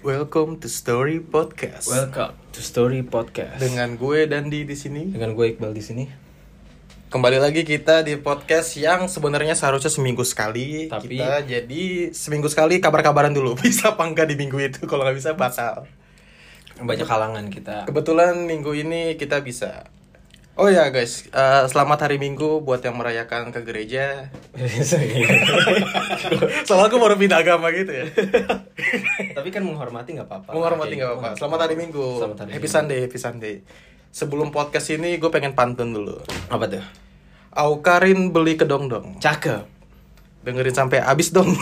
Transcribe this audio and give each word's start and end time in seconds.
Welcome 0.00 0.56
to 0.64 0.72
Story 0.72 1.20
Podcast. 1.20 1.84
Welcome 1.84 2.32
to 2.56 2.64
Story 2.64 3.04
Podcast. 3.04 3.60
Dengan 3.60 4.00
gue 4.00 4.24
Dandi 4.24 4.64
di 4.64 4.72
sini. 4.72 5.12
Dengan 5.12 5.36
gue 5.36 5.52
Iqbal 5.52 5.76
di 5.76 5.84
sini. 5.84 6.08
Kembali 7.12 7.36
lagi 7.36 7.68
kita 7.68 8.00
di 8.00 8.16
podcast 8.16 8.72
yang 8.80 9.04
sebenarnya 9.04 9.52
seharusnya 9.52 9.92
seminggu 9.92 10.24
sekali. 10.24 10.88
Tapi- 10.88 11.20
kita 11.20 11.44
jadi 11.44 12.08
seminggu 12.16 12.48
sekali 12.48 12.80
kabar-kabaran 12.80 13.36
dulu. 13.36 13.52
Bisa 13.60 13.92
apa 13.92 14.08
enggak 14.08 14.32
di 14.32 14.40
minggu 14.40 14.56
itu? 14.64 14.88
Kalau 14.88 15.04
nggak 15.04 15.20
bisa 15.20 15.36
batal. 15.36 15.84
Banyak 16.80 17.04
kalangan 17.04 17.52
kita. 17.52 17.84
Kebetulan 17.84 18.48
minggu 18.48 18.72
ini 18.72 19.20
kita 19.20 19.44
bisa. 19.44 19.92
Oh 20.52 20.68
ya 20.68 20.92
guys, 20.92 21.32
eh, 21.32 21.64
selamat 21.64 22.04
hari 22.04 22.20
Minggu 22.20 22.60
buat 22.60 22.84
yang 22.84 23.00
merayakan 23.00 23.56
ke 23.56 23.64
gereja. 23.64 24.28
Soalnya 26.68 26.92
aku 26.92 27.00
baru 27.00 27.16
pindah 27.16 27.40
agama 27.40 27.72
gitu 27.72 27.88
ya. 27.88 28.04
Tapi 29.40 29.48
kan 29.48 29.64
menghormati 29.64 30.12
nggak 30.12 30.28
apa-apa. 30.28 30.52
Menghormati 30.52 31.00
nggak 31.00 31.08
apa-apa. 31.08 31.28
Selamat 31.40 31.58
hari 31.64 31.80
Minggu. 31.80 32.04
Selamat 32.20 32.38
hari 32.44 32.50
happy 32.52 32.68
Minggu. 32.68 32.76
Sunday, 32.76 32.98
happy 33.00 33.16
Sunday. 33.18 33.54
Sebelum 34.12 34.52
podcast 34.52 34.92
ini 34.92 35.16
gue 35.16 35.32
pengen 35.32 35.56
pantun 35.56 35.96
dulu. 35.96 36.20
Apa 36.52 36.68
tuh? 36.68 36.84
Aukarin 37.56 38.28
beli 38.28 38.60
kedong-dong. 38.60 39.24
Cakep. 39.24 39.64
Dengerin 40.44 40.76
sampai 40.76 41.00
habis 41.00 41.32
dong. 41.32 41.48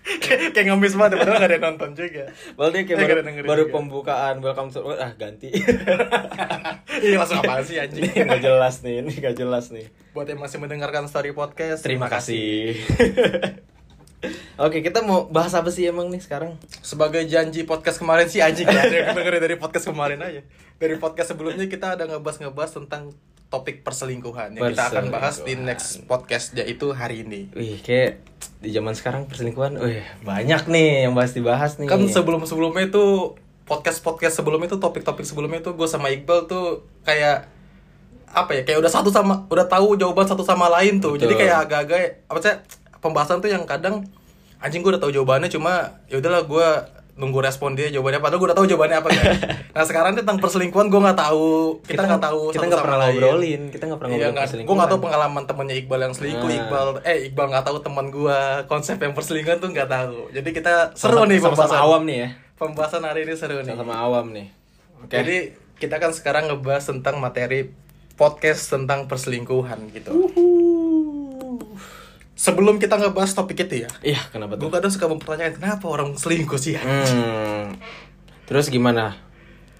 kayak 0.24 0.56
kayak 0.56 0.66
ngemis 0.66 0.96
banget 0.96 1.20
padahal 1.20 1.38
gak 1.38 1.48
ada 1.48 1.56
yang 1.56 1.64
nonton 1.70 1.90
juga. 1.92 2.24
Well, 2.56 2.72
dia 2.72 2.82
kayak 2.82 2.98
Eh, 2.98 3.06
baru, 3.06 3.20
baru 3.44 3.64
juga. 3.64 3.74
pembukaan 3.76 4.34
welcome 4.40 4.68
to 4.68 4.80
ah 4.90 5.12
ganti. 5.14 5.52
Iya 7.00 7.16
langsung 7.16 7.40
apa 7.40 7.64
sih 7.64 7.80
anjing? 7.80 8.04
ini 8.04 8.28
nggak 8.28 8.42
jelas 8.42 8.84
nih, 8.84 9.00
ini 9.00 9.12
nggak 9.14 9.32
jelas 9.32 9.72
nih. 9.72 9.88
Buat 10.12 10.28
yang 10.28 10.40
masih 10.40 10.60
mendengarkan 10.60 11.08
story 11.08 11.32
podcast, 11.32 11.80
Terima 11.80 12.12
kasih. 12.12 12.76
Oke, 14.60 14.84
kita 14.84 15.00
mau 15.00 15.24
bahas 15.24 15.56
apa 15.56 15.72
sih 15.72 15.88
emang 15.88 16.12
nih 16.12 16.20
sekarang? 16.20 16.60
Sebagai 16.84 17.24
janji 17.24 17.64
podcast 17.64 17.96
kemarin 17.96 18.28
sih 18.28 18.44
anjing 18.44 18.68
ya, 18.68 18.84
dengerin 18.84 19.40
dari 19.40 19.56
podcast 19.56 19.88
kemarin 19.88 20.20
aja. 20.20 20.44
Dari 20.76 21.00
podcast 21.00 21.32
sebelumnya 21.32 21.64
kita 21.64 21.96
ada 21.96 22.04
ngebahas-ngebahas 22.04 22.84
tentang 22.84 23.16
topik 23.50 23.82
perselingkuhan 23.82 24.54
yang 24.54 24.70
kita 24.70 24.94
akan 24.94 25.10
bahas 25.10 25.42
di 25.42 25.58
Perselingkuhan. 25.58 25.66
next 25.66 26.06
podcast 26.06 26.54
yaitu 26.54 26.94
hari 26.94 27.26
ini. 27.26 27.50
Wih, 27.50 27.82
kayak 27.82 28.22
di 28.62 28.70
zaman 28.70 28.94
sekarang 28.94 29.26
perselingkuhan, 29.26 29.74
wih 29.82 30.06
banyak 30.22 30.70
nih 30.70 31.10
yang 31.10 31.18
bahas 31.18 31.34
dibahas 31.34 31.76
nih. 31.82 31.90
Kan 31.90 32.06
sebelum-sebelumnya 32.06 32.88
itu 32.88 33.34
podcast-podcast 33.66 34.42
sebelumnya 34.42 34.70
itu 34.70 34.78
topik-topik 34.78 35.26
sebelumnya 35.26 35.62
itu 35.62 35.74
gue 35.74 35.88
sama 35.90 36.10
Iqbal 36.10 36.46
tuh 36.46 36.86
kayak 37.02 37.46
apa 38.30 38.50
ya 38.54 38.62
kayak 38.62 38.78
udah 38.78 38.90
satu 38.90 39.10
sama 39.10 39.46
udah 39.50 39.66
tahu 39.66 39.98
jawaban 39.98 40.30
satu 40.30 40.46
sama 40.46 40.70
lain 40.70 41.02
tuh. 41.02 41.18
Jadi 41.18 41.34
Betul. 41.34 41.42
kayak 41.50 41.56
agak-agak 41.66 42.02
apa 42.30 42.38
sih 42.38 42.54
pembahasan 43.02 43.42
tuh 43.42 43.50
yang 43.50 43.66
kadang 43.66 44.06
anjing 44.62 44.82
gue 44.86 44.94
udah 44.94 45.02
tahu 45.02 45.10
jawabannya 45.10 45.50
cuma 45.50 45.98
ya 46.06 46.22
udahlah 46.22 46.46
gue 46.46 46.68
nunggu 47.12 47.38
respon 47.38 47.72
dia 47.72 47.88
jawabannya 47.88 48.18
padahal 48.18 48.38
gue 48.38 48.48
udah 48.48 48.56
tahu 48.56 48.66
jawabannya 48.66 48.96
apa 48.96 49.08
kan. 49.08 49.24
nah 49.74 49.84
sekarang 49.84 50.12
tentang 50.14 50.36
perselingkuhan 50.36 50.86
gue 50.86 51.00
nggak 51.00 51.18
tahu 51.18 51.78
kita 51.82 52.02
nggak 52.02 52.22
tahu 52.22 52.40
kita 52.50 52.64
nggak 52.64 52.74
sama 52.74 52.86
pernah 52.86 52.98
lain. 53.00 53.12
ngobrolin, 53.12 53.62
kita 53.68 53.82
nggak 53.84 53.98
pernah 53.98 54.10
Iya, 54.10 54.18
ngobrolin 54.20 54.40
perselingkuhan. 54.40 54.66
gue 54.66 54.76
nggak 54.76 54.90
tahu 54.90 55.00
pengalaman 55.00 55.42
temennya 55.44 55.76
Iqbal 55.76 56.00
yang 56.00 56.14
selingkuh, 56.14 56.46
Nah. 56.46 56.56
Iqbal 56.58 56.86
eh 57.02 57.18
Iqbal 57.26 57.46
nggak 57.48 57.64
tahu 57.64 57.76
teman 57.80 58.06
gue 58.08 58.38
konsep 58.66 58.96
yang 58.96 59.12
perselingkuhan 59.12 59.58
tuh 59.58 59.68
nggak 59.68 59.88
tahu. 59.88 60.16
Jadi 60.30 60.48
kita 60.50 60.74
seru 60.94 61.16
Sama- 61.16 61.28
nih 61.28 61.38
pembahasan 61.38 61.78
awam 61.78 62.02
nih 62.04 62.16
ya. 62.16 62.28
Pembahasan 62.54 63.02
hari 63.02 63.20
ini 63.22 63.34
seru 63.34 63.58
nih. 63.58 63.72
Sama-sama 63.72 63.94
awam 63.96 64.26
nih. 64.30 64.46
Oke. 64.98 65.12
Jadi 65.12 65.36
kita 65.76 65.96
kan 65.96 66.10
sekarang 66.10 66.44
ngebahas 66.46 66.84
tentang 66.86 67.16
materi 67.16 67.72
podcast 68.14 68.68
tentang 68.68 69.04
perselingkuhan 69.06 69.80
gitu. 69.90 70.12
Sebelum 72.40 72.80
kita 72.80 72.96
ngebahas 72.96 73.36
topik 73.36 73.60
itu 73.60 73.84
ya, 73.84 73.90
Iya, 74.00 74.20
kenapa 74.30 74.56
gue 74.56 74.64
tuh? 74.64 74.72
kadang 74.72 74.88
suka 74.88 75.06
mempertanyakan 75.06 75.60
kenapa 75.60 75.84
orang 75.84 76.16
selingkuh 76.16 76.56
sih 76.56 76.72
ya? 76.72 76.80
Hmm. 76.80 77.76
Terus 78.48 78.72
gimana? 78.72 79.12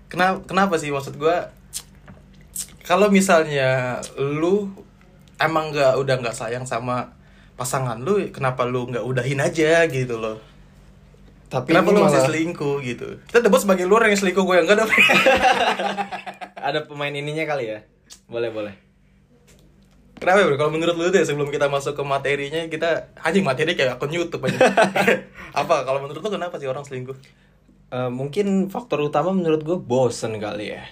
Kenapa, 0.07 0.45
kenapa 0.45 0.77
sih 0.77 0.93
maksud 0.93 1.17
gue? 1.17 1.37
Kalau 2.83 3.09
misalnya 3.09 3.97
lu 4.15 4.69
emang 5.37 5.73
nggak 5.73 5.97
udah 5.97 6.15
nggak 6.21 6.37
sayang 6.37 6.69
sama 6.69 7.17
pasangan 7.57 7.97
lu, 7.97 8.29
kenapa 8.29 8.69
lu 8.69 8.85
nggak 8.87 9.05
udahin 9.05 9.41
aja 9.41 9.89
gitu 9.89 10.21
loh? 10.21 10.37
Tapi 11.49 11.73
Kenapa 11.73 11.91
lu 11.91 12.05
masih 12.05 12.13
malah- 12.15 12.29
selingkuh 12.29 12.77
gitu? 12.85 13.09
Kita 13.25 13.41
debat 13.41 13.59
sebagai 13.59 13.89
luar 13.89 14.05
yang 14.05 14.15
selingkuh 14.15 14.45
gue 14.45 14.55
yang 14.55 14.69
enggak 14.69 14.85
dong. 14.85 14.93
Ada 16.69 16.85
pemain 16.85 17.11
ininya 17.11 17.43
kali 17.43 17.73
ya? 17.73 17.79
Boleh, 18.29 18.53
boleh. 18.53 18.75
Kenapa 20.21 20.45
bro? 20.45 20.57
Kalau 20.61 20.73
menurut 20.77 20.95
lu 21.01 21.09
deh 21.09 21.25
sebelum 21.25 21.49
kita 21.49 21.73
masuk 21.73 21.97
ke 21.97 22.05
materinya 22.05 22.61
kita 22.69 23.17
anjing 23.25 23.41
materi 23.43 23.73
kayak 23.73 23.97
akun 23.97 24.13
YouTube 24.13 24.45
aja. 24.45 24.61
Apa 25.65 25.89
kalau 25.89 26.05
menurut 26.05 26.21
lu 26.21 26.31
kenapa 26.31 26.61
sih 26.61 26.69
orang 26.69 26.85
selingkuh? 26.85 27.17
Eh, 27.91 28.11
mungkin 28.13 28.71
faktor 28.71 29.03
utama 29.03 29.35
menurut 29.35 29.67
gue 29.67 29.75
bosen 29.75 30.39
kali 30.39 30.79
ya 30.79 30.87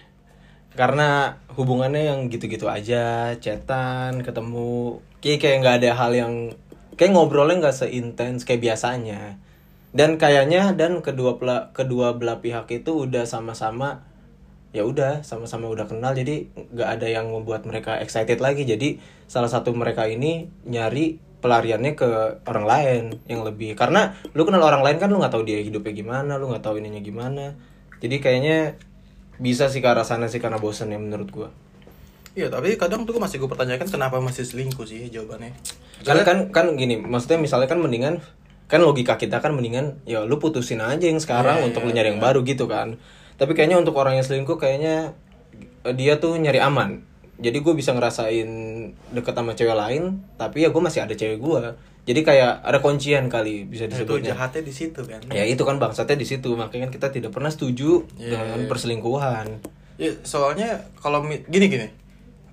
karena 0.75 1.38
hubungannya 1.55 2.11
yang 2.11 2.27
gitu-gitu 2.27 2.67
aja 2.67 3.34
chatan 3.38 4.22
ketemu 4.27 4.99
kayak 5.22 5.38
kayak 5.38 5.56
nggak 5.62 5.77
ada 5.78 5.91
hal 5.94 6.11
yang 6.11 6.34
kayak 6.99 7.15
ngobrolnya 7.15 7.62
nggak 7.62 7.78
seintens 7.87 8.43
kayak 8.43 8.67
biasanya 8.67 9.38
dan 9.94 10.19
kayaknya 10.19 10.75
dan 10.75 10.99
kedua 10.99 11.38
pela, 11.38 11.71
kedua 11.71 12.19
belah 12.19 12.43
pihak 12.43 12.67
itu 12.75 13.06
udah 13.06 13.31
sama-sama 13.31 14.08
ya 14.78 14.87
udah 14.87 15.27
sama-sama 15.27 15.66
udah 15.66 15.91
kenal 15.91 16.15
jadi 16.15 16.47
nggak 16.55 16.89
ada 16.99 17.06
yang 17.11 17.27
membuat 17.34 17.66
mereka 17.66 17.99
excited 17.99 18.39
lagi. 18.39 18.62
Jadi 18.62 19.03
salah 19.27 19.50
satu 19.50 19.75
mereka 19.75 20.06
ini 20.06 20.47
nyari 20.62 21.19
pelariannya 21.43 21.93
ke 21.99 22.09
orang 22.47 22.66
lain 22.66 23.03
yang 23.27 23.43
lebih 23.43 23.75
karena 23.75 24.15
lu 24.34 24.47
kenal 24.47 24.62
orang 24.62 24.83
lain 24.87 24.99
kan 25.03 25.11
lu 25.11 25.19
nggak 25.19 25.34
tahu 25.34 25.43
dia 25.47 25.59
hidupnya 25.62 25.94
gimana 25.94 26.38
lu 26.38 26.50
nggak 26.55 26.62
tahu 26.62 26.78
ininya 26.78 27.03
gimana. 27.03 27.59
Jadi 27.99 28.22
kayaknya 28.22 28.78
bisa 29.43 29.67
sih 29.67 29.83
ke 29.83 29.88
arah 29.91 30.06
sana 30.06 30.31
sih 30.31 30.38
karena 30.38 30.62
bosan 30.62 30.94
ya 30.94 30.99
menurut 31.03 31.31
gua. 31.34 31.50
Iya 32.38 32.47
tapi 32.55 32.78
kadang 32.78 33.03
tuh 33.03 33.19
masih 33.19 33.43
gue 33.43 33.50
pertanyakan 33.50 33.91
kenapa 33.91 34.22
masih 34.22 34.47
selingkuh 34.47 34.87
sih 34.87 35.11
jawabannya. 35.11 35.59
kan 36.06 36.22
kan 36.22 36.38
kan 36.55 36.67
gini 36.78 36.94
maksudnya 36.94 37.43
misalnya 37.43 37.67
kan 37.67 37.83
mendingan 37.83 38.22
kan 38.71 38.84
logika 38.84 39.19
kita 39.19 39.41
kan 39.41 39.56
mendingan 39.56 39.99
ya 40.05 40.22
lu 40.22 40.37
putusin 40.38 40.78
aja 40.78 41.09
yang 41.09 41.19
sekarang 41.19 41.65
Iya, 41.65 41.67
untuk 41.72 41.83
iya, 41.83 41.88
lu 41.88 41.91
nyari 41.97 42.09
yang 42.15 42.22
baru 42.22 42.44
gitu 42.44 42.69
kan 42.71 43.00
tapi 43.38 43.54
kayaknya 43.54 43.78
untuk 43.78 43.94
orang 43.94 44.15
yang 44.15 44.26
selingkuh 44.26 44.54
kayaknya 44.54 45.15
eh, 45.82 45.94
dia 45.94 46.19
tuh 46.19 46.34
nyari 46.34 46.59
aman 46.59 47.00
jadi 47.38 47.54
gue 47.56 47.71
bisa 47.72 47.94
ngerasain 47.94 48.50
deket 49.09 49.32
sama 49.32 49.54
cewek 49.54 49.72
lain 49.72 50.03
tapi 50.34 50.62
ya 50.62 50.69
gue 50.69 50.82
masih 50.82 51.00
ada 51.00 51.15
cewek 51.15 51.38
gue 51.38 51.62
jadi 52.03 52.21
kayak 52.21 52.53
ada 52.62 52.78
kuncian 52.78 53.28
kali 53.28 53.62
bisa 53.65 53.84
Nah, 53.84 53.94
itu 53.94 54.03
disebutnya 54.03 54.32
jahatnya 54.32 54.62
di 54.62 54.72
situ 54.72 55.00
kan. 55.03 55.21
ya 55.28 55.44
itu 55.44 55.60
kan 55.60 55.76
bangsatnya 55.76 56.16
di 56.16 56.26
situ 56.26 56.50
makanya 56.53 56.84
kan 56.84 56.93
kita 56.93 57.09
tidak 57.10 57.31
pernah 57.31 57.49
setuju 57.49 58.03
Iya, 58.16 58.32
dengan 58.34 58.59
iya. 58.59 58.69
perselingkuhan 58.69 59.47
Ya, 59.97 60.15
soalnya 60.22 60.78
kalau 60.97 61.20
gini 61.26 61.66
gini. 61.69 61.91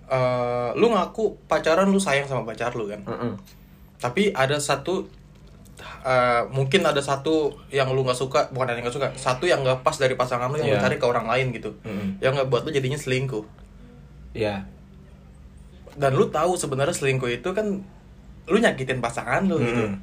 eh, 0.05 0.69
lu 0.73 0.85
ngaku 0.87 1.45
pacaran 1.45 1.87
lu 1.87 1.97
sayang 1.97 2.25
sama 2.25 2.41
pacar 2.43 2.73
lu 2.73 2.85
kan. 2.85 3.01
Mm-mm. 3.01 3.37
Tapi 3.95 4.29
ada 4.31 4.57
satu 4.57 5.05
eh, 5.77 6.41
mungkin 6.49 6.81
ada 6.81 6.99
satu 6.99 7.35
yang 7.69 7.89
lu 7.89 8.01
nggak 8.01 8.15
suka, 8.15 8.47
bukan 8.49 8.71
yang 8.71 8.81
nggak 8.81 8.93
suka, 8.93 9.07
satu 9.13 9.43
yang 9.43 9.59
nggak 9.59 9.81
pas 9.81 9.93
dari 9.93 10.13
pasangan 10.13 10.47
lu 10.47 10.57
yang 10.57 10.69
lu 10.69 10.77
Iya. 10.77 10.83
cari 10.83 10.95
ke 10.95 11.05
orang 11.05 11.25
lain 11.25 11.51
gitu. 11.51 11.75
Mm-mm. 11.81 12.19
Yang 12.19 12.31
nggak 12.35 12.47
buat 12.49 12.61
lu 12.63 12.71
jadinya 12.71 12.95
selingkuh. 12.95 13.45
ya 14.33 14.67
dan 15.95 16.11
lu 16.11 16.27
tahu 16.27 16.53
sebenarnya 16.53 16.91
selingkuh 16.91 17.31
itu 17.31 17.49
kan 17.49 17.79
lu 18.45 18.57
nyakitin 18.57 18.99
pasangan 18.99 19.47
lu 19.47 19.55
gitu 19.57 19.79
Hmm. 19.81 19.95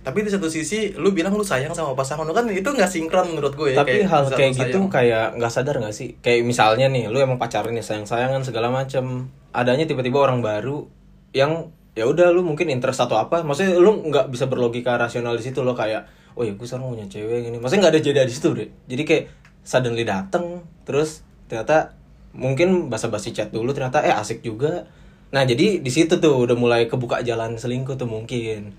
tapi 0.00 0.20
di 0.20 0.28
satu 0.28 0.48
sisi 0.48 0.92
lu 0.94 1.12
bilang 1.12 1.32
lu 1.32 1.40
sayang 1.40 1.72
sama 1.72 1.92
pasangan 1.92 2.24
lu 2.24 2.32
kan 2.32 2.44
itu 2.46 2.64
nggak 2.64 2.88
sinkron 2.88 3.28
menurut 3.30 3.52
gue 3.52 3.72
tapi 3.72 4.02
hal 4.02 4.24
bisa 4.24 4.34
kayak 4.34 4.52
gitu 4.54 4.78
sayang. 4.78 4.88
kayak 4.88 5.26
nggak 5.36 5.52
sadar 5.52 5.76
nggak 5.78 5.92
sih 5.92 6.16
kayak 6.18 6.44
misalnya 6.44 6.88
nih 6.88 7.08
lu 7.08 7.16
emang 7.18 7.36
pacaran 7.36 7.72
nih 7.72 7.80
sayang 7.80 8.04
sayangan 8.04 8.40
segala 8.40 8.68
macem 8.68 9.28
adanya 9.50 9.84
tiba-tiba 9.84 10.16
orang 10.18 10.40
baru 10.40 10.88
yang 11.32 11.68
ya 11.94 12.04
udah 12.10 12.34
lu 12.34 12.42
mungkin 12.42 12.66
interest 12.74 13.06
atau 13.06 13.14
apa 13.22 13.46
maksudnya 13.46 13.78
lu 13.78 14.02
nggak 14.10 14.34
bisa 14.34 14.50
berlogika 14.50 14.98
rasional 14.98 15.38
di 15.38 15.46
situ 15.46 15.62
lo 15.62 15.78
kayak 15.78 16.10
oh 16.34 16.42
ya 16.42 16.50
gue 16.58 16.66
sekarang 16.66 16.90
punya 16.90 17.06
cewek 17.06 17.46
gini. 17.46 17.56
Maksudnya 17.62 17.86
nggak 17.86 17.94
ada 17.94 18.02
jeda 18.02 18.22
di 18.26 18.34
situ 18.34 18.48
deh 18.50 18.68
jadi 18.90 19.02
kayak 19.06 19.24
suddenly 19.62 20.02
dateng 20.02 20.66
terus 20.82 21.22
ternyata 21.46 21.94
mungkin 22.34 22.90
basa-basi 22.90 23.30
chat 23.30 23.54
dulu 23.54 23.70
ternyata 23.70 24.02
eh 24.02 24.10
asik 24.10 24.42
juga. 24.42 24.90
Nah 25.30 25.46
jadi 25.46 25.78
di 25.78 25.90
situ 25.90 26.18
tuh 26.18 26.34
udah 26.34 26.58
mulai 26.58 26.90
kebuka 26.90 27.22
jalan 27.22 27.54
selingkuh 27.54 27.94
tuh 27.94 28.10
mungkin. 28.10 28.74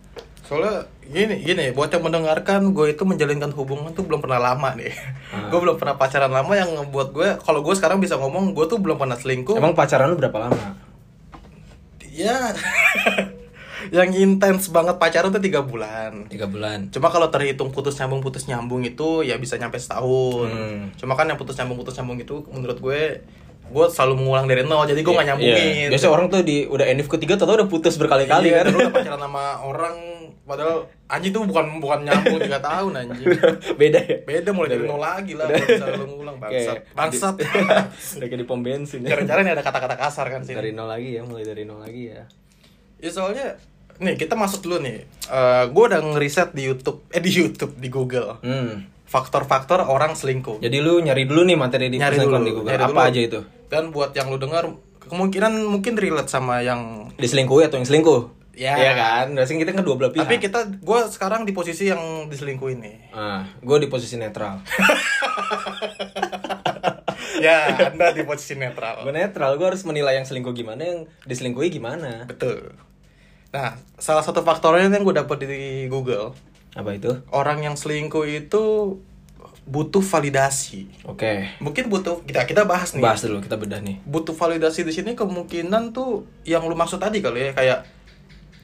Soalnya 0.45 0.85
gini 1.01 1.41
gini 1.41 1.71
buat 1.71 1.89
yang 1.89 2.03
mendengarkan 2.05 2.75
gue 2.75 2.93
itu 2.93 3.01
menjalinkan 3.07 3.49
hubungan 3.55 3.95
tuh 3.95 4.03
belum 4.03 4.19
pernah 4.19 4.43
lama 4.43 4.75
nih. 4.75 4.91
Ah. 5.31 5.47
gue 5.47 5.59
belum 5.63 5.79
pernah 5.79 5.95
pacaran 5.95 6.29
lama 6.29 6.51
yang 6.51 6.69
ngebuat 6.75 7.07
gue 7.15 7.29
kalau 7.39 7.63
gue 7.63 7.73
sekarang 7.79 8.03
bisa 8.03 8.19
ngomong 8.19 8.51
gue 8.51 8.67
tuh 8.67 8.83
belum 8.83 8.99
pernah 8.99 9.15
selingkuh. 9.15 9.55
Emang 9.55 9.71
pacaran 9.71 10.11
lu 10.11 10.19
berapa 10.19 10.51
lama 10.51 10.94
ya 12.15 12.55
yang 13.93 14.09
intens 14.11 14.67
banget 14.67 14.97
pacaran 14.97 15.29
tuh 15.29 15.37
tiga 15.37 15.61
bulan 15.61 16.25
tiga 16.25 16.49
bulan 16.49 16.89
Cuma 16.89 17.07
kalau 17.07 17.29
terhitung 17.29 17.69
putus 17.69 17.93
nyambung 17.95 18.17
putus 18.19 18.47
nyambung 18.47 18.81
itu 18.81 19.21
ya 19.21 19.37
bisa 19.37 19.55
nyampe 19.55 19.77
setahun. 19.77 20.49
Hmm. 20.49 20.89
Cuma 20.97 21.13
kan 21.13 21.29
yang 21.29 21.37
putus 21.37 21.53
nyambung 21.55 21.77
putus 21.77 21.93
nyambung 21.93 22.17
itu 22.17 22.41
menurut 22.49 22.79
gue 22.79 23.21
gue 23.65 23.85
selalu 23.89 24.13
mengulang 24.15 24.45
dari 24.45 24.61
nol 24.61 24.85
jadi 24.85 25.01
gue 25.01 25.09
nggak 25.11 25.27
nyambungin 25.27 25.85
Iya. 25.85 25.89
Biasa 25.89 26.07
orang 26.07 26.29
tuh 26.29 26.41
di 26.41 26.65
udah 26.65 26.85
NF 26.87 27.09
ketiga 27.09 27.37
atau 27.37 27.49
udah 27.51 27.65
putus 27.65 27.97
berkali-kali 27.97 28.49
Iya, 28.49 28.63
kan. 28.63 28.73
udah 28.73 28.89
pacaran 28.89 29.21
sama 29.21 29.43
orang 29.61 29.95
padahal 30.45 30.77
anjing 31.05 31.31
tuh 31.31 31.41
bukan 31.43 31.65
bukan 31.77 31.99
nyambung 32.01 32.37
3 32.37 32.53
tahun 32.59 32.91
anjing 32.95 33.27
Beda 33.81 33.97
ya. 33.99 34.17
beda 34.21 34.49
mulai 34.51 34.69
dari 34.71 34.85
nol 34.85 34.97
lagi 34.97 35.33
lah 35.33 35.45
kalau 35.45 35.65
bisa 35.67 35.85
lu 35.91 36.05
ngulang 36.07 36.37
bangsat 36.37 36.77
bangsat 36.91 37.35
Udah 38.17 38.27
kayak 38.27 38.37
di 38.37 38.45
pom 38.45 38.61
bensin 38.61 39.01
ya. 39.01 39.09
cara-cara 39.11 39.41
nih 39.41 39.51
ada 39.51 39.63
kata-kata 39.63 39.95
kasar 39.95 40.29
kan 40.29 40.41
sih 40.41 40.53
Dari 40.53 40.69
nol 40.71 40.85
lagi 40.87 41.13
ya, 41.13 41.21
mulai 41.21 41.41
dari 41.43 41.63
nol 41.63 41.79
lagi 41.79 42.09
ya. 42.09 42.23
ya 42.97 43.09
soalnya 43.09 43.57
nih 43.97 44.13
kita 44.15 44.33
masuk 44.33 44.61
dulu 44.61 44.77
nih 44.79 45.01
Eh 45.25 45.63
gue 45.67 45.83
udah 45.83 46.01
ngeriset 46.05 46.51
di 46.51 46.63
YouTube 46.63 47.01
eh 47.09 47.19
di 47.19 47.31
YouTube 47.31 47.73
di 47.73 47.87
Google 47.87 48.37
Hmm. 48.39 48.85
faktor-faktor 49.03 49.81
orang 49.81 50.13
selingkuh 50.13 50.59
Jadi 50.59 50.77
lu 50.77 50.99
nyari 50.99 51.23
dulu 51.23 51.41
nih 51.43 51.55
materi 51.55 51.87
di 51.87 51.95
Nyari 51.95 52.17
dulu, 52.19 52.37
di 52.39 52.51
Google. 52.51 52.69
nyari 52.69 52.83
Apa 52.83 52.91
dulu. 52.91 53.07
aja 53.07 53.19
itu? 53.23 53.39
dan 53.65 53.89
buat 53.89 54.11
yang 54.11 54.29
lu 54.29 54.37
dengar 54.37 54.69
kemungkinan 55.01 55.63
mungkin 55.63 55.93
relate 55.95 56.27
sama 56.27 56.59
yang 56.59 57.09
Diselingkuhi 57.15 57.65
atau 57.65 57.77
yang 57.77 57.85
selingkuh? 57.85 58.34
Ya. 58.55 58.73
Iya 58.73 58.91
kan? 58.93 59.25
Berarti 59.31 59.53
kita 59.53 59.71
kan 59.71 59.83
dua 59.83 59.95
belah 59.95 60.09
pihak. 60.09 60.23
tapi 60.23 60.39
kita 60.39 60.59
gue 60.73 60.99
sekarang 61.11 61.43
di 61.43 61.51
posisi 61.51 61.85
yang 61.85 61.99
diselingkuhin 62.25 62.79
nih 62.79 62.95
Ah, 63.11 63.43
gue 63.53 63.77
di 63.77 63.87
posisi 63.87 64.15
netral. 64.15 64.63
ya 67.37 67.67
anda 67.91 68.11
di 68.11 68.23
posisi 68.23 68.55
netral 68.55 69.03
gue 69.03 69.11
netral, 69.11 69.55
gue 69.55 69.67
harus 69.67 69.83
menilai 69.83 70.15
yang 70.15 70.23
selingkuh 70.23 70.53
gimana, 70.53 70.81
yang 70.81 70.99
diselingkuhi 71.23 71.67
gimana. 71.69 72.23
Betul. 72.25 72.71
Nah, 73.51 73.75
salah 73.95 74.23
satu 74.23 74.39
faktornya 74.41 74.87
yang 74.87 75.03
gue 75.03 75.15
dapet 75.15 75.37
di 75.41 75.61
Google, 75.87 76.35
Apa 76.71 76.91
itu? 76.91 77.11
orang 77.29 77.59
yang 77.61 77.75
selingkuh 77.75 78.23
itu 78.25 78.63
butuh 79.65 79.99
validasi. 79.99 80.85
Oke. 81.03 81.49
Mungkin 81.57 81.89
butuh 81.89 82.21
kita 82.21 82.45
kita 82.45 82.63
bahas 82.63 82.93
nih. 82.93 83.01
Bahas 83.01 83.19
dulu, 83.19 83.41
kita 83.41 83.57
bedah 83.57 83.81
nih. 83.81 83.97
Butuh 84.05 84.31
validasi 84.31 84.85
di 84.85 84.93
sini 84.93 85.11
kemungkinan 85.11 85.89
tuh 85.89 86.23
yang 86.43 86.63
lu 86.63 86.75
maksud 86.75 87.01
tadi 87.01 87.17
kali 87.17 87.49
ya 87.49 87.51
kayak 87.51 87.79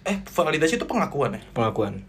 eh 0.05 0.17
validasi 0.25 0.81
itu 0.81 0.85
pengakuan 0.89 1.37
ya. 1.37 1.41
Pengakuan. 1.53 2.01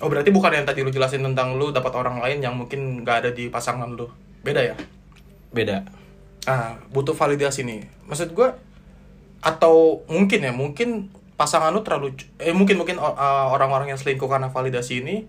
Oh 0.00 0.08
berarti 0.08 0.32
bukan 0.32 0.52
yang 0.52 0.64
tadi 0.64 0.80
lu 0.80 0.88
jelasin 0.88 1.20
tentang 1.20 1.60
lu 1.60 1.72
dapat 1.72 1.92
orang 1.92 2.24
lain 2.24 2.40
yang 2.40 2.56
mungkin 2.56 3.04
nggak 3.04 3.16
ada 3.24 3.30
di 3.32 3.52
pasangan 3.52 3.88
lu. 3.92 4.08
Beda 4.40 4.64
ya? 4.64 4.76
Beda. 5.52 5.84
Ah, 6.48 6.80
butuh 6.88 7.12
validasi 7.12 7.68
nih. 7.68 7.84
Maksud 8.08 8.32
gue 8.32 8.48
atau 9.40 10.04
mungkin 10.08 10.40
ya, 10.40 10.52
mungkin 10.52 11.12
pasangan 11.36 11.72
lu 11.72 11.80
terlalu 11.80 12.16
eh 12.36 12.52
mungkin 12.52 12.76
mungkin 12.80 13.00
uh, 13.00 13.48
orang-orang 13.52 13.92
yang 13.92 14.00
selingkuh 14.00 14.28
karena 14.28 14.52
validasi 14.52 15.00
ini 15.00 15.24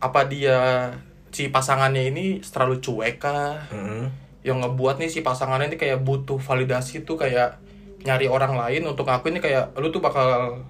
apa 0.00 0.28
dia 0.28 0.88
si 1.28 1.52
pasangannya 1.52 2.08
ini 2.12 2.40
terlalu 2.44 2.80
cuek 2.80 3.16
kah? 3.20 3.68
Mm-mm. 3.72 4.08
Yang 4.44 4.56
ngebuat 4.64 5.00
nih 5.00 5.08
si 5.08 5.20
pasangannya 5.24 5.72
ini 5.72 5.76
kayak 5.80 6.04
butuh 6.04 6.36
validasi 6.36 7.04
tuh 7.08 7.16
kayak 7.16 7.60
nyari 8.04 8.28
orang 8.28 8.60
lain 8.60 8.84
untuk 8.84 9.08
aku 9.08 9.32
ini 9.32 9.40
kayak 9.40 9.72
lu 9.80 9.88
tuh 9.88 10.04
bakal 10.04 10.60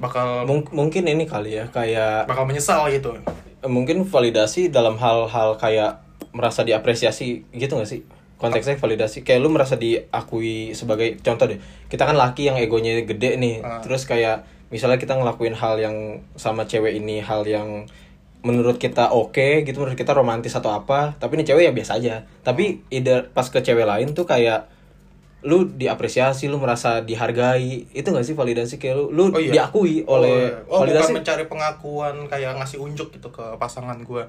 bakal 0.00 0.48
Mung- 0.48 0.72
mungkin 0.72 1.04
ini 1.04 1.24
kali 1.24 1.54
ya, 1.54 1.68
kayak 1.68 2.24
bakal 2.24 2.44
menyesal 2.44 2.88
gitu. 2.88 3.12
mungkin 3.62 4.02
validasi 4.02 4.68
dalam 4.68 4.96
hal-hal 4.96 5.54
kayak 5.54 6.00
merasa 6.32 6.64
diapresiasi 6.64 7.44
gitu 7.52 7.76
gak 7.76 7.84
sih? 7.86 8.00
Konteksnya 8.34 8.74
validasi, 8.74 9.20
kayak 9.20 9.36
lu 9.38 9.52
merasa 9.52 9.76
diakui 9.76 10.72
sebagai 10.72 11.20
contoh 11.20 11.44
deh. 11.44 11.60
Kita 11.84 12.02
kan 12.02 12.16
laki 12.16 12.48
yang 12.48 12.56
egonya 12.56 13.04
gede 13.04 13.36
nih, 13.36 13.60
Ah. 13.60 13.84
terus 13.84 14.02
kayak 14.02 14.48
misalnya 14.68 14.96
kita 14.96 15.12
ngelakuin 15.12 15.52
hal 15.52 15.76
yang 15.76 15.96
sama 16.34 16.64
cewek 16.64 16.96
ini 16.96 17.20
hal 17.20 17.44
yang 17.44 17.84
menurut 18.40 18.80
kita 18.80 19.12
oke 19.12 19.36
gitu 19.60 19.76
menurut 19.76 19.92
kita 19.94 20.16
romantis 20.16 20.56
atau 20.56 20.72
apa 20.72 21.12
tapi 21.14 21.36
ini 21.36 21.44
cewek 21.44 21.60
ya 21.60 21.72
biasa 21.74 22.00
aja 22.00 22.14
tapi 22.40 22.80
ide 22.88 23.28
pas 23.28 23.44
ke 23.44 23.60
cewek 23.60 23.84
lain 23.84 24.16
tuh 24.16 24.24
kayak 24.24 24.64
lu 25.40 25.64
diapresiasi 25.64 26.46
lu 26.46 26.60
merasa 26.60 27.00
dihargai. 27.00 27.88
Itu 27.92 28.12
gak 28.12 28.26
sih 28.26 28.36
validasi? 28.36 28.76
Kayak 28.76 29.00
lu 29.00 29.04
lu 29.08 29.22
Oh 29.32 29.40
iya. 29.40 29.64
diakui 29.64 30.04
oleh 30.04 30.52
oh, 30.68 30.76
oh, 30.76 30.80
validasi. 30.84 31.10
bukan 31.12 31.16
mencari 31.24 31.44
pengakuan 31.48 32.14
kayak 32.28 32.60
ngasih 32.60 32.78
unjuk 32.78 33.08
gitu 33.12 33.28
ke 33.28 33.44
pasangan 33.56 33.96
gue 34.00 34.24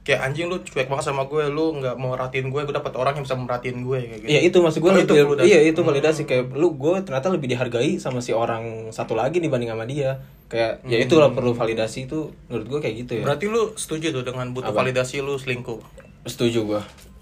kayak 0.00 0.32
anjing 0.32 0.48
lu 0.48 0.56
cuek 0.64 0.88
banget 0.88 1.12
sama 1.12 1.28
gue 1.28 1.44
lu 1.52 1.76
nggak 1.76 1.92
mau 2.00 2.16
merhatiin 2.16 2.48
gue 2.48 2.60
gue 2.64 2.72
dapet 2.72 2.88
orang 2.96 3.12
yang 3.20 3.24
bisa 3.24 3.36
merhatiin 3.36 3.84
gue 3.84 3.98
kayak 4.00 4.20
gitu. 4.24 4.30
Iya 4.32 4.40
itu 4.48 4.56
maksud 4.60 4.80
gue 4.80 4.90
Oh, 4.90 4.96
itu 4.96 5.12
validasi. 5.12 5.44
Iya 5.44 5.58
itu 5.68 5.80
validasi. 5.84 6.20
Kayak 6.24 6.44
lu 6.56 6.68
gue 6.72 6.94
ternyata 7.04 7.28
lebih 7.28 7.48
dihargai 7.52 8.00
sama 8.00 8.24
si 8.24 8.32
orang 8.32 8.88
satu 8.92 9.12
lagi 9.12 9.44
dibanding 9.44 9.68
sama 9.68 9.84
dia. 9.84 10.24
Kayak 10.48 10.80
ya 10.88 10.98
itulah 11.04 11.30
perlu 11.30 11.52
validasi 11.52 12.08
itu. 12.08 12.32
Menurut 12.48 12.66
gue 12.66 12.78
kayak 12.80 12.94
gitu 13.04 13.12
ya. 13.20 13.24
Berarti 13.28 13.44
lu 13.52 13.76
setuju 13.76 14.08
tuh 14.10 14.24
dengan 14.24 14.56
butuh 14.56 14.72
Apa? 14.72 14.82
validasi 14.82 15.20
lu 15.20 15.36
selingkuh? 15.36 15.78
Setuju 16.24 16.64
gue 16.64 16.80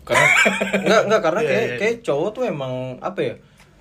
karena 0.08 0.26
enggak 0.82 1.00
enggak 1.04 1.20
karena 1.22 1.40
Iya, 1.40 1.48
kayak 1.48 1.64
iya. 1.64 1.76
kayak 1.76 1.96
cowok 2.02 2.28
tuh 2.32 2.42
emang 2.44 2.72
apa 2.98 3.20
ya 3.20 3.34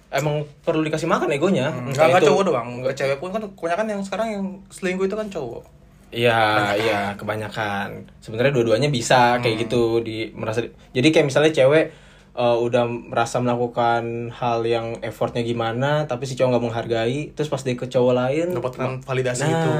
emang 0.10 0.36
perlu 0.62 0.82
dikasih 0.82 1.06
makan 1.06 1.32
egonya 1.32 1.68
nggak 1.68 1.88
Entah 1.90 2.06
nggak 2.10 2.22
itu- 2.22 2.30
cowok 2.30 2.44
doang 2.46 2.68
nggak 2.80 2.96
cewek 2.96 3.18
pun 3.18 3.30
kan 3.30 3.42
kebanyakan 3.50 3.88
yang 3.90 4.02
sekarang 4.02 4.28
yang 4.30 4.44
selingkuh 4.70 5.06
itu 5.06 5.16
kan 5.16 5.28
cowok 5.28 5.64
Iya, 6.08 6.40
iya, 6.78 7.02
kebanyakan. 7.20 8.08
Sebenarnya 8.24 8.56
dua-duanya 8.56 8.88
bisa 8.88 9.36
Hmm. 9.36 9.44
kayak 9.44 9.68
gitu 9.68 10.00
di 10.00 10.32
merasa 10.32 10.64
Jadi 10.96 11.08
kayak 11.12 11.28
misalnya 11.28 11.52
cewek 11.52 11.92
uh, 12.38 12.58
udah 12.62 12.86
merasa 12.86 13.42
melakukan 13.42 14.30
hal 14.32 14.62
yang 14.62 15.02
effortnya 15.02 15.42
gimana, 15.42 16.06
tapi 16.06 16.24
si 16.24 16.38
cowok 16.38 16.50
nggak 16.54 16.64
menghargai, 16.64 17.20
terus 17.34 17.50
pas 17.50 17.60
dia 17.60 17.74
ke 17.74 17.90
cowok 17.90 18.14
lain 18.14 18.54
dapatkan 18.54 19.02
validasi 19.02 19.44
nah, 19.44 19.52
itu 19.52 19.72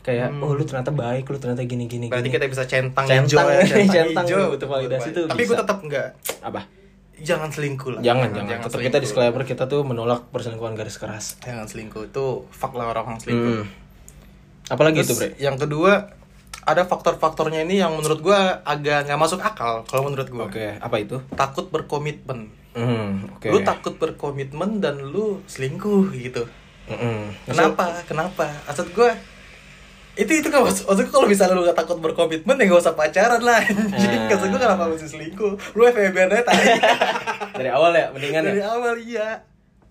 kayak 0.00 0.32
oh 0.40 0.56
lu 0.56 0.64
ternyata 0.64 0.88
baik, 0.88 1.28
lu 1.28 1.36
ternyata 1.36 1.62
gini 1.62 1.84
gini. 1.84 2.08
berarti 2.08 2.26
gini. 2.26 2.34
kita 2.34 2.48
bisa 2.48 2.64
centang, 2.64 3.04
Centang, 3.04 3.28
hijau 3.28 3.46
ya 3.46 3.60
centang, 4.00 4.24
hijau 4.24 4.48
butuh 4.50 4.68
validasi 4.68 5.08
tuh 5.12 5.24
tapi 5.28 5.42
gue 5.44 5.56
tetap 5.56 5.78
nggak 5.78 6.08
apa? 6.40 6.60
jangan 7.18 7.50
selingkuh 7.50 7.98
lah 7.98 8.00
Jangan, 8.00 8.30
jangan. 8.30 8.62
Tetap 8.62 8.78
kita 8.78 8.98
disclaimer 9.02 9.42
kita 9.42 9.66
tuh 9.66 9.82
menolak 9.82 10.30
perselingkuhan 10.30 10.78
garis 10.78 10.96
keras. 10.96 11.34
jangan 11.42 11.66
selingkuh 11.66 12.08
itu 12.08 12.46
fuck 12.48 12.72
lah 12.72 12.88
orang 12.88 13.04
orang 13.10 13.18
selingkuh 13.20 13.54
Hmm. 13.58 13.66
Apalagi 14.68 15.00
itu, 15.00 15.16
Terus 15.16 15.20
Bre? 15.24 15.40
yang 15.40 15.56
kedua 15.56 16.12
ada 16.68 16.84
faktor-faktornya 16.84 17.62
ini 17.62 17.78
yang 17.78 17.90
menurut 17.90 18.20
gua 18.20 18.60
agak 18.62 19.04
nggak 19.04 19.16
masuk 19.16 19.40
akal 19.40 19.82
kalau 19.84 20.04
menurut 20.04 20.28
gua. 20.28 20.44
Oke, 20.46 20.76
apa 20.76 20.96
itu? 20.96 21.16
Takut 21.32 21.66
berkomitmen. 21.66 22.52
Hmm, 22.72 23.32
oke. 23.32 23.48
Lu 23.48 23.60
takut 23.62 23.96
berkomitmen 23.96 24.78
dan 24.78 25.00
lu 25.00 25.40
selingkuh 25.44 26.12
gitu. 26.12 26.44
Mm-mm. 26.86 27.32
Kenapa? 27.44 28.04
Kenapa? 28.04 28.44
Maksud 28.64 28.92
gua 28.92 29.16
itu 30.14 30.34
itu 30.34 30.48
kan 30.48 30.60
maksud, 30.60 30.82
maksud 30.84 31.04
gua 31.04 31.14
kalau 31.14 31.26
misalnya 31.26 31.54
lu 31.54 31.62
gak 31.62 31.78
takut 31.78 31.96
berkomitmen 31.96 32.58
ya 32.58 32.66
gak 32.66 32.82
usah 32.82 32.92
pacaran 32.92 33.38
lah 33.38 33.62
anjing 33.94 34.18
Ah. 34.18 34.26
maksud 34.28 34.50
gua 34.50 34.60
kenapa 34.60 34.84
mesti 34.88 35.06
selingkuh 35.08 35.52
lu 35.72 35.82
FBN 35.84 36.26
aja 36.28 36.42
tadi 36.42 36.64
Dari 37.58 37.70
awal 37.70 37.90
ya, 37.92 38.10
mendingan 38.10 38.42
ya. 38.42 38.48
dari 38.48 38.62
awal 38.62 38.94
iya 38.98 39.46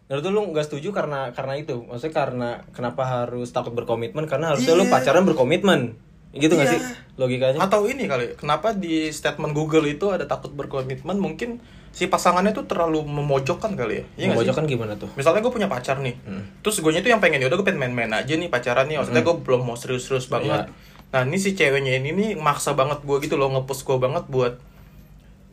Menurut 0.07 0.23
lu 0.25 0.41
nggak 0.51 0.65
setuju 0.65 0.91
karena 0.91 1.31
karena 1.31 1.55
itu, 1.55 1.83
maksudnya 1.83 2.11
karena 2.13 2.49
kenapa 2.71 3.03
harus 3.03 3.51
takut 3.51 3.71
berkomitmen? 3.71 4.23
Karena 4.23 4.51
harusnya 4.51 4.71
lu 4.73 4.83
Iya. 4.83 4.93
pacaran 4.93 5.23
berkomitmen, 5.23 5.99
gitu 6.29 6.53
nggak 6.53 6.67
Iya. 6.67 6.73
sih 6.73 6.81
logikanya? 7.15 7.59
atau 7.59 7.83
ini 7.83 8.05
kali 8.05 8.35
kenapa 8.35 8.71
di 8.71 9.09
statement 9.09 9.51
Google 9.51 9.85
itu 9.85 10.07
ada 10.07 10.23
takut 10.23 10.51
berkomitmen 10.51 11.15
mungkin 11.15 11.57
si 11.89 12.05
pasangannya 12.05 12.51
tuh 12.51 12.65
terlalu 12.65 13.01
memojokkan 13.01 13.73
kali 13.73 13.93
ya 13.95 14.03
iya? 14.19 14.27
Memojokkan 14.29 14.63
gimana 14.63 14.93
tuh? 14.93 15.09
misalnya 15.13 15.39
gue 15.39 15.49
punya 15.49 15.65
pacar 15.65 15.97
nih 15.97 16.13
Hmm. 16.21 16.45
terus 16.59 16.77
gue 16.77 16.91
itu 16.91 17.05
yang 17.05 17.17
pengen 17.17 17.39
ya 17.39 17.47
udah 17.47 17.57
gue 17.57 17.65
pengen 17.65 17.81
main-main 17.81 18.11
aja 18.13 18.31
nih 18.31 18.47
pacaran 18.47 18.85
nih 18.85 18.97
maksudnya 18.97 19.23
gue 19.23 19.35
belum 19.35 19.61
mau 19.63 19.73
serius-serius 19.73 20.27
banget 20.27 20.67
Iya. 20.67 21.09
nah 21.09 21.21
ini 21.23 21.37
si 21.37 21.51
ceweknya 21.51 21.97
ini 21.97 22.09
nih 22.11 22.29
maksa 22.35 22.71
banget 22.71 23.01
gue 23.01 23.17
gitu 23.19 23.33
loh 23.33 23.49
ngepush 23.49 23.81
gue 23.83 23.97
banget 23.97 24.27
buat 24.27 24.59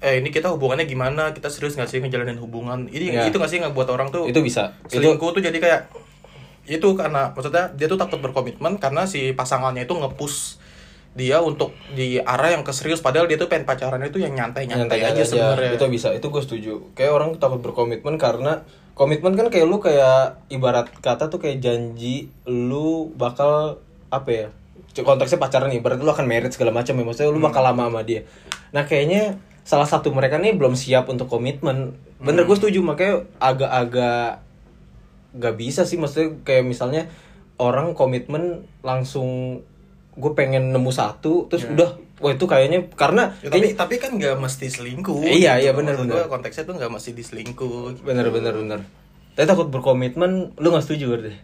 eh 0.01 0.21
ini 0.21 0.29
kita 0.29 0.53
hubungannya 0.53 0.85
gimana 0.85 1.33
kita 1.33 1.49
serius 1.49 1.75
nggak 1.75 1.89
sih 1.89 1.97
ngejalanin 1.99 2.37
hubungan 2.37 2.89
ini 2.89 3.09
Iya. 3.11 3.25
itu 3.25 3.41
nggak 3.41 3.49
sih 3.49 3.59
nggak 3.59 3.73
buat 3.73 3.89
orang 3.89 4.11
tuh 4.11 4.27
Itu 4.27 4.43
bisa. 4.43 4.77
Itu 4.85 5.01
selingkuh 5.01 5.31
tuh 5.33 5.41
jadi 5.41 5.57
kayak 5.57 5.81
itu 6.67 6.89
karena 6.93 7.29
maksudnya 7.31 7.69
dia 7.71 7.87
tuh 7.87 7.97
takut 7.97 8.19
berkomitmen 8.19 8.77
karena 8.77 9.05
si 9.05 9.33
pasangannya 9.33 9.85
itu 9.85 9.93
ngepush 9.93 10.61
dia 11.15 11.39
untuk 11.39 11.71
di 11.95 12.19
arah 12.19 12.59
yang 12.59 12.67
keserius 12.67 12.99
padahal 12.99 13.31
dia 13.31 13.39
tuh 13.39 13.47
pengen 13.47 13.63
pacaran 13.71 14.03
itu 14.03 14.19
yang 14.19 14.35
nyantai-nyantai 14.35 14.99
aja, 14.99 15.23
sebenarnya 15.23 15.79
Itu 15.79 15.87
bisa, 15.87 16.11
itu 16.11 16.27
gue 16.27 16.43
setuju. 16.43 16.73
Kayak 16.99 17.13
orang 17.15 17.31
takut 17.39 17.63
berkomitmen 17.63 18.19
karena 18.19 18.67
komitmen 18.99 19.39
kan 19.39 19.47
kayak 19.47 19.67
lu 19.67 19.79
kayak 19.79 20.43
ibarat 20.51 20.91
kata 20.99 21.31
tuh 21.31 21.39
kayak 21.39 21.63
janji 21.63 22.35
lu 22.51 23.15
bakal 23.15 23.79
apa 24.11 24.31
ya? 24.31 24.47
Konteksnya 24.95 25.43
pacaran 25.43 25.71
nih, 25.75 25.83
berarti 25.83 26.03
lu 26.07 26.11
akan 26.11 26.27
merit 26.27 26.55
segala 26.55 26.71
macam 26.71 26.95
ya. 26.95 27.03
Maksudnya 27.03 27.31
lu 27.31 27.43
bakal 27.43 27.67
lama 27.67 27.91
sama 27.91 28.07
dia. 28.07 28.27
Nah, 28.71 28.87
kayaknya 28.87 29.43
salah 29.67 29.91
satu 29.91 30.15
mereka 30.15 30.39
nih 30.39 30.55
belum 30.55 30.79
siap 30.79 31.11
untuk 31.11 31.27
komitmen. 31.27 31.99
Bener 32.23 32.47
gue 32.47 32.55
setuju, 32.55 32.79
makanya 32.83 33.27
agak-agak 33.43 34.45
gak 35.35 35.55
bisa 35.59 35.83
sih 35.83 35.99
maksudnya 35.99 36.39
kayak 36.47 36.63
misalnya 36.63 37.11
orang 37.59 37.99
komitmen 37.99 38.71
langsung 38.87 39.63
gue 40.15 40.33
pengen 40.33 40.71
nemu 40.71 40.91
satu 40.91 41.51
terus 41.51 41.67
udah 41.67 41.99
wah 42.19 42.31
itu 42.31 42.47
kayaknya 42.47 42.87
karena 42.95 43.35
Ya, 43.39 43.51
tapi 43.51 43.59
kayaknya 43.61 43.77
tapi 43.77 43.95
kan 43.99 44.11
nggak 44.15 44.37
mesti 44.39 44.67
selingkuh. 44.71 45.21
Iya, 45.21 45.59
iya, 45.59 45.75
benar, 45.75 45.99
Maksud 45.99 46.07
benar. 46.07 46.17
gua 46.23 46.39
konteksnya 46.39 46.65
tuh 46.65 46.75
nggak 46.79 46.91
mesti 46.91 47.11
diselingkuh. 47.13 48.01
bener 48.01 48.31
bener 48.31 48.55
bener 48.55 48.81
tapi 49.35 49.45
takut 49.45 49.67
berkomitmen 49.67 50.55
lu 50.55 50.69
gak 50.71 50.87
setuju 50.87 51.11
berarti 51.11 51.35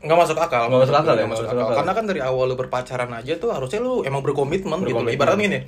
Nggak 0.00 0.18
masuk 0.20 0.36
akal. 0.36 0.68
Nggak 0.68 0.80
masuk 0.84 0.96
akal 0.96 1.14
ya, 1.16 1.24
Nggak 1.24 1.28
nggak 1.28 1.32
masuk 1.32 1.48
akal. 1.64 1.76
Karena 1.76 1.92
kan 1.92 2.04
dari 2.04 2.20
awal 2.20 2.44
lu 2.44 2.56
berpacaran 2.56 3.10
aja 3.10 3.32
tuh 3.36 3.50
harusnya 3.52 3.80
lu 3.80 4.00
emang 4.02 4.20
berkomitmen, 4.20 4.84
gitu. 4.84 5.00
Berkomitmen. 5.00 5.16
Ibaratnya 5.16 5.42
gini, 5.42 5.60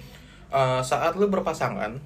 eh, 0.51 0.81
saat 0.81 1.17
lu 1.17 1.29
berpasangan, 1.29 1.97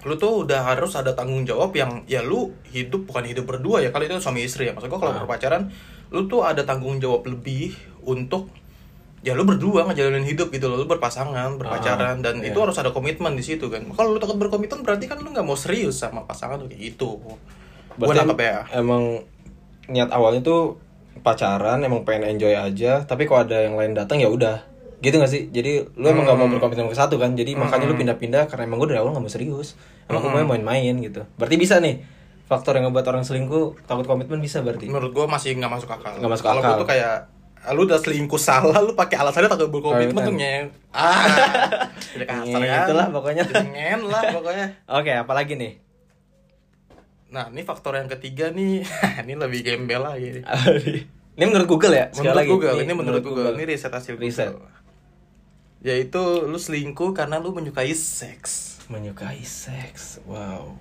lu 0.00 0.14
tuh 0.16 0.44
udah 0.44 0.60
harus 0.66 0.92
ada 0.94 1.12
tanggung 1.12 1.44
jawab 1.44 1.72
yang 1.72 2.00
ya 2.04 2.20
lu 2.20 2.56
hidup 2.68 3.04
bukan 3.04 3.28
hidup 3.28 3.44
berdua 3.44 3.80
ya 3.80 3.92
kali 3.92 4.08
itu 4.08 4.16
suami 4.16 4.40
istri 4.40 4.68
ya 4.68 4.72
maksud 4.72 4.88
gua 4.88 4.96
kalau 4.96 5.12
Ah. 5.12 5.18
berpacaran 5.20 5.68
lu 6.08 6.24
tuh 6.24 6.40
ada 6.40 6.64
tanggung 6.64 6.96
jawab 6.96 7.28
lebih 7.28 7.76
untuk 8.02 8.48
ya 9.20 9.32
lu 9.32 9.44
berdua 9.44 9.84
ngejalanin 9.84 10.24
hidup 10.24 10.48
gitu 10.48 10.66
loh 10.66 10.76
lu 10.76 10.86
berpasangan 10.86 11.56
berpacaran 11.56 12.20
dan 12.20 12.40
iya. 12.40 12.50
itu 12.50 12.58
harus 12.58 12.72
ada 12.74 12.88
komitmen 12.88 13.32
di 13.32 13.42
situ 13.42 13.68
kan 13.68 13.84
kalau 13.90 14.14
lu 14.14 14.18
takut 14.18 14.34
berkomitmen 14.34 14.80
berarti 14.80 15.04
kan 15.04 15.20
lu 15.20 15.28
nggak 15.28 15.44
mau 15.44 15.54
serius 15.54 16.00
sama 16.00 16.24
pasangan 16.24 16.56
lu 16.56 16.66
kayak 16.66 16.80
gitu 16.90 17.20
Berarti 17.94 18.16
nangkep 18.18 18.40
ya 18.40 18.58
Emang 18.72 19.20
niat 19.86 20.08
awalnya 20.08 20.40
tuh 20.40 20.78
pacaran, 21.20 21.82
emang 21.82 22.00
pengen 22.00 22.32
enjoy 22.32 22.54
aja. 22.54 23.02
Tapi 23.02 23.26
kalau 23.26 23.44
ada 23.44 23.60
yang 23.60 23.76
lain 23.76 23.92
datang 23.92 24.16
ya 24.16 24.30
udah. 24.30 24.64
Gitu 25.00 25.18
gak 25.18 25.28
sih? 25.28 25.50
Jadi 25.50 25.84
lu 25.92 26.06
emang 26.06 26.24
gak 26.24 26.32
mau 26.34 26.46
Hmm. 26.46 26.54
berkomitmen 26.54 26.86
ke 26.86 26.96
satu 26.96 27.18
kan? 27.18 27.34
Jadi 27.34 27.52
makanya 27.52 27.84
lu 27.84 27.98
pindah-pindah 27.98 28.46
karena 28.46 28.64
emang 28.64 28.78
gue 28.78 28.88
dari 28.88 29.00
awal 29.00 29.12
gak 29.12 29.20
mau 29.20 29.28
serius. 29.28 29.74
Emang 30.06 30.22
gue 30.22 30.30
Hmm. 30.30 30.46
mau 30.46 30.54
main-main 30.54 30.94
gitu. 30.96 31.26
Berarti 31.34 31.56
bisa 31.56 31.76
nih. 31.76 32.00
Faktor 32.46 32.74
yang 32.74 32.88
ngebuat 32.88 33.04
orang 33.04 33.22
selingkuh 33.22 33.84
takut 33.84 34.06
komitmen 34.06 34.38
bisa 34.38 34.58
berarti. 34.58 34.86
menurut 34.86 35.12
gua 35.12 35.26
masih 35.28 35.54
nggak 35.54 35.70
masuk 35.70 35.86
akal 35.86 36.10
Nggak 36.16 36.30
masuk 36.30 36.44
kalau 36.44 36.58
akal. 36.58 36.70
gua 36.72 36.80
tuh 36.80 36.88
kayak 36.88 37.06
ah, 37.06 37.18
lu 37.70 37.84
udah 37.84 37.96
selingkuh 37.96 38.40
salah 38.40 38.80
lu 38.80 38.92
pakai 38.92 39.16
alasannya 39.16 39.48
takut 39.48 39.68
berkomitmen 39.68 40.16
tuh 40.18 40.32
nyen 40.32 40.72
ah 40.90 41.28
jadi 42.16 42.24
kasar 42.24 42.56
kan 42.58 42.80
Itulah 42.84 43.06
pokoknya. 43.10 43.44
Ngen 43.46 44.00
lah 44.04 44.22
pokoknya 44.32 44.66
Oke, 44.96 45.12
apalagi 45.12 45.54
nih? 45.54 45.72
Nah, 47.30 47.46
ini 47.46 47.62
faktor 47.62 47.94
yang 47.94 48.08
ketiga 48.08 48.50
nih, 48.50 48.82
ini 49.22 49.34
lebih 49.34 49.62
gembel 49.62 50.02
lagi. 50.02 50.40
nih. 50.40 50.42
ini 51.36 51.44
menurut 51.46 51.68
Google 51.68 51.94
ya? 51.94 52.10
Menurut 52.10 52.34
lagi. 52.34 52.50
Google, 52.50 52.76
ini 52.80 52.92
menurut 52.92 53.22
Google. 53.22 53.54
Ini 53.54 53.64
riset 53.68 53.88
hasil 53.88 54.18
Riset. 54.18 54.50
Google. 54.50 54.66
Yaitu 55.80 56.18
lu 56.42 56.58
selingkuh 56.58 57.14
karena 57.14 57.38
lu 57.38 57.54
menyukai 57.54 57.94
seks. 57.94 58.82
Menyukai 58.88 59.40
seks. 59.40 60.18
Wow. 60.26 60.74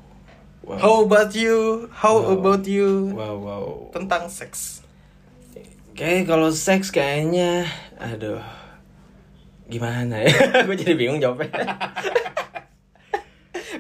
Wow. 0.60 0.76
How 0.76 0.96
about 1.06 1.32
you? 1.34 1.86
How 1.94 2.18
Wow. 2.18 2.34
about 2.36 2.64
you? 2.66 3.14
Wow, 3.14 3.36
wow. 3.38 3.66
Tentang 3.94 4.26
seks. 4.28 4.82
Kayak 6.00 6.32
kalau 6.32 6.48
seks 6.48 6.96
kayaknya 6.96 7.68
aduh. 8.00 8.40
Gimana 9.68 10.24
ya? 10.24 10.32
gue 10.72 10.76
jadi 10.80 10.96
bingung 10.96 11.20
jawabnya. 11.20 11.52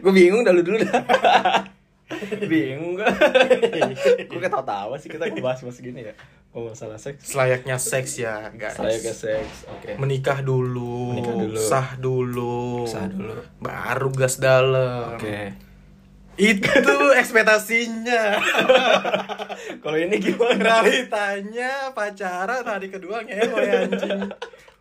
gue 0.03 0.11
bingung 0.11 0.43
dulu 0.43 0.59
dulu 0.59 0.83
dah. 0.83 0.99
bingung 2.51 2.99
gue. 2.99 3.07
gue 4.27 4.39
ketawa-tawa 4.43 4.99
sih 4.99 5.07
kita 5.07 5.31
ngebahas-bahas 5.31 5.79
gini 5.79 6.11
ya. 6.11 6.13
Ngomong 6.51 6.75
masalah 6.75 6.99
seks. 6.99 7.31
Selayaknya 7.31 7.79
seks 7.79 8.19
ya, 8.19 8.51
guys. 8.51 8.75
Saya 8.75 8.99
ke 8.99 9.15
seks. 9.15 9.71
Oke. 9.71 9.95
Menikah 9.95 10.43
dulu, 10.43 11.15
Menikah 11.15 11.39
dulu. 11.39 11.55
sah 11.55 11.95
dulu, 11.95 12.83
Sah 12.83 13.07
dulu. 13.07 13.39
baru 13.63 14.11
gas 14.11 14.43
dalam. 14.43 15.15
Oke. 15.15 15.68
Itu 16.39 16.95
ekspektasinya. 17.21 18.23
Kalau 19.83 19.97
ini 19.99 20.15
gimana? 20.23 20.79
Realitanya 20.79 21.91
pacaran 21.91 22.63
hari 22.63 22.87
kedua 22.87 23.27
ngewe 23.27 23.63
anjing. 23.67 24.31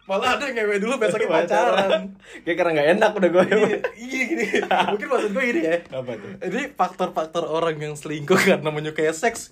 Malah 0.06 0.38
ada 0.38 0.48
yang 0.48 0.62
ngewe 0.62 0.76
dulu 0.78 0.94
besoknya 1.02 1.28
pacaran. 1.28 2.14
Kayak 2.46 2.56
karena 2.62 2.70
nggak 2.78 2.88
enak 2.94 3.10
udah 3.18 3.28
gue. 3.34 3.44
Iya, 3.50 3.78
iya 3.98 4.22
gini. 4.30 4.46
Mungkin 4.94 5.06
maksud 5.10 5.30
gue 5.34 5.44
gini 5.50 5.60
ya. 5.66 5.76
Apa 5.90 6.12
tuh? 6.14 6.30
Jadi 6.46 6.62
faktor-faktor 6.78 7.44
orang 7.50 7.76
yang 7.82 7.94
selingkuh 7.98 8.38
karena 8.38 8.70
menyukai 8.70 9.10
seks 9.10 9.50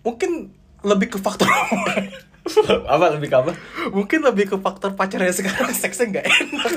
mungkin 0.00 0.48
lebih 0.80 1.12
ke 1.12 1.18
faktor 1.20 1.44
apa 2.88 3.04
lebih 3.12 3.28
ke 3.28 3.36
apa? 3.36 3.52
mungkin 3.92 4.24
lebih 4.24 4.48
ke 4.48 4.56
faktor 4.56 4.96
pacarnya 4.96 5.28
sekarang 5.28 5.76
seksnya 5.76 6.08
nggak 6.08 6.24
enak. 6.24 6.72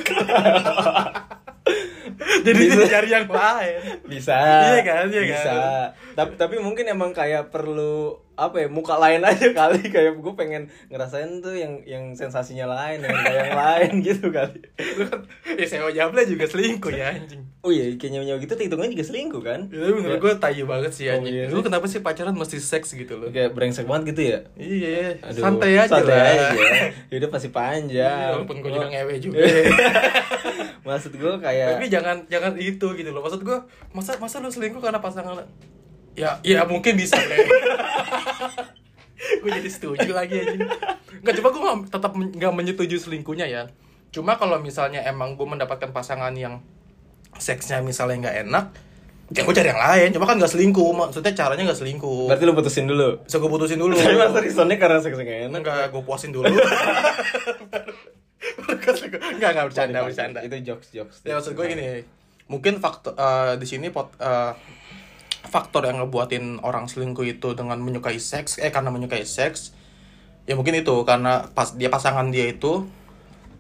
Jadi 2.46 2.64
Bisa. 2.70 2.84
cari 2.90 3.10
yang 3.10 3.28
lain. 3.28 3.80
Bisa. 4.08 4.38
Iya 4.38 4.82
kan, 4.86 5.06
iya 5.10 5.22
bisa. 5.26 5.52
kan. 5.54 5.88
Tapi 6.14 6.32
tapi 6.38 6.56
mungkin 6.62 6.86
emang 6.90 7.12
kayak 7.12 7.50
perlu 7.50 8.18
apa 8.36 8.56
ya 8.58 8.68
muka 8.68 8.96
lain 8.96 9.22
aja 9.30 9.48
kali 9.50 9.86
kayak 9.86 10.16
gue 10.16 10.34
pengen 10.34 10.64
ngerasain 10.88 11.38
tuh 11.38 11.54
yang 11.54 11.78
yang 11.84 12.12
sensasinya 12.12 12.66
lain 12.66 13.00
yang 13.00 13.14
yang 13.14 13.54
lain 13.54 13.92
gitu 14.06 14.28
kali. 14.28 14.58
Lu 14.98 15.06
kan 15.06 15.22
ya 15.54 15.66
Sewa 15.66 15.90
Jable 15.90 16.26
juga 16.26 16.46
selingkuh 16.46 16.90
ya 16.90 17.14
anjing. 17.14 17.46
Oh 17.62 17.70
iya 17.70 17.94
kayak 17.94 18.20
nyawa 18.20 18.38
gitu 18.38 18.54
hitungannya 18.54 18.92
juga 18.92 19.06
selingkuh 19.06 19.40
kan? 19.40 19.70
Ya, 19.70 19.88
menurut 19.88 20.20
gue 20.20 20.34
tayu 20.36 20.66
banget 20.66 20.92
sih 20.92 21.08
Oh, 21.08 21.16
anjing. 21.16 21.32
iya 21.32 21.46
Lu 21.48 21.58
sih. 21.58 21.64
kenapa 21.64 21.86
sih 21.86 22.00
pacaran 22.00 22.34
mesti 22.34 22.58
seks 22.58 22.92
gitu 22.92 23.16
loh? 23.16 23.30
Kayak 23.30 23.54
brengsek 23.54 23.86
banget 23.86 24.12
gitu 24.12 24.22
ya. 24.28 24.40
Iya, 24.56 25.22
Aduh, 25.22 25.40
santai 25.40 25.72
aja 25.78 25.88
santai 25.94 26.12
lah. 26.12 26.52
aja. 26.52 26.66
Hidup 27.08 27.30
masih 27.30 27.50
panjang. 27.50 27.94
Iya, 28.20 28.34
walaupun 28.34 28.58
gue 28.60 28.72
juga 28.72 28.84
Oh. 28.84 28.92
ngewe 28.92 29.16
juga. 29.18 29.40
Maksud 30.84 31.14
gue 31.14 31.34
kayak 31.40 31.70
Tapi 31.78 31.86
jangan 31.88 32.18
jangan 32.28 32.54
itu 32.58 32.88
gitu 32.92 33.10
loh. 33.10 33.22
Maksud 33.22 33.42
gue, 33.42 33.58
masa 33.92 34.18
masa 34.18 34.40
lu 34.40 34.50
selingkuh 34.50 34.82
karena 34.82 35.00
pasangan? 35.00 35.48
Ya, 36.14 36.38
ya 36.42 36.62
mungkin 36.64 36.94
bisa 36.94 37.18
deh. 37.18 37.38
gue 39.34 39.50
jadi 39.52 39.70
setuju 39.70 40.12
lagi 40.12 40.36
aja. 40.38 40.54
Enggak 41.16 41.34
coba 41.40 41.48
gue 41.50 41.62
nggak- 41.62 41.90
tetap 41.90 42.12
men- 42.14 42.32
nggak 42.32 42.54
menyetujui 42.54 43.00
selingkuhnya 43.00 43.46
ya. 43.46 43.64
Cuma 44.10 44.36
kalau 44.36 44.60
misalnya 44.60 45.02
emang 45.02 45.34
gue 45.34 45.44
mendapatkan 45.44 45.90
pasangan 45.90 46.32
yang 46.34 46.62
seksnya 47.34 47.82
misalnya 47.82 48.30
nggak 48.30 48.38
enak, 48.46 48.66
ya 49.32 49.42
gue 49.42 49.56
cari 49.56 49.68
yang 49.68 49.82
lain. 49.82 50.10
Cuma 50.12 50.26
kan 50.26 50.38
nggak 50.38 50.54
selingkuh, 50.54 50.92
maksudnya 50.94 51.34
caranya 51.34 51.66
nggak 51.66 51.80
selingkuh. 51.80 52.30
berarti 52.30 52.44
lu 52.44 52.54
putusin 52.54 52.86
dulu. 52.86 53.10
Bisa 53.20 53.38
gue 53.38 53.50
putusin 53.50 53.80
dulu. 53.80 53.94
Tapi 53.96 54.14
masa 54.14 54.38
reasonnya 54.38 54.78
karena 54.78 55.00
seks 55.00 55.18
nggak 55.18 55.40
enak. 55.50 55.60
Enggak, 55.60 55.90
gue 55.90 56.02
puasin 56.04 56.30
dulu. 56.30 56.46
Enggak, 59.34 59.50
enggak 59.56 59.66
bercanda, 59.66 60.00
bercanda. 60.04 60.40
Itu 60.42 60.56
jokes 60.62 60.92
jokes. 60.92 61.18
Ya 61.24 61.34
maksud 61.34 61.56
gue 61.56 61.66
gini, 61.66 62.04
mungkin 62.46 62.78
faktor 62.78 63.16
eh, 63.16 63.56
di 63.56 63.66
sini 63.66 63.88
pot, 63.90 64.12
eh, 64.20 64.52
faktor 65.44 65.86
yang 65.86 66.00
ngebuatin 66.02 66.64
orang 66.64 66.88
selingkuh 66.88 67.28
itu 67.28 67.54
dengan 67.54 67.78
menyukai 67.80 68.18
seks, 68.18 68.58
eh 68.58 68.72
karena 68.72 68.90
menyukai 68.90 69.28
seks, 69.28 69.76
ya 70.48 70.56
mungkin 70.56 70.80
itu 70.80 71.04
karena 71.04 71.48
pas 71.52 71.76
dia 71.76 71.92
pasangan 71.92 72.32
dia 72.32 72.50
itu 72.52 72.88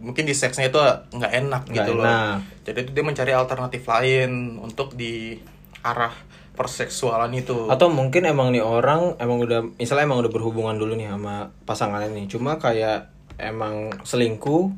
mungkin 0.04 0.28
di 0.28 0.36
seksnya 0.36 0.68
itu 0.68 0.80
nggak 1.16 1.32
enak 1.32 1.64
Nggak 1.72 1.76
gitu 1.88 1.92
loh. 1.96 2.04
enak. 2.04 2.38
Jadi 2.68 2.78
itu 2.84 2.92
dia 2.92 3.04
mencari 3.08 3.32
alternatif 3.32 3.82
lain 3.88 4.60
untuk 4.60 5.00
di 5.00 5.40
arah 5.80 6.12
perseksualan 6.54 7.32
itu. 7.34 7.72
Atau 7.72 7.88
mungkin 7.88 8.28
emang 8.28 8.52
nih 8.52 8.62
orang 8.62 9.16
emang 9.18 9.40
udah 9.42 9.64
misalnya 9.80 10.04
emang 10.06 10.20
udah 10.20 10.32
berhubungan 10.32 10.76
dulu 10.76 11.00
nih 11.00 11.08
sama 11.08 11.56
pasangannya 11.64 12.12
nih. 12.14 12.26
Cuma 12.28 12.60
kayak 12.60 13.10
emang 13.40 13.96
selingkuh 14.04 14.70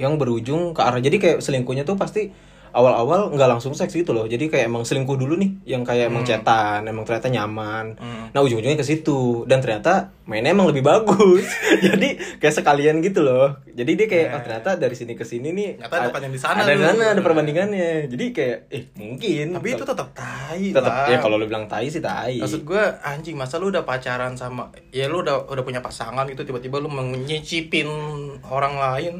yang 0.00 0.16
berujung 0.16 0.72
ke 0.72 0.80
arah 0.80 1.02
jadi 1.02 1.20
kayak 1.20 1.38
selingkuhnya 1.44 1.84
tuh 1.84 2.00
pasti 2.00 2.32
awal-awal 2.70 3.30
nggak 3.30 3.50
langsung 3.50 3.72
seks 3.72 3.92
gitu 3.92 4.10
loh. 4.10 4.24
Jadi 4.24 4.46
kayak 4.46 4.70
emang 4.70 4.82
selingkuh 4.82 5.14
dulu 5.14 5.34
nih 5.36 5.50
yang 5.66 5.82
kayak 5.82 6.08
emang 6.08 6.22
cetan, 6.22 6.86
emang 6.86 7.02
ternyata 7.02 7.28
nyaman. 7.28 7.98
Hmm. 7.98 8.30
Nah, 8.30 8.40
ujung-ujungnya 8.40 8.78
ke 8.78 8.86
situ 8.86 9.44
dan 9.44 9.58
ternyata 9.58 10.14
mainnya 10.24 10.54
emang 10.54 10.70
lebih 10.70 10.82
bagus. 10.82 11.44
jadi 11.86 12.08
kayak 12.38 12.54
sekalian 12.54 13.02
gitu 13.02 13.20
loh. 13.20 13.58
Jadi 13.70 13.92
dia 13.96 14.06
kayak 14.06 14.26
Nah. 14.30 14.36
oh, 14.36 14.42
ternyata 14.44 14.70
dari 14.76 14.94
sini 14.94 15.16
ke 15.16 15.24
sini 15.24 15.50
nih 15.50 15.68
Ternyata 15.80 16.12
ada 16.12 16.22
yang 16.22 16.30
di 16.30 16.38
sana 16.38 16.60
Ada 16.62 16.72
di 16.72 16.84
sana 16.84 17.04
ada 17.16 17.22
perbandingannya. 17.22 17.90
Jadi 18.06 18.24
kayak 18.30 18.58
eh 18.68 18.84
mungkin 18.94 19.46
Tapi 19.56 19.68
itu 19.72 19.82
tetap 19.82 20.08
tai 20.12 20.70
tetap 20.70 20.92
lah. 20.92 21.08
ya 21.08 21.18
kalau 21.18 21.34
lu 21.34 21.46
bilang 21.46 21.66
tai 21.66 21.88
sih 21.88 21.98
tai. 21.98 22.38
Maksud 22.38 22.62
gue 22.62 22.82
anjing 23.00 23.34
masa 23.34 23.58
lu 23.58 23.68
udah 23.68 23.82
pacaran 23.82 24.36
sama 24.36 24.68
ya 24.90 25.10
lu 25.10 25.24
udah 25.24 25.48
udah 25.48 25.64
punya 25.64 25.80
pasangan 25.80 26.28
gitu 26.28 26.44
tiba-tiba 26.44 26.78
lu 26.78 26.86
menyicipin 26.86 27.88
orang 28.46 28.76
lain. 28.76 29.14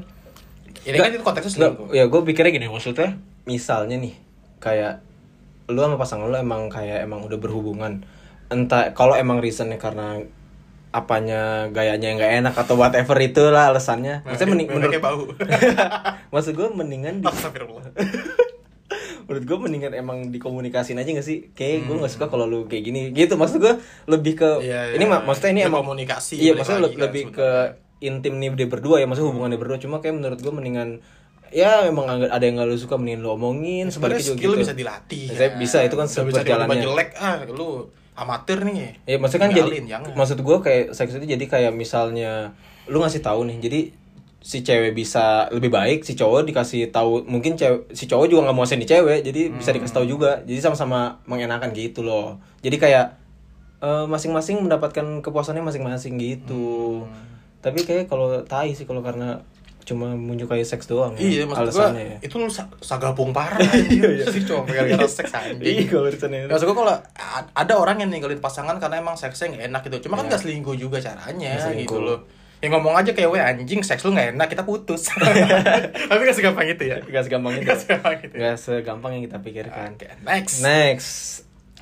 Ini 0.81 0.97
kan 0.97 1.13
itu 1.13 1.21
konteksnya 1.21 1.53
selingkuh. 1.53 1.93
ya 1.93 2.05
gue 2.07 2.21
pikirnya 2.25 2.53
gini 2.55 2.67
maksudnya 2.69 3.19
misalnya 3.45 3.97
nih 3.97 4.15
kayak 4.59 5.01
lu 5.67 5.79
sama 5.79 5.95
pasangan 5.95 6.27
lu 6.27 6.35
emang 6.35 6.67
kayak 6.67 7.05
emang 7.05 7.23
udah 7.23 7.39
berhubungan. 7.39 8.03
Entah 8.49 8.91
kalau 8.93 9.15
emang 9.15 9.39
reasonnya 9.39 9.79
karena 9.79 10.19
apanya 10.91 11.71
gayanya 11.71 12.11
yang 12.11 12.19
nggak 12.19 12.35
enak 12.43 12.55
atau 12.57 12.75
whatever 12.75 13.15
itulah 13.17 13.71
alasannya. 13.71 14.27
Maksudnya 14.27 14.51
mending 14.51 14.69
menurut 14.69 14.99
bau. 14.99 15.23
maksud 16.35 16.53
gue 16.53 16.69
mendingan 16.69 17.23
di, 17.23 17.27
menurut 19.31 19.45
gue 19.47 19.59
mendingan 19.61 19.93
emang 19.95 20.19
dikomunikasin 20.29 20.99
aja 20.99 21.07
gak 21.15 21.23
sih? 21.23 21.55
Kayak 21.55 21.87
gue 21.87 21.97
nggak 21.97 22.11
suka 22.11 22.27
kalau 22.27 22.51
lu 22.51 22.67
kayak 22.67 22.83
gini. 22.85 23.15
Gitu 23.15 23.39
maksud 23.39 23.63
gue 23.63 23.79
lebih 24.11 24.35
ke 24.35 24.51
Iya, 24.61 24.99
ini 24.99 25.07
iya. 25.07 25.13
mak- 25.15 25.25
maksudnya 25.25 25.51
ini 25.53 25.61
Itu 25.63 25.71
emang 25.71 25.83
komunikasi, 25.87 26.35
iya 26.37 26.53
maksudnya 26.53 26.83
lagi 26.83 26.97
kan 26.97 27.03
lebih 27.07 27.23
ke 27.31 27.47
sebenarnya. 27.47 28.03
intim 28.03 28.35
nih 28.35 28.49
dia 28.57 28.67
berdua 28.67 28.97
ya 28.99 29.07
maksudnya 29.07 29.31
hubungannya 29.31 29.59
berdua. 29.63 29.79
Cuma 29.79 30.03
kayak 30.03 30.19
menurut 30.19 30.43
gue 30.43 30.51
mendingan 30.51 30.89
ya 31.51 31.85
emang 31.85 32.07
agak- 32.07 32.31
ada 32.31 32.45
yang 32.45 32.57
gak 32.57 32.69
lu 32.69 32.77
suka 32.77 32.95
mendingan 32.95 33.23
lu 33.23 33.31
omongin 33.35 33.87
Sebenarnya 33.87 34.19
sebaliknya 34.19 34.25
juga 34.25 34.39
skill 34.39 34.53
gitu 34.53 34.63
bisa 34.63 34.75
dilatih. 34.75 35.25
Saya 35.29 35.51
bisa, 35.55 35.79
itu 35.83 35.95
kan 35.95 36.07
seberjalannya. 36.07 36.67
tiba-tiba 36.67 36.85
jelek 36.87 37.11
ah 37.19 37.35
lu 37.47 37.69
amatir 38.15 38.59
nih. 38.63 38.93
ya 39.05 39.17
maksudnya 39.17 39.43
kan 39.43 39.53
jadi 39.55 39.71
jangan. 39.89 40.13
maksud 40.13 40.39
gue 40.39 40.57
kayak 40.61 40.85
seks 40.93 41.17
itu 41.17 41.27
jadi 41.27 41.45
kayak 41.47 41.73
misalnya 41.73 42.53
lu 42.85 43.01
ngasih 43.01 43.25
tahu 43.25 43.49
nih 43.49 43.59
jadi 43.59 43.81
si 44.41 44.65
cewek 44.65 44.93
bisa 44.93 45.49
lebih 45.53 45.69
baik 45.69 46.01
si 46.01 46.17
cowok 46.17 46.45
dikasih 46.45 46.89
tahu 46.89 47.25
mungkin 47.25 47.57
cewek 47.57 47.93
si 47.93 48.05
cowok 48.05 48.29
juga 48.29 48.49
nggak 48.49 48.57
mau 48.57 48.65
di 48.65 48.89
cewek 48.89 49.21
jadi 49.21 49.53
bisa 49.53 49.71
dikasih 49.71 49.95
tahu 49.95 50.07
juga 50.09 50.41
jadi 50.45 50.61
sama-sama 50.61 51.21
mengenakan 51.25 51.73
gitu 51.73 52.01
loh 52.01 52.41
jadi 52.61 52.77
kayak 52.77 53.07
eh, 53.81 54.05
masing-masing 54.09 54.61
mendapatkan 54.61 55.21
kepuasannya 55.21 55.61
masing-masing 55.61 56.17
gitu 56.17 57.05
tapi 57.61 57.85
kayak 57.85 58.09
kalau 58.09 58.41
tai 58.45 58.73
sih 58.73 58.89
kalau 58.89 59.05
karena 59.05 59.45
cuma 59.91 60.15
menyukai 60.15 60.63
seks 60.63 60.87
doang 60.87 61.13
ya, 61.13 61.21
Iya, 61.21 61.43
maksud 61.45 61.73
gua 61.73 61.91
ya. 61.93 62.17
itu 62.21 62.35
lu 62.35 62.47
sa- 62.47 62.71
sagapung 62.79 63.31
parah 63.31 63.59
anjir. 63.67 64.23
sih 64.25 64.43
cuma 64.43 64.63
gara-gara 64.63 65.03
seks 65.05 65.29
Iya, 65.29 65.51
anjing. 65.53 65.87
kalau 65.87 66.07
urusannya 66.07 66.39
itu. 66.41 66.49
Maksud 66.49 66.65
gua 66.65 66.77
kalau 66.79 66.95
a- 67.17 67.47
ada 67.53 67.75
orang 67.75 67.99
yang 67.99 68.09
ninggalin 68.09 68.39
pasangan 68.39 68.79
karena 68.79 68.99
emang 68.99 69.15
seksnya 69.15 69.51
nggak 69.51 69.65
enak 69.67 69.81
gitu. 69.85 69.97
Cuma 70.07 70.15
kan 70.17 70.25
Iya. 70.25 70.33
gak 70.33 70.41
selingkuh 70.41 70.77
juga 70.77 70.99
caranya 70.99 71.51
selingkuh. 71.61 71.91
gitu 71.91 71.99
loh. 71.99 72.21
Ya 72.59 72.69
ngomong 72.69 72.93
aja 72.95 73.11
kayak, 73.11 73.31
"Weh 73.31 73.41
anjing, 73.41 73.81
seks 73.81 74.05
lu 74.05 74.13
gak 74.13 74.37
enak, 74.37 74.47
kita 74.47 74.63
putus." 74.63 75.09
Tapi 76.09 76.21
gak 76.21 76.37
segampang 76.37 76.69
itu 76.69 76.85
ya. 76.87 77.01
Gak 77.01 77.25
segampang 77.25 77.57
itu. 77.57 77.65
Gak 77.65 77.79
segampang 77.81 78.15
itu. 78.21 78.35
Gak 78.35 78.57
segampang 78.57 79.11
yang 79.13 79.23
kita 79.25 79.39
pikirkan. 79.41 79.97
Oke, 79.97 80.09
next. 80.23 80.61
Next. 80.61 81.11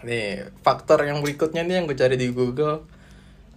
Nih, 0.00 0.47
faktor 0.61 1.03
yang 1.03 1.19
berikutnya 1.19 1.61
nih 1.61 1.75
yang 1.75 1.85
gue 1.85 1.95
cari 1.95 2.15
di 2.15 2.31
Google. 2.31 2.87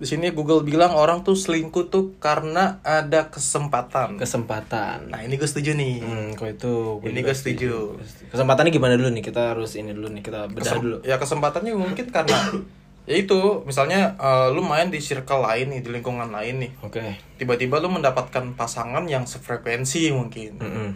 Di 0.02 0.10
sini 0.10 0.34
Google 0.34 0.66
bilang 0.66 0.98
orang 0.98 1.22
tuh 1.22 1.38
selingkuh 1.38 1.94
tuh 1.94 2.18
karena 2.18 2.82
ada 2.82 3.30
kesempatan. 3.30 4.18
Kesempatan. 4.18 5.14
Nah, 5.14 5.22
ini 5.22 5.38
gue 5.38 5.46
setuju 5.46 5.78
nih. 5.78 6.02
Hmm, 6.02 6.30
kok 6.34 6.50
itu 6.50 6.74
gua 6.98 7.06
Ini 7.06 7.22
gue 7.22 7.36
setuju. 7.38 8.02
Kesempatannya 8.34 8.74
gimana 8.74 8.98
dulu 8.98 9.14
nih? 9.14 9.22
Kita 9.22 9.54
harus 9.54 9.78
ini 9.78 9.94
dulu 9.94 10.10
nih, 10.10 10.26
kita 10.26 10.50
bedah 10.50 10.66
Kesem- 10.66 10.82
dulu. 10.82 10.98
Ya 11.06 11.22
kesempatannya 11.22 11.78
mungkin 11.78 12.10
karena 12.10 12.34
ya 13.10 13.18
itu 13.18 13.62
misalnya 13.62 14.18
eh, 14.18 14.48
lu 14.50 14.62
main 14.62 14.90
di 14.90 14.98
circle 14.98 15.42
lain 15.42 15.70
nih 15.70 15.82
di 15.82 15.90
lingkungan 15.90 16.30
lain 16.30 16.62
nih 16.62 16.72
Oke. 16.86 17.02
tiba-tiba 17.42 17.82
lu 17.82 17.90
mendapatkan 17.90 18.54
pasangan 18.54 19.10
yang 19.10 19.26
sefrekuensi 19.26 20.14
mungkin 20.14 20.62
Mm-mm. 20.62 20.90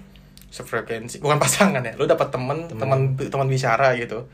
sefrekuensi 0.53 1.17
bukan 1.17 1.41
pasangan 1.41 1.81
ya 1.81 1.97
lu 1.97 2.05
dapat 2.05 2.29
temen 2.29 2.69
teman 2.69 3.17
teman 3.17 3.47
bicara 3.49 3.97
gitu 3.97 4.29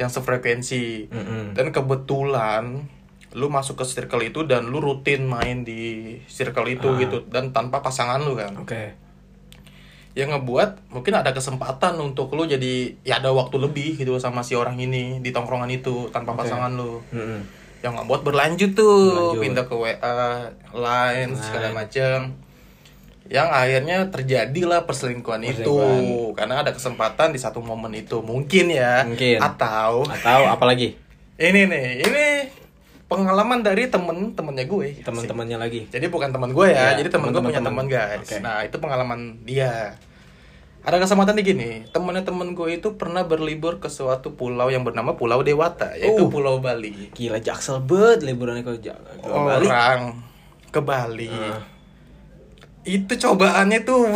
yang 0.00 0.08
sefrekuensi 0.08 1.12
Mm-mm. 1.12 1.52
dan 1.52 1.68
kebetulan 1.70 2.88
lu 3.32 3.46
masuk 3.46 3.76
ke 3.76 3.84
circle 3.84 4.22
itu 4.22 4.42
dan 4.42 4.66
lu 4.66 4.78
rutin 4.78 5.22
main 5.24 5.62
di 5.62 5.80
circle 6.26 6.66
itu 6.68 6.84
Ah. 6.84 6.98
gitu 6.98 7.22
dan 7.26 7.50
tanpa 7.50 7.78
pasangan 7.78 8.18
lu 8.18 8.34
kan 8.34 8.50
Oke. 8.56 8.94
yang 10.12 10.30
ngebuat 10.30 10.90
mungkin 10.90 11.14
ada 11.14 11.30
kesempatan 11.30 11.94
untuk 11.96 12.34
lu 12.34 12.42
jadi 12.44 12.98
ya 13.00 13.18
ada 13.18 13.30
waktu 13.30 13.56
lebih 13.56 13.94
gitu 13.96 14.18
sama 14.18 14.40
si 14.40 14.52
orang 14.52 14.74
ini 14.76 15.18
di 15.18 15.30
tongkrongan 15.30 15.70
itu 15.70 16.10
tanpa 16.10 16.34
Oke. 16.34 16.42
pasangan 16.42 16.74
lu 16.74 16.98
Mm-mm. 17.08 17.38
yang 17.80 17.94
ngebuat 17.94 18.20
berlanjut 18.20 18.74
tuh 18.74 19.14
Berlanjut. 19.32 19.40
pindah 19.40 19.64
ke 19.64 19.74
WA, 19.74 20.18
line 20.72 21.30
segala 21.32 21.70
macem 21.72 22.34
yang 23.24 23.46
akhirnya 23.46 24.10
terjadilah 24.10 24.82
perselingkuhan, 24.82 25.46
itu 25.46 25.62
Perselingkuhan. 25.62 26.34
karena 26.34 26.54
ada 26.60 26.74
kesempatan 26.74 27.30
di 27.30 27.38
satu 27.38 27.62
momen 27.62 27.94
itu 27.94 28.18
mungkin 28.20 28.66
ya 28.68 29.06
Mungkin. 29.06 29.38
atau 29.38 30.02
Atau 30.02 30.40
apa 30.44 30.64
lagi? 30.66 30.98
ini 31.38 31.62
nih 31.64 31.88
ini 32.02 32.26
pengalaman 33.10 33.60
dari 33.60 33.90
temen 33.90 34.32
temennya 34.32 34.64
gue 34.64 35.02
Teman-temannya 35.02 35.58
lagi. 35.58 35.80
jadi 35.90 36.06
bukan 36.06 36.30
teman 36.30 36.54
gue 36.54 36.70
ya, 36.70 36.94
Ya, 36.94 37.02
jadi 37.02 37.10
teman 37.10 37.34
gue 37.34 37.42
punya 37.42 37.58
teman 37.58 37.90
guys. 37.90 38.22
Oke. 38.22 38.38
Nah 38.38 38.62
itu 38.62 38.78
pengalaman 38.78 39.42
dia. 39.42 39.98
Ada 40.80 40.96
kesempatan 40.96 41.36
di 41.36 41.44
gini, 41.44 41.70
temennya 41.92 42.24
temen 42.24 42.56
gue 42.56 42.72
itu 42.72 42.96
pernah 42.96 43.20
berlibur 43.20 43.76
ke 43.76 43.92
suatu 43.92 44.32
pulau 44.32 44.72
yang 44.72 44.80
bernama 44.80 45.12
Pulau 45.12 45.44
Dewata, 45.44 45.92
yaitu 45.92 46.24
Oh. 46.24 46.32
Pulau 46.32 46.56
Bali. 46.56 47.12
Gila 47.12 47.36
jaksel 47.36 47.84
bet 47.84 48.24
liburannya 48.24 48.64
ke, 48.64 48.80
ke 48.80 49.28
Bali. 49.28 49.66
Orang 49.68 50.24
ke 50.70 50.80
Bali. 50.80 51.28
Ah. 51.28 51.60
Itu 52.80 53.12
cobaannya 53.12 53.84
tuh, 53.84 54.08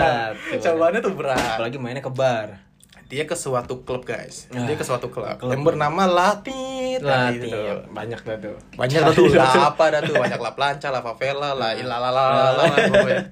cobaannya 0.64 1.00
tuh 1.02 1.12
berat. 1.18 1.58
Apalagi 1.58 1.82
mainnya 1.82 1.98
ke 1.98 2.14
bar. 2.14 2.62
Dia 3.04 3.24
ke 3.24 3.34
suatu 3.34 3.82
klub 3.82 4.02
guys, 4.02 4.48
Ah, 4.48 4.64
dia 4.64 4.74
ke 4.74 4.82
suatu 4.82 5.06
klub, 5.06 5.28
klub. 5.36 5.52
yang 5.52 5.60
bernama 5.60 6.04
Latit. 6.04 6.98
Lah, 6.98 7.28
gitu. 7.30 7.46
iya, 7.46 7.84
banyak 7.86 8.16
dah 8.18 8.36
tuh. 8.38 8.56
Banyak 8.74 9.00
dah 9.02 9.12
tuh, 9.12 9.28
lah 9.36 9.52
apa 9.68 9.84
dah 9.88 10.00
tuh, 10.00 10.14
banyak 10.14 10.40
lah 10.40 10.52
pelanca, 10.52 10.88
lah 10.88 11.02
favela, 11.02 11.52
lah 11.52 11.72
ilalalala, 11.72 12.64
pokoknya. 12.90 13.22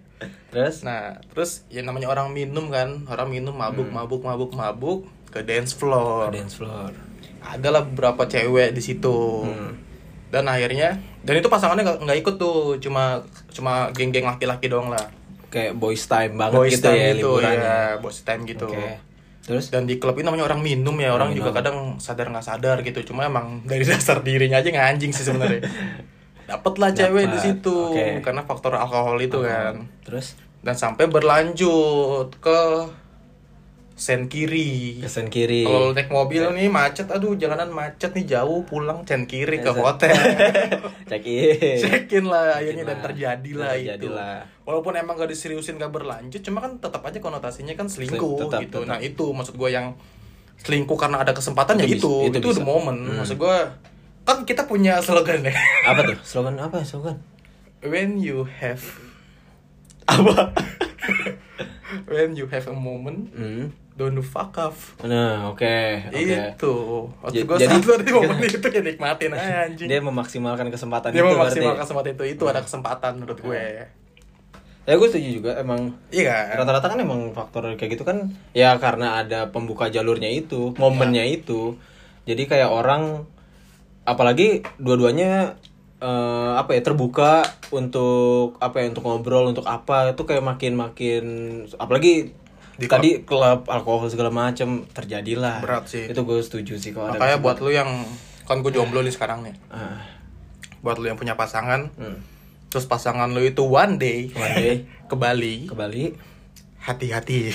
Terus? 0.48 0.84
Nah, 0.84 1.16
terus 1.26 1.64
ya 1.66 1.80
namanya 1.80 2.06
orang 2.06 2.30
minum 2.30 2.68
kan, 2.68 3.08
orang 3.08 3.26
minum 3.26 3.50
mabuk, 3.50 3.88
mabuk, 3.88 4.20
mabuk, 4.20 4.52
mabuk 4.52 4.98
ke 5.28 5.40
dance 5.40 5.72
floor. 5.72 6.28
Ke 6.28 6.38
dance 6.38 6.54
floor. 6.54 6.92
Adalah 7.42 7.82
beberapa 7.82 8.22
cewek 8.24 8.70
di 8.70 8.78
situ. 8.78 9.42
Hmm. 9.42 9.74
Dan 10.28 10.46
akhirnya, 10.46 10.96
dan 11.20 11.34
itu 11.34 11.48
pasangannya 11.48 11.84
nggak 11.98 12.18
ikut 12.20 12.34
tuh, 12.36 12.76
cuma 12.78 13.20
cuma 13.50 13.88
geng-geng 13.90 14.24
laki-laki 14.24 14.68
doang 14.68 14.88
lah. 14.88 15.08
Kayak 15.48 15.76
boys 15.76 16.04
time 16.04 16.36
banget 16.36 16.56
Boys 16.56 16.72
gitu 16.74 16.86
time 16.86 16.96
ya 16.96 17.08
gitu, 17.10 17.28
liburannya. 17.34 17.60
ya, 17.60 17.80
boys 17.98 18.20
time 18.22 18.42
gitu. 18.44 18.64
Oke. 18.64 19.11
Terus? 19.42 19.74
Dan 19.74 19.90
di 19.90 19.98
klub 19.98 20.14
ini 20.16 20.26
namanya 20.26 20.46
orang 20.46 20.62
minum 20.62 20.94
ya, 20.96 21.10
orang 21.10 21.30
Orang 21.30 21.38
juga 21.38 21.50
minum. 21.50 21.58
kadang 21.58 21.76
sadar 21.98 22.30
nggak 22.30 22.46
sadar 22.46 22.76
gitu. 22.86 23.02
Cuma 23.10 23.26
emang 23.26 23.66
dari 23.66 23.82
dasar 23.90 24.22
dirinya 24.22 24.62
aja 24.62 24.70
nganjing 24.70 25.10
sih 25.10 25.26
sebenarnya. 25.26 25.66
Dapet 26.50 26.74
lah 26.78 26.90
cewek 26.92 27.26
di 27.32 27.38
situ 27.38 27.74
oke. 27.94 28.22
karena 28.22 28.42
faktor 28.44 28.74
alkohol 28.78 29.18
itu 29.18 29.42
kan. 29.42 29.86
Terus? 30.06 30.38
dan 30.62 30.78
sampai 30.78 31.10
berlanjut 31.10 32.38
ke 32.38 32.58
sen 33.94 34.26
kiri. 34.26 34.98
Kesan 34.98 35.28
kiri. 35.28 35.62
Kalau 35.62 35.90
naik 35.90 36.08
mobil 36.08 36.42
nih 36.48 36.66
macet, 36.66 37.06
aduh 37.06 37.34
jalanan 37.34 37.68
macet 37.68 38.10
nih 38.10 38.24
jauh 38.28 38.62
pulang 38.62 39.02
sen 39.02 39.24
kiri 39.24 39.58
ke 39.58 39.68
Sen- 39.68 39.78
hotel. 39.78 40.16
Check 41.08 41.22
in. 41.22 41.78
Cekin 41.78 42.24
lah 42.24 42.56
akhirnya 42.56 42.84
dan 42.84 42.98
lah. 42.98 43.04
terjadilah 43.04 43.72
itu. 43.72 43.84
Terjadilah. 43.94 44.36
Walaupun 44.62 44.92
emang 44.94 45.14
gak 45.14 45.28
diseriusin 45.28 45.76
gak 45.76 45.90
berlanjut, 45.90 46.40
cuma 46.40 46.58
kan 46.58 46.76
tetap 46.76 47.02
aja 47.02 47.18
konotasinya 47.18 47.72
kan 47.72 47.86
selingkuh 47.86 48.42
Tetap, 48.42 48.60
gitu. 48.60 48.78
tetap. 48.80 48.88
Nah 48.88 48.98
itu 48.98 49.24
maksud 49.28 49.54
gue 49.54 49.70
yang 49.70 49.94
selingkuh 50.58 50.94
karena 50.94 51.18
ada 51.18 51.32
kesempatan 51.32 51.76
Itu 51.76 51.82
ya 51.82 51.86
bisa- 51.86 51.96
itu, 51.98 52.12
itu 52.24 52.36
itu, 52.38 52.48
bisa. 52.48 52.58
the 52.58 52.64
moment. 52.64 52.98
Hmm. 53.00 53.18
Maksud 53.18 53.36
gue 53.36 53.56
kan 54.22 54.38
kita 54.42 54.64
punya 54.64 54.98
slogan 54.98 55.42
ya. 55.42 55.52
Apa 55.84 56.00
tuh? 56.04 56.16
Slogan 56.22 56.54
apa 56.56 56.80
slogan? 56.80 57.18
When 57.80 58.16
you 58.16 58.46
have 58.56 58.78
Apa? 60.04 60.50
when 62.08 62.32
you 62.32 62.46
have 62.46 62.64
a 62.64 62.72
moment, 62.72 63.30
Hmm. 63.32 63.74
Don't 63.94 64.16
fuck 64.18 64.56
off. 64.56 64.96
Nah, 65.02 65.48
oke, 65.48 65.76
oke. 66.08 66.18
Itu. 66.56 66.74
Maksud 67.18 67.34
Ja- 67.34 67.44
gue 67.44 67.56
jadi- 67.58 67.76
satu 67.78 68.00
di 68.00 68.10
momen 68.10 68.36
itu 68.48 68.66
ya 68.66 68.80
nikmatin 68.80 69.30
aja 69.30 69.54
anjing. 69.66 69.86
Dia 69.86 70.00
memaksimalkan 70.00 70.68
kesempatan 70.68 71.10
Dia 71.10 71.20
itu 71.20 71.26
mau 71.26 71.36
berarti. 71.36 71.60
maksimal 71.60 71.76
kesempatan 71.76 72.10
itu, 72.12 72.24
itu 72.30 72.44
ada 72.44 72.60
kesempatan 72.60 73.12
menurut 73.16 73.38
gue. 73.38 73.64
Ya 74.82 74.94
gue 74.94 75.06
setuju 75.06 75.28
juga 75.32 75.52
emang 75.56 75.94
Iya 76.08 76.26
kan? 76.26 76.58
rata-rata 76.58 76.86
kan 76.88 76.98
emang 76.98 77.30
faktor 77.30 77.70
kayak 77.72 77.90
gitu 77.92 78.02
kan 78.02 78.18
ya 78.50 78.74
karena 78.76 79.20
ada 79.20 79.46
pembuka 79.48 79.86
jalurnya 79.86 80.26
itu, 80.26 80.74
momennya 80.74 81.22
Iya. 81.22 81.38
itu. 81.38 81.78
Jadi 82.24 82.42
kayak 82.44 82.66
orang 82.66 83.22
apalagi 84.02 84.48
dua-duanya 84.76 85.54
eh, 85.98 86.52
apa 86.52 86.74
ya 86.74 86.82
terbuka 86.82 87.46
untuk 87.70 88.58
apa 88.58 88.82
ya 88.82 88.90
untuk 88.90 89.06
ngobrol 89.06 89.46
untuk 89.46 89.62
apa 89.64 90.10
itu 90.10 90.22
kayak 90.24 90.42
makin 90.42 90.74
makin 90.74 91.24
apalagi 91.76 92.34
Di 92.82 92.90
tadi 92.90 93.22
klub 93.22 93.70
alkohol 93.70 94.10
segala 94.10 94.34
macam 94.34 94.82
terjadilah 94.90 95.62
Berat 95.62 95.86
sih. 95.86 96.10
itu 96.10 96.20
gue 96.26 96.38
setuju 96.42 96.74
sih 96.82 96.90
kalau 96.90 97.14
ada 97.14 97.22
Makanya 97.22 97.38
buat 97.38 97.62
lu 97.62 97.70
yang 97.70 97.90
kan 98.42 98.58
gue 98.58 98.74
jomblo 98.74 99.06
nih 99.06 99.14
sekarang 99.14 99.46
nih. 99.46 99.54
ah, 99.70 100.02
Buat 100.82 100.98
lu 100.98 101.06
yang 101.06 101.14
punya 101.14 101.38
pasangan, 101.38 101.94
hmm. 101.94 102.18
terus 102.74 102.90
pasangan 102.90 103.30
lu 103.30 103.46
itu 103.46 103.62
one 103.62 104.02
day, 104.02 104.34
One 104.34 104.54
day. 104.58 104.74
ke 105.10 105.14
Bali, 105.14 105.70
ke 105.70 105.74
Bali 105.78 106.10
hati-hati. 106.82 107.54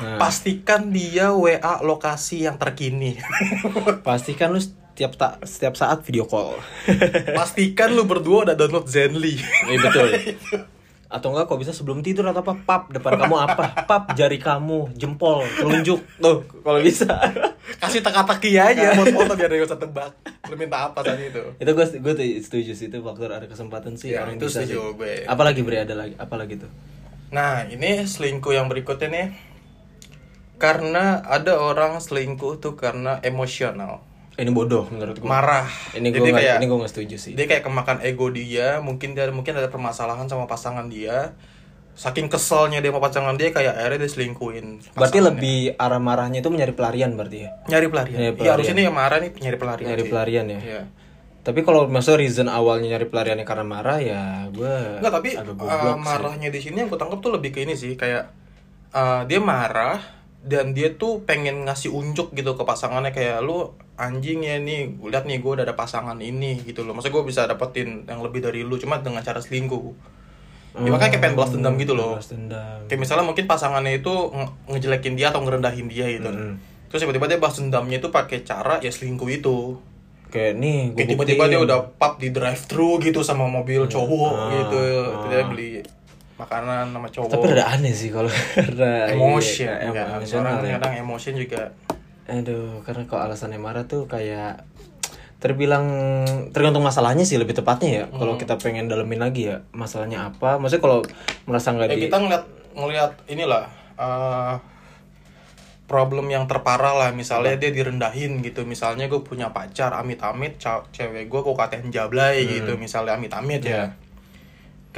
Nah. 0.00 0.16
Pastikan 0.24 0.88
dia 0.88 1.36
WA 1.36 1.84
lokasi 1.84 2.48
yang 2.48 2.56
terkini. 2.56 3.20
pastikan 4.08 4.56
lu 4.56 4.60
setiap 4.64 5.14
tak 5.14 5.46
setiap 5.46 5.78
saat 5.78 6.02
video 6.02 6.26
call 6.26 6.58
Pastikan 7.38 7.94
lu 7.94 8.02
berdua 8.08 8.48
udah 8.48 8.56
download 8.56 8.88
Zenly. 8.88 9.36
Iya 9.68 9.78
betul. 9.84 10.08
Atau 11.08 11.32
enggak 11.32 11.48
kok 11.48 11.56
bisa 11.56 11.72
sebelum 11.72 12.04
tidur 12.04 12.28
atau 12.28 12.44
apa 12.44 12.52
pap 12.62 12.92
depan 12.92 13.16
kamu 13.16 13.36
apa 13.40 13.64
pap 13.88 14.12
jari 14.12 14.36
kamu 14.36 14.92
jempol 14.92 15.40
telunjuk 15.56 16.04
tuh 16.20 16.44
kalau 16.60 16.78
bisa 16.78 17.08
Kasih 17.80 18.00
teka-teki 18.00 18.56
aja 18.56 18.92
buat 18.92 19.12
foto 19.12 19.32
biar 19.32 19.48
dia 19.48 19.60
bisa 19.60 19.76
tebak. 19.76 20.12
Lu 20.48 20.56
minta 20.56 20.88
apa 20.88 21.00
saat 21.00 21.20
itu? 21.20 21.40
itu 21.56 21.70
gue 21.70 21.86
gue 22.00 22.12
tuh 22.12 22.26
setuju 22.40 22.72
sih 22.72 22.86
itu 22.88 23.00
faktor 23.00 23.32
ada 23.32 23.44
kesempatan 23.44 23.96
sih 23.96 24.12
Ya, 24.12 24.24
orang 24.24 24.36
itu 24.36 24.48
bisa 24.48 24.64
setuju 24.64 24.76
sih. 24.76 24.96
gue. 25.00 25.14
apalagi 25.24 25.60
bre 25.64 25.80
ada 25.80 25.94
lagi 25.96 26.14
apalagi 26.16 26.60
tuh 26.60 26.72
Nah, 27.28 27.68
ini 27.68 28.08
selingkuh 28.08 28.56
yang 28.56 28.72
berikutnya 28.72 29.08
nih. 29.08 29.26
Karena 30.56 31.22
ada 31.22 31.60
orang 31.60 32.00
selingkuh 32.00 32.58
tuh 32.58 32.72
karena 32.74 33.20
emosional. 33.20 34.00
Ini 34.38 34.50
bodoh 34.50 34.86
menurut 34.88 35.18
gue 35.18 35.26
Marah. 35.26 35.66
ini 35.92 36.08
gue 36.08 36.30
kayak 36.30 36.62
ini 36.62 36.66
gue 36.66 36.78
setuju 36.86 37.16
sih 37.18 37.32
dia 37.34 37.44
kayak 37.44 37.66
kemakan 37.66 37.98
ego 38.00 38.30
dia, 38.30 38.78
mungkin 38.78 39.12
dia 39.12 39.26
mungkin 39.28 39.52
ada 39.52 39.66
permasalahan 39.66 40.24
sama 40.24 40.46
pasangan 40.46 40.86
dia. 40.86 41.34
Saking 41.98 42.30
keselnya 42.30 42.78
dia 42.78 42.94
sama 42.94 43.02
pasangan 43.02 43.34
dia 43.34 43.50
kayak 43.50 43.74
akhirnya 43.74 44.06
dia 44.06 44.10
selingkuhin. 44.14 44.66
berarti 44.94 45.18
lebih 45.18 45.74
arah 45.74 45.98
marahnya 45.98 46.38
itu 46.38 46.46
mencari 46.46 46.70
pelarian 46.70 47.10
berarti 47.18 47.38
ya 47.42 47.50
nyari 47.66 47.86
pelarian. 47.90 48.18
Nyari 48.22 48.22
Iya, 48.22 48.34
pelarian. 48.38 48.54
harusnya 48.54 48.90
marah 48.94 49.18
nih 49.18 49.30
nyari 49.34 49.58
pelarian. 49.58 49.88
nyari 49.90 50.02
sih. 50.06 50.10
pelarian 50.14 50.46
ya 50.46 50.60
Iya. 50.62 50.82
tapi 51.42 51.60
kalau 51.66 51.90
maksudnya 51.90 52.18
reason 52.22 52.46
awalnya 52.46 52.94
nyari 52.94 53.06
pelariannya 53.10 53.42
karena 53.42 53.66
marah 53.66 53.98
ya 53.98 54.22
gue 54.46 54.74
Enggak, 55.02 55.12
tapi 55.18 55.30
uh, 55.42 55.96
marahnya 55.98 56.48
di 56.48 56.60
sini 56.62 56.76
yang 56.78 56.88
gue 56.88 57.00
tangkap 57.00 57.18
tuh 57.18 57.34
lebih 57.34 57.50
ke 57.50 57.66
ini 57.66 57.74
sih, 57.74 57.98
kayak 57.98 58.30
uh, 58.94 59.26
dia 59.26 59.42
marah 59.42 59.98
dan 60.48 60.72
dia 60.72 60.96
tuh 60.96 61.22
pengen 61.22 61.68
ngasih 61.68 61.92
unjuk 61.92 62.32
gitu 62.32 62.56
ke 62.56 62.64
pasangannya 62.64 63.12
kayak 63.12 63.44
lu 63.44 63.76
anjing 63.94 64.40
ya 64.40 64.56
nih, 64.56 64.96
lihat 64.98 65.28
nih 65.28 65.38
gue 65.38 65.52
udah 65.52 65.64
ada 65.68 65.76
pasangan 65.76 66.16
ini 66.18 66.64
gitu 66.64 66.82
loh. 66.82 66.96
Maksudnya 66.96 67.14
gue 67.14 67.24
bisa 67.28 67.40
dapetin 67.44 68.08
yang 68.08 68.24
lebih 68.24 68.40
dari 68.40 68.64
lu 68.64 68.80
cuma 68.80 68.98
dengan 68.98 69.20
cara 69.20 69.38
selingkuh. 69.38 70.16
Ya, 70.78 70.94
makanya 70.94 71.10
kayak 71.10 71.22
pengen 71.26 71.36
balas 71.36 71.50
dendam 71.50 71.74
gitu 71.74 71.92
loh. 71.92 72.14
Balas 72.14 72.30
dendam. 72.30 72.78
Kayak 72.86 73.00
misalnya 73.02 73.24
mungkin 73.26 73.44
pasangannya 73.50 73.98
itu 73.98 74.14
nge- 74.30 74.54
ngejelekin 74.70 75.14
dia 75.18 75.34
atau 75.34 75.42
ngerendahin 75.42 75.90
dia 75.90 76.06
gitu. 76.06 76.30
Mm. 76.30 76.54
Terus 76.88 77.00
tiba-tiba 77.02 77.26
dia 77.26 77.38
balas 77.42 77.56
dendamnya 77.58 77.98
itu 77.98 78.08
pakai 78.08 78.46
cara 78.46 78.78
ya 78.78 78.88
selingkuh 78.88 79.26
itu. 79.28 79.74
Kayak 80.30 80.60
nih, 80.60 80.78
gue 80.92 80.96
Kayak 81.02 81.08
tiba-tiba 81.16 81.44
dia 81.50 81.60
udah 81.60 81.78
pub 81.98 82.20
di 82.20 82.28
drive 82.30 82.62
thru 82.68 83.00
gitu 83.02 83.24
sama 83.26 83.48
mobil 83.50 83.88
cowok 83.90 84.32
Ah, 84.36 84.48
gitu. 84.54 84.82
ah. 85.10 85.26
Dia 85.26 85.42
beli 85.50 85.70
makanan 86.38 86.88
sama 86.88 87.08
cowok. 87.10 87.30
Tapi 87.34 87.46
rada 87.50 87.64
aneh 87.68 87.90
sih 87.90 88.08
kalau 88.08 88.30
karena 88.56 89.10
emotion 89.10 89.66
iya, 89.68 89.90
ya. 89.90 90.04
emosional 90.14 90.54
Orang 90.56 90.72
kadang 90.78 90.94
emotion 90.96 91.34
juga 91.34 91.62
Aduh, 92.28 92.84
karena 92.84 93.02
kalau 93.04 93.22
alasannya 93.24 93.56
marah 93.56 93.84
tuh 93.84 94.04
kayak 94.04 94.60
terbilang 95.38 95.86
tergantung 96.50 96.82
masalahnya 96.82 97.22
sih 97.22 97.36
lebih 97.36 97.54
tepatnya 97.54 97.90
ya. 97.90 98.04
Kalau 98.10 98.34
Hmm. 98.34 98.40
kita 98.40 98.54
pengen 98.56 98.84
dalemin 98.84 99.16
lagi 99.18 99.48
ya, 99.48 99.64
masalahnya 99.70 100.28
apa? 100.28 100.58
Maksudnya 100.58 100.82
kalau 100.82 100.98
merasa 101.44 101.72
nggak 101.72 101.88
ya 101.88 101.94
di 101.94 102.02
kita 102.04 102.16
ngeliat 102.18 102.44
ngeliat 102.74 103.12
inilah 103.26 103.64
eh, 103.96 104.54
problem 105.88 106.28
yang 106.28 106.44
terparah 106.44 106.92
lah 106.92 107.10
misalnya 107.10 107.56
dia 107.56 107.72
direndahin 107.72 108.44
gitu 108.44 108.62
misalnya 108.62 109.08
gue 109.08 109.24
punya 109.24 109.48
pacar 109.48 109.96
amit-amit 109.96 110.60
cewek 110.60 111.26
gue 111.26 111.40
kok 111.40 111.56
katain 111.56 111.88
jablay 111.88 112.44
Hmm. 112.44 112.50
gitu 112.52 112.72
misalnya 112.76 113.16
amit-amit 113.16 113.64
Iya. 113.64 113.72
ya 113.72 113.84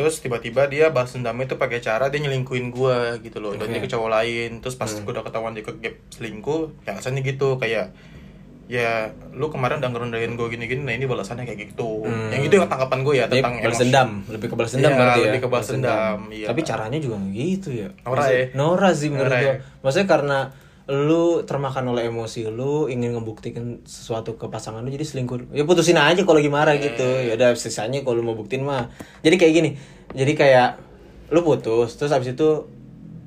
terus 0.00 0.16
tiba-tiba 0.18 0.64
dia 0.64 0.88
balas 0.88 1.12
dendam 1.12 1.36
itu 1.36 1.54
pakai 1.54 1.78
cara 1.78 2.08
dia 2.08 2.18
nyelingkuin 2.18 2.68
gue 2.68 2.98
gitu 3.20 3.36
loh 3.38 3.52
dan 3.52 3.68
Oke. 3.68 3.72
dia 3.74 3.80
ke 3.80 3.90
cowok 3.90 4.08
lain 4.10 4.50
terus 4.58 4.74
pas 4.74 4.88
Hmm. 4.88 5.02
gue 5.02 5.12
udah 5.12 5.22
ketahuan 5.22 5.52
dia 5.52 5.60
ke 5.60 5.72
gap 5.76 5.94
selingkuh 6.10 6.72
ya 6.82 6.94
rasanya 6.94 7.20
gitu 7.20 7.54
kayak 7.56 7.92
ya 8.66 9.06
lu 9.30 9.46
kemarin 9.46 9.76
udah 9.76 9.90
ngerendahin 9.90 10.32
gue 10.32 10.46
gini-gini 10.48 10.80
nah 10.80 10.94
ini 10.94 11.04
balasannya 11.04 11.42
kayak 11.44 11.60
gitu 11.68 12.02
Hmm. 12.02 12.30
yang 12.30 12.40
itu 12.40 12.54
yang 12.56 12.64
tanggapan 12.66 12.98
gue 13.02 13.14
ya 13.14 13.26
tentang 13.26 13.54
balas 13.58 13.78
dendam, 13.78 14.10
lebih 14.26 14.46
ke 14.46 14.54
balas 14.54 14.72
dendam 14.72 14.88
Iya, 14.88 14.96
berarti 14.96 15.18
ya. 15.18 15.26
lebih 15.26 15.40
ke 15.40 15.48
balas 15.48 15.68
dendam, 15.68 16.18
iya. 16.30 16.46
Tapi 16.46 16.60
caranya 16.62 16.98
juga 16.98 17.16
gitu 17.28 17.68
ya. 17.74 17.88
Maksud- 18.00 18.30
ya? 18.32 18.44
Norak 18.54 18.92
sih 18.94 19.08
menurut 19.10 19.28
gua. 19.28 19.42
ya? 19.42 19.54
Maksudnya 19.80 20.08
karena 20.08 20.38
lu 20.90 21.46
termakan 21.46 21.94
oleh 21.94 22.10
emosi 22.10 22.50
lu 22.50 22.90
ingin 22.90 23.14
ngebuktikan 23.14 23.78
sesuatu 23.86 24.34
ke 24.34 24.50
pasangan 24.50 24.82
lu 24.82 24.90
jadi 24.90 25.06
selingkuh. 25.06 25.54
Ya 25.54 25.62
putusin 25.62 25.94
aja 25.94 26.26
kalau 26.26 26.42
lagi 26.42 26.50
marah 26.50 26.74
gitu. 26.76 27.06
Ya 27.06 27.38
udah 27.38 27.54
sisanya 27.54 28.02
kalau 28.02 28.18
lu 28.18 28.26
mau 28.26 28.34
buktiin 28.34 28.66
mah. 28.66 28.90
Jadi 29.22 29.38
kayak 29.38 29.52
gini 29.54 29.70
jadi 30.10 30.32
kayak 30.34 30.70
lu 31.30 31.46
putus 31.46 31.94
terus 31.94 32.10
abis 32.10 32.34
itu 32.34 32.66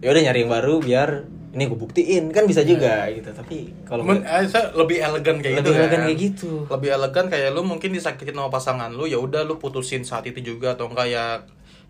ya 0.04 0.12
udah 0.12 0.22
nyari 0.28 0.44
yang 0.44 0.52
baru 0.52 0.84
biar 0.84 1.24
ini 1.56 1.64
gue 1.72 1.80
buktiin. 1.80 2.36
Kan 2.36 2.44
bisa 2.52 2.68
juga 2.68 3.08
gitu 3.16 3.32
tapi 3.32 3.72
kalau 3.88 4.04
Men, 4.04 4.28
eh, 4.28 4.44
saya 4.44 4.76
lebih 4.76 5.00
elegan 5.00 5.40
kayak 5.40 5.64
Lebih 5.64 5.72
gitu 5.72 5.80
elegan 5.80 5.96
kan. 5.96 6.06
kayak 6.12 6.20
gitu. 6.20 6.52
Lebih 6.68 6.90
elegan 7.00 7.26
kayak 7.32 7.50
lu 7.56 7.62
mungkin 7.64 7.96
disakitin 7.96 8.36
sama 8.36 8.52
pasangan 8.52 8.92
lu 8.92 9.08
ya 9.08 9.16
udah 9.16 9.48
lu 9.48 9.56
putusin 9.56 10.04
saat 10.04 10.28
itu 10.28 10.44
juga 10.44 10.76
atau 10.76 10.92
enggak 10.92 11.08
ya 11.08 11.26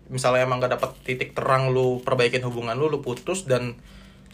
misalnya 0.06 0.44
emang 0.44 0.60
gak 0.60 0.76
dapet 0.76 0.90
titik 1.02 1.32
terang 1.32 1.72
lu 1.72 1.98
perbaikin 2.04 2.44
hubungan 2.44 2.76
lu 2.76 2.92
lu 2.92 3.00
putus 3.00 3.48
dan 3.48 3.74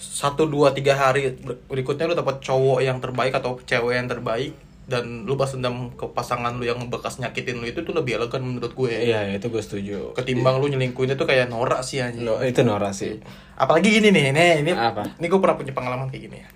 satu 0.01 0.49
dua 0.49 0.73
tiga 0.73 0.97
hari 0.97 1.37
ber- 1.37 1.61
berikutnya 1.69 2.09
lu 2.09 2.17
dapat 2.17 2.41
cowok 2.41 2.81
yang 2.81 2.97
terbaik 3.05 3.37
atau 3.37 3.61
cewek 3.69 4.01
yang 4.01 4.09
terbaik 4.09 4.57
dan 4.91 5.23
lu 5.23 5.39
balas 5.39 5.55
dendam 5.55 5.95
ke 5.95 6.03
pasangan 6.11 6.57
lu 6.59 6.67
yang 6.67 6.81
bekas 6.91 7.23
nyakitin 7.23 7.63
lu 7.63 7.69
itu 7.69 7.87
tuh 7.87 7.95
lebih 7.95 8.19
elegan 8.19 8.43
menurut 8.43 8.75
gue. 8.75 8.91
Iya 8.91 9.39
itu 9.39 9.47
gue 9.47 9.63
setuju. 9.63 10.17
Ketimbang 10.19 10.59
lu 10.59 10.67
nyelingkuhin 10.67 11.15
itu 11.15 11.25
kayak 11.29 11.47
norak 11.47 11.87
sih 11.87 12.03
anjing. 12.03 12.27
Lo, 12.27 12.43
itu 12.43 12.67
Nora 12.67 12.91
sih. 12.91 13.23
Apalagi 13.55 13.87
gini 14.01 14.11
nih 14.11 14.35
ini 14.35 14.47
ini 14.67 14.73
Apa? 14.75 15.15
ini 15.21 15.27
gue 15.31 15.39
pernah 15.39 15.55
punya 15.55 15.71
pengalaman 15.71 16.11
kayak 16.11 16.23
gini 16.27 16.37
ya. 16.43 16.49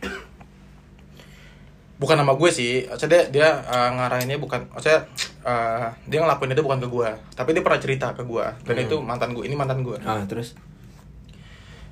Bukan 1.95 2.19
nama 2.19 2.35
gue 2.35 2.51
sih 2.51 2.91
maksudnya 2.91 3.31
dia, 3.31 3.31
dia 3.31 3.49
uh, 3.71 3.91
ngarahinnya 4.03 4.43
bukan 4.43 4.67
maksudnya 4.67 5.07
uh, 5.47 5.95
dia 6.11 6.19
ngelakuin 6.19 6.59
itu 6.59 6.65
bukan 6.67 6.79
ke 6.83 6.89
gue 6.91 7.11
tapi 7.39 7.55
dia 7.55 7.63
pernah 7.63 7.79
cerita 7.79 8.07
ke 8.19 8.27
gue. 8.27 8.47
Dan 8.67 8.75
itu 8.83 8.99
mantan 8.99 9.31
gue 9.31 9.47
ini 9.47 9.55
mantan 9.55 9.87
gue. 9.87 9.95
Ah 10.03 10.27
terus 10.27 10.59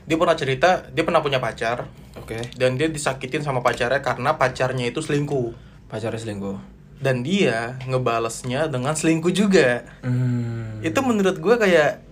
dia 0.02 0.16
pernah 0.18 0.34
cerita 0.34 0.86
dia 0.90 1.02
pernah 1.02 1.22
punya 1.22 1.38
pacar. 1.38 1.86
Oke. 2.18 2.38
Dan 2.54 2.76
dia 2.76 2.86
disakitin 2.86 3.42
sama 3.42 3.60
pacarnya 3.60 4.02
karena 4.02 4.34
pacarnya 4.34 4.86
itu 4.86 4.98
selingkuh. 4.98 5.54
Pacarnya 5.86 6.18
selingkuh. 6.18 6.58
Dan 7.02 7.26
dia 7.26 7.78
ngebalesnya 7.86 8.70
dengan 8.70 8.94
selingkuh 8.94 9.32
juga. 9.32 9.82
Hmm. 10.02 10.78
itu 10.82 10.98
menurut 10.98 11.38
gue 11.38 11.54
kayak 11.56 12.02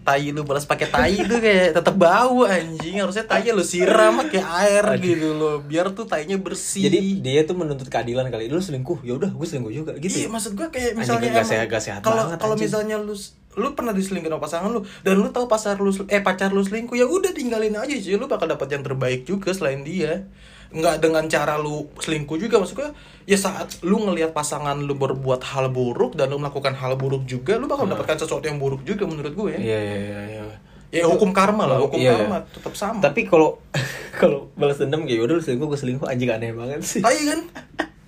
tai 0.00 0.32
lu 0.32 0.42
balas 0.42 0.66
pakai 0.66 0.90
tai 0.90 1.12
itu 1.12 1.36
kayak 1.38 1.76
tetap 1.76 1.94
bau 1.94 2.42
anjing. 2.42 2.98
Harusnya 2.98 3.26
tai 3.26 3.46
lu 3.46 3.62
siram 3.62 4.18
pakai 4.26 4.42
air 4.42 4.84
gitu 4.98 5.34
loh. 5.34 5.62
Biar 5.62 5.94
tuh 5.94 6.06
tainya 6.06 6.34
bersih. 6.34 6.90
Jadi 6.90 7.22
dia 7.22 7.46
tuh 7.46 7.54
menuntut 7.54 7.86
keadilan 7.86 8.26
kali. 8.26 8.50
Lu 8.50 8.58
selingkuh 8.58 9.02
ya 9.02 9.14
udah 9.14 9.30
gue 9.30 9.46
selingkuh 9.46 9.70
juga 9.70 9.92
gitu 9.98 10.18
iya 10.18 10.26
ya? 10.26 10.30
maksud 10.30 10.58
gue 10.58 10.66
kayak 10.66 10.94
Anjing, 10.94 10.98
misalnya 10.98 11.28
gak 11.28 11.34
emang- 11.34 11.50
sehat- 11.50 11.68
gak 11.70 11.82
sehat 11.82 12.00
kalau 12.02 12.24
kalau 12.34 12.54
misalnya 12.58 12.96
lu 12.98 13.14
lu 13.58 13.74
pernah 13.74 13.90
diselingkuhin 13.90 14.30
sama 14.30 14.42
pasangan 14.46 14.70
lu 14.70 14.80
dan 15.02 15.18
lu 15.18 15.26
tahu 15.34 15.50
pasar 15.50 15.82
lu 15.82 15.90
eh 16.06 16.22
pacar 16.22 16.54
lu 16.54 16.62
selingkuh 16.62 16.94
ya 16.94 17.02
udah 17.02 17.34
tinggalin 17.34 17.74
aja 17.74 17.98
sih 17.98 18.14
lu 18.14 18.30
bakal 18.30 18.46
dapat 18.46 18.70
yang 18.70 18.86
terbaik 18.86 19.26
juga 19.26 19.50
selain 19.50 19.82
dia. 19.82 20.30
Nggak 20.70 21.02
dengan 21.02 21.26
cara 21.26 21.58
lu 21.58 21.90
selingkuh 21.98 22.38
juga 22.38 22.62
maksud 22.62 22.78
gue 22.78 22.94
ya 23.26 23.34
saat 23.34 23.82
lu 23.82 23.98
ngelihat 24.06 24.30
pasangan 24.30 24.78
lu 24.78 24.94
berbuat 24.94 25.42
hal 25.42 25.66
buruk 25.66 26.14
dan 26.14 26.30
lu 26.30 26.38
melakukan 26.38 26.78
hal 26.78 26.94
buruk 26.94 27.26
juga 27.26 27.58
lu 27.58 27.66
bakal 27.66 27.90
mendapatkan 27.90 28.22
sesuatu 28.22 28.46
yang 28.46 28.62
buruk 28.62 28.86
juga 28.86 29.02
menurut 29.02 29.34
gue 29.34 29.58
iya 29.58 29.78
iya 29.82 29.96
iya 29.98 30.20
iya. 30.30 30.42
Ya 30.90 31.06
hukum 31.06 31.30
karma 31.30 31.70
lah 31.70 31.78
hukum 31.82 32.02
Iya, 32.02 32.18
karma 32.18 32.38
iya. 32.42 32.54
tetap 32.54 32.74
sama. 32.78 32.98
Tapi 33.02 33.26
kalau 33.26 33.58
kalau 34.22 34.50
balas 34.54 34.78
dendam 34.78 35.02
kayak 35.06 35.26
udah 35.26 35.34
lu 35.38 35.42
selingkuh 35.42 35.66
gue 35.70 35.78
selingkuh 35.78 36.06
anjing 36.06 36.30
aneh 36.30 36.54
banget 36.54 36.82
sih. 36.86 37.02
Tai 37.02 37.18
kan? 37.18 37.40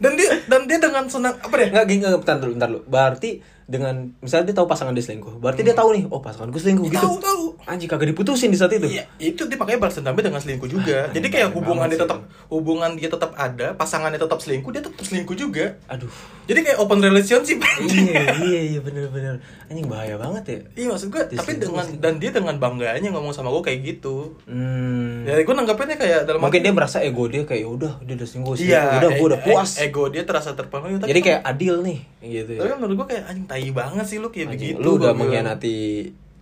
Dan 0.03 0.19
dia 0.19 0.31
dan 0.51 0.67
dia 0.67 0.79
dengan 0.83 1.07
senang 1.07 1.39
apa 1.39 1.55
deh? 1.55 1.71
Nggak, 1.71 1.85
gini, 1.87 1.99
nggak, 2.03 2.21
bentar 2.27 2.37
dulu, 2.43 2.53
bentar 2.59 2.69
dulu. 2.75 2.83
Berarti 2.91 3.31
dengan, 3.73 3.95
misalnya 4.21 4.45
dia 4.47 4.57
tahu 4.59 4.69
pasangan 4.69 4.93
dia 4.93 5.01
selingkuh. 5.01 5.41
Berarti 5.41 5.65
dia 5.65 5.73
tahu 5.73 5.97
nih, 5.97 6.05
oh 6.07 6.21
pasangan 6.21 6.47
gue 6.47 6.61
selingkuh 6.61 6.87
gitu. 6.87 7.01
tahu 7.01 7.17
tahu 7.19 7.45
Anjing 7.63 7.87
kagak 7.87 8.11
diputusin 8.11 8.51
di 8.51 8.59
saat 8.59 8.69
itu. 8.71 8.85
Iya, 8.85 9.07
itu 9.17 9.47
dia 9.47 9.55
makanya 9.55 9.81
balas 9.81 9.95
dendamnya 9.95 10.25
dengan 10.25 10.39
selingkuh 10.39 10.67
juga. 10.67 11.07
Ah, 11.07 11.15
Jadi 11.15 11.27
kayak 11.31 11.49
hubungan 11.53 11.87
dia 11.87 11.95
sih. 11.95 12.03
tetap 12.03 12.19
hubungan 12.49 12.91
dia 12.93 13.09
tetap 13.09 13.33
ada, 13.33 13.73
pasangannya 13.73 14.19
tetap 14.19 14.37
selingkuh, 14.37 14.69
dia 14.69 14.83
tetap 14.83 14.99
selingkuh 14.99 15.33
juga. 15.33 15.79
Aduh. 15.87 16.11
Jadi 16.45 16.59
kayak 16.61 16.79
open 16.79 16.99
relationship. 17.01 17.63
iya, 17.81 18.35
iya, 18.37 18.61
iya 18.69 18.81
bener-bener. 18.81 19.39
Anjing 19.67 19.87
bahaya 19.87 20.19
banget 20.19 20.45
ya. 20.45 20.59
Iya 20.77 20.87
maksud 20.91 21.09
gue, 21.09 21.23
tapi 21.23 21.33
Diselingkuh 21.33 21.63
dengan 21.65 21.87
dan 21.97 22.15
dia 22.19 22.31
dengan 22.31 22.55
bangganya 22.59 23.09
ngomong 23.09 23.31
sama 23.31 23.49
gue 23.49 23.63
kayak 23.63 23.79
gitu. 23.81 24.35
Hmm. 24.45 25.23
Ya 25.23 25.39
gue 25.39 25.55
nanggapinnya 25.55 25.97
kayak 25.97 26.21
dalam 26.27 26.43
Mungkin 26.43 26.61
dia 26.61 26.75
merasa 26.75 26.99
ego 26.99 27.25
dia 27.25 27.43
kayak 27.43 27.63
"Ya 27.63 27.71
udah, 27.71 27.93
dia 28.03 28.15
udah 28.15 28.27
selingkuh, 28.27 28.55
selingkuh. 28.55 28.75
Iya, 28.75 28.99
udah, 28.99 29.11
gue 29.15 29.27
udah 29.29 29.41
puas. 29.41 29.71
e- 29.79 29.87
Ego 29.87 30.11
dia 30.11 30.23
terasa 30.23 30.53
terpenuhi. 30.53 30.99
tapi 30.99 31.09
Jadi 31.09 31.21
kan- 31.21 31.27
kayak 31.31 31.41
adil 31.47 31.75
nih, 31.81 31.99
gitu 32.21 32.53
Tapi 32.53 32.67
ya. 32.67 32.71
kan 32.71 32.77
menurut 32.77 32.97
gue 32.99 33.07
kayak 33.09 33.23
anjing 33.25 33.47
tai 33.47 33.62
banget 33.71 34.03
sih 34.05 34.19
lu 34.19 34.29
kayak 34.29 34.51
Anjing, 34.51 34.75
begitu. 34.75 34.83
lu 34.83 34.91
udah 34.97 35.13
mengkhianati 35.13 35.77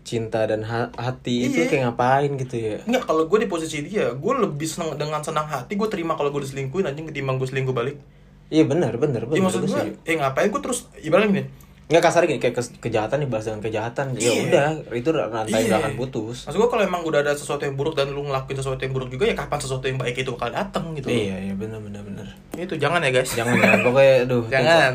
cinta 0.01 0.43
dan 0.43 0.63
ha- 0.63 0.91
hati 0.91 1.45
itu 1.45 1.61
Iya. 1.61 1.69
kayak 1.69 1.83
ngapain 1.87 2.31
gitu 2.37 2.57
ya? 2.57 2.77
Enggak, 2.83 3.05
kalau 3.05 3.27
gue 3.27 3.39
di 3.39 3.47
posisi 3.47 3.85
dia, 3.85 4.11
gue 4.11 4.35
lebih 4.39 4.65
seneng 4.65 4.97
dengan 4.97 5.21
senang 5.21 5.45
hati 5.45 5.75
gue 5.75 5.87
terima 5.87 6.15
kalau 6.15 6.31
gue 6.31 6.41
diselingkuhin 6.41 6.83
anjing 6.85 7.05
ketimbang 7.05 7.37
gue 7.37 7.45
selingkuh 7.45 7.71
balik. 7.71 8.01
Iya 8.49 8.65
benar, 8.65 8.97
benar, 8.97 9.23
benar. 9.23 9.37
Iya 9.37 9.43
maksud 9.45 9.63
gue, 9.63 9.83
eh 10.01 10.17
ngapain 10.17 10.49
gue 10.49 10.59
terus 10.59 10.89
ibaratnya 10.97 11.31
gini, 11.31 11.45
Nggak 11.87 12.03
kasar 12.05 12.23
gini 12.23 12.39
kayak 12.39 12.55
kes- 12.55 12.79
kejahatan 12.79 13.19
dibalas 13.21 13.45
dengan 13.45 13.59
kejahatan. 13.61 14.15
Ya 14.15 14.23
Iya. 14.25 14.43
udah, 14.47 14.67
itu 14.95 15.09
rantai 15.11 15.51
Iya. 15.53 15.67
nggak 15.69 15.81
akan 15.81 15.95
putus. 15.97 16.47
Maksud 16.47 16.55
gue 16.57 16.71
kalau 16.71 16.83
emang 16.85 17.03
udah 17.03 17.19
ada 17.21 17.35
sesuatu 17.35 17.63
yang 17.63 17.75
buruk 17.75 17.93
dan 17.93 18.09
lu 18.09 18.23
ngelakuin 18.25 18.57
sesuatu 18.57 18.79
yang 18.79 18.91
buruk 18.93 19.11
juga 19.11 19.27
ya 19.27 19.35
kapan 19.35 19.59
sesuatu 19.59 19.85
yang 19.85 19.99
baik 19.99 20.15
itu 20.17 20.31
bakal 20.31 20.51
datang 20.51 20.95
gitu. 20.95 21.07
Iya, 21.07 21.35
iya 21.41 21.51
benar 21.53 21.79
benar 21.79 21.99
benar. 22.01 22.27
Itu 22.53 22.75
jangan 22.77 22.99
ya 23.01 23.11
guys. 23.13 23.31
Jangan 23.33 23.55
jangan 23.57 23.81
pokoknya 23.85 24.15
aduh. 24.23 24.45
Jangan. 24.55 24.93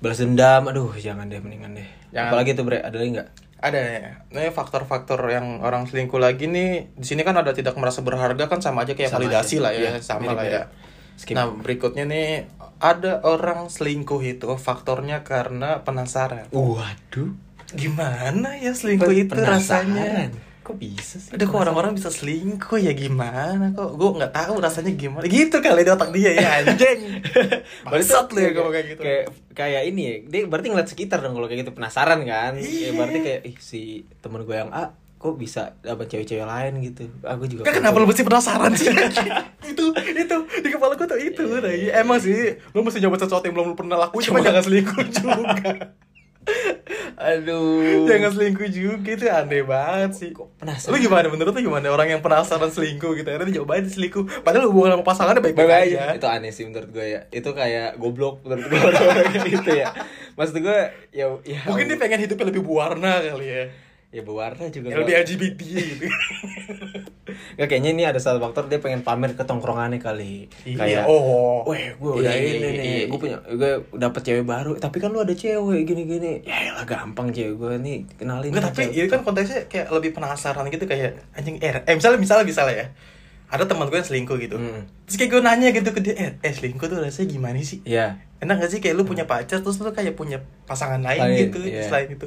Balas 0.00 0.18
dendam, 0.18 0.64
aduh 0.68 0.96
jangan 0.96 1.28
deh 1.28 1.40
mendingan 1.40 1.76
deh. 1.76 1.88
Jangan. 2.10 2.32
Apalagi 2.32 2.50
tuh 2.56 2.64
bre, 2.64 2.80
ada 2.80 2.96
lagi 2.96 3.10
nggak? 3.20 3.28
Ada 3.60 3.78
ya. 3.78 4.12
Nih 4.32 4.48
faktor-faktor 4.48 5.20
yang 5.28 5.60
orang 5.60 5.84
selingkuh 5.84 6.16
lagi 6.16 6.48
nih 6.48 6.96
di 6.96 7.04
sini 7.04 7.20
kan 7.20 7.36
ada 7.36 7.52
tidak 7.52 7.76
merasa 7.76 8.00
berharga 8.00 8.48
kan 8.48 8.64
sama 8.64 8.88
aja 8.88 8.96
kayak 8.96 9.12
Sama 9.12 9.20
validasi 9.28 9.60
aja. 9.60 9.64
lah 9.68 9.72
ya, 9.76 9.80
Iya, 9.80 9.90
sama 10.00 10.32
lah 10.32 10.44
ya. 10.48 10.62
Skip. 11.20 11.36
Nah, 11.36 11.52
berikutnya 11.52 12.08
nih 12.08 12.48
ada 12.80 13.20
orang 13.20 13.68
selingkuh 13.68 14.24
itu 14.24 14.48
faktornya 14.56 15.20
karena 15.20 15.84
penasaran. 15.84 16.48
Waduh. 16.48 17.36
Gimana 17.76 18.56
ya 18.56 18.72
selingkuh 18.72 19.12
itu 19.12 19.36
rasanya? 19.36 20.32
Kok 20.70 20.78
bisa 20.78 21.18
sih? 21.18 21.34
Aduh 21.34 21.50
kok 21.50 21.58
orang-orang 21.58 21.98
bisa 21.98 22.14
selingkuh 22.14 22.78
ya 22.78 22.94
gimana 22.94 23.74
kok 23.74 23.90
gue 23.98 24.10
nggak 24.22 24.30
tahu 24.30 24.54
rasanya 24.62 24.94
gimana 24.94 25.26
gitu 25.26 25.58
kali 25.58 25.82
di 25.82 25.90
otak 25.90 26.14
dia 26.14 26.30
ya 26.30 26.48
anjing 26.62 27.18
bangsat 27.90 28.30
lu 28.30 28.38
ya 28.38 28.50
kalau 28.54 28.70
kayak 28.70 28.86
gitu 28.94 29.00
Kayak 29.02 29.24
kayak 29.50 29.82
ini 29.90 30.00
ya. 30.00 30.14
Dia 30.30 30.40
berarti 30.46 30.66
ngeliat 30.70 30.88
sekitar 30.88 31.18
dong 31.18 31.34
kalau 31.34 31.50
kayak 31.50 31.66
gitu 31.66 31.74
penasaran 31.74 32.22
kan? 32.22 32.54
Iya. 32.54 32.86
Ya, 32.86 32.90
berarti 32.94 33.18
kayak 33.18 33.40
ih 33.50 33.56
si 33.58 34.06
temen 34.22 34.46
gue 34.46 34.54
yang 34.54 34.70
A 34.70 34.94
kok 35.20 35.36
bisa 35.36 35.76
dapat 35.84 36.08
cewek-cewek 36.08 36.48
lain 36.48 36.80
gitu. 36.80 37.04
Aku 37.28 37.44
juga. 37.44 37.68
Kan 37.68 37.84
kenapa 37.84 38.00
lu 38.00 38.08
mesti 38.08 38.24
penasaran 38.24 38.72
sih? 38.72 38.88
itu, 39.70 39.84
itu 39.92 40.36
di 40.64 40.68
kepala 40.72 40.96
gue 40.96 41.04
tuh 41.04 41.20
itu. 41.20 41.44
Nah, 41.44 41.68
iya, 41.68 42.00
emang 42.00 42.16
sih, 42.16 42.56
lu 42.72 42.80
mesti 42.80 43.04
nyoba 43.04 43.20
sesuatu 43.20 43.44
yang 43.44 43.52
belum 43.52 43.66
lu 43.68 43.76
pernah 43.76 44.00
lakuin, 44.00 44.24
cuma 44.24 44.40
jangan 44.40 44.64
selingkuh 44.66 45.04
juga. 45.12 45.92
Aduh. 47.20 48.08
jangan 48.08 48.32
selingkuh 48.32 48.68
juga 48.72 49.10
itu 49.12 49.28
aneh 49.28 49.60
banget 49.60 50.10
sih. 50.16 50.30
Kok 50.32 50.56
penasaran? 50.56 50.90
Lu 50.92 50.96
gimana 50.96 51.26
menurut 51.28 51.52
lu 51.52 51.60
gimana 51.60 51.92
orang 51.92 52.08
yang 52.16 52.22
penasaran 52.24 52.72
selingkuh 52.72 53.12
gitu 53.12 53.28
akhirnya 53.28 53.52
dicobain 53.52 53.84
selingkuh 53.84 54.24
padahal 54.40 54.72
hubungan 54.72 54.96
sama 54.96 55.04
pasangannya 55.04 55.42
baik-baik 55.44 55.68
aja. 55.68 56.16
Itu 56.16 56.28
aneh 56.32 56.50
sih 56.50 56.64
menurut 56.64 56.88
gue 56.88 57.06
ya. 57.06 57.20
Itu 57.28 57.52
kayak 57.52 58.00
goblok 58.00 58.40
menurut 58.44 58.66
gue 58.72 58.80
gitu 59.52 59.70
ya. 59.76 59.92
Maksud 60.34 60.56
gue 60.64 60.78
ya 61.12 61.26
ya 61.44 61.60
Mungkin 61.68 61.92
dia 61.92 61.98
pengen 62.00 62.24
hidupnya 62.24 62.46
lebih 62.48 62.64
berwarna 62.64 63.20
kali 63.20 63.46
ya. 63.46 63.64
Ya 64.10 64.20
berwarna 64.20 64.66
juga 64.68 64.90
nggak- 64.90 65.22
LGBT 65.24 65.60
gitu. 65.62 66.04
Nggak 67.30 67.68
kayaknya 67.68 67.90
ini 67.92 68.02
ada 68.02 68.18
salah 68.18 68.42
faktor 68.42 68.66
dia 68.66 68.82
pengen 68.82 69.00
pamer 69.00 69.32
ke 69.32 69.46
tongkrongannya 69.46 70.02
kali. 70.02 70.50
Iya, 70.64 70.76
kayak 70.76 71.02
oh. 71.06 71.62
weh 71.62 71.94
gue 71.94 72.12
udah 72.18 72.26
Iya, 72.26 72.42
ini 72.42 72.50
iya, 72.50 72.70
nih. 72.72 72.82
iya. 72.82 73.04
gue 73.06 73.18
punya 73.18 73.38
gue 73.44 73.70
dapet 73.94 74.20
cewek 74.20 74.44
baru. 74.44 74.72
Tapi 74.76 74.96
kan 74.98 75.08
lu 75.08 75.20
ada 75.20 75.30
cewek 75.30 75.86
gini 75.86 76.02
gini 76.04 76.32
ya 76.42 76.74
lah 76.74 76.82
gampang 76.82 77.30
cewek 77.30 77.54
gue 77.54 77.72
nih 77.78 77.96
kenalin 78.16 78.50
nih 78.50 78.58
tapi 78.60 78.82
ini 78.88 79.06
kan 79.06 79.22
konteksnya 79.22 79.70
kayak 79.70 79.86
lebih 79.90 80.10
penasaran 80.10 80.66
gitu 80.68 80.84
kayak 80.84 81.22
anjing 81.32 81.62
eh, 81.62 81.78
eh 81.78 81.94
misalnya 81.94 82.18
misalnya 82.18 82.44
misalnya 82.44 82.74
ya. 82.76 82.86
Ada 83.46 83.66
teman 83.66 83.86
gue 83.86 83.98
yang 83.98 84.06
selingkuh 84.06 84.38
gitu. 84.40 84.56
Hmm. 84.56 84.86
terus 85.04 85.16
kayak 85.16 85.30
gue 85.30 85.40
nanya 85.40 85.68
gitu 85.70 85.90
ke 85.90 86.00
dia 86.00 86.14
eh, 86.16 86.30
eh 86.36 86.52
selingkuh 86.52 86.86
tuh 86.86 86.98
rasanya 86.98 87.28
gimana 87.28 87.58
sih? 87.60 87.78
Iya. 87.82 88.18
enak 88.40 88.56
gak 88.58 88.70
sih 88.70 88.80
kayak 88.80 88.94
lu 88.94 89.04
punya 89.04 89.22
pacar 89.24 89.60
terus 89.60 89.76
lu 89.76 89.90
kayak 89.90 90.14
punya 90.14 90.38
pasangan 90.64 90.98
lain, 90.98 91.20
Lain, 91.20 91.36
gitu 91.44 91.60
iya. 91.62 91.84
selain 91.84 92.08
itu 92.08 92.24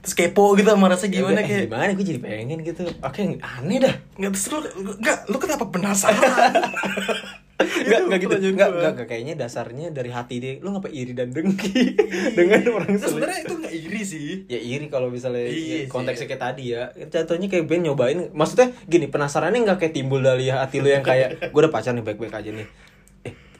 terus 0.00 0.14
kepo 0.14 0.52
gitu 0.54 0.68
sama 0.68 0.88
rasa 0.88 1.06
gimana 1.06 1.40
Eh, 1.40 1.44
kayak 1.44 1.62
gimana 1.66 1.90
gue 1.90 2.06
jadi 2.06 2.18
pengen 2.18 2.58
gitu 2.62 2.82
oke 2.98 3.20
aneh 3.36 3.78
dah 3.78 3.94
nggak 4.16 4.30
terus 4.30 4.46
lu 4.48 4.58
nggak 4.96 5.18
lu 5.26 5.36
kenapa 5.36 5.64
penasaran 5.66 6.52
Enggak, 7.60 8.00
enggak 8.00 8.18
gitu. 8.18 8.28
pertanyaan 8.30 8.54
Enggak, 8.54 8.68
gua. 8.68 8.76
enggak, 8.78 8.92
enggak, 8.94 9.06
kayaknya 9.06 9.34
dasarnya 9.36 9.86
dari 9.90 10.08
hati 10.08 10.40
dia. 10.40 10.56
Lu 10.58 10.72
ngapa 10.72 10.88
iri 10.88 11.12
dan 11.12 11.28
dengki 11.28 11.92
dengan 12.38 12.60
orang 12.72 12.96
Nah, 12.96 13.04
sebenarnya 13.04 13.38
itu 13.42 13.54
nggak 13.54 13.74
iri 13.74 14.00
sih 14.02 14.28
Ya 14.48 14.56
iri 14.56 14.88
kalau 14.88 15.12
misalnya 15.12 15.44
Iya 15.44 15.84
konteksnya 15.84 16.24
sih. 16.24 16.30
kayak 16.30 16.40
tadi 16.42 16.64
ya. 16.72 16.88
Contohnya 17.06 17.46
kayak 17.46 17.68
Ben 17.68 17.84
nyobain, 17.84 18.32
maksudnya 18.32 18.72
gini, 18.86 19.06
penasarannya 19.06 19.60
nggak 19.60 19.76
kayak 19.78 19.92
timbul 19.92 20.24
dari 20.24 20.48
hati 20.48 20.80
lu 20.80 20.88
yang 20.88 21.04
kayak 21.04 21.52
gue 21.52 21.60
udah 21.60 21.68
pacar 21.68 21.92
nih 21.92 22.00
baik-baik 22.00 22.32
aja 22.32 22.48
nih. 22.50 22.64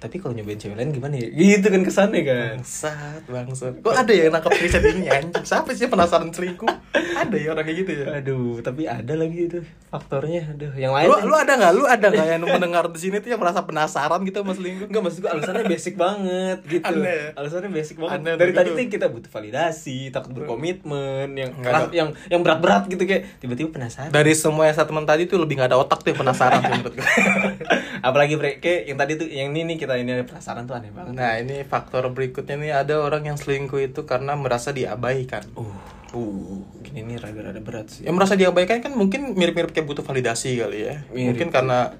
Tapi 0.00 0.16
kalau 0.16 0.32
nyobain 0.32 0.56
cewek 0.56 0.74
lain 0.74 0.90
gimana 0.90 1.14
ya? 1.14 1.28
Gitu 1.28 1.66
kan 1.66 1.82
kesannya 1.82 2.20
kan. 2.22 2.56
bangsat 2.56 3.22
bangsat 3.24 3.74
kok 3.78 3.92
ada 3.94 4.08
ya 4.08 4.22
yang 4.22 4.32
nangkep 4.32 4.52
riset 4.56 4.80
ini 4.86 5.06
anjing 5.06 5.44
siapa 5.44 5.70
sih 5.70 5.86
penasaran 5.86 6.28
selingkuh 6.28 6.72
ada 6.90 7.36
ya 7.36 7.52
orang 7.52 7.62
kayak 7.62 7.78
gitu 7.78 7.92
ya 7.94 8.04
Aduh, 8.16 8.58
tapi 8.58 8.84
ada 8.84 9.12
lagi 9.12 9.38
itu 9.46 9.60
faktornya. 9.86 10.46
Aduh, 10.48 10.72
yang 10.72 10.90
lain 10.90 11.04
lu 11.04 11.26
lu 11.26 11.34
ada 11.34 11.52
nggak 11.52 11.72
lu 11.74 11.84
ada 11.84 12.06
nggak 12.08 12.26
yang 12.30 12.42
mendengar 12.42 12.84
di 12.86 12.98
sini 12.98 13.18
tuh 13.18 13.28
yang 13.28 13.38
merasa 13.38 13.60
penasaran 13.60 14.22
gitu 14.22 14.40
sama 14.40 14.54
selingkuh 14.54 14.86
Enggak 14.86 15.02
maksud 15.02 15.18
gue 15.20 15.30
alasannya 15.30 15.64
basic 15.66 15.94
banget 15.94 16.58
gitu. 16.64 16.84
Aneh 16.86 17.10
ya? 17.10 17.26
Alasannya 17.34 17.70
basic 17.70 17.96
banget. 17.96 18.16
Aneh 18.16 18.34
Dari 18.34 18.52
tadi 18.52 18.68
gitu. 18.68 18.78
tuh 18.78 18.86
kita 18.88 19.06
butuh 19.06 19.30
validasi, 19.30 19.98
takut 20.08 20.32
berkomitmen, 20.32 21.28
yang 21.34 21.50
Nggak 21.52 21.72
ada. 21.72 21.90
yang 21.90 22.08
yang 22.26 22.40
berat-berat 22.40 22.86
gitu 22.86 23.02
kayak 23.02 23.36
tiba-tiba 23.38 23.68
penasaran. 23.68 24.08
dari 24.10 24.32
semua 24.32 24.64
yang 24.64 24.74
statement 24.74 25.04
tadi 25.04 25.22
tuh 25.26 25.36
lebih 25.36 25.58
nggak 25.58 25.68
ada 25.68 25.78
otak 25.78 26.00
tuh 26.00 26.14
yang 26.14 26.20
penasaran 26.20 26.58
tuh 26.60 26.70
menurut 26.72 26.94
gue 26.94 27.04
Apalagi 28.08 28.32
kayak 28.58 28.80
yang 28.88 28.96
tadi 28.96 29.12
tuh 29.14 29.28
yang 29.28 29.52
ini 29.52 29.74
nih 29.74 29.76
kita 29.76 29.89
ini 29.94 30.20
penasaran 30.20 30.64
tuh 30.64 30.74
aneh 30.74 30.90
banget. 30.90 31.12
nah 31.12 31.34
ini 31.34 31.62
faktor 31.62 32.06
berikutnya 32.08 32.54
nih 32.54 32.72
ada 32.76 32.98
orang 32.98 33.24
yang 33.24 33.34
selingkuh 33.34 33.80
itu 33.80 34.04
karena 34.04 34.34
merasa 34.34 34.70
diabaikan 34.70 35.42
Uh, 35.52 35.72
uh, 36.12 36.58
gini 36.80 37.02
nih 37.04 37.16
rada-rada 37.16 37.58
berat 37.58 37.86
sih. 37.88 38.02
yang 38.02 38.14
merasa 38.14 38.34
diabaikan 38.34 38.78
kan 38.78 38.92
mungkin 38.92 39.32
mirip-mirip 39.32 39.70
kayak 39.70 39.84
butuh 39.84 40.02
validasi 40.02 40.54
kali 40.56 40.78
ya 40.82 40.94
Mirip. 41.08 41.32
mungkin 41.32 41.48
karena 41.48 41.94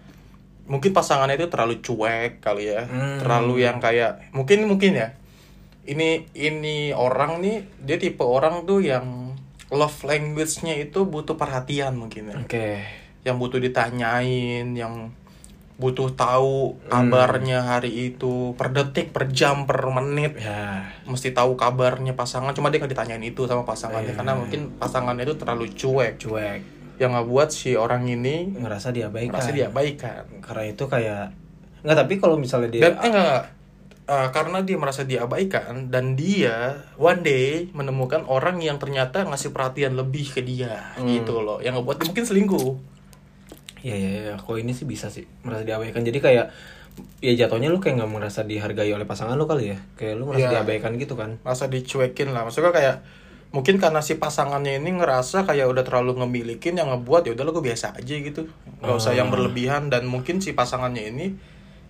mungkin 0.65 0.91
pasangannya 0.91 1.35
itu 1.37 1.49
terlalu 1.49 1.79
cuek 1.79 2.39
kali 2.39 2.69
ya 2.69 2.85
Hmm. 2.85 3.19
terlalu 3.19 3.63
yang 3.63 3.79
kayak 3.79 4.31
mungkin 4.31 4.65
mungkin 4.65 4.95
ya 4.95 5.09
ini 5.83 6.29
ini 6.31 6.93
orang 6.93 7.41
nih 7.41 7.57
dia 7.81 7.97
tipe 7.97 8.21
orang 8.21 8.63
tuh 8.63 8.79
yang 8.79 9.35
love 9.69 9.99
language-nya 10.01 10.77
itu 10.77 11.03
butuh 11.05 11.35
perhatian 11.35 11.95
mungkin 11.95 12.31
ya 12.31 12.37
Oke. 12.39 12.67
yang 13.23 13.37
butuh 13.37 13.59
ditanyain 13.59 14.67
yang 14.73 15.11
butuh 15.81 16.13
tahu 16.13 16.77
kabarnya 16.87 17.65
hari 17.67 18.13
itu 18.13 18.53
per 18.55 18.69
detik 18.69 19.11
per 19.11 19.27
jam 19.29 19.65
per 19.65 19.81
menit 19.91 20.37
Ya. 20.37 20.93
mesti 21.03 21.33
tahu 21.33 21.57
kabarnya 21.57 22.13
pasangan 22.13 22.53
cuma 22.53 22.69
dia 22.69 22.79
nggak 22.79 22.93
ditanyain 22.93 23.25
itu 23.25 23.43
sama 23.45 23.65
pasangannya 23.65 24.13
Iya. 24.13 24.19
karena 24.21 24.33
mungkin 24.37 24.61
pasangannya 24.77 25.25
itu 25.25 25.35
terlalu 25.35 25.67
cuek 25.71 26.13
Cuek. 26.17 26.59
yang 26.97 27.11
nggak 27.11 27.27
buat 27.27 27.49
si 27.49 27.73
orang 27.75 28.05
ini 28.05 28.53
Ngerasa 28.55 28.93
diabaikan. 28.93 29.33
merasa 29.33 29.51
diabaikan 29.51 30.23
Karena 30.39 30.65
itu 30.67 30.85
kayak 30.85 31.25
nggak 31.81 31.97
tapi 31.99 32.15
kalau 32.17 32.37
misalnya 32.37 32.69
dia 32.69 32.83
dan 32.83 32.93
eh 32.93 33.09
enggak, 33.09 33.25
enggak. 33.25 33.45
Eh, 34.07 34.29
karena 34.31 34.59
dia 34.61 34.75
merasa 34.75 35.03
diabaikan 35.03 35.87
dan 35.87 36.13
dia 36.13 36.83
one 36.95 37.23
day 37.23 37.49
menemukan 37.71 38.27
orang 38.27 38.59
yang 38.59 38.77
ternyata 38.77 39.23
ngasih 39.23 39.49
perhatian 39.49 39.95
lebih 39.95 40.29
ke 40.29 40.43
dia 40.43 40.93
Hmm. 40.95 41.09
gitu 41.09 41.39
loh 41.39 41.59
yang 41.59 41.73
ngebuat 41.73 42.05
mungkin 42.05 42.21
selingkuh 42.21 42.69
Iya 43.83 43.95
iya 43.95 44.09
iya, 44.11 44.35
kok 44.37 44.55
ini 44.55 44.71
sih 44.71 44.85
bisa 44.85 45.09
sih 45.09 45.25
merasa 45.41 45.63
diabaikan. 45.63 46.01
Jadi 46.01 46.19
kayak 46.19 46.47
ya 47.19 47.33
jatuhnya 47.35 47.67
lu 47.67 47.79
kayak 47.79 47.97
nggak 47.97 48.13
merasa 48.13 48.41
dihargai 48.43 48.91
oleh 48.91 49.05
pasangan 49.05 49.35
lu 49.35 49.45
kali 49.45 49.73
ya. 49.73 49.79
Kayak 49.95 50.15
lu 50.17 50.25
merasa 50.27 50.47
Iya. 50.47 50.53
diabaikan 50.61 50.97
gitu 50.97 51.15
kan. 51.15 51.41
masa 51.41 51.65
dicuekin 51.67 52.31
lah 52.31 52.43
maksudnya 52.43 52.71
kayak 52.71 52.97
mungkin 53.51 53.77
karena 53.77 53.99
si 53.99 54.15
pasangannya 54.15 54.79
ini 54.79 54.95
ngerasa 54.95 55.43
kayak 55.43 55.67
udah 55.67 55.83
terlalu 55.83 56.15
ngemilikin 56.17 56.77
yang 56.77 56.87
ngebuat 56.89 57.25
ya 57.25 57.33
udah 57.33 57.43
lo 57.43 57.51
gue 57.53 57.65
biasa 57.65 57.93
aja 57.93 58.15
gitu 58.15 58.47
nggak 58.79 58.95
usah 58.95 59.11
yang 59.13 59.27
Ah. 59.27 59.33
berlebihan 59.33 59.89
dan 59.89 60.07
mungkin 60.07 60.39
si 60.39 60.53
pasangannya 60.53 61.09
ini 61.09 61.27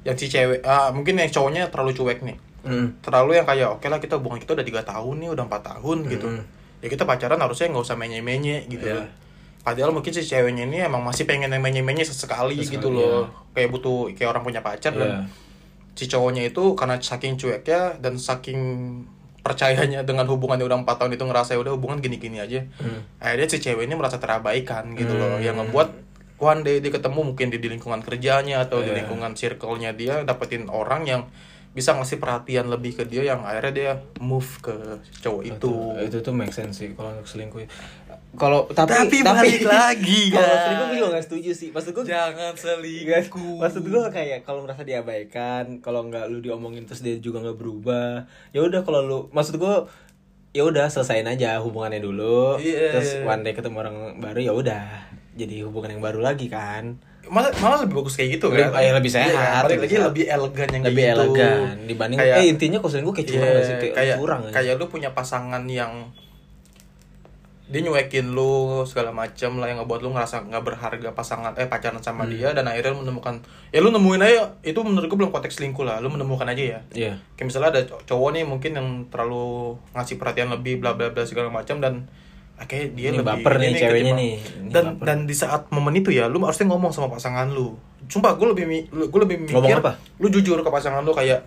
yang 0.00 0.16
si 0.16 0.26
cewek 0.26 0.64
ah 0.64 0.88
mungkin 0.88 1.16
yang 1.16 1.28
cowoknya 1.28 1.68
terlalu 1.68 1.92
cuek 1.92 2.20
nih 2.22 2.38
Hmm. 2.60 2.96
terlalu 3.00 3.34
yang 3.34 3.44
kayak 3.44 3.68
oke 3.70 3.86
lah 3.86 3.96
kita 3.98 4.16
hubungan 4.16 4.36
kita 4.38 4.52
udah 4.52 4.64
tiga 4.64 4.80
tahun 4.82 5.16
nih 5.18 5.28
udah 5.30 5.44
empat 5.44 5.62
tahun 5.66 5.98
gitu 6.06 6.26
Mm. 6.30 6.42
ya 6.78 6.88
kita 6.88 7.04
pacaran 7.04 7.36
harusnya 7.36 7.68
nggak 7.68 7.84
usah 7.84 7.96
menye 7.96 8.20
menye 8.20 8.64
gitu 8.66 8.84
Iya. 8.86 9.04
Loh. 9.60 9.62
padahal 9.62 9.92
mungkin 9.92 10.08
si 10.08 10.24
ceweknya 10.24 10.64
ini 10.64 10.80
emang 10.80 11.04
masih 11.04 11.28
pengen 11.28 11.52
menye 11.52 11.84
menye 11.84 12.00
sesekali, 12.02 12.56
Sesekali, 12.56 12.80
gitu 12.80 12.88
loh 12.88 13.28
kayak 13.52 13.68
butuh 13.68 14.08
kayak 14.10 14.32
orang 14.32 14.42
punya 14.42 14.60
pacar 14.60 14.90
Iya. 14.90 14.98
dan 14.98 15.10
si 15.92 16.08
cowoknya 16.08 16.48
itu 16.48 16.72
karena 16.72 16.96
saking 16.96 17.36
cueknya 17.36 18.00
dan 18.00 18.16
saking 18.16 18.60
percayanya 19.40 20.00
dengan 20.00 20.24
hubungannya 20.24 20.64
udah 20.64 20.80
empat 20.80 20.96
tahun 20.98 21.16
itu 21.16 21.24
ngerasa 21.24 21.56
udah 21.56 21.72
hubungan 21.72 22.00
gini-gini 22.00 22.40
aja 22.40 22.60
Hmm. 22.76 23.04
akhirnya 23.16 23.48
si 23.48 23.58
cewek 23.58 23.84
ini 23.84 23.94
merasa 23.94 24.16
terabaikan 24.16 24.92
gitu 24.92 25.12
loh 25.12 25.36
Hmm. 25.36 25.44
yang 25.44 25.56
ngebuat 25.56 25.88
one 26.40 26.60
day 26.60 26.80
dia 26.80 26.88
ketemu 26.90 27.20
mungkin 27.26 27.48
di, 27.48 27.56
di 27.56 27.68
lingkungan 27.68 28.00
kerjanya 28.00 28.64
atau 28.64 28.80
di 28.80 28.92
Iya. 28.92 29.04
lingkungan 29.04 29.32
circle-nya 29.32 29.92
dia 29.92 30.24
dapetin 30.24 30.68
orang 30.68 31.04
yang 31.04 31.22
bisa 31.70 31.94
ngasih 31.94 32.18
perhatian 32.18 32.66
lebih 32.66 32.98
ke 32.98 33.04
dia 33.06 33.22
yang 33.24 33.46
akhirnya 33.46 33.70
dia 33.70 33.90
move 34.18 34.58
ke 34.58 34.74
cowok 35.20 35.42
itu 35.46 35.70
itu 36.02 36.16
tuh 36.18 36.34
make 36.34 36.50
sense 36.50 36.82
sih 36.82 36.90
kalau 36.92 37.14
untuk 37.14 37.30
selingkuh 37.30 37.62
kalau 38.32 38.64
tapi 38.68 38.94
Tapi 38.94 39.16
balik 39.20 39.62
lagi, 39.68 40.30
kalau 40.30 40.46
guys. 40.46 40.60
selingkuh 40.62 40.86
gue 40.86 40.96
juga 40.96 41.08
gak 41.12 41.24
setuju 41.24 41.50
sih. 41.50 41.68
Maksud 41.68 41.90
gue 41.92 42.04
jangan 42.06 42.52
selingkuh. 42.54 43.58
Maksud 43.58 43.82
gue 43.82 44.02
kayak 44.08 44.38
kalau 44.40 44.60
merasa 44.60 44.82
diabaikan 44.82 45.64
kalau 45.78 46.04
nggak 46.04 46.26
lu 46.26 46.38
diomongin 46.38 46.84
terus 46.84 47.00
dia 47.00 47.16
juga 47.16 47.40
nggak 47.40 47.56
berubah 47.56 48.24
ya 48.48 48.60
udah 48.60 48.80
kalau 48.80 49.00
lu 49.00 49.18
maksud 49.30 49.56
gue 49.56 49.74
ya 50.50 50.62
udah 50.62 50.86
selesain 50.86 51.22
aja 51.24 51.58
hubungannya 51.58 51.98
dulu 51.98 52.56
Iya, 52.56 52.90
terus 52.92 53.18
one 53.20 53.40
day 53.40 53.50
ketemu 53.50 53.76
orang 53.78 53.96
baru 54.16 54.40
ya 54.40 54.52
udah 54.52 54.84
jadi 55.32 55.62
hubungan 55.62 55.90
yang 55.92 56.02
baru 56.02 56.20
lagi 56.20 56.46
kan. 56.46 56.98
Malah 57.22 57.54
malah 57.56 57.78
lebih 57.80 57.94
bagus 57.96 58.14
kayak 58.14 58.36
gitu 58.36 58.46
Lebih- 58.48 58.70
kan? 58.70 58.90
lebih 58.92 59.06
sehat, 59.08 59.30
Iya, 59.30 59.38
balik 59.60 59.68
lebih 59.68 59.78
lagi 59.80 59.92
sehat. 59.92 60.08
lebih 60.08 60.24
elegan 60.28 60.68
yang 60.68 60.82
lebih 60.82 60.98
gitu. 61.00 61.12
elegan 61.12 61.60
dibanding 61.84 62.18
kayak, 62.18 62.36
eh 62.36 62.46
intinya 62.48 62.78
kalau 62.78 62.90
selingkuh 62.90 63.14
kayak 63.14 63.28
curang 63.28 63.48
gak 63.48 63.62
sih? 63.62 63.74
Kayak, 63.76 63.94
kayak 63.94 64.16
curang 64.18 64.40
ya. 64.40 64.50
kayak 64.50 64.72
lu 64.74 64.86
punya 64.86 65.10
pasangan 65.10 65.62
yang 65.64 65.92
dia 67.70 67.80
nyuekin 67.80 68.26
lu 68.28 68.52
segala 68.82 69.08
macam 69.10 69.56
lah 69.56 69.66
yang 69.66 69.78
ngebuat 69.78 70.00
lu 70.00 70.10
ngerasa 70.10 70.42
nggak 70.44 70.64
berharga 70.64 71.08
pasangan 71.10 71.54
eh 71.54 71.64
pacaran 71.64 71.98
sama 71.98 72.22
Hmm. 72.22 72.32
dia 72.32 72.48
dan 72.50 72.64
akhirnya 72.64 72.90
lu 72.90 73.00
menemukan 73.00 73.38
ya 73.68 73.78
lu 73.78 73.88
nemuin 73.88 74.20
aja 74.20 74.42
itu 74.60 74.76
menurut 74.76 75.06
gue 75.06 75.14
belum 75.16 75.30
konteks 75.30 75.54
selingkuh 75.56 75.82
lah 75.82 75.98
lu 75.98 76.08
menemukan 76.08 76.44
aja 76.44 76.58
ya 76.60 76.78
iya 76.92 77.12
kayak 77.32 77.46
misalnya 77.46 77.70
ada 77.70 77.80
cow- 77.84 78.02
cowok 78.04 78.30
nih 78.32 78.44
mungkin 78.44 78.70
yang 78.72 78.88
terlalu 79.06 79.46
ngasih 79.92 80.16
perhatian 80.16 80.50
lebih 80.50 80.78
bla 80.78 80.92
bla 80.92 81.08
bla 81.08 81.22
segala 81.22 81.46
macam 81.48 81.78
dan 81.78 82.10
akhirnya 82.56 82.90
dia 82.90 83.08
Ini 83.08 83.16
lebih 83.16 83.28
baper 83.38 83.52
nih 83.56 83.70
ceweknya 83.72 84.12
nih. 84.12 84.32
Ini 84.36 84.68
dan 84.68 84.84
baper. 84.92 85.04
dan 85.06 85.18
di 85.24 85.32
saat 85.32 85.62
momen 85.70 85.94
itu 85.94 86.10
ya 86.10 86.26
lu 86.26 86.36
harusnya 86.40 86.66
ngomong 86.66 86.90
sama 86.90 87.08
pasangan 87.08 87.48
lu 87.48 87.78
sumpah 88.04 88.34
gue 88.34 88.46
lebih 88.48 88.64
gue 88.90 89.20
lebih 89.22 89.36
mikir 89.40 89.54
Ngomong 89.54 89.78
apa? 89.80 89.92
lu 90.18 90.26
jujur 90.28 90.58
ke 90.58 90.68
pasangan 90.68 91.00
lu 91.00 91.14
kayak 91.14 91.40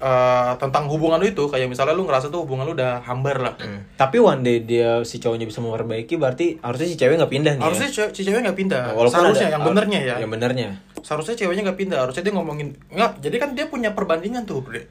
eh, 0.00 0.52
tentang 0.56 0.84
hubungan 0.86 1.16
lu 1.16 1.26
itu 1.26 1.44
kayak 1.44 1.66
misalnya 1.66 1.92
lu 1.92 2.02
ngerasa 2.02 2.26
tuh 2.26 2.40
hubungan 2.40 2.64
lu 2.64 2.72
udah 2.72 3.00
hambar 3.02 3.36
lah 3.38 3.54
Hmm. 3.54 3.84
tapi 3.94 4.16
one 4.16 4.40
day 4.40 4.58
dia 4.58 5.00
si 5.02 5.16
cowoknya 5.16 5.44
bisa 5.44 5.60
memperbaiki 5.60 6.16
berarti 6.16 6.56
harusnya 6.58 6.86
si 6.86 6.96
cewek 6.96 7.14
nggak 7.14 7.28
pindah 7.30 7.52
nih 7.54 7.62
harusnya 7.62 7.88
ya? 7.88 8.06
si 8.08 8.20
cewek 8.22 8.40
nggak 8.40 8.58
pindah 8.58 8.82
Walaupun 8.90 9.12
seharusnya 9.14 9.46
ada- 9.46 9.54
yang 9.54 9.62
benernya 9.62 10.00
ya 10.00 10.14
yang 10.18 10.30
benernya 10.30 10.68
seharusnya 10.98 11.36
ceweknya 11.36 11.62
nggak 11.62 11.78
pindah 11.78 11.98
harusnya 12.00 12.22
dia 12.22 12.32
ngomongin 12.32 12.68
nggak 12.88 13.10
jadi 13.20 13.36
kan 13.36 13.48
dia 13.52 13.66
punya 13.66 13.90
perbandingan 13.90 14.42
tuh 14.42 14.60
Bre. 14.60 14.88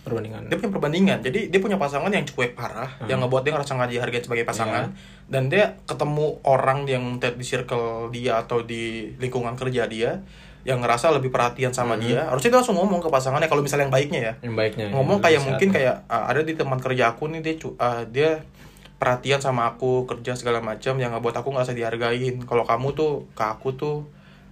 perbandingan 0.00 0.48
dia 0.48 0.56
punya 0.56 0.72
perbandingan 0.72 1.18
jadi 1.20 1.40
dia 1.46 1.60
punya 1.60 1.76
pasangan 1.76 2.08
yang 2.08 2.24
cuek 2.24 2.52
parah 2.52 2.88
Hmm. 2.96 3.06
yang 3.06 3.20
ngebuat 3.20 3.42
dia 3.42 3.52
ngerasa 3.52 3.72
nggak 3.74 3.90
dihargai 3.90 4.22
sebagai 4.22 4.42
pasangan 4.42 4.88
Iya. 4.88 4.96
dan 5.28 5.42
dia 5.46 5.64
ketemu 5.84 6.26
orang 6.42 6.78
yang 6.84 7.04
di 7.16 7.44
circle 7.44 7.86
dia 8.08 8.40
atau 8.40 8.62
di 8.62 8.82
lingkungan 9.14 9.52
kerja 9.54 9.84
dia 9.86 10.24
yang 10.66 10.82
ngerasa 10.82 11.14
lebih 11.14 11.30
perhatian 11.30 11.70
sama 11.70 11.94
Hmm. 11.96 12.02
dia 12.02 12.20
harusnya 12.26 12.50
dia 12.52 12.58
langsung 12.60 12.76
ngomong 12.76 13.00
ke 13.00 13.08
pasangannya 13.08 13.48
kalau 13.48 13.62
misalnya 13.62 13.86
yang 13.88 13.94
baiknya 13.94 14.20
ya. 14.20 14.32
Yang 14.42 14.54
baiknya 14.58 14.84
ngomong 14.92 15.18
yang 15.18 15.24
kayak 15.24 15.40
mungkin 15.46 15.68
kayak 15.72 15.94
ah, 16.10 16.24
ada 16.28 16.40
di 16.42 16.52
teman 16.58 16.78
kerja 16.82 17.14
aku 17.14 17.30
nih 17.30 17.40
dia 17.40 17.54
ah, 17.78 18.02
dia 18.04 18.30
perhatian 18.98 19.38
sama 19.38 19.70
aku 19.70 20.04
kerja 20.10 20.34
segala 20.34 20.58
macam 20.58 20.98
yang 20.98 21.14
ngebuat 21.14 21.34
aku 21.40 21.48
nggak 21.54 21.66
usah 21.70 21.78
dihargain. 21.78 22.42
Kalau 22.42 22.66
kamu 22.66 22.88
tuh 22.98 23.12
ke 23.32 23.44
aku 23.46 23.70
tuh 23.78 23.96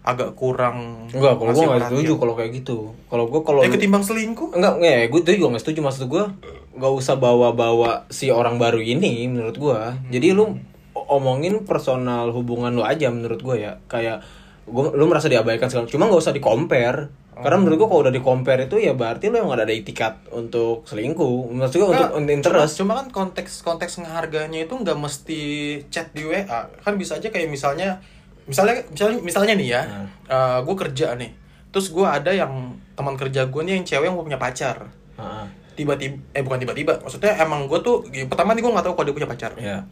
agak 0.06 0.38
kurang 0.38 1.10
enggak 1.10 1.34
kalau 1.34 1.50
gue 1.50 1.64
nggak 1.66 1.90
setuju 1.90 2.12
kalau 2.14 2.34
kayak 2.38 2.50
gitu. 2.62 2.94
Kalau 3.10 3.26
gue 3.26 3.42
kalau 3.42 3.60
eh 3.66 3.70
ketimbang 3.74 4.06
selingkuh? 4.06 4.54
Enggak 4.54 4.78
enggak 4.78 5.10
gue 5.10 5.20
tuh 5.26 5.34
juga 5.34 5.48
nggak 5.58 5.64
setuju. 5.66 5.78
Maksud 5.82 6.06
gue 6.06 6.24
nggak 6.78 6.92
usah 6.94 7.18
bawa-bawa 7.18 8.06
si 8.06 8.30
orang 8.30 8.62
baru 8.62 8.78
ini 8.78 9.26
menurut 9.26 9.56
gue 9.58 9.80
jadi 10.12 10.36
lu 10.36 10.60
omongin 10.94 11.64
personal 11.64 12.30
hubungan 12.36 12.70
lu 12.70 12.86
aja 12.86 13.10
menurut 13.10 13.42
gue 13.42 13.56
ya. 13.66 13.82
Kayak 13.90 14.22
gua, 14.66 14.90
lu 14.92 15.06
merasa 15.06 15.30
diabaikan 15.30 15.70
segala 15.70 15.86
cuma 15.86 16.10
nggak 16.10 16.20
usah 16.20 16.34
di 16.34 16.42
compare 16.42 17.26
karena 17.36 17.60
menurut 17.60 17.76
gue 17.76 17.88
kalau 17.92 18.00
udah 18.08 18.14
di 18.16 18.24
compare 18.24 18.64
itu 18.64 18.80
ya 18.80 18.96
berarti 18.96 19.28
lu 19.28 19.36
yang 19.36 19.52
ada 19.52 19.68
itikat 19.68 20.24
untuk 20.32 20.88
selingkuh 20.88 21.52
maksud 21.52 21.76
gue 21.76 21.88
untuk 21.92 22.08
Nggak, 22.16 22.32
interest 22.32 22.80
Cuma, 22.80 22.96
cuma 22.96 23.04
kan 23.04 23.06
konteks 23.12 23.60
konteks 23.60 24.00
ngeharganya 24.00 24.64
itu 24.64 24.72
nggak 24.72 24.96
mesti 24.96 25.40
chat 25.92 26.08
di 26.16 26.24
WA. 26.24 26.48
Kan 26.80 26.96
bisa 26.96 27.20
aja 27.20 27.28
kayak 27.28 27.52
misalnya 27.52 28.00
misalnya 28.48 28.80
misalnya 28.88 29.20
misalnya 29.20 29.52
nih 29.52 29.68
ya, 29.68 29.82
Hmm. 29.84 30.64
gue 30.64 30.76
kerja 30.80 31.12
nih. 31.20 31.28
Terus 31.68 31.92
gue 31.92 32.06
ada 32.08 32.32
yang 32.32 32.72
teman 32.96 33.20
kerja 33.20 33.44
gue 33.44 33.60
nih 33.68 33.72
yang 33.76 33.84
cewek 33.84 34.08
yang 34.08 34.16
punya 34.16 34.40
pacar. 34.40 34.88
Heeh. 35.20 35.44
Tiba-tiba 35.76 36.16
eh 36.32 36.40
bukan 36.40 36.56
tiba-tiba, 36.56 36.96
maksudnya 37.04 37.36
emang 37.36 37.68
gue 37.68 37.84
tuh 37.84 38.00
pertama 38.32 38.56
nih 38.56 38.64
gue 38.64 38.72
nggak 38.72 38.86
tahu 38.88 38.94
kalau 38.96 39.06
dia 39.12 39.16
punya 39.20 39.28
pacar. 39.28 39.52
ya 39.60 39.84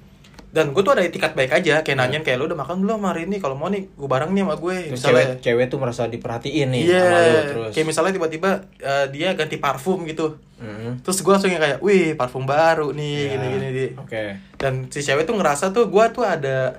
Dan 0.55 0.71
gue 0.71 0.81
tuh 0.81 0.95
ada 0.95 1.03
etikat 1.03 1.35
baik 1.35 1.51
aja, 1.53 1.83
kayak 1.83 1.99
nanyain 1.99 2.23
kayak 2.23 2.39
lu 2.39 2.47
udah 2.47 2.55
makan 2.55 2.79
belum 2.79 3.03
hari 3.03 3.27
ini? 3.27 3.43
Kalau 3.43 3.53
mau 3.53 3.67
nih 3.67 3.91
gue 3.91 4.07
bareng 4.07 4.31
nih 4.31 4.43
sama 4.45 4.55
gue. 4.57 4.77
terus 4.87 4.95
misalnya. 4.95 5.19
cewek 5.27 5.43
cewek 5.43 5.67
tuh 5.67 5.79
merasa 5.79 6.03
diperhatiin 6.07 6.69
nih 6.71 6.83
Iya, 6.85 7.03
sama 7.03 7.19
lu 7.19 7.41
terus 7.45 7.71
kayak 7.75 7.87
misalnya 7.91 8.13
tiba-tiba 8.15 8.51
eh, 8.79 9.07
dia 9.11 9.29
ganti 9.33 9.57
parfum 9.59 10.07
gitu. 10.07 10.39
Mhm. 10.57 11.03
Terus 11.03 11.19
gue 11.19 11.29
langsung 11.29 11.51
yang 11.51 11.59
kayak, 11.59 11.79
wih 11.81 12.15
parfum 12.15 12.47
baru 12.47 12.89
nih, 12.91 13.19
Ya, 13.19 13.31
gini-gini 13.35 13.69
di. 13.69 13.87
oke 13.97 14.23
Dan 14.55 14.87
si 14.89 15.03
cewek 15.03 15.27
tuh 15.27 15.35
ngerasa 15.35 15.75
tuh 15.75 15.91
gue 15.91 16.05
tuh 16.09 16.23
ada 16.23 16.79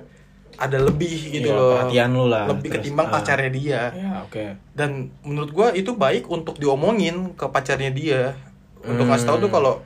ada 0.56 0.78
lebih 0.80 1.12
gitu 1.30 1.46
Iya, 1.46 1.54
loh. 1.54 1.76
perhatian 1.76 2.10
lu 2.10 2.26
lah, 2.26 2.48
Lebih 2.48 2.64
terus, 2.66 2.80
ketimbang 2.80 3.06
ah. 3.06 3.12
pacarnya 3.12 3.50
dia. 3.52 3.82
ya 3.92 4.24
oke 4.24 4.44
Dan 4.72 4.90
menurut 5.20 5.52
gue 5.52 5.68
itu 5.76 5.92
baik 5.92 6.24
untuk 6.26 6.56
diomongin 6.56 7.36
ke 7.36 7.44
pacarnya 7.46 7.92
dia. 7.92 8.32
Untuk 8.80 9.04
Hmm. 9.04 9.12
ngasih 9.12 9.26
tahu 9.26 9.38
tuh 9.38 9.50
kalau 9.50 9.84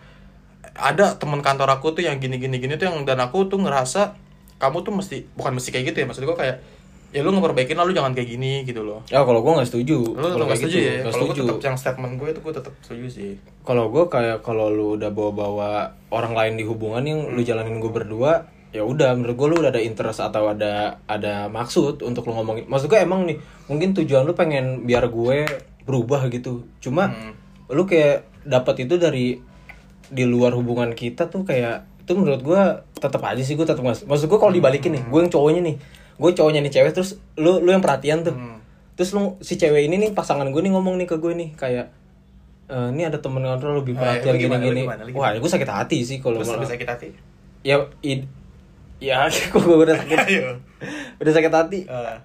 ada 0.80 1.14
teman 1.14 1.40
kantor 1.40 1.68
aku 1.76 1.92
tuh 1.92 2.02
yang 2.02 2.16
gini-gini 2.16 2.56
gini 2.56 2.74
tuh 2.74 2.88
yang 2.88 3.04
dan 3.04 3.20
aku 3.20 3.46
tuh 3.46 3.60
ngerasa 3.60 4.16
kamu 4.56 4.80
tuh 4.80 4.92
mesti 4.92 5.16
bukan 5.36 5.52
mesti 5.54 5.68
kayak 5.70 5.92
gitu 5.92 5.98
ya 6.02 6.06
maksud 6.08 6.24
gue 6.24 6.36
kayak 6.36 6.56
ya 7.10 7.20
lu 7.20 7.34
ngeperbaikin 7.34 7.74
lah 7.74 7.82
lu 7.82 7.90
jangan 7.90 8.14
kayak 8.14 8.30
gini 8.30 8.62
gitu 8.62 8.86
loh. 8.86 9.02
ya 9.10 9.26
kalau 9.26 9.42
gue 9.42 9.50
nggak 9.50 9.66
setuju 9.66 9.98
Lu 10.14 10.26
lu 10.30 10.46
nggak 10.46 10.46
kayak 10.46 10.60
setuju 10.62 10.76
gitu, 10.78 10.86
ya? 10.86 10.94
Kalau 10.94 11.10
gue 11.10 11.18
setuju 11.26 11.40
tetap 11.42 11.58
yang 11.60 11.76
statement 11.76 12.14
gue 12.16 12.28
itu 12.30 12.40
gue 12.40 12.54
tetap 12.54 12.74
setuju 12.80 13.06
sih. 13.10 13.30
kalau 13.60 13.84
gue 13.90 14.04
kayak 14.06 14.38
kalau 14.40 14.66
lu 14.70 14.86
udah 14.94 15.10
bawa-bawa 15.10 15.70
orang 16.08 16.32
lain 16.32 16.54
di 16.54 16.64
hubungan 16.64 17.02
yang 17.02 17.20
lu 17.28 17.42
jalanin 17.42 17.78
gue 17.78 17.90
berdua 17.90 18.46
ya 18.70 18.86
udah 18.86 19.18
menurut 19.18 19.34
gue 19.34 19.46
lu 19.50 19.56
udah 19.58 19.74
ada 19.74 19.82
interest 19.82 20.22
atau 20.22 20.46
ada 20.46 21.02
ada 21.04 21.50
maksud 21.50 21.98
untuk 22.00 22.22
lu 22.24 22.38
ngomongin 22.38 22.70
maksud 22.70 22.86
gue 22.86 23.02
emang 23.02 23.26
nih 23.26 23.42
mungkin 23.66 23.90
tujuan 23.92 24.22
lu 24.22 24.38
pengen 24.38 24.86
biar 24.86 25.10
gue 25.10 25.50
berubah 25.82 26.30
gitu 26.30 26.62
cuma 26.78 27.10
Hmm. 27.10 27.34
lu 27.74 27.90
kayak 27.90 28.22
dapat 28.46 28.86
itu 28.86 28.94
dari 28.94 29.42
di 30.10 30.24
luar 30.24 30.52
hubungan 30.52 30.90
kita 30.92 31.26
tuh 31.26 31.42
kayak 31.42 31.86
itu 32.02 32.12
menurut 32.12 32.42
gue 32.42 32.62
tetap 32.94 33.22
aja 33.22 33.38
sih 33.38 33.54
gue 33.54 33.62
tetap 33.62 33.80
mas 33.80 34.02
maksud 34.02 34.26
gue 34.26 34.36
kalau 34.36 34.50
dibalikin 34.50 34.92
nih 34.92 35.02
gue 35.02 35.18
yang 35.18 35.30
cowoknya 35.30 35.62
nih 35.62 35.76
gue 36.18 36.30
cowoknya 36.34 36.60
nih 36.60 36.72
cewek 36.72 36.92
terus 36.92 37.10
lu 37.34 37.58
lu 37.58 37.70
yang 37.70 37.80
perhatian 37.80 38.20
tuh. 38.20 38.34
Hmm. 38.34 38.58
terus 38.92 39.10
lu 39.10 39.38
si 39.38 39.54
cewek 39.54 39.86
ini 39.86 39.96
nih 39.96 40.10
pasangan 40.10 40.44
gue 40.44 40.60
nih 40.60 40.70
ngomong 40.70 40.98
nih 40.98 41.06
ke 41.06 41.16
gue 41.16 41.32
nih 41.32 41.54
kayak 41.54 41.86
"Eh, 42.66 42.88
ini 42.90 43.02
ada 43.02 43.16
temen 43.16 43.40
kontrol 43.40 43.80
lebih 43.80 43.94
Eh, 43.94 43.98
perhatian 43.98 44.34
gimana, 44.36 44.62
lu 44.62 44.82
wah 45.14 45.30
gue 45.32 45.50
sakit 45.50 45.66
hati 45.66 45.98
sih 46.02 46.18
kalau 46.18 46.38
lebih 46.38 46.66
sakit 46.66 46.86
hati. 46.86 47.08
ya 47.62 47.78
id 48.00 48.26
ya 49.00 49.24
kok 49.52 49.58
gue 49.58 49.78
udah 49.80 49.96
sakit. 49.96 50.42
Udah 51.20 51.32
sakit 51.32 51.52
hati. 51.52 51.80
Eh, 51.84 52.16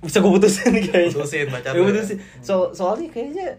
bisa 0.00 0.18
gue 0.18 0.28
putusin 0.30 0.72
kayaknya. 0.88 1.12
Putusin 1.12 1.46
pacar 1.48 1.72
Gue 1.72 1.84
putusin. 1.88 2.16
So 2.40 2.72
soalnya 2.72 3.08
kayaknya 3.08 3.56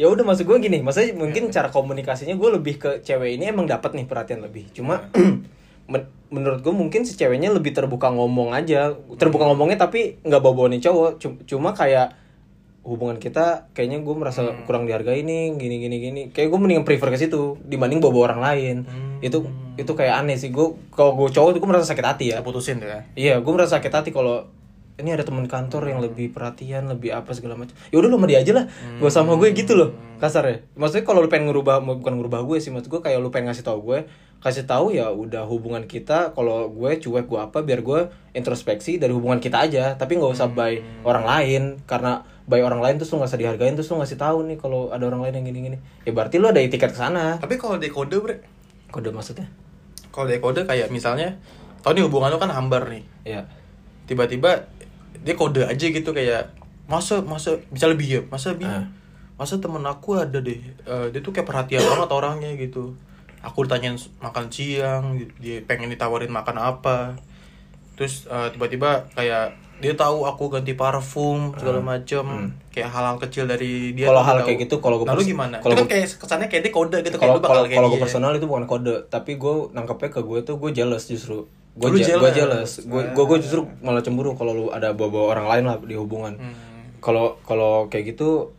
ya 0.00 0.08
udah 0.08 0.24
maksud 0.24 0.48
gue 0.48 0.56
gini 0.58 0.80
maksudnya 0.80 1.12
mungkin 1.12 1.52
cara 1.52 1.68
komunikasinya 1.68 2.34
gue 2.34 2.50
lebih 2.56 2.74
ke 2.80 2.90
cewek 3.04 3.36
ini 3.36 3.52
emang 3.52 3.68
dapat 3.68 3.92
nih 3.92 4.06
perhatian 4.08 4.40
lebih. 4.40 4.72
Cuma 4.72 5.08
men- 5.92 6.10
menurut 6.32 6.64
gue 6.64 6.72
mungkin 6.72 7.04
si 7.04 7.14
ceweknya 7.14 7.52
lebih 7.52 7.76
terbuka 7.76 8.08
ngomong 8.08 8.56
aja. 8.56 8.96
Terbuka 9.20 9.44
ngomongnya 9.52 9.76
tapi 9.76 10.20
nggak 10.24 10.42
bawa 10.42 10.72
nih 10.72 10.80
cowok. 10.80 11.10
Cum- 11.20 11.40
cuma 11.44 11.76
kayak 11.76 12.16
hubungan 12.82 13.14
kita 13.22 13.70
kayaknya 13.78 14.02
gue 14.02 14.14
merasa 14.18 14.42
kurang 14.66 14.90
dihargai 14.90 15.22
nih 15.22 15.54
gini 15.54 15.76
gini 15.78 15.96
gini. 16.02 16.22
Kayak 16.34 16.50
gue 16.50 16.58
mendingan 16.58 16.84
prefer 16.88 17.14
ke 17.14 17.18
situ 17.20 17.56
dibanding 17.62 18.02
bawa 18.02 18.32
orang 18.32 18.40
lain. 18.42 18.76
Hmm. 18.86 19.10
itu 19.22 19.38
itu 19.78 19.92
kayak 19.94 20.24
aneh 20.26 20.34
sih. 20.34 20.50
Gue 20.50 20.74
kalau 20.90 21.14
gue 21.14 21.30
cowok 21.30 21.54
gue 21.54 21.68
merasa 21.70 21.94
sakit 21.94 22.06
hati 22.06 22.24
ya. 22.34 22.42
Putusin 22.42 22.82
tuh 22.82 22.90
ya. 22.90 23.00
Iya, 23.14 23.34
gue 23.38 23.52
merasa 23.54 23.78
sakit 23.78 23.92
hati 23.92 24.10
kalau 24.10 24.50
ini 25.00 25.10
ada 25.10 25.24
teman 25.24 25.48
kantor 25.48 25.88
yang 25.88 26.00
lebih 26.04 26.30
perhatian, 26.36 26.88
lebih 26.90 27.16
apa 27.16 27.32
segala 27.32 27.56
macam. 27.56 27.72
Ya 27.88 27.96
udah 27.96 28.08
lu 28.12 28.16
sama 28.20 28.26
dia 28.28 28.38
aja 28.44 28.52
lah. 28.52 28.64
Gua 29.00 29.10
sama 29.10 29.32
gue 29.40 29.48
gitu 29.56 29.72
loh. 29.72 29.90
Kasar 30.20 30.44
ya. 30.46 30.56
Maksudnya 30.76 31.04
kalau 31.08 31.24
lu 31.24 31.28
pengen 31.32 31.50
ngerubah 31.50 31.80
bukan 31.82 32.20
ngerubah 32.20 32.44
gue 32.44 32.60
sih, 32.60 32.70
maksud 32.70 32.92
gue 32.92 33.00
kayak 33.00 33.18
lu 33.18 33.32
pengen 33.32 33.50
ngasih 33.50 33.64
tahu 33.66 33.78
gue, 33.82 33.98
kasih 34.44 34.64
tahu 34.68 34.94
ya 34.94 35.10
udah 35.10 35.48
hubungan 35.48 35.88
kita 35.88 36.36
kalau 36.36 36.68
gue 36.70 36.98
cuek 37.00 37.26
gue 37.26 37.40
apa 37.40 37.58
biar 37.64 37.80
gue 37.82 38.10
introspeksi 38.36 39.00
dari 39.00 39.10
hubungan 39.10 39.42
kita 39.42 39.64
aja, 39.64 39.96
tapi 39.98 40.20
nggak 40.20 40.32
usah 40.34 40.52
by 40.52 40.78
orang 41.02 41.24
lain 41.26 41.62
karena 41.88 42.22
by 42.46 42.62
orang 42.62 42.82
lain 42.82 42.94
terus 42.98 43.10
lu 43.10 43.22
nggak 43.22 43.30
usah 43.32 43.40
dihargain 43.40 43.74
terus 43.74 43.88
lu 43.90 43.98
ngasih 44.02 44.18
tahu 44.18 44.44
nih 44.46 44.58
kalau 44.58 44.90
ada 44.92 45.02
orang 45.08 45.24
lain 45.26 45.42
yang 45.42 45.46
gini-gini. 45.50 45.78
Ya 46.06 46.12
berarti 46.14 46.36
lu 46.38 46.46
ada 46.46 46.60
etiket 46.62 46.94
ke 46.94 46.98
sana. 46.98 47.40
Tapi 47.42 47.58
kalau 47.58 47.80
di 47.80 47.90
kode 47.90 48.18
bre, 48.22 48.36
Kode 48.92 49.08
maksudnya? 49.08 49.48
kalau 50.12 50.28
di 50.28 50.36
kode 50.36 50.68
kayak 50.68 50.92
misalnya, 50.92 51.40
tau 51.80 51.96
nih 51.96 52.04
hubungan 52.04 52.28
lu 52.28 52.36
kan 52.36 52.52
hambar 52.52 52.84
nih. 52.92 53.02
Ya. 53.24 53.48
Tiba-tiba 54.04 54.68
dia 55.22 55.34
kode 55.38 55.62
aja 55.62 55.86
gitu 55.86 56.10
kayak 56.10 56.50
masa 56.90 57.22
masa 57.22 57.56
bisa 57.70 57.86
lebih 57.86 58.08
ya 58.10 58.20
masa 58.28 58.52
bi? 58.58 58.66
Ah. 58.66 58.84
masa 59.32 59.58
temen 59.58 59.82
aku 59.82 60.18
ada 60.22 60.38
deh. 60.38 60.60
Eh, 60.86 61.06
dia 61.10 61.18
tuh 61.18 61.34
kayak 61.34 61.48
perhatian 61.48 61.82
banget 61.82 62.10
orangnya 62.14 62.52
gitu. 62.54 62.94
Aku 63.42 63.66
ditanyain 63.66 63.98
makan 64.22 64.46
siang 64.54 65.18
dia 65.42 65.58
pengen 65.66 65.90
ditawarin 65.90 66.30
makan 66.30 66.62
apa. 66.62 67.18
Terus 67.98 68.30
eh, 68.30 68.48
tiba-tiba 68.54 69.10
kayak 69.18 69.58
dia 69.82 69.98
tahu 69.98 70.30
aku 70.30 70.46
ganti 70.46 70.78
parfum 70.78 71.50
segala 71.58 71.82
macem. 71.82 72.54
Kayak 72.70 72.94
hal-hal 72.94 73.16
kecil 73.18 73.50
dari 73.50 73.90
dia 73.98 74.06
Hmm. 74.06 74.14
Kalau 74.14 74.22
hal 74.22 74.36
tahu. 74.38 74.46
kayak 74.46 74.58
gitu, 74.62 74.74
kalau 74.78 74.96
gue 75.02 75.06
nah, 75.10 75.16
lu 75.18 75.24
gimana? 75.26 75.56
kalau 75.58 75.74
kan 75.74 75.86
kayak 75.90 76.06
kesannya 76.06 76.46
kayak 76.46 76.62
dia 76.62 76.72
kode 76.72 76.98
gitu 77.02 77.16
kalau 77.18 77.42
kalau 77.42 77.88
gue 77.90 77.98
personal 77.98 78.30
itu 78.38 78.46
bukan 78.46 78.70
kode 78.70 79.10
tapi 79.10 79.34
gue 79.42 79.54
nangkepnya 79.74 80.10
ke 80.12 80.20
gue 80.22 80.38
tuh 80.46 80.54
gue 80.62 80.70
jealous 80.70 81.10
justru 81.10 81.50
gue 81.72 81.88
Lu 81.88 81.96
gue 81.96 82.04
jealous? 82.04 82.34
jealous. 82.36 82.70
Gue 82.84 83.02
gue 83.10 83.24
gue 83.24 83.38
justru 83.40 83.64
malah 83.80 84.04
cemburu 84.04 84.36
kalau 84.36 84.52
lu 84.52 84.66
ada 84.68 84.92
bawa 84.92 85.32
orang 85.32 85.46
lain 85.48 85.64
lah 85.68 85.76
di 85.80 85.96
hubungan. 85.96 86.36
Hmm. 86.36 86.54
kalau 87.02 87.40
kalau 87.42 87.88
kayak 87.88 88.14
gitu 88.14 88.52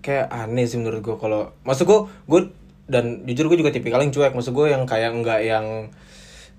kayak 0.00 0.30
aneh 0.30 0.64
sih 0.64 0.78
menurut 0.80 1.00
gue 1.00 1.16
kalau 1.16 1.52
maksud 1.62 1.84
gue 1.84 1.98
gue 2.24 2.40
dan 2.84 3.24
jujur 3.24 3.48
gue 3.48 3.58
juga 3.58 3.74
tipikal 3.74 3.98
yang 3.98 4.14
cuek. 4.14 4.32
Maksud 4.32 4.54
gue 4.54 4.66
yang 4.70 4.86
kayak 4.86 5.10
nggak 5.12 5.40
yang 5.42 5.66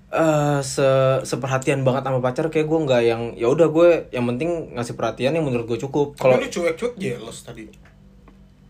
eh 0.06 0.60
se 0.62 0.86
seperhatian 1.26 1.82
banget 1.82 2.06
sama 2.06 2.22
pacar 2.22 2.46
kayak 2.46 2.70
gue 2.70 2.78
nggak 2.86 3.02
yang 3.02 3.22
ya 3.34 3.50
udah 3.50 3.66
gue 3.66 3.88
yang 4.14 4.22
penting 4.30 4.76
ngasih 4.78 4.94
perhatian 4.94 5.34
yang 5.34 5.42
menurut 5.42 5.66
gue 5.66 5.78
cukup. 5.82 6.14
Kalau 6.14 6.38
lu 6.38 6.46
cuek-cuek 6.46 6.94
jealous 7.00 7.42
tadi 7.42 7.66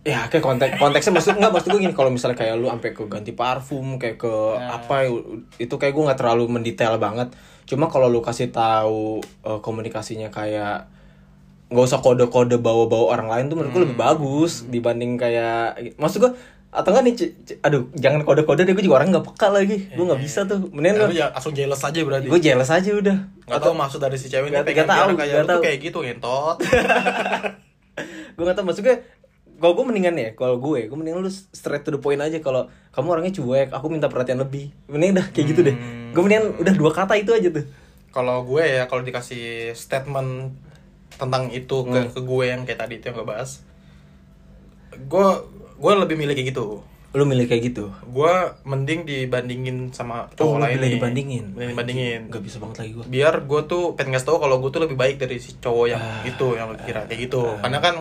ya 0.07 0.31
kayak 0.31 0.45
konteks 0.47 0.79
konteksnya 0.79 1.13
maksud 1.19 1.35
nggak 1.35 1.51
maksud 1.51 1.69
gue 1.75 1.81
gini 1.83 1.95
kalau 1.99 2.15
misalnya 2.15 2.39
kayak 2.39 2.55
lu 2.55 2.71
sampai 2.71 2.95
ke 2.95 3.03
ganti 3.11 3.35
parfum 3.35 3.99
kayak 3.99 4.23
ke 4.23 4.35
apa 4.55 5.11
itu 5.59 5.75
kayak 5.75 5.93
gue 5.93 6.05
nggak 6.07 6.19
terlalu 6.23 6.47
mendetail 6.47 6.95
banget. 7.03 7.35
Cuma 7.67 7.91
kalau 7.91 8.07
lu 8.07 8.23
kasih 8.23 8.55
tahu 8.55 9.19
eh, 9.43 9.59
komunikasinya 9.59 10.31
kayak 10.31 10.87
nggak 11.67 11.83
usah 11.83 11.99
kode-kode 11.99 12.63
bawa-bawa 12.63 13.19
orang 13.19 13.27
lain 13.27 13.45
tuh 13.51 13.57
menurut 13.59 13.73
gue 13.75 13.83
lebih 13.91 13.99
bagus 13.99 14.71
dibanding 14.71 15.19
kayak 15.19 15.99
maksud 15.99 16.23
gue 16.23 16.33
atau 16.71 16.93
enggak 16.93 17.05
nih 17.09 17.15
aduh 17.65 17.89
jangan 17.97 18.21
kode-kode 18.23 18.69
deh 18.69 18.77
gue 18.77 18.85
juga 18.87 19.03
orang 19.03 19.11
nggak 19.11 19.27
peka 19.33 19.49
lagi. 19.51 19.91
Gue 19.91 20.05
nggak 20.07 20.23
bisa 20.23 20.47
tuh 20.47 20.71
mendingan 20.71 21.11
Ya, 21.11 21.35
langsung 21.35 21.57
jealous 21.57 21.83
aja 21.83 22.01
berarti. 22.07 22.31
Gue 22.31 22.39
jealous 22.39 22.71
aja 22.71 22.91
udah. 22.93 23.17
Gak 23.49 23.59
tau 23.59 23.75
maksud 23.75 23.99
dari 23.99 24.15
si 24.21 24.31
cewek 24.31 24.53
Nggak- 24.53 24.63
pengen 24.63 24.85
nggak 24.85 24.95
tahu, 24.95 25.09
kayak 25.19 25.43
nggak 25.43 25.75
gitu 25.83 25.99
ngentot. 26.05 26.57
Gue 28.37 28.45
gak 28.45 28.57
tau 28.61 28.69
maksud 28.69 28.85
gue 28.85 28.97
kalau 29.57 29.73
gue 29.73 29.85
mendingan 29.85 30.15
ya 30.15 30.31
kalau 30.33 30.57
gue 30.57 30.85
gue 30.85 30.95
mendingan 30.95 31.19
lu 31.19 31.29
straight 31.29 31.81
to 31.81 31.91
the 31.91 31.97
point 31.97 32.19
aja 32.19 32.37
kalau 32.39 32.67
kamu 32.91 33.07
orangnya 33.11 33.33
cuek 33.33 33.69
aku 33.71 33.87
minta 33.87 34.07
perhatian 34.07 34.39
lebih. 34.39 34.69
Mending 34.87 35.13
udah 35.13 35.27
kayak 35.29 35.47
gitu 35.49 35.61
deh. 35.63 35.77
Gue 36.11 36.23
mendingan 36.23 36.57
udah 36.57 36.75
dua 36.75 36.91
kata 36.91 37.15
itu 37.15 37.31
aja 37.31 37.49
tuh. 37.51 37.65
Kalau 38.09 38.43
gue 38.43 38.63
ya 38.63 38.85
kalau 38.85 39.01
dikasih 39.01 39.45
statement 39.73 40.57
tentang 41.13 41.49
itu 41.51 41.77
ke, 41.83 41.99
Hmm. 41.99 42.09
ke 42.11 42.21
gue 42.21 42.45
yang 42.45 42.63
kayak 42.63 42.79
tadi 42.79 42.97
itu 42.97 43.07
yang 43.07 43.17
gue 43.17 43.27
bahas 43.27 43.65
gue 44.93 45.27
gue 45.77 45.93
lebih 45.95 46.17
milih 46.17 46.33
kayak 46.33 46.49
gitu. 46.51 46.81
Lu 47.13 47.25
milih 47.25 47.45
kayak 47.45 47.63
gitu? 47.67 47.93
Gue 48.07 48.33
mending 48.63 49.05
dibandingin 49.05 49.89
sama 49.91 50.27
oh 50.27 50.37
cowok 50.37 50.55
lu 50.55 50.63
lain 50.63 50.77
nih. 50.79 50.93
dibandingin? 50.95 51.45
Mending 51.51 51.71
dibandingin. 51.73 52.21
Gak 52.29 52.45
bisa 52.45 52.57
banget 52.59 52.77
lagi 52.79 52.93
gue 52.93 53.05
biar 53.07 53.35
gue 53.43 53.61
tuh 53.65 53.83
pengen 53.93 54.13
ngasih 54.13 54.27
tau 54.27 54.37
kalau 54.37 54.57
gue 54.59 54.69
tuh 54.69 54.83
lebih 54.83 54.97
baik 54.97 55.17
dari 55.17 55.37
si 55.37 55.57
cowok 55.57 55.87
yang 55.87 56.01
Ah. 56.01 56.25
itu 56.25 56.47
yang 56.53 56.69
lu 56.69 56.77
kira 56.79 57.05
kayak 57.05 57.21
gitu. 57.25 57.41
Karena 57.59 57.81
kan 57.81 57.95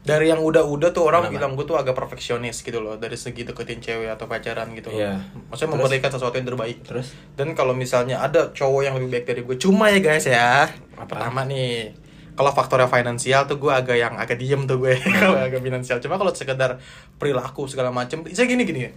dari 0.00 0.32
yang 0.32 0.40
udah-udah 0.40 0.96
tuh 0.96 1.04
orang 1.12 1.28
bilang 1.28 1.52
gue 1.52 1.68
tuh 1.68 1.76
agak 1.76 1.92
perfeksionis 1.92 2.64
gitu 2.64 2.80
loh 2.80 2.96
dari 2.96 3.20
segi 3.20 3.44
deketin 3.44 3.84
cewek 3.84 4.08
atau 4.08 4.24
pacaran 4.24 4.72
gitu 4.72 4.88
loh. 4.88 4.96
Iya. 4.96 5.20
maksudnya 5.52 5.76
memberikan 5.76 6.08
sesuatu 6.08 6.40
yang 6.40 6.48
terbaik. 6.48 6.80
Terus? 6.80 7.12
Dan 7.36 7.52
kalau 7.52 7.76
misalnya 7.76 8.24
ada 8.24 8.48
cowok 8.48 8.80
yang 8.80 8.96
lebih 8.96 9.12
baik 9.12 9.24
dari 9.28 9.40
gue 9.44 9.56
cuma 9.60 9.92
ya 9.92 10.00
guys 10.00 10.24
ya. 10.24 10.72
Pertama 10.96 11.44
nih 11.44 11.92
kalau 12.32 12.48
faktornya 12.56 12.88
finansial 12.88 13.44
tuh 13.44 13.60
gue 13.60 13.68
agak 13.68 13.96
yang 14.00 14.16
agak 14.16 14.40
diem 14.40 14.64
tuh 14.64 14.80
gue 14.80 14.96
kalau 15.20 15.36
agak 15.36 15.60
finansial. 15.60 16.00
Cuma 16.00 16.16
kalau 16.16 16.32
sekedar 16.32 16.80
perilaku 17.20 17.68
segala 17.68 17.92
macem 17.92 18.24
saya 18.32 18.48
gini 18.48 18.64
gini. 18.64 18.88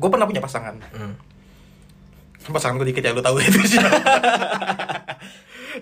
Gue 0.00 0.08
pernah 0.08 0.24
punya 0.24 0.40
pasangan. 0.40 0.80
Hmm. 0.96 1.14
pasangan 2.42 2.74
gue 2.74 2.90
dikit 2.90 3.06
ya 3.06 3.14
lu 3.14 3.22
tahu 3.22 3.38
itu 3.38 3.54
sih 3.70 3.78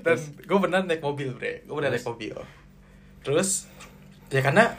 dan 0.05 0.17
gue 0.21 0.59
benar 0.61 0.85
naik 0.85 1.01
mobil 1.01 1.33
bre. 1.33 1.63
Gue 1.65 1.75
benar 1.79 1.95
naik 1.95 2.05
mobil 2.05 2.35
terus 3.21 3.69
ya 4.29 4.41
karena 4.41 4.75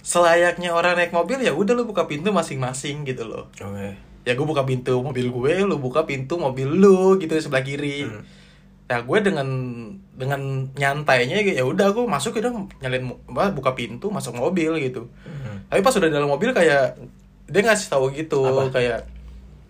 selayaknya 0.00 0.70
orang 0.70 0.94
naik 0.94 1.10
mobil 1.10 1.38
ya 1.38 1.50
udah 1.50 1.72
lu 1.72 1.84
buka 1.84 2.04
pintu 2.04 2.28
masing-masing 2.28 3.02
gitu 3.02 3.24
loh 3.24 3.48
oke 3.50 3.88
ya 4.22 4.32
gue 4.32 4.46
buka 4.46 4.62
pintu 4.62 4.96
mobil 4.98 5.26
gue 5.26 5.54
lu 5.62 5.76
buka 5.76 6.04
pintu 6.04 6.36
mobil 6.36 6.64
lu 6.66 7.16
gitu 7.16 7.32
sebelah 7.34 7.60
kiri 7.60 8.04
Hmm. 8.04 8.22
ya 8.86 9.00
gue 9.00 9.18
dengan 9.22 9.48
dengan 10.12 10.40
nyantainya 10.70 11.40
ya 11.42 11.60
udah 11.62 11.88
gue 11.90 12.04
masuk 12.04 12.36
udah 12.36 12.52
nyalain 12.78 13.00
mo- 13.02 13.20
apa, 13.26 13.48
buka 13.50 13.72
pintu 13.72 14.08
masuk 14.08 14.32
mobil 14.34 14.76
gitu 14.78 15.08
Hmm. 15.24 15.64
tapi 15.66 15.80
pas 15.80 15.92
udah 15.92 16.08
dalam 16.10 16.28
mobil 16.28 16.52
kayak 16.52 17.00
dia 17.44 17.60
ngasih 17.60 17.88
tahu 17.90 18.12
gitu 18.12 18.40
Apa? 18.42 18.72
kayak 18.74 19.00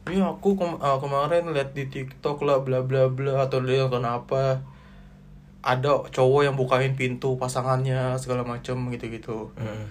ini 0.05 0.21
aku 0.21 0.55
kem- 0.55 0.77
uh, 0.77 0.99
kemarin 0.99 1.47
lihat 1.49 1.73
di 1.73 1.87
TikTok 1.89 2.43
lah 2.43 2.61
bla 2.61 2.79
bla 2.81 3.07
bla 3.09 3.43
atau 3.43 3.59
dia 3.59 3.83
nonton 3.83 4.03
apa 4.03 4.63
ada 5.65 6.05
cowok 6.07 6.41
yang 6.45 6.55
bukain 6.55 6.93
pintu 6.93 7.35
pasangannya 7.35 8.15
segala 8.15 8.45
macam 8.45 8.77
gitu 8.89 9.09
gitu 9.09 9.37
Hmm. 9.57 9.89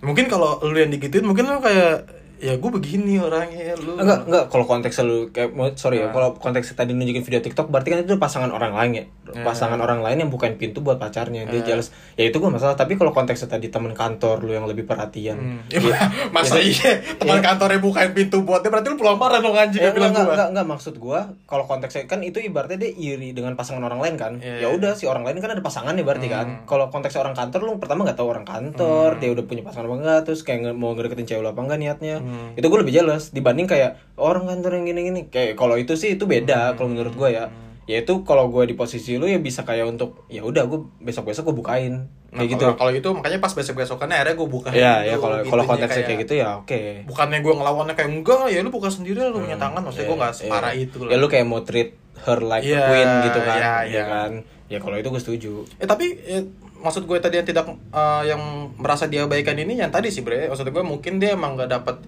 mungkin 0.00 0.26
kalau 0.26 0.62
lu 0.62 0.76
yang 0.76 0.88
digituin 0.88 1.26
mungkin 1.26 1.44
lu 1.44 1.58
kayak 1.58 2.06
ya 2.36 2.52
gue 2.52 2.70
begini 2.70 3.16
orangnya 3.16 3.72
lu 3.76 3.96
Enggak, 3.96 4.28
enggak 4.28 4.44
kalau 4.46 4.64
konteks 4.64 5.00
lu 5.00 5.32
kayak 5.32 5.50
sorry 5.74 5.98
ya, 5.98 6.06
Nah. 6.06 6.12
kalau 6.12 6.28
konteks 6.36 6.68
tadi 6.72 6.92
nunjukin 6.92 7.24
video 7.24 7.40
TikTok 7.40 7.72
berarti 7.72 7.88
kan 7.90 7.98
itu 8.02 8.14
pasangan 8.16 8.52
orang 8.52 8.76
lain 8.76 8.92
ya. 8.92 9.04
Nah. 9.28 9.42
Pasangan 9.42 9.76
orang 9.76 10.00
lain 10.00 10.18
yang 10.18 10.30
bukain 10.30 10.54
pintu 10.54 10.78
buat 10.78 10.96
pacarnya. 10.96 11.44
Dia 11.44 11.58
Nah. 11.58 11.66
jelas. 11.66 11.90
Ya 12.14 12.26
itu 12.26 12.36
gua 12.36 12.48
masalah, 12.48 12.72
tapi 12.72 12.94
kalau 12.94 13.10
konteksnya 13.10 13.48
tadi 13.48 13.66
teman 13.66 13.90
kantor 13.90 14.40
lu 14.40 14.52
yang 14.52 14.64
lebih 14.64 14.84
perhatian. 14.84 15.34
Hmm. 15.34 15.58
Ya, 15.66 15.80
masa 16.34 16.56
ya, 16.56 16.64
iya 16.64 16.92
teman 17.14 17.40
kantornya 17.40 17.78
bukain 17.78 18.12
pintu 18.12 18.40
buat 18.40 18.60
dia 18.60 18.68
berarti 18.68 18.86
lu 18.86 18.96
pulang 18.96 19.16
marah 19.16 19.38
dong 19.38 19.52
anjing 19.52 19.78
Ya, 19.78 19.88
ya, 19.88 19.92
bilang 19.92 20.10
enggak, 20.10 20.24
gua. 20.24 20.34
enggak, 20.34 20.48
enggak, 20.50 20.66
maksud 20.68 20.94
gua 20.96 21.20
kalau 21.44 21.64
konteksnya 21.64 22.04
kan 22.04 22.20
itu 22.20 22.38
ibaratnya 22.38 22.78
dia 22.78 22.90
iri 22.90 23.30
dengan 23.30 23.54
pasangan 23.54 23.82
orang 23.82 23.98
lain 23.98 24.14
kan. 24.14 24.32
Iya, 24.38 24.54
Ya 24.56 24.60
iya. 24.62 24.68
udah 24.70 24.92
si 24.92 25.04
orang 25.04 25.22
lain 25.22 25.38
kan 25.38 25.50
ada 25.50 25.60
pasangannya 25.60 26.02
berarti 26.02 26.28
kan. 26.28 26.46
Hmm. 26.46 26.58
Kalau 26.64 26.86
konteksnya 26.88 27.20
orang 27.20 27.34
kantor 27.34 27.60
lu 27.62 27.72
pertama 27.76 28.02
nggak 28.02 28.16
tahu 28.16 28.28
orang 28.28 28.44
kantor, 28.44 29.18
dia 29.18 29.30
udah 29.30 29.44
punya 29.44 29.62
pasangan 29.62 29.86
apa 29.86 29.96
enggak, 29.96 30.20
terus 30.22 30.40
kayak 30.42 30.72
mau 30.72 30.92
ngedeketin 30.92 31.26
cewek 31.26 31.42
lu 31.42 31.48
apa 31.48 31.60
enggak 31.60 31.78
niatnya. 31.78 32.16
Hmm. 32.18 32.52
Itu 32.52 32.66
gue 32.66 32.78
lebih 32.78 32.94
jelas 32.94 33.30
dibanding 33.30 33.64
kayak 33.64 33.98
"Oh, 34.14 34.26
orang 34.26 34.46
kantor 34.46 34.70
yang 34.74 34.84
gini-gini. 34.86 35.22
Kayak 35.26 35.54
kalau 35.54 35.74
itu 35.74 35.94
sih 35.94 36.14
itu 36.14 36.24
beda 36.24 36.74
kalau 36.74 36.88
menurut 36.88 37.12
gua 37.12 37.28
ya. 37.28 37.44
Ya 37.86 37.96
itu 37.98 38.12
kalau 38.22 38.46
gue 38.48 38.66
di 38.66 38.74
posisi 38.74 39.14
lu 39.14 39.24
ya 39.24 39.38
bisa 39.38 39.62
kayak 39.62 39.86
untuk 39.86 40.26
ya 40.26 40.42
udah 40.42 40.66
gue 40.66 40.78
besok-besok 41.00 41.46
gue 41.46 41.56
bukain 41.56 41.94
Nah, 42.26 42.42
kayak 42.42 42.50
gitu. 42.52 42.64
kalau, 42.66 42.74
kalau 42.76 42.92
itu 42.92 43.08
makanya 43.08 43.38
pas 43.38 43.48
besok 43.50 43.74
besokannya 43.76 44.12
akhirnya 44.12 44.34
gue 44.34 44.48
buka 44.50 44.68
Ya, 44.68 44.74
pintu, 44.98 45.06
ya 45.06 45.14
kalau 45.16 45.34
pintunya 45.36 45.48
kalau 45.48 45.64
konteksnya 45.64 46.02
kayak 46.04 46.20
gitu 46.20 46.34
ya 46.36 46.48
oke. 46.58 46.80
bukannya 47.06 47.38
gue 47.40 47.54
ngelawannya 47.54 47.94
kayak 47.94 48.10
enggak 48.12 48.42
ya 48.46 48.58
lu 48.60 48.68
buka 48.68 48.88
sendiri 48.88 49.18
lu 49.22 49.38
punya 49.38 49.56
tangan 49.56 49.80
maksudnya 49.80 50.06
gue 50.06 50.18
nggak 50.18 50.32
Ya, 50.32 50.38
separah 50.42 50.72
ya. 50.72 50.82
itu 50.82 50.96
Ya 51.06 51.16
lu 51.16 51.26
kayak 51.26 51.46
mau 51.46 51.62
treat 51.62 51.90
her 52.18 52.38
like 52.40 52.60
Iya, 52.60 52.76
a 52.76 52.86
queen 52.86 53.08
gitu 53.24 53.38
kan. 53.40 53.56
iya, 53.56 53.64
ya 53.64 53.72
iya. 53.86 54.04
kan. 54.04 54.30
Ya 54.66 54.78
kalau 54.78 54.96
itu 54.96 55.06
gue 55.06 55.22
setuju. 55.22 55.52
Eh 55.78 55.86
tapi 55.86 56.06
eh, 56.18 56.42
maksud 56.76 57.06
gue 57.06 57.16
tadi 57.16 57.38
yang 57.38 57.46
tidak 57.46 57.64
eh, 57.70 58.22
yang 58.26 58.42
merasa 58.74 59.06
diabaikan 59.06 59.54
ini 59.54 59.78
yang 59.78 59.88
tadi 59.88 60.10
sih 60.10 60.20
bre 60.20 60.46
maksud 60.46 60.66
gue 60.66 60.84
mungkin 60.84 61.16
dia 61.16 61.32
emang 61.32 61.54
gak 61.54 61.70
dapat 61.72 62.02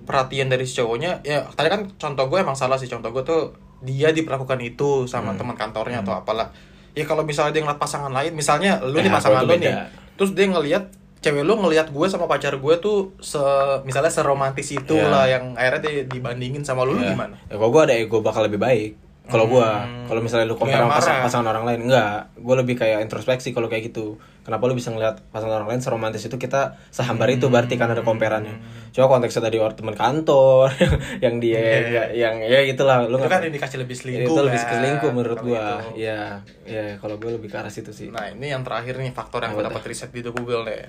perhatian 0.00 0.46
dari 0.46 0.62
si 0.62 0.76
cowoknya 0.76 1.20
ya 1.22 1.48
tadi 1.50 1.66
kan 1.66 1.90
contoh 1.90 2.24
gue 2.24 2.38
emang 2.38 2.54
salah 2.54 2.76
sih 2.76 2.86
contoh 2.86 3.08
gue 3.10 3.20
tuh 3.20 3.42
dia 3.84 4.08
diperlakukan 4.10 4.58
itu 4.58 5.04
sama 5.04 5.30
Hmm. 5.30 5.38
teman 5.38 5.54
kantornya 5.54 6.00
atau 6.00 6.16
apalah 6.16 6.48
ya 6.92 7.04
kalau 7.04 7.22
misalnya 7.22 7.52
dia 7.52 7.62
ngeliat 7.62 7.76
pasangan 7.76 8.08
lain 8.08 8.32
misalnya 8.32 8.80
lu 8.80 8.96
Eh, 8.96 9.02
nih 9.02 9.08
kalau 9.08 9.18
pasangan 9.18 9.42
lu 9.42 9.54
nih 9.56 9.72
terus 10.14 10.30
dia 10.32 10.46
ngelihat 10.46 10.84
cewek 11.18 11.40
lu 11.40 11.56
ngelihat 11.56 11.88
gue 11.88 12.06
sama 12.06 12.24
pacar 12.24 12.54
gue 12.54 12.74
tuh 12.78 13.12
se 13.18 13.40
misalnya 13.82 14.08
seromantis 14.08 14.68
itu 14.68 14.94
Iya. 14.94 15.08
lah 15.08 15.24
yang 15.26 15.52
akhirnya 15.54 15.80
dia 15.82 16.04
dibandingin 16.04 16.60
sama 16.60 16.84
lu, 16.84 16.92
lu 16.92 17.00
Ya. 17.00 17.12
gimana 17.12 17.36
Ya 17.44 17.56
kalau 17.56 17.70
gue 17.70 17.82
ada 17.82 17.94
ego 17.94 18.20
bakal 18.20 18.44
lebih 18.44 18.58
baik. 18.58 18.92
Kalau 19.24 19.48
gua, 19.48 19.82
Hmm. 19.82 20.04
kalau 20.04 20.20
misalnya 20.20 20.44
lu 20.44 20.52
compare 20.54 20.76
sama 20.78 20.92
pasang- 20.92 21.16
marah. 21.16 21.24
pasangan 21.24 21.48
orang 21.48 21.64
lain, 21.64 21.80
enggak. 21.82 22.36
Gue 22.36 22.54
lebih 22.54 22.76
kayak 22.76 23.00
introspeksi 23.00 23.50
kalau 23.50 23.66
kayak 23.66 23.88
gitu. 23.88 24.20
Kenapa 24.40 24.68
lu 24.68 24.76
bisa 24.76 24.88
ngeliat 24.88 25.24
pasangan 25.26 25.58
orang 25.58 25.72
lain 25.72 25.80
seromantis 25.80 26.20
itu 26.20 26.36
kita 26.36 26.76
sehambar 26.90 27.32
itu 27.32 27.48
berarti 27.48 27.74
kan 27.74 27.88
ada 27.88 28.00
komperannya. 28.00 28.60
Coba 28.90 29.08
konteksnya 29.10 29.40
tadi 29.42 29.56
orang 29.56 29.72
teman 29.72 29.94
kantor 29.94 30.68
yang 31.24 31.40
dia 31.40 31.56
Iya. 31.56 32.04
yang 32.14 32.34
ya 32.38 32.60
itulah 32.62 33.00
lu 33.02 33.16
itu 33.16 33.24
kan 33.26 33.40
indikasi 33.42 33.74
lebih 33.74 33.96
selingkuh 33.96 34.28
itu 34.28 34.40
lebih 34.42 34.60
kan, 34.60 34.68
selingkuh 34.70 35.10
menurut 35.10 35.38
kalau 35.38 35.48
gua. 35.48 35.64
itu. 35.88 36.04
Ya, 36.04 36.22
ya 36.62 36.84
kalau 36.98 37.16
gua 37.16 37.32
lebih 37.32 37.48
ke 37.48 37.56
arah 37.56 37.72
situ 37.72 37.90
sih. 37.90 38.08
Nah 38.08 38.28
ini 38.28 38.50
yang 38.50 38.60
terakhir 38.60 38.96
nih 38.98 39.10
faktor 39.10 39.40
yang 39.40 39.52
gue 39.52 39.62
Apa 39.62 39.72
dapat 39.72 39.88
riset 39.88 40.12
di 40.12 40.20
The 40.20 40.30
Google 40.30 40.68
deh. 40.68 40.84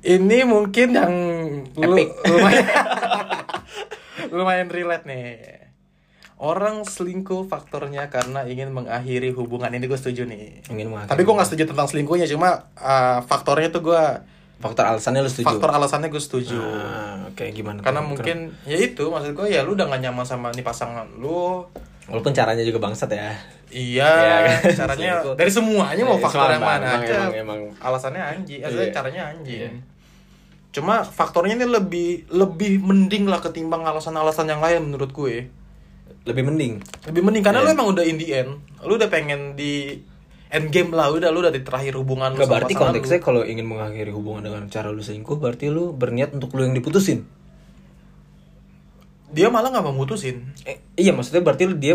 Ini 0.00 0.38
mungkin 0.44 0.88
yang 0.94 1.12
lu, 1.74 1.92
lumayan 2.24 2.64
lumayan 4.30 4.68
relate 4.68 5.04
nih. 5.04 5.59
Orang 6.40 6.82
selingkuh 6.82 7.44
faktornya 7.44 8.08
karena 8.08 8.42
ingin 8.42 8.72
mengakhiri 8.72 9.28
hubungan 9.30 9.68
ini 9.68 9.84
gue 9.84 9.94
setuju 9.94 10.24
nih. 10.24 10.64
Ingin 10.66 10.88
mengakhiri 10.88 11.12
Tapi 11.12 11.22
gue 11.22 11.34
nggak 11.36 11.44
setuju 11.46 11.64
tentang 11.66 11.84
selingkuhnya, 11.84 12.24
cuma 12.26 12.48
uh, 12.74 13.20
faktornya 13.22 13.68
tuh 13.68 13.84
gue 13.84 14.02
Faktor 14.56 14.84
alasannya 14.86 15.20
lu 15.20 15.28
setuju. 15.28 15.46
faktor 15.46 15.68
alasannya 15.70 16.08
gue 16.08 16.16
setuju. 16.18 16.56
Ah, 16.56 17.24
oke 17.26 17.44
gimana? 17.50 17.80
Karena 17.80 18.00
tuh? 18.00 18.12
mungkin 18.12 18.36
ya 18.64 18.76
itu 18.76 19.04
maksud 19.06 19.32
gue 19.32 19.48
ya 19.48 19.60
lu 19.60 19.72
udah 19.72 19.84
gak 19.86 20.00
nyaman 20.00 20.20
sama 20.22 20.48
nih 20.50 20.60
pasangan 20.60 21.08
lu. 21.14 21.64
walaupun 22.04 22.32
caranya 22.32 22.60
juga 22.60 22.76
bangsat 22.78 23.08
ya. 23.08 23.32
Iya, 23.70 24.10
kan? 24.58 24.74
caranya 24.74 24.96
Selingkuh. 25.16 25.34
dari 25.34 25.48
semuanya 25.48 26.02
mau 26.02 26.18
Iya, 26.18 26.24
faktor 26.26 26.48
yang 26.50 26.60
mana 26.60 26.76
emang- 26.82 27.00
aja. 27.00 27.14
emang- 27.14 27.36
emang. 27.38 27.60
alasannya 27.78 28.22
anjing, 28.26 28.60
eh, 28.60 28.68
Iya. 28.68 28.90
caranya 28.90 29.22
anjing. 29.30 29.60
Iya. 29.62 29.70
Cuma 30.70 31.02
faktornya 31.02 31.54
ini 31.54 31.64
lebih 31.64 32.08
lebih 32.28 32.80
mending 32.80 33.24
lah 33.24 33.38
ketimbang 33.38 33.80
alasan-alasan 33.82 34.44
yang 34.46 34.60
lain 34.60 34.84
menurut 34.86 35.08
gue. 35.10 35.48
Lebih 36.22 36.42
mending. 36.44 36.72
Lebih 37.04 37.22
mending 37.22 37.42
karena 37.42 37.60
lu 37.60 37.66
Iya. 37.66 37.74
emang 37.74 37.88
udah 37.88 38.04
in 38.04 38.16
the 38.16 38.28
end, 38.30 38.50
lu 38.80 38.92
udah 38.94 39.08
pengen 39.08 39.54
di 39.54 40.04
end 40.48 40.68
game 40.68 40.90
lah, 40.90 41.08
udah 41.08 41.28
lu 41.28 41.40
udah 41.40 41.50
di 41.50 41.60
terakhir 41.60 41.94
hubungan 41.94 42.32
Gak 42.32 42.44
berarti 42.44 42.74
konteksnya 42.74 43.18
kalau 43.18 43.40
ingin 43.42 43.64
mengakhiri 43.64 44.10
hubungan 44.10 44.44
dengan 44.44 44.62
cara 44.66 44.88
lu 44.88 44.98
selingkuh 44.98 45.36
berarti 45.36 45.68
lu 45.68 45.92
berniat 45.92 46.30
untuk 46.30 46.52
lu 46.52 46.62
yang 46.62 46.72
diputusin. 46.72 47.24
dia 49.30 49.46
malah 49.46 49.70
nggak 49.70 49.84
mau 49.84 49.94
mutusin. 49.94 50.42
Eh, 50.64 50.82
iya 50.96 51.14
maksudnya 51.14 51.38
berarti 51.38 51.62
lu 51.64 51.78
dia 51.78 51.94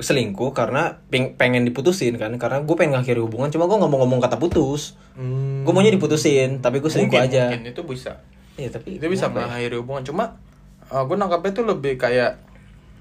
selingkuh 0.00 0.48
karena 0.50 1.04
peng- 1.06 1.36
pengen 1.36 1.60
diputusin 1.62 2.16
kan 2.16 2.32
karena 2.34 2.58
gue 2.58 2.72
pengen 2.72 2.96
ngakhiri 2.96 3.20
hubungan 3.20 3.52
cuma 3.52 3.68
gue 3.68 3.76
nggak 3.76 3.90
mau 3.90 4.00
ngomong 4.00 4.16
kata 4.18 4.40
putus 4.40 4.96
Hmm. 5.12 5.60
gue 5.60 5.68
maunya 5.70 5.92
diputusin 5.92 6.64
tapi 6.64 6.80
gue 6.80 6.88
selingkuh 6.88 7.20
Mungkin, 7.20 7.28
aja 7.28 7.52
Mungkin 7.52 7.68
itu 7.68 7.82
bisa. 7.84 8.24
iya 8.56 8.72
tapi 8.72 8.96
Dia 8.96 9.12
bisa 9.12 9.28
ya? 9.28 9.32
mengakhiri 9.34 9.76
hubungan. 9.76 10.00
Cuma 10.02 10.40
uh, 10.88 11.04
gue 11.04 11.12
nangkapnya 11.14 11.52
tuh 11.52 11.64
lebih 11.68 12.00
kayak 12.00 12.40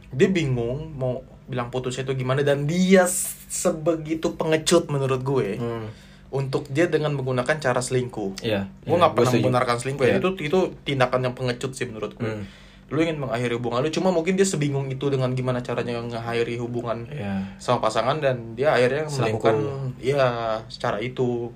dia 0.09 0.27
bingung 0.27 0.93
mau 0.93 1.21
bilang 1.45 1.67
putusnya 1.67 2.03
itu 2.03 2.13
gimana 2.15 2.41
dan 2.41 2.63
dia 2.63 3.05
sebegitu 3.49 4.33
pengecut 4.33 4.87
menurut 4.87 5.21
gue. 5.21 5.57
Hmm. 5.57 5.87
untuk 6.29 6.69
dia 6.69 6.85
dengan 6.85 7.09
menggunakan 7.11 7.57
cara 7.57 7.81
selingkuh. 7.81 8.37
Iya, 8.39 8.69
Gue 8.79 8.93
iya, 8.93 9.01
nggak 9.01 9.07
gua 9.07 9.17
pernah 9.17 9.31
setuju. 9.33 9.43
membenarkan 9.43 9.75
selingkuh 9.75 10.05
ya. 10.05 10.09
Iya. 10.11 10.19
Itu 10.19 10.29
itu 10.39 10.59
tindakan 10.83 11.19
yang 11.23 11.33
pengecut 11.33 11.73
sih 11.73 11.89
menurut 11.89 12.13
gue. 12.13 12.29
Hmm. 12.29 12.45
Lu 12.85 13.01
ingin 13.01 13.17
mengakhiri 13.17 13.57
hubungan 13.57 13.81
lu, 13.81 13.89
cuma 13.89 14.09
mungkin 14.09 14.33
dia 14.33 14.45
sebingung 14.45 14.85
itu 14.87 15.09
dengan 15.09 15.33
gimana 15.33 15.57
caranya 15.59 15.97
mengakhiri 15.97 16.57
hubungan 16.57 17.09
Iya. 17.09 17.57
sama 17.57 17.81
pasangan 17.81 18.17
dan 18.17 18.53
dia 18.53 18.69
akhirnya 18.71 19.09
Selingkuh. 19.09 19.41
melakukan 19.41 19.55
ya 19.97 20.29
secara 20.67 21.01
itu. 21.01 21.49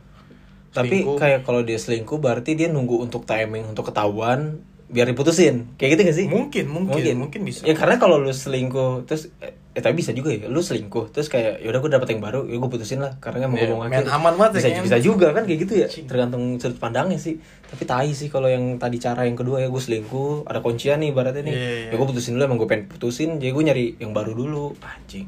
tapi 0.72 0.90
Selingkuh. 0.90 1.18
kayak 1.18 1.40
kalau 1.44 1.62
dia 1.62 1.78
selingkuh 1.78 2.18
berarti 2.18 2.52
dia 2.54 2.66
nunggu 2.66 2.98
untuk 2.98 3.30
timing 3.30 3.70
untuk 3.70 3.94
ketahuan 3.94 4.58
biar 4.94 5.06
diputusin 5.06 5.74
kayak 5.74 5.90
gitu 5.92 6.02
gak 6.04 6.16
sih 6.16 6.28
mungkin 6.28 6.66
mungkin 6.70 7.18
mungkin, 7.18 7.42
bisa. 7.42 7.62
ya 7.64 7.74
karena 7.74 7.98
kalau 7.98 8.16
lu 8.16 8.30
selingkuh 8.30 9.04
terus 9.04 9.34
eh, 9.40 9.50
eh, 9.70 9.82
tapi 9.82 9.98
bisa 9.98 10.10
juga 10.10 10.30
ya 10.30 10.46
lu 10.46 10.60
selingkuh 10.60 11.10
terus 11.10 11.26
kayak 11.26 11.60
yaudah 11.60 11.80
gue 11.80 11.92
dapet 11.92 12.08
yang 12.08 12.22
baru 12.22 12.46
ya 12.46 12.56
gue 12.56 12.70
putusin 12.70 13.00
lah 13.00 13.18
karena 13.18 13.44
emang 13.44 13.58
Iya, 13.58 13.68
mau 13.68 13.82
main 13.82 13.90
ngakhir. 14.00 14.14
aman 14.14 14.34
banget 14.36 14.52
ya, 14.52 14.54
bisa, 14.54 14.68
kayaknya. 14.70 14.84
bisa 14.86 14.98
juga 15.00 15.28
kan 15.32 15.44
kayak 15.44 15.60
gitu 15.60 15.74
ya 15.76 15.88
Cing. 15.88 16.06
tergantung 16.06 16.44
sudut 16.56 16.78
pandangnya 16.78 17.18
sih 17.18 17.42
tapi 17.66 17.84
tai 17.84 18.10
sih 18.12 18.28
kalau 18.28 18.46
yang 18.48 18.78
tadi 18.78 18.96
cara 18.98 19.26
yang 19.26 19.34
kedua 19.34 19.58
ya 19.58 19.68
gue 19.68 19.82
selingkuh 19.82 20.46
ada 20.46 20.62
kuncian 20.62 20.98
nih 21.00 21.10
ibaratnya 21.10 21.42
nih 21.42 21.52
Iya, 21.52 21.70
iya. 21.80 21.90
ya 21.90 21.96
gue 21.96 22.08
putusin 22.08 22.32
dulu 22.32 22.44
emang 22.46 22.58
gue 22.58 22.70
pengen 22.70 22.86
putusin 22.88 23.30
jadi 23.36 23.50
gue 23.52 23.64
nyari 23.66 23.86
yang 23.98 24.12
baru 24.12 24.32
dulu 24.32 24.78
anjing 24.80 25.26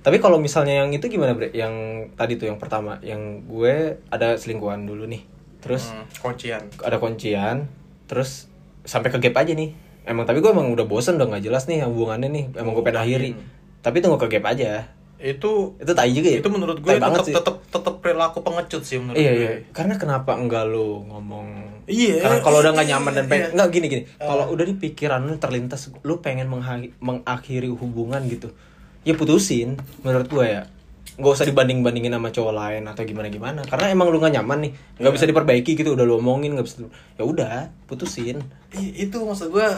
tapi 0.00 0.16
kalau 0.16 0.38
misalnya 0.38 0.80
yang 0.80 0.90
itu 0.92 1.02
gimana 1.06 1.34
bre 1.34 1.50
yang 1.50 1.74
tadi 2.14 2.38
tuh 2.38 2.46
yang 2.46 2.56
pertama 2.56 3.02
yang 3.02 3.42
gue 3.42 3.74
ada 4.06 4.34
selingkuhan 4.34 4.82
dulu 4.82 5.02
nih 5.04 5.26
terus 5.58 5.90
Hmm, 5.90 6.06
kuncian. 6.22 6.62
ada 6.78 6.96
kuncian 6.96 7.66
terus 8.06 8.50
sampai 8.86 9.10
ke 9.10 9.18
gap 9.18 9.42
aja 9.42 9.52
nih. 9.52 9.74
Emang 10.06 10.22
tapi 10.22 10.38
gue 10.38 10.50
emang 10.50 10.70
udah 10.70 10.86
bosen 10.86 11.18
udah 11.18 11.26
nggak 11.26 11.44
jelas 11.44 11.66
nih 11.66 11.82
hubungannya 11.84 12.30
nih. 12.30 12.44
Emang 12.54 12.72
gue 12.72 12.84
pengen 12.86 13.02
akhiri. 13.02 13.30
Tapi 13.82 13.96
tunggu 13.98 14.18
ke 14.22 14.30
gap 14.38 14.46
aja. 14.54 14.86
Itu 15.16 15.74
itu 15.80 15.92
tai 15.96 16.12
juga 16.12 16.28
ya? 16.28 16.38
itu 16.44 16.48
menurut 16.52 16.78
gue 16.84 16.92
tetap 16.92 17.24
tetap 17.24 17.56
tetap 17.72 17.94
perilaku 18.04 18.44
pengecut 18.44 18.84
sih 18.84 19.00
menurut 19.00 19.16
iya 19.16 19.32
gue. 19.32 19.40
iya. 19.40 19.50
Karena 19.72 19.96
kenapa 19.96 20.36
enggak 20.36 20.68
lu 20.68 21.08
ngomong? 21.08 21.46
Iya, 21.88 22.20
karena 22.20 22.38
kalau 22.44 22.60
udah 22.60 22.72
nggak 22.76 22.86
iya, 22.86 22.94
nyaman 23.00 23.12
dan 23.16 23.24
pengen 23.26 23.42
iya. 23.48 23.54
nggak 23.56 23.68
gini 23.72 23.86
gini. 23.88 24.02
Kalau 24.20 24.44
udah 24.52 24.64
di 24.68 24.74
pikiran 24.76 25.20
lu 25.24 25.34
terlintas 25.40 25.88
lu 26.04 26.20
pengen 26.20 26.52
mengakhiri 27.00 27.72
hubungan 27.72 28.22
gitu. 28.28 28.52
Ya 29.08 29.16
putusin 29.16 29.80
menurut 30.04 30.28
gue 30.28 30.46
ya 30.46 30.62
nggak 31.16 31.32
usah 31.32 31.44
dibanding 31.44 31.80
bandingin 31.80 32.12
sama 32.12 32.28
cowok 32.28 32.52
lain 32.52 32.82
atau 32.84 33.02
gimana 33.02 33.28
gimana 33.28 33.60
karena 33.64 33.88
emang 33.88 34.12
lu 34.12 34.20
nggak 34.20 34.36
nyaman 34.36 34.68
nih 34.68 34.72
nggak 35.00 35.08
Iya. 35.08 35.16
bisa 35.16 35.24
diperbaiki 35.24 35.72
gitu 35.74 35.96
udah 35.96 36.04
lu 36.04 36.20
omongin 36.20 36.52
nggak 36.52 36.66
bisa 36.66 36.84
ya 37.16 37.24
udah 37.24 37.56
putusin 37.84 38.44
I- 38.72 39.02
itu 39.02 39.16
maksud 39.16 39.48
gue 39.48 39.68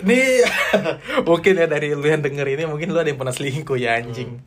ini 0.00 0.40
mungkin 1.28 1.52
ya 1.54 1.64
dari 1.64 1.92
lu 1.92 2.00
yang 2.02 2.20
denger 2.20 2.44
ini 2.46 2.64
mungkin 2.64 2.88
lu 2.88 2.96
ada 2.96 3.08
yang 3.08 3.16
pernah 3.16 3.32
selingkuh 3.32 3.76
ya 3.76 4.00
anjing. 4.00 4.40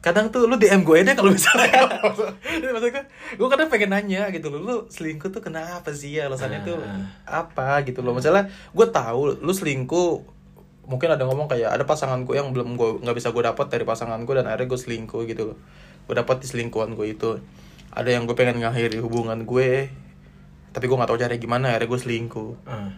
Kadang 0.00 0.30
tuh 0.30 0.46
lu 0.46 0.56
DM 0.56 0.80
gue 0.80 1.02
deh 1.02 1.12
kalau 1.12 1.28
misalnya 1.28 1.90
maksud 2.00 2.32
gue, 2.88 3.02
gue 3.36 3.48
kadang 3.50 3.68
pengen 3.68 3.90
nanya 3.90 4.30
gitu 4.30 4.48
loh, 4.48 4.58
lu 4.58 4.76
selingkuh 4.88 5.28
tuh 5.28 5.42
kenapa 5.42 5.90
sih 5.90 6.16
ya 6.16 6.24
alasannya 6.24 6.64
tuh 6.64 6.78
apa 7.26 7.82
gitu 7.82 8.00
loh. 8.00 8.14
Misalnya 8.14 8.46
gue 8.48 8.86
tahu 8.88 9.36
lu 9.36 9.52
selingkuh 9.52 10.39
mungkin 10.90 11.14
ada 11.14 11.22
ngomong 11.22 11.46
kayak 11.46 11.70
ada 11.70 11.86
pasangan 11.86 12.26
gue 12.26 12.34
yang 12.34 12.50
belum 12.50 12.74
gue 12.74 12.98
nggak 13.06 13.14
bisa 13.14 13.30
gue 13.30 13.42
dapat 13.46 13.70
dari 13.70 13.86
pasangan 13.86 14.18
gue 14.26 14.34
dan 14.34 14.50
akhirnya 14.50 14.66
gue 14.74 14.80
selingkuh 14.82 15.22
gitu 15.30 15.54
loh. 15.54 15.58
Gue 16.10 16.14
dapat 16.18 16.42
di 16.42 16.50
selingkuhan 16.50 16.98
gue 16.98 17.06
itu. 17.14 17.38
Ada 17.94 18.18
yang 18.18 18.26
gue 18.26 18.34
pengen 18.34 18.58
ngakhiri 18.58 18.98
hubungan 18.98 19.46
gue 19.46 19.86
tapi 20.70 20.86
gue 20.86 20.96
nggak 20.98 21.10
tahu 21.10 21.18
cara 21.18 21.34
gimana 21.38 21.74
akhirnya 21.74 21.88
gue 21.90 22.00
selingkuh. 22.02 22.50
Ah. 22.66 22.90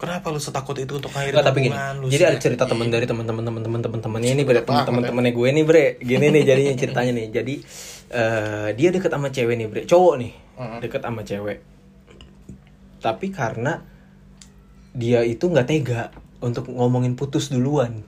Kenapa 0.00 0.32
lu 0.32 0.40
setakut 0.40 0.74
itu 0.80 0.96
untuk 0.96 1.12
ngakhiri 1.12 1.36
Nggak, 1.36 1.46
tapi 1.46 1.58
gini. 1.60 1.76
lu 2.00 2.06
Jadi 2.08 2.24
ada 2.24 2.38
cerita 2.40 2.64
teman 2.64 2.88
dari 2.88 3.04
teman-teman 3.04 3.44
teman-teman 3.44 3.80
teman-temannya 3.84 4.32
ini, 4.32 4.42
bre, 4.48 4.64
Banget, 4.64 4.88
teman-teman 4.88 5.02
temannya 5.12 5.32
gue 5.36 5.48
nih, 5.52 5.64
bre. 5.68 5.86
Gini 6.00 6.26
nih 6.32 6.42
jadinya 6.48 6.72
ceritanya 6.72 7.12
nih. 7.20 7.26
Jadi 7.28 7.54
eh, 8.08 8.68
dia 8.80 8.88
deket 8.88 9.10
sama 9.12 9.28
cewek 9.28 9.54
nih, 9.60 9.66
bre. 9.68 9.82
Cowok 9.84 10.14
nih, 10.16 10.32
Mm-mm. 10.56 10.78
deket 10.80 11.00
sama 11.04 11.20
cewek. 11.20 11.58
Tapi 13.04 13.26
karena 13.28 13.84
dia 14.96 15.20
itu 15.22 15.44
nggak 15.46 15.66
tega 15.68 16.08
untuk 16.40 16.66
ngomongin 16.66 17.14
putus 17.14 17.48
duluan. 17.48 18.02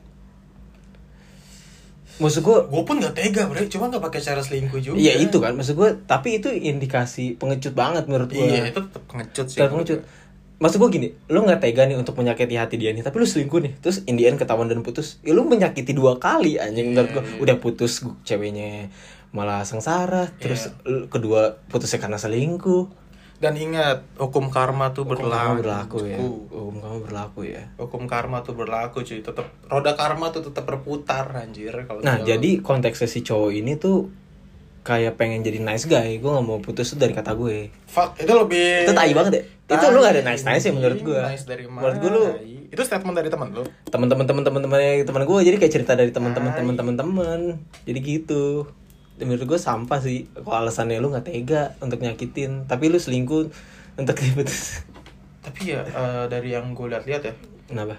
Maksud 2.12 2.44
gue, 2.44 2.58
gue 2.68 2.82
pun 2.84 2.96
gak 2.96 3.16
tega 3.16 3.48
bre 3.48 3.66
cuma 3.66 3.88
gak 3.88 4.04
pakai 4.04 4.20
cara 4.20 4.38
selingkuh 4.38 4.78
juga 4.78 4.94
Iya 4.94 5.18
itu 5.18 5.40
kan, 5.40 5.56
maksud 5.56 5.74
gue. 5.74 5.90
Tapi 6.04 6.38
itu 6.38 6.48
indikasi 6.48 7.34
pengecut 7.34 7.72
banget 7.72 8.04
menurut 8.06 8.28
gue. 8.28 8.38
iya 8.38 8.68
itu 8.68 8.78
tetep 8.78 9.02
pengecut 9.06 9.46
sih 9.48 9.58
Tetap 9.58 9.72
pengecut. 9.72 10.00
Maksud 10.56 10.78
gue 10.78 10.90
gini, 10.92 11.08
lu 11.26 11.42
nggak 11.42 11.58
tega 11.58 11.82
nih 11.82 11.98
untuk 11.98 12.14
menyakiti 12.14 12.54
hati 12.54 12.78
dia 12.78 12.94
nih, 12.94 13.02
tapi 13.02 13.18
lu 13.18 13.26
selingkuh 13.26 13.58
nih, 13.58 13.72
terus 13.82 14.06
in 14.06 14.14
the 14.14 14.30
end 14.30 14.38
ketahuan 14.38 14.70
dan 14.70 14.78
putus, 14.80 15.18
ya 15.20 15.34
lu 15.34 15.42
menyakiti 15.42 15.90
dua 15.90 16.22
kali 16.22 16.54
anjing 16.54 16.94
menurut 16.94 17.10
gue. 17.10 17.24
Iya, 17.24 17.38
Udah 17.42 17.56
putus 17.58 17.98
ceweknya 18.22 18.86
malah 19.34 19.66
sengsara, 19.66 20.30
terus 20.38 20.70
lu- 20.84 21.08
kedua 21.08 21.58
putusnya 21.66 21.98
karena 21.98 22.14
selingkuh. 22.14 23.01
Dan 23.42 23.58
ingat 23.58 24.06
hukum 24.14 24.54
karma 24.54 24.94
tuh 24.94 25.02
Hukum 25.02 25.26
berlaku 25.26 25.52
berlaku 25.58 25.98
ya. 26.06 26.18
Hukum 26.22 26.74
kamu 26.78 26.98
berlaku 27.02 27.40
ya. 27.42 27.62
hukum 27.74 28.02
karma 28.06 28.46
tuh 28.46 28.54
berlaku 28.54 29.02
cuy 29.02 29.18
tetap 29.18 29.50
roda 29.66 29.98
karma 29.98 30.30
tuh 30.30 30.46
tetap 30.46 30.62
berputar 30.62 31.26
anjir 31.34 31.74
kalau 31.84 31.98
Nah, 32.06 32.22
jadi 32.22 32.62
konteksnya 32.62 33.10
si 33.10 33.26
cowok 33.26 33.50
ini 33.50 33.74
tuh 33.74 34.06
kayak 34.86 35.18
pengen 35.18 35.42
jadi 35.42 35.58
nice 35.58 35.90
guy. 35.90 36.22
Gue 36.22 36.30
nggak 36.30 36.46
mau 36.46 36.62
putus 36.62 36.94
tuh 36.94 37.02
dari 37.02 37.10
kata 37.10 37.34
gue. 37.34 37.74
fuck 37.90 38.14
itu 38.14 38.30
lebih 38.30 38.86
Itu 38.86 38.94
tai 38.94 39.10
banget 39.10 39.32
ya. 39.34 39.42
Itu 39.72 39.84
lu 39.90 39.98
gak 40.04 40.14
ada 40.14 40.22
nice 40.22 40.44
nice 40.46 40.62
ya 40.62 40.72
menurut 40.72 41.00
gue. 41.02 41.20
nice 41.22 41.44
dari 41.48 41.64
mana 41.66 41.82
Menurut 41.82 41.96
gue 41.98 42.10
lu 42.14 42.22
itu 42.72 42.80
statement 42.80 43.12
dari 43.12 43.28
teman 43.28 43.52
lu 43.52 43.60
teman-teman 43.92 44.24
teman-teman 44.24 44.60
teman 44.64 44.80
teman 45.04 45.22
gue 45.28 45.38
jadi 45.44 45.56
kayak 45.60 45.72
cerita 45.76 45.92
dari 45.92 46.08
teman-teman 46.08 46.56
Tai. 46.56 46.64
teman-teman 46.64 46.94
teman 46.96 47.40
jadi 47.84 47.98
gitu 48.00 48.64
menurut 49.24 49.46
gue 49.46 49.60
sampah 49.60 49.98
sih. 49.98 50.28
Kalau 50.34 50.66
alasannya 50.66 50.98
lu 50.98 51.10
nggak 51.10 51.26
tega 51.26 51.74
untuk 51.78 51.98
nyakitin. 52.02 52.66
Tapi 52.66 52.90
lu 52.90 52.98
selingkuh 52.98 53.48
untuk 53.98 54.16
diputus. 54.18 54.84
Tapi 55.42 55.74
ya 55.74 55.82
eh, 55.82 56.24
dari 56.30 56.54
yang 56.54 56.70
gue 56.72 56.86
lihat-lihat 56.86 57.22
ya 57.26 57.34
kenapa? 57.66 57.98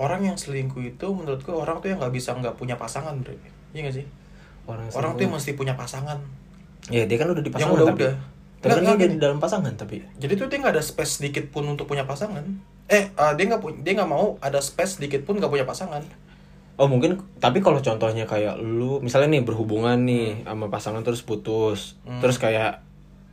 orang 0.00 0.32
yang 0.32 0.36
selingkuh 0.40 0.80
itu 0.80 1.06
menurut 1.12 1.44
gue 1.44 1.52
orang 1.52 1.76
tuh 1.84 1.92
yang 1.92 2.00
nggak 2.00 2.14
bisa 2.16 2.32
nggak 2.32 2.56
punya 2.56 2.80
pasangan 2.80 3.12
bre. 3.20 3.36
Iya 3.76 3.86
gak 3.86 3.94
sih? 4.00 4.06
Orang 4.64 4.88
orang 4.96 5.12
tuh 5.14 5.22
yang 5.28 5.34
mesti 5.36 5.52
punya 5.52 5.76
pasangan. 5.76 6.16
Ya 6.88 7.04
dia 7.04 7.16
kan 7.20 7.28
udah 7.28 7.44
di 7.44 7.52
Yang 7.52 7.56
pasangan 7.60 7.76
udah- 7.76 7.88
tapi 7.92 8.02
udah. 8.02 8.14
tapi 8.60 8.70
Nggak, 8.80 8.84
kan 8.84 8.96
dia 8.96 9.08
di 9.08 9.20
dalam 9.20 9.38
pasangan 9.38 9.72
tapi. 9.76 9.96
Jadi 10.16 10.32
tuh 10.36 10.46
dia 10.48 10.58
nggak 10.60 10.74
ada 10.76 10.84
space 10.84 11.20
sedikit 11.20 11.44
pun 11.52 11.68
untuk 11.68 11.84
punya 11.84 12.08
pasangan. 12.08 12.44
Eh, 12.88 13.08
eh, 13.08 13.32
dia 13.36 13.44
nggak 13.46 13.60
dia 13.84 13.92
nggak 14.00 14.10
mau 14.10 14.40
ada 14.40 14.58
space 14.60 14.98
sedikit 15.00 15.24
pun 15.28 15.36
nggak 15.36 15.52
punya 15.52 15.64
pasangan. 15.68 16.00
Oh 16.80 16.88
mungkin 16.88 17.10
tapi 17.36 17.60
kalau 17.60 17.78
contohnya 17.78 18.24
kayak 18.24 18.56
lu 18.56 18.98
misalnya 18.98 19.28
nih 19.30 19.42
berhubungan 19.42 20.00
nih 20.00 20.42
sama 20.42 20.66
pasangan 20.66 21.02
terus 21.02 21.20
putus 21.20 22.00
Hmm. 22.02 22.18
terus 22.18 22.36
kayak 22.36 22.80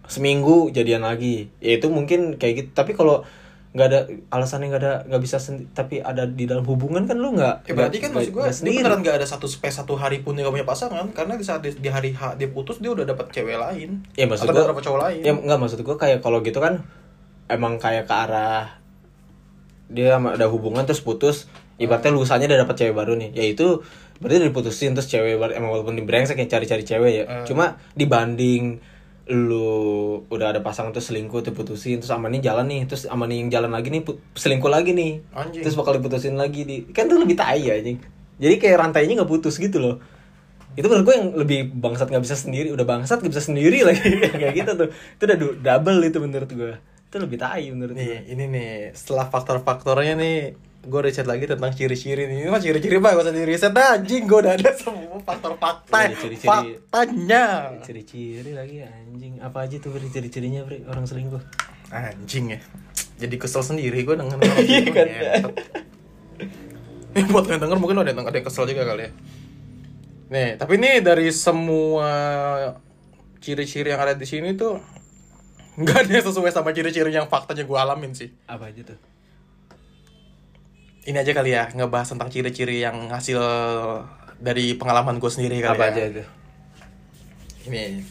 seminggu 0.06 0.68
jadian 0.70 1.02
lagi 1.02 1.48
ya 1.58 1.76
itu 1.76 1.88
mungkin 1.88 2.36
kayak 2.36 2.54
gitu 2.58 2.70
tapi 2.74 2.92
kalau 2.92 3.24
nggak 3.70 3.88
ada 3.88 4.00
alasannya 4.30 4.68
nggak 4.68 4.82
ada 4.82 4.94
nggak 5.06 5.22
bisa 5.22 5.38
sendi- 5.38 5.68
tapi 5.70 6.00
ada 6.02 6.24
di 6.24 6.44
dalam 6.44 6.64
hubungan 6.64 7.04
kan 7.04 7.16
lu 7.16 7.36
nggak 7.36 7.56
Ya, 7.64 7.74
berarti 7.74 7.98
kan 8.00 8.12
maksud 8.12 8.32
gue 8.32 8.46
dia 8.64 8.80
beneran 8.80 9.00
nggak 9.00 9.16
ada 9.18 9.28
satu 9.28 9.46
space 9.46 9.78
satu 9.78 9.94
hari 9.94 10.20
pun 10.20 10.34
dia 10.34 10.42
nggak 10.42 10.56
punya 10.56 10.66
pasangan 10.66 11.06
karena 11.12 11.36
di 11.36 11.44
saat 11.44 11.62
di, 11.62 11.72
di 11.74 11.88
hari 11.88 12.12
H 12.12 12.36
dia 12.36 12.48
putus 12.48 12.80
dia 12.80 12.90
udah 12.90 13.04
dapat 13.06 13.30
cewek 13.30 13.56
lain. 13.56 14.02
ya 14.14 14.26
maksud 14.26 14.44
Atau 14.44 14.56
gua 14.58 14.72
dapat 14.72 14.84
cowok 14.84 15.00
lain. 15.02 15.22
ya 15.22 15.32
nggak 15.34 15.58
maksud 15.58 15.80
gua 15.82 15.96
kayak 15.96 16.20
kalau 16.20 16.40
gitu 16.40 16.58
kan 16.58 16.84
emang 17.48 17.76
kayak 17.78 18.04
ke 18.04 18.16
arah 18.16 18.80
dia 19.88 20.16
ada 20.16 20.48
hubungan 20.48 20.84
terus 20.84 21.00
putus 21.00 21.48
ibaratnya 21.78 22.12
lusannya 22.14 22.50
udah 22.50 22.60
dapat 22.66 22.76
cewek 22.78 22.94
baru 22.94 23.14
nih. 23.18 23.30
Ya 23.38 23.46
itu 23.46 23.82
berarti 24.18 24.36
udah 24.42 24.50
diputusin 24.50 24.92
terus 24.98 25.10
cewek 25.10 25.38
emang 25.38 25.70
walaupun 25.70 25.94
di 25.94 26.04
brengsek 26.04 26.38
ya 26.42 26.48
cari-cari 26.50 26.84
cewek 26.84 27.12
ya. 27.14 27.24
Eh. 27.26 27.46
cuma 27.46 27.78
dibanding 27.94 28.82
lu 29.28 30.24
udah 30.32 30.56
ada 30.56 30.64
pasangan 30.64 30.96
terus 30.96 31.12
selingkuh 31.12 31.44
putusin 31.52 32.00
terus 32.00 32.10
sama 32.10 32.32
nih 32.32 32.40
jalan 32.48 32.66
nih 32.66 32.88
terus 32.88 33.12
sama 33.12 33.28
nih 33.28 33.44
yang 33.44 33.50
jalan 33.52 33.72
lagi 33.76 33.92
nih 33.92 34.02
selingkuh 34.34 34.72
lagi 34.72 34.92
nih. 34.98 35.22
Anjing. 35.36 35.62
terus 35.62 35.76
bakal 35.78 36.02
diputusin 36.02 36.34
lagi 36.34 36.66
di 36.66 36.88
kan 36.90 37.06
tuh 37.06 37.22
lebih 37.22 37.38
tai 37.38 37.62
ya 37.62 37.78
anjing. 37.78 38.02
Jadi 38.38 38.56
kayak 38.58 38.78
rantainya 38.82 39.22
nggak 39.22 39.30
putus 39.30 39.62
gitu 39.62 39.78
loh. 39.78 40.02
Itu 40.78 40.86
menurut 40.90 41.10
gue 41.10 41.16
yang 41.18 41.30
lebih 41.34 41.60
bangsat 41.74 42.10
nggak 42.10 42.24
bisa 42.24 42.38
sendiri 42.38 42.70
udah 42.70 42.86
bangsat 42.86 43.22
nggak 43.22 43.34
bisa 43.34 43.44
sendiri 43.50 43.82
lagi. 43.82 44.14
Kayak 44.42 44.54
gitu 44.54 44.72
tuh. 44.78 44.90
Itu 44.94 45.24
udah 45.26 45.38
double 45.58 46.00
itu 46.06 46.18
menurut 46.22 46.52
gue 46.54 46.74
itu 47.08 47.18
lebih 47.24 47.40
tai 47.40 47.64
menurut 47.72 47.96
gue 47.96 48.04
Nih, 48.04 48.36
ini 48.36 48.44
nih 48.52 48.72
setelah 48.92 49.32
faktor-faktornya 49.32 50.20
nih 50.20 50.38
gue 50.88 51.02
riset 51.04 51.28
lagi 51.28 51.44
tentang 51.44 51.72
ciri-ciri. 51.76 52.32
Ini 52.32 52.48
mah 52.48 52.64
ciri-ciri 52.64 52.96
pak, 53.04 53.12
gak 53.12 53.24
usah 53.28 53.36
di 53.36 53.44
riset 53.44 53.72
dah 53.76 54.00
anjing 54.00 54.24
gue 54.24 54.40
udah 54.40 54.54
ada 54.56 54.72
semua 54.72 55.20
faktor-fakta. 55.20 55.98
Iya, 56.08 56.16
ciri-ciri. 56.16 56.48
Faktanya. 56.48 57.46
ciri-ciri 57.84 58.52
lagi 58.56 58.88
anjing 58.88 59.44
apa 59.44 59.68
aja 59.68 59.76
tuh 59.84 59.92
ciri-cirinya 60.00 60.64
bre 60.64 60.88
orang 60.88 61.04
selingkuh 61.04 61.44
Anjing 61.92 62.56
ya. 62.56 62.60
Jadi 63.20 63.36
kesel 63.36 63.64
sendiri 63.64 64.00
gue 64.08 64.16
dengan 64.16 64.40
orang 64.40 64.58
Iya 64.64 64.64
selingkuh, 64.64 64.96
kan? 64.96 65.08
ngentot. 65.08 65.54
Ini 67.18 67.26
buat 67.34 67.46
yang 67.50 67.60
denger 67.60 67.78
mungkin 67.82 67.98
ada 68.00 68.10
yang, 68.14 68.24
ada 68.24 68.38
yang 68.40 68.48
kesel 68.48 68.66
juga 68.70 68.84
kali 68.88 69.04
ya. 69.08 69.12
Nih, 70.28 70.50
tapi 70.60 70.76
ini 70.80 71.00
dari 71.04 71.28
semua 71.32 72.10
ciri-ciri 73.44 73.92
yang 73.92 74.02
ada 74.04 74.16
di 74.16 74.28
sini 74.28 74.56
tuh 74.56 74.80
nggak 75.78 75.98
ada 76.04 76.12
yang 76.20 76.26
sesuai 76.26 76.52
sama 76.52 76.74
ciri-ciri 76.74 77.14
yang 77.14 77.30
faktanya 77.30 77.64
gue 77.64 77.78
alamin 77.78 78.12
sih. 78.12 78.34
apa 78.50 78.74
aja 78.74 78.82
tuh 78.94 79.17
Ini 81.08 81.18
aja 81.18 81.32
kali 81.32 81.50
ya 81.50 81.72
ngebahas 81.72 82.08
tentang 82.10 82.28
ciri-ciri 82.28 82.80
yang 82.80 83.08
hasil 83.08 83.40
dari 84.38 84.76
pengalaman 84.76 85.18
gue 85.18 85.28
sendiri 85.28 85.58
kali 85.58 85.72
apa 85.74 85.86
ya. 85.86 85.90
aja 85.90 86.02
itu 86.06 86.24
Ini 87.66 88.04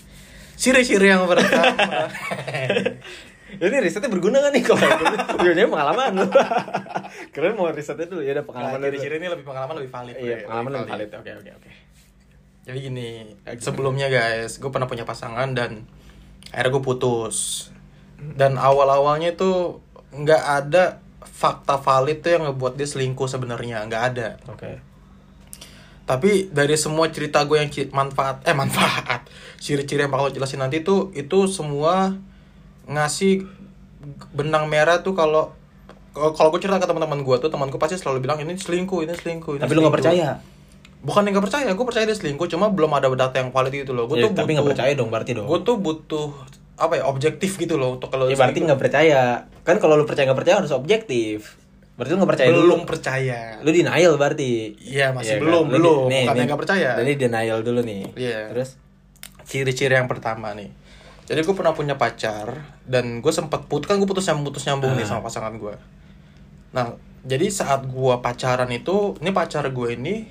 ciri-ciri 0.54 1.06
yang 1.06 1.22
pertama. 1.22 1.68
ini 3.56 3.76
risetnya 3.78 4.08
berguna 4.08 4.40
kan 4.40 4.50
nih 4.50 4.58
kalau 4.60 4.80
videonya 5.36 5.64
pengalaman 5.66 6.10
lu 6.14 6.26
keren 7.32 7.54
mau 7.54 7.70
risetnya 7.70 8.04
dulu 8.06 8.20
ya 8.20 8.34
udah 8.34 8.44
pengalaman 8.44 8.74
Nah, 8.74 8.82
dulu. 8.82 8.88
ciri-ciri 8.90 9.14
ini 9.16 9.28
lebih 9.30 9.44
pengalaman 9.44 9.74
lebih 9.78 9.90
valid. 9.90 10.14
iya 10.18 10.36
pengalaman 10.42 10.70
lebih 10.72 10.80
lebih 10.82 10.90
valid 10.90 11.10
oke 11.14 11.30
oke 11.36 11.50
oke 11.54 11.70
Jadi 12.66 12.78
gini, 12.82 13.08
sebelumnya 13.60 14.10
guys, 14.10 14.58
gue 14.58 14.66
pernah 14.66 14.90
punya 14.90 15.06
pasangan 15.06 15.54
dan 15.54 15.86
akhirnya 16.50 16.72
gue 16.72 16.82
putus. 16.82 17.70
Dan 18.18 18.58
awal-awalnya 18.58 19.30
itu 19.30 19.78
nggak 20.10 20.42
ada 20.42 20.98
fakta 21.36 21.76
valid 21.76 22.24
tuh 22.24 22.30
yang 22.32 22.42
ngebuat 22.48 22.80
dia 22.80 22.88
selingkuh 22.88 23.28
sebenarnya, 23.28 23.84
nggak 23.84 24.02
ada. 24.14 24.28
oke 24.48 24.80
Tapi 26.06 26.48
dari 26.54 26.78
semua 26.78 27.10
cerita 27.12 27.42
gue 27.44 27.60
yang 27.60 27.68
manfaat, 27.92 28.40
eh 28.48 28.56
manfaat, 28.56 29.26
ciri-ciri 29.60 30.06
yang 30.06 30.12
bakal 30.14 30.32
jelasin 30.32 30.64
nanti 30.64 30.80
tuh 30.80 31.12
itu 31.12 31.44
semua 31.50 32.16
ngasih 32.86 33.44
benang 34.32 34.70
merah 34.70 35.02
tuh 35.02 35.18
kalau 35.18 35.50
kalau 36.14 36.48
gue 36.54 36.62
cerita 36.62 36.80
ke 36.80 36.86
teman-teman 36.88 37.20
gue 37.20 37.36
tuh 37.42 37.50
temanku 37.52 37.76
pasti 37.76 38.00
selalu 38.00 38.24
bilang 38.24 38.40
ini 38.40 38.56
selingkuh, 38.56 39.04
ini 39.04 39.12
selingkuh. 39.12 39.60
Ini 39.60 39.62
tapi 39.66 39.76
lu 39.76 39.84
nggak 39.84 39.92
selingkuh." 39.92 40.16
percaya 40.16 40.28
Bukan 41.06 41.22
yang 41.22 41.38
gak 41.38 41.46
percaya, 41.46 41.68
gue 41.70 41.86
percaya 41.86 42.02
dia 42.08 42.18
selingkuh, 42.18 42.50
cuma 42.50 42.66
belum 42.66 42.90
ada 42.98 43.06
data 43.14 43.38
yang 43.38 43.54
valid 43.54 43.70
gitu 43.70 43.94
loh. 43.94 44.10
Gue 44.10 44.18
Ya, 44.18 44.26
tuh 44.26 44.42
tapi 44.42 44.58
nggak 44.58 44.66
percaya 44.66 44.90
dong 44.96 45.12
berarti 45.12 45.38
dong 45.38 45.46
Gue 45.46 45.62
tuh 45.62 45.78
butuh 45.78 46.34
apa 46.76 47.00
ya 47.00 47.04
objektif 47.04 47.56
gitu 47.56 47.76
loh 47.76 47.96
untuk 47.96 48.08
kalau 48.08 48.28
ya 48.28 48.36
berarti 48.36 48.60
nggak 48.60 48.76
percaya 48.76 49.22
kan 49.64 49.76
kalau 49.76 49.96
lu 49.96 50.04
percaya 50.04 50.28
nggak 50.28 50.38
percaya 50.38 50.56
harus 50.60 50.70
objektif 50.70 51.56
berarti 51.96 52.12
lu 52.12 52.18
nggak 52.20 52.32
percaya 52.36 52.48
belum 52.50 52.60
dulu 52.60 52.74
percaya. 52.84 53.40
lu 53.64 53.70
denial 53.72 54.12
berarti 54.14 54.76
Iya, 54.76 55.16
masih 55.16 55.40
kan? 55.40 55.48
belum, 55.48 55.64
Lu 55.66 55.76
belum. 55.80 56.00
nih, 56.06 56.24
nih, 56.28 56.44
nggak 56.44 56.60
percaya. 56.60 56.90
ini 57.00 57.12
denial 57.16 57.58
dulu 57.64 57.80
nih 57.80 58.02
Iya. 58.12 58.52
terus 58.52 58.76
Ciri-ciri 59.42 59.94
yang 59.94 60.10
pertama 60.10 60.50
nih. 60.52 60.74
Jadi 61.22 61.38
gue 61.40 61.54
pernah 61.54 61.70
punya 61.70 61.94
pacar 61.94 62.50
dan 62.82 63.18
gue 63.18 63.30
sempet 63.30 63.62
put 63.64 63.82
kan 63.82 63.94
gue 63.96 64.04
putus 64.04 64.26
nyambung 64.26 64.50
putus 64.50 64.66
nyambung 64.66 64.92
nih 64.92 65.02
Ah. 65.02 65.10
sama 65.12 65.22
pasangan 65.22 65.54
gue. 65.54 65.74
Nah, 66.70 66.94
jadi 67.22 67.46
saat 67.46 67.82
gue 67.82 68.14
pacaran 68.20 68.66
itu, 68.68 69.14
ini 69.16 69.30
pacar 69.30 69.66
gue 69.66 69.88
ini 69.92 70.26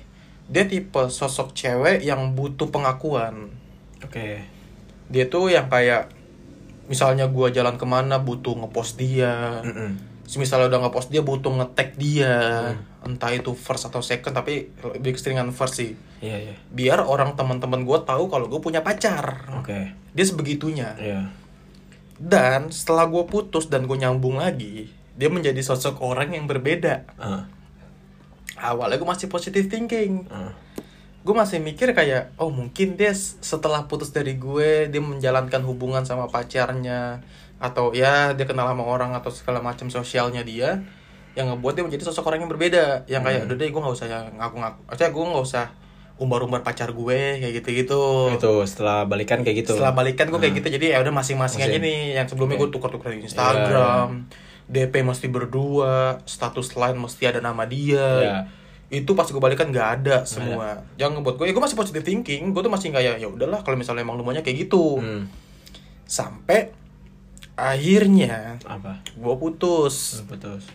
dia 0.46 0.64
tipe 0.64 1.08
sosok 1.10 1.52
cewek 1.52 2.00
yang 2.00 2.32
butuh 2.32 2.68
pengakuan. 2.68 3.50
oke 3.98 4.26
Dia 5.08 5.24
tuh 5.26 5.48
yang 5.48 5.64
kayak 5.66 6.12
misalnya 6.86 7.26
gue 7.26 7.46
jalan 7.50 7.74
ke 7.74 7.84
mana 7.84 8.18
butuh 8.18 8.54
ngepost 8.56 8.96
dia. 8.96 9.60
Mm-mm. 9.60 10.16
misalnya 10.28 10.66
udah 10.66 10.80
nge-post 10.82 11.08
dia 11.08 11.22
butuh 11.22 11.54
nge-tag 11.54 11.94
dia 11.94 12.34
Hmm. 12.74 13.14
entah 13.14 13.30
itu 13.30 13.54
first 13.54 13.86
atau 13.86 14.02
second 14.02 14.34
tapi 14.34 14.74
lebih 14.84 15.14
keseringan 15.14 15.54
first 15.54 15.78
sih 15.78 15.94
Iya, 16.18 16.50
iya. 16.50 16.54
biar 16.68 16.98
orang 16.98 17.38
teman-teman 17.38 17.86
gue 17.86 17.94
tahu 18.02 18.26
kalau 18.26 18.46
gue 18.46 18.58
punya 18.58 18.82
pacar 18.82 19.46
Oke. 19.54 19.94
dia 20.10 20.24
sebegitunya 20.26 20.98
Iya. 20.98 21.30
dan 22.18 22.74
setelah 22.74 23.06
gue 23.06 23.22
putus 23.24 23.66
dan 23.66 23.86
gue 23.86 23.94
nyambung 23.94 24.34
lagi 24.36 24.90
dia 25.14 25.30
menjadi 25.30 25.62
sosok 25.62 26.00
orang 26.00 26.34
yang 26.34 26.50
berbeda 26.50 27.06
Ah, 27.14 27.46
awalnya 28.58 28.98
gue 28.98 29.06
masih 29.06 29.30
positive 29.30 29.70
thinking 29.70 30.26
ah. 30.26 30.50
Gue 31.26 31.34
masih 31.34 31.58
mikir 31.58 31.90
kayak 31.90 32.38
oh 32.38 32.54
mungkin 32.54 32.94
dia 32.94 33.10
setelah 33.18 33.90
putus 33.90 34.14
dari 34.14 34.38
gue 34.38 34.86
dia 34.86 35.02
menjalankan 35.02 35.66
hubungan 35.66 36.06
sama 36.06 36.30
pacarnya. 36.30 37.26
Atau 37.58 37.90
ya 37.96 38.30
dia 38.36 38.46
kenal 38.46 38.70
sama 38.70 38.86
orang 38.86 39.16
atau 39.18 39.34
segala 39.34 39.58
macam 39.58 39.90
sosialnya 39.90 40.46
dia 40.46 40.86
yang 41.34 41.52
ngebuat 41.52 41.74
dia 41.76 41.84
menjadi 41.84 42.06
sosok 42.06 42.30
orang 42.30 42.46
yang 42.46 42.52
berbeda. 42.54 43.10
Yang 43.10 43.22
kayak 43.26 43.40
udah 43.50 43.56
deh 43.58 43.68
gue 43.74 43.80
nggak 43.82 43.96
usah 43.98 44.06
yang 44.06 44.26
ngaku-ngaku 44.38 44.80
aja 44.86 45.04
gue 45.10 45.24
nggak 45.26 45.46
usah 45.50 45.66
umbar-umbar 46.16 46.64
pacar 46.64 46.94
gue 46.94 47.42
kayak 47.42 47.52
gitu-gitu. 47.60 48.32
Itu 48.32 48.62
setelah 48.64 49.04
balikan 49.04 49.42
kayak 49.42 49.66
gitu. 49.66 49.76
setelah 49.76 49.92
balikan 49.92 50.30
gue 50.30 50.40
kayak 50.40 50.54
gitu. 50.62 50.68
Jadi 50.78 50.94
ya 50.94 51.02
udah 51.02 51.12
masing-masing 51.12 51.60
aja 51.60 51.76
nih. 51.76 52.16
Yang 52.22 52.36
sebelumnya 52.36 52.56
Oke. 52.56 52.62
gue 52.62 52.70
tuker-tuker 52.78 53.10
di 53.12 53.26
Instagram. 53.26 54.30
DP 54.66 54.94
mesti 55.06 55.26
berdua 55.30 56.20
status 56.26 56.74
lain 56.74 56.96
mesti 56.98 57.22
ada 57.28 57.40
nama 57.42 57.64
dia. 57.66 58.08
Iya. 58.22 58.38
Itu 58.86 59.10
pas 59.18 59.26
gue 59.26 59.42
balikan 59.42 59.66
nggak 59.66 59.88
ada 60.02 60.22
semua. 60.22 60.86
yang 60.94 61.10
ngebuat 61.18 61.42
gue 61.42 61.46
ya 61.50 61.52
gue 61.52 61.64
masih 61.64 61.78
positive 61.78 62.06
thinking. 62.06 62.54
Gue 62.54 62.62
tuh 62.62 62.70
masih 62.70 62.94
kayak 62.94 63.18
ya 63.18 63.26
udahlah 63.26 63.66
kalau 63.66 63.74
misalnya 63.74 64.06
emang 64.06 64.14
lu 64.18 64.22
maunya 64.22 64.46
kayak 64.46 64.68
gitu. 64.68 65.02
Hmm. 65.02 65.26
sampai 66.06 66.70
akhirnya 67.58 68.62
Apa? 68.62 69.02
gue 69.02 69.34
putus. 69.42 70.22
Putus. 70.22 70.70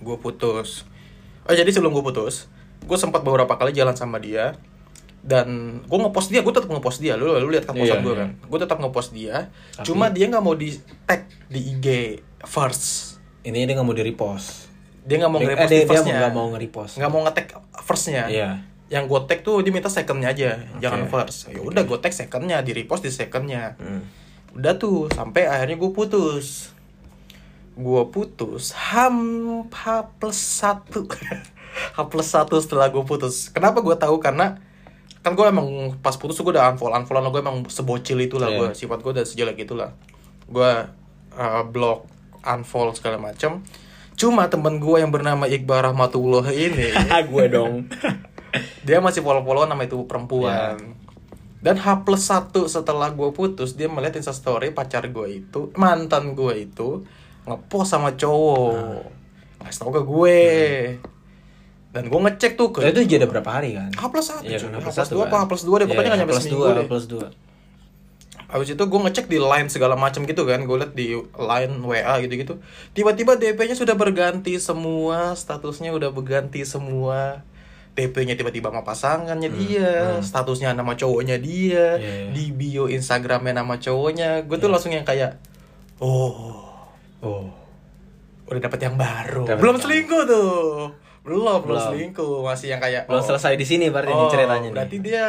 gue 0.00 0.16
putus. 0.16 0.88
Oh 1.44 1.52
jadi 1.52 1.68
sebelum 1.68 1.92
gue 1.92 2.00
putus 2.00 2.48
gue 2.82 2.98
sempat 2.98 3.22
beberapa 3.22 3.54
kali 3.54 3.70
jalan 3.74 3.94
sama 3.94 4.18
dia. 4.18 4.56
Dan 5.22 5.78
gue 5.86 5.98
ngepost 6.02 6.34
dia 6.34 6.42
gue 6.42 6.50
tetap 6.50 6.66
ngepost 6.66 6.98
dia. 6.98 7.14
Lu 7.14 7.30
lu 7.30 7.52
lihat 7.52 7.68
kan 7.68 7.78
postan 7.78 8.02
gue 8.02 8.14
iya. 8.14 8.20
kan? 8.26 8.30
Gue 8.42 8.58
tetap 8.58 8.78
ngepost 8.82 9.10
dia. 9.14 9.52
Tapi- 9.78 9.86
cuma 9.86 10.10
dia 10.10 10.26
nggak 10.26 10.42
mau 10.42 10.54
di 10.58 10.74
tag 11.06 11.30
di 11.46 11.60
IG 11.76 11.86
first. 12.42 13.16
Ini 13.46 13.66
dia 13.66 13.74
nggak 13.78 13.86
mau 13.86 13.94
di 13.94 14.02
repost. 14.02 14.61
Dia 15.02 15.16
nggak 15.18 15.30
mau 15.30 15.40
nge-repost 15.42 15.72
eh, 15.72 15.82
di 15.82 15.86
firstnya. 15.88 16.14
nggak 16.22 16.32
mau 16.32 16.46
nge-repost. 16.54 16.94
nggak 16.98 17.10
mau 17.10 17.20
nge-tag 17.26 17.46
firstnya. 17.82 18.24
Iya. 18.30 18.50
yang 18.92 19.08
gue 19.08 19.20
tag 19.24 19.40
tuh 19.40 19.64
dia 19.64 19.72
minta 19.72 19.88
secondnya 19.88 20.28
aja 20.36 20.60
jangan 20.76 21.08
first. 21.08 21.48
Ya 21.48 21.64
udah 21.64 21.80
gue 21.80 21.96
tag 21.96 22.12
secondnya 22.12 22.60
di 22.60 22.76
repost 22.76 23.00
di 23.00 23.08
secondnya. 23.08 23.72
Hmm. 23.80 24.04
udah 24.52 24.76
tuh 24.76 25.08
sampai 25.08 25.48
akhirnya 25.48 25.80
gue 25.80 25.90
putus. 25.96 26.76
Gue 27.72 28.02
putus 28.12 28.76
ham 28.92 29.16
h 29.64 29.82
plus 30.20 30.36
satu. 30.36 31.08
H 31.96 32.04
plus 32.04 32.28
satu 32.28 32.60
setelah 32.60 32.92
gue 32.92 33.00
putus. 33.00 33.48
Kenapa 33.48 33.80
gue 33.80 33.96
tahu? 33.96 34.20
Karena 34.20 34.60
kan 35.24 35.32
gue 35.32 35.46
emang 35.48 35.96
pas 36.04 36.12
putus 36.20 36.36
gue 36.36 36.52
udah 36.52 36.68
unfollow 36.76 36.92
unfollow 37.00 37.32
gue 37.32 37.40
emang 37.40 37.64
sebocil 37.72 38.20
itulah 38.20 38.52
Iya. 38.52 38.58
gue 38.60 38.68
sifat 38.76 39.00
gue 39.00 39.12
udah 39.16 39.24
sejelek 39.24 39.64
itulah. 39.64 39.96
Gue 40.52 40.68
uh, 41.32 41.62
block 41.64 42.04
unfollow 42.44 42.92
segala 42.92 43.16
macam 43.16 43.64
cuma 44.22 44.46
temen 44.46 44.78
gue 44.78 44.96
yang 44.96 45.10
bernama 45.10 45.44
Iqbal 45.44 45.82
Rahmatullah 45.84 46.46
ini 46.48 46.94
gue 47.28 47.44
dong. 47.48 47.90
dia 48.80 48.98
masih 48.98 49.18
follow-follow 49.18 49.64
nama 49.64 49.82
itu 49.82 49.98
perempuan 50.04 50.78
Iya. 50.78 50.94
dan 51.60 51.76
H 51.76 51.86
plus 52.02 52.22
satu 52.22 52.66
setelah 52.66 53.10
gue 53.10 53.30
putus 53.30 53.72
dia 53.72 53.86
melihat 53.86 54.14
instastory 54.16 54.70
pacar 54.70 55.06
gue 55.06 55.40
itu 55.40 55.74
mantan 55.74 56.32
gue 56.32 56.54
itu 56.60 57.02
ngepost 57.42 57.90
sama 57.90 58.12
cowok 58.12 59.02
ngasih 59.60 59.78
tau 59.80 59.90
ke 59.90 60.02
gue 60.02 60.40
dan 61.90 62.02
gue 62.04 62.20
ngecek 62.20 62.54
tuh 62.54 62.70
ke 62.70 62.80
Nah, 62.80 62.90
itu 62.90 63.04
jadi 63.06 63.26
berapa 63.26 63.50
hari 63.52 63.74
kan? 63.74 63.90
H 63.90 64.02
plus 64.06 64.26
satu 64.26 64.42
Iya, 64.42 64.58
H 64.58 64.80
plus 64.80 65.08
dua 65.08 65.24
kan? 65.24 65.28
apa 65.28 65.36
H 65.36 65.44
plus 65.46 65.62
dua 65.62 65.76
deh 65.76 65.86
pokoknya 65.86 66.02
Iya, 66.04 66.14
nggak 66.14 66.20
nyampe 66.24 66.34
seminggu 66.36 66.64
deh 66.64 66.74
H 66.78 66.88
plus 66.88 67.06
dua. 67.06 67.26
Habis 68.52 68.76
itu 68.76 68.84
gue 68.84 69.00
ngecek 69.00 69.26
di 69.26 69.40
line 69.40 69.66
segala 69.66 69.96
macam 69.96 70.22
gitu 70.22 70.44
kan 70.44 70.60
Gue 70.62 70.76
liat 70.76 70.92
di 70.92 71.16
line 71.16 71.74
WA 71.80 72.20
gitu-gitu. 72.20 72.60
Tiba-tiba 72.92 73.34
DP-nya 73.34 73.72
sudah 73.72 73.96
berganti 73.96 74.60
semua 74.60 75.32
Statusnya 75.32 75.88
udah 75.90 76.12
berganti 76.12 76.60
semua. 76.62 77.40
DP-nya 77.92 78.36
tiba-tiba 78.36 78.68
sama 78.68 78.84
pasangannya 78.84 79.48
dia 79.48 80.20
Statusnya 80.20 80.72
nama 80.72 80.92
cowoknya 80.92 81.40
dia 81.40 81.96
Iya, 81.96 82.12
iya. 82.28 82.30
Di 82.30 82.52
bio 82.52 82.86
Instagramnya 82.86 83.56
nama 83.56 83.76
cowoknya. 83.76 84.44
Gue 84.44 84.56
tuh 84.56 84.68
langsung 84.68 84.92
yang 84.92 85.04
kayak 85.04 85.40
Oh 85.96 86.60
Oh. 87.22 87.46
udah 88.50 88.60
dapet 88.60 88.82
yang 88.82 88.98
baru. 88.98 89.46
Dapet 89.46 89.62
Belum 89.62 89.76
yang- 89.76 89.84
selingkuh 89.86 90.22
tuh. 90.26 90.90
Belum, 91.22 91.62
belum 91.62 91.78
selingkuh 91.78 92.42
Masih 92.42 92.74
yang 92.74 92.82
kayak 92.82 93.06
Belum 93.06 93.22
oh, 93.22 93.24
selesai 93.24 93.54
di 93.54 93.62
sini 93.62 93.86
berarti 93.88 94.10
oh, 94.10 94.26
nih 94.26 94.28
ceritanya 94.28 94.58
nih. 94.60 94.72
Berarti 94.74 94.96
dia 94.98 95.24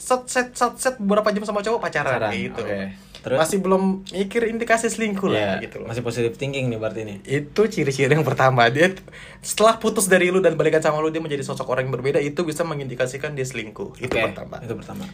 set 0.00 0.24
set 0.26 0.48
set 0.56 0.74
set 0.80 0.94
beberapa 0.96 1.28
jam 1.30 1.44
sama 1.44 1.60
cowok 1.60 1.78
pacaran, 1.78 2.16
Pacaran, 2.16 2.32
gitu. 2.32 2.62
oke. 2.64 2.80
Terus? 3.20 3.36
Masih 3.36 3.60
belum 3.60 3.82
mikir 4.08 4.48
indikasi 4.48 4.88
selingkuh 4.88 5.28
Iya, 5.28 5.36
lah 5.36 5.54
gitu 5.60 5.84
loh. 5.84 5.92
Masih 5.92 6.00
positive 6.00 6.40
thinking 6.40 6.72
nih 6.72 6.80
berarti 6.80 7.04
nih. 7.04 7.16
Itu 7.20 7.68
ciri-ciri 7.68 8.08
yang 8.08 8.24
pertama 8.24 8.64
dia 8.72 8.96
setelah 9.44 9.76
putus 9.76 10.08
dari 10.08 10.32
lu 10.32 10.40
dan 10.40 10.56
balikan 10.56 10.80
sama 10.80 11.04
lu 11.04 11.12
dia 11.12 11.20
menjadi 11.20 11.44
sosok 11.44 11.68
orang 11.68 11.84
yang 11.84 12.00
berbeda 12.00 12.16
itu 12.16 12.40
bisa 12.48 12.64
mengindikasikan 12.64 13.36
dia 13.36 13.44
selingkuh. 13.44 14.00
Itu 14.00 14.16
pertama. 14.16 14.56
Itu 14.64 14.72
pertama. 14.72 15.04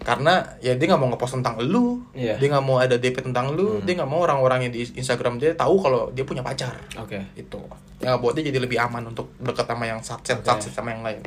Karena 0.00 0.56
ya 0.60 0.72
dia 0.72 0.86
nggak 0.88 1.00
mau 1.00 1.08
ngepost 1.12 1.36
tentang 1.36 1.60
lu, 1.60 2.00
Iya. 2.16 2.36
dia 2.36 2.48
nggak 2.48 2.64
mau 2.64 2.76
ada 2.76 2.96
DP 2.96 3.24
tentang 3.24 3.52
lu, 3.52 3.80
dia 3.80 3.92
nggak 3.96 4.08
mau 4.08 4.20
orang-orang 4.20 4.68
yang 4.68 4.72
di 4.72 4.84
Instagram 4.96 5.36
dia 5.36 5.52
tahu 5.52 5.80
kalau 5.80 6.12
dia 6.16 6.24
punya 6.24 6.40
pacar. 6.40 6.76
Oke. 6.96 7.24
Itu. 7.36 7.60
Ya 8.00 8.16
buat 8.16 8.32
dia 8.32 8.44
jadi 8.44 8.56
lebih 8.56 8.80
aman 8.80 9.12
untuk 9.12 9.32
deket 9.36 9.64
sama 9.64 9.84
yang 9.84 10.00
satset 10.00 10.40
satset 10.40 10.72
sama 10.72 10.92
yang 10.92 11.04
lain. 11.04 11.20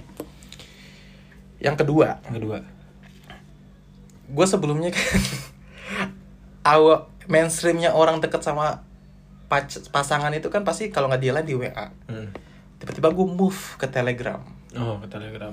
Yang 1.57 1.75
kedua, 1.81 2.21
Yang 2.25 2.35
kedua. 2.41 2.57
Gue 4.27 4.45
sebelumnya 4.45 4.91
kan 4.91 5.03
awal 6.67 7.07
mainstreamnya 7.25 7.91
orang 7.91 8.17
deket 8.17 8.41
sama 8.41 8.83
pac- 9.45 9.87
pasangan 9.87 10.31
itu 10.31 10.47
kan 10.47 10.61
pasti 10.61 10.87
kalau 10.87 11.07
nggak 11.07 11.21
di 11.21 11.29
line 11.29 11.45
di 11.45 11.55
WA 11.55 11.87
Hmm. 12.05 12.31
tiba-tiba 12.77 13.09
gue 13.09 13.25
move 13.25 13.59
ke 13.75 13.87
Telegram. 13.87 14.39
Oh, 14.73 14.99
ke 14.99 15.07
Telegram. 15.07 15.51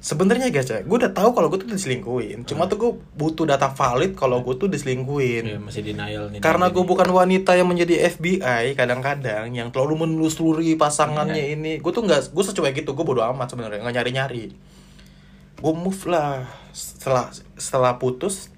sebenarnya 0.00 0.48
guys 0.48 0.64
ya 0.64 0.80
gue 0.80 0.96
udah 0.96 1.12
tahu 1.12 1.30
kalau 1.30 1.46
gue 1.46 1.60
tuh 1.60 1.68
diselingkuhin. 1.68 2.44
Cuma 2.44 2.64
tuh 2.64 2.76
gue 2.78 2.90
butuh 3.14 3.44
data 3.44 3.68
valid 3.68 4.12
kalau 4.14 4.40
gue 4.40 4.56
tuh 4.56 4.64
diselingkuhin. 4.66 5.44
Iya, 5.46 5.58
masih 5.60 5.84
denial 5.84 6.24
nih. 6.28 6.40
karena 6.40 6.68
gue 6.68 6.80
bukan 6.80 7.04
wanita 7.06 7.52
yang 7.52 7.68
menjadi 7.68 8.08
FBI 8.08 8.72
kadang-kadang 8.74 9.52
yang 9.52 9.68
terlalu 9.68 10.00
menelusuri 10.00 10.72
pasangannya 10.74 11.52
ini. 11.52 11.72
Gue 11.78 11.92
tuh 11.92 12.00
nggak 12.02 12.32
gue 12.32 12.42
secuek 12.42 12.72
gitu 12.74 12.92
gue 12.92 13.04
bodo 13.04 13.20
amat 13.22 13.52
sebenarnya 13.52 13.84
nggak 13.84 13.94
nyari-nyari. 13.94 14.44
Gue 15.56 15.72
move 15.74 16.00
lah 16.06 16.48
setelah 16.72 17.28
setelah 17.54 17.96
putus 17.96 18.48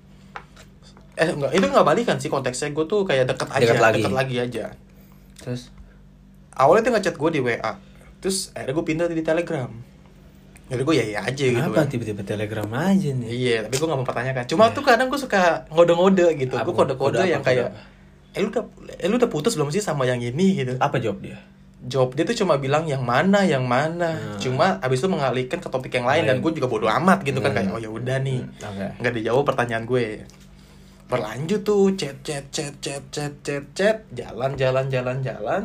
eh 1.15 1.29
enggak 1.29 1.53
itu 1.53 1.65
nggak 1.65 1.87
balikan 1.87 2.17
sih 2.17 2.33
konteksnya 2.33 2.73
gue 2.73 2.85
tuh 2.85 3.05
kayak 3.05 3.29
deket 3.29 3.49
aja 3.53 3.63
Deket 3.69 3.81
lagi. 3.81 3.95
deket 4.01 4.15
lagi 4.15 4.37
aja 4.41 4.65
Terus 5.43 5.63
awalnya 6.53 6.89
dia 6.89 6.93
ngechat 6.97 7.17
gue 7.17 7.31
di 7.33 7.41
WA 7.41 7.73
terus 8.23 8.55
akhirnya 8.55 8.75
gue 8.75 8.87
pindah 8.87 9.07
di 9.11 9.21
Telegram 9.21 9.71
jadi 10.73 10.83
gue 10.89 10.95
ya 10.97 11.05
ya 11.05 11.21
aja 11.21 11.45
gitu 11.45 11.59
Kenapa 11.59 11.85
kan 11.85 11.89
tiba-tiba 11.93 12.23
Telegram 12.25 12.65
aja 12.73 13.09
nih? 13.13 13.29
Iya, 13.29 13.57
tapi 13.69 13.77
gue 13.77 13.89
gak 13.93 14.01
mempertanyakan. 14.09 14.45
Cuma 14.49 14.73
tuh 14.73 14.81
kadang 14.81 15.13
gue 15.13 15.21
suka 15.21 15.69
ngode-ngode 15.69 16.33
gitu. 16.41 16.57
Gue 16.57 16.73
kode-kode 16.73 17.21
Kode 17.21 17.29
yang 17.29 17.45
kayak, 17.45 17.77
apa? 17.77 17.77
eh 18.33 18.41
lu 18.41 18.49
udah, 18.49 18.65
eh 18.97 19.05
lu 19.05 19.21
udah 19.21 19.29
putus 19.29 19.53
belum 19.53 19.69
sih 19.69 19.85
sama 19.85 20.09
yang 20.09 20.17
ini 20.25 20.65
gitu. 20.65 20.81
Apa 20.81 20.97
jawab 20.97 21.21
dia? 21.21 21.37
Jawab 21.83 22.15
dia 22.15 22.23
tuh 22.23 22.39
cuma 22.39 22.57
bilang 22.57 22.87
yang 22.87 23.03
mana, 23.03 23.43
yang 23.43 23.67
mana. 23.67 24.15
Hmm. 24.15 24.39
Cuma 24.39 24.79
abis 24.79 25.03
itu 25.03 25.11
mengalihkan 25.11 25.59
ke 25.59 25.67
topik 25.67 25.91
yang 25.93 26.07
lain 26.07 26.25
dan 26.25 26.39
Lain. 26.39 26.45
gue 26.47 26.53
juga 26.57 26.71
bodo 26.71 26.87
amat 26.87 27.23
gitu 27.23 27.39
kan 27.39 27.51
Hmm. 27.51 27.59
kayak 27.59 27.75
oh 27.75 27.81
ya 27.81 27.91
udah 27.91 28.17
nih. 28.23 28.41
Oke. 28.63 28.87
Nggak 29.03 29.13
dijawab 29.19 29.45
pertanyaan 29.45 29.85
gue. 29.85 30.07
Berlanjut 31.07 31.61
tuh 31.61 31.93
chat 31.93 32.17
chat 32.23 32.47
chat 32.49 32.73
chat 32.79 33.03
chat 33.11 33.35
chat 33.43 33.65
chat 33.75 33.97
jalan 34.11 34.55
jalan 34.55 34.87
jalan 34.89 35.19
jalan. 35.21 35.63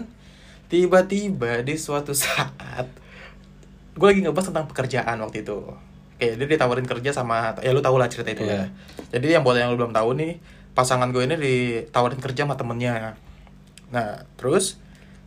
Tiba-tiba 0.68 1.61
di 1.61 1.78
suatu 1.78 2.11
saat 2.11 2.89
gue 3.93 4.05
lagi 4.05 4.22
ngebahas 4.22 4.53
tentang 4.53 4.68
pekerjaan 4.68 5.18
waktu 5.22 5.41
itu 5.41 5.57
kayak 6.18 6.38
dia 6.38 6.47
ditawarin 6.49 6.86
kerja 6.86 7.09
sama 7.09 7.53
ya 7.61 7.70
lu 7.70 7.82
tau 7.82 7.97
lah 7.97 8.05
cerita 8.05 8.30
itu 8.30 8.45
Iya. 8.45 8.65
ya 8.65 8.65
jadi 9.13 9.38
yang 9.38 9.41
buat 9.41 9.53
yang 9.53 9.70
lu 9.70 9.78
belum 9.78 9.89
tahu 9.89 10.13
nih 10.13 10.38
pasangan 10.74 11.09
gue 11.09 11.26
ini 11.26 11.34
ditawarin 11.34 12.22
kerja 12.22 12.45
sama 12.45 12.53
temennya 12.53 13.18
nah 13.89 14.22
terus 14.38 14.78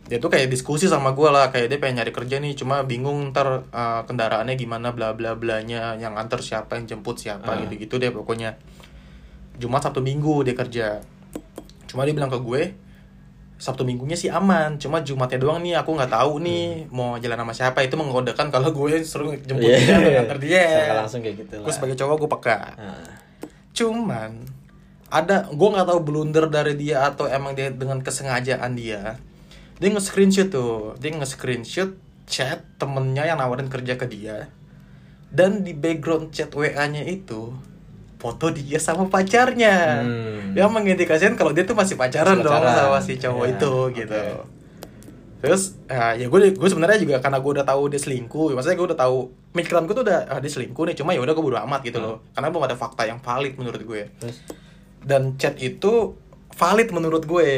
dia 0.05 0.17
tuh 0.17 0.27
kayak 0.27 0.47
diskusi 0.47 0.85
sama 0.85 1.11
gue 1.11 1.25
lah 1.25 1.49
kayak 1.49 1.67
dia 1.67 1.77
pengen 1.77 1.99
nyari 1.99 2.11
kerja 2.11 2.35
nih 2.37 2.53
cuma 2.53 2.81
bingung 2.81 3.29
ntar 3.29 3.63
uh, 3.65 4.01
kendaraannya 4.03 4.53
gimana 4.53 4.91
bla 4.91 5.11
bla 5.11 5.33
blanya 5.33 5.95
yang 5.95 6.13
antar 6.13 6.39
siapa 6.39 6.75
yang 6.75 6.85
jemput 6.85 7.15
siapa 7.15 7.47
Ah. 7.47 7.57
gitu 7.61 7.79
gitu 7.79 7.95
deh 7.95 8.09
pokoknya 8.09 8.59
Jumat 9.55 9.79
Sabtu 9.81 9.99
Minggu 9.99 10.41
dia 10.41 10.51
kerja 10.51 10.99
cuma 11.85 12.03
dia 12.03 12.11
bilang 12.11 12.27
ke 12.27 12.37
gue 12.37 12.63
Sabtu 13.55 13.85
Minggunya 13.85 14.17
sih 14.17 14.25
aman, 14.27 14.81
cuma 14.81 15.05
Jumatnya 15.05 15.37
doang 15.37 15.61
nih 15.61 15.77
aku 15.77 15.93
nggak 15.93 16.09
tahu 16.09 16.41
nih 16.41 16.89
mau 16.89 17.13
jalan 17.15 17.37
sama 17.37 17.53
siapa 17.53 17.79
itu 17.79 17.93
menggodakan 17.93 18.49
kalau 18.49 18.73
gue 18.73 19.05
suruh 19.05 19.37
jemput 19.37 19.69
Iya. 19.69 19.77
dia 19.77 19.93
atau 19.93 20.11
nganter 20.11 20.37
dia. 20.49 20.65
Langsung 20.97 21.21
kayak 21.21 21.45
gitu 21.45 21.53
lah. 21.61 21.65
Gue 21.69 21.71
sebagai 21.71 21.93
cowok 21.93 22.15
gue 22.17 22.29
peka. 22.31 22.57
Nah, 22.73 23.05
Cuman 23.71 24.31
ada 25.13 25.45
gue 25.45 25.69
nggak 25.69 25.87
tahu 25.87 25.99
blunder 26.01 26.49
dari 26.49 26.73
dia 26.73 27.05
atau 27.05 27.29
emang 27.29 27.53
dia 27.53 27.69
dengan 27.69 28.01
kesengajaan 28.01 28.73
dia. 28.73 29.21
Dia 29.81 29.89
nge-screenshot 29.89 30.53
tuh. 30.53 30.93
Dia 31.01 31.09
nge-screenshot 31.17 31.97
chat 32.29 32.61
temennya 32.77 33.25
yang 33.25 33.41
nawarin 33.41 33.65
kerja 33.65 33.97
ke 33.97 34.05
dia. 34.05 34.53
Dan 35.33 35.65
di 35.65 35.73
background 35.73 36.29
chat 36.29 36.53
WA-nya 36.53 37.01
itu 37.01 37.49
foto 38.21 38.53
dia 38.53 38.77
sama 38.77 39.09
pacarnya. 39.09 40.05
Hmm. 40.05 40.53
yang 40.53 40.69
mengindikasikan 40.69 41.33
kalau 41.33 41.49
dia 41.49 41.65
tuh 41.65 41.73
masih 41.73 41.97
pacaran, 41.97 42.37
Masih 42.37 42.45
dong 42.45 42.53
pacaran. 42.53 42.77
sama 42.77 42.99
si 43.01 43.13
cowok 43.17 43.45
Ya, 43.47 43.51
itu 43.57 43.73
gitu. 43.97 44.23
Terus 45.41 45.63
ah, 45.89 46.13
ya 46.13 46.29
gue 46.29 46.39
gue 46.53 46.69
sebenarnya 46.69 47.01
juga 47.01 47.17
karena 47.17 47.41
gue 47.41 47.51
udah 47.57 47.65
tahu 47.65 47.89
dia 47.89 47.97
selingkuh 47.97 48.53
maksudnya 48.53 48.77
gue 48.77 48.87
udah 48.93 48.99
tahu 48.99 49.17
pikiran 49.57 49.89
gue 49.89 49.95
tuh 49.97 50.05
udah 50.05 50.19
ah, 50.29 50.37
dia 50.37 50.51
selingkuh 50.53 50.85
nih 50.85 50.95
cuma 51.01 51.17
ya 51.17 51.21
udah 51.25 51.33
gue 51.33 51.41
bodo 51.41 51.57
amat 51.65 51.81
gitu 51.81 51.97
loh. 51.97 52.21
Karena 52.37 52.53
belum 52.53 52.63
ada 52.69 52.77
fakta 52.77 53.09
yang 53.09 53.17
valid 53.17 53.57
menurut 53.57 53.81
gue. 53.81 54.01
Terus? 54.21 54.37
Dan 55.01 55.41
chat 55.41 55.57
itu 55.57 56.13
valid 56.53 56.93
menurut 56.93 57.25
gue 57.25 57.49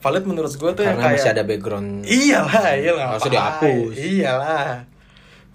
valid 0.00 0.24
menurut 0.24 0.50
gue 0.50 0.70
tuh 0.70 0.82
yang 0.82 0.96
karena 0.96 1.04
kayak 1.06 1.18
masih 1.18 1.30
ada 1.30 1.44
background. 1.44 1.88
iyalah 2.02 2.64
iyalah 2.74 3.04
ngapain? 3.10 3.30
dihapus. 3.30 3.94
iyalah 3.96 4.68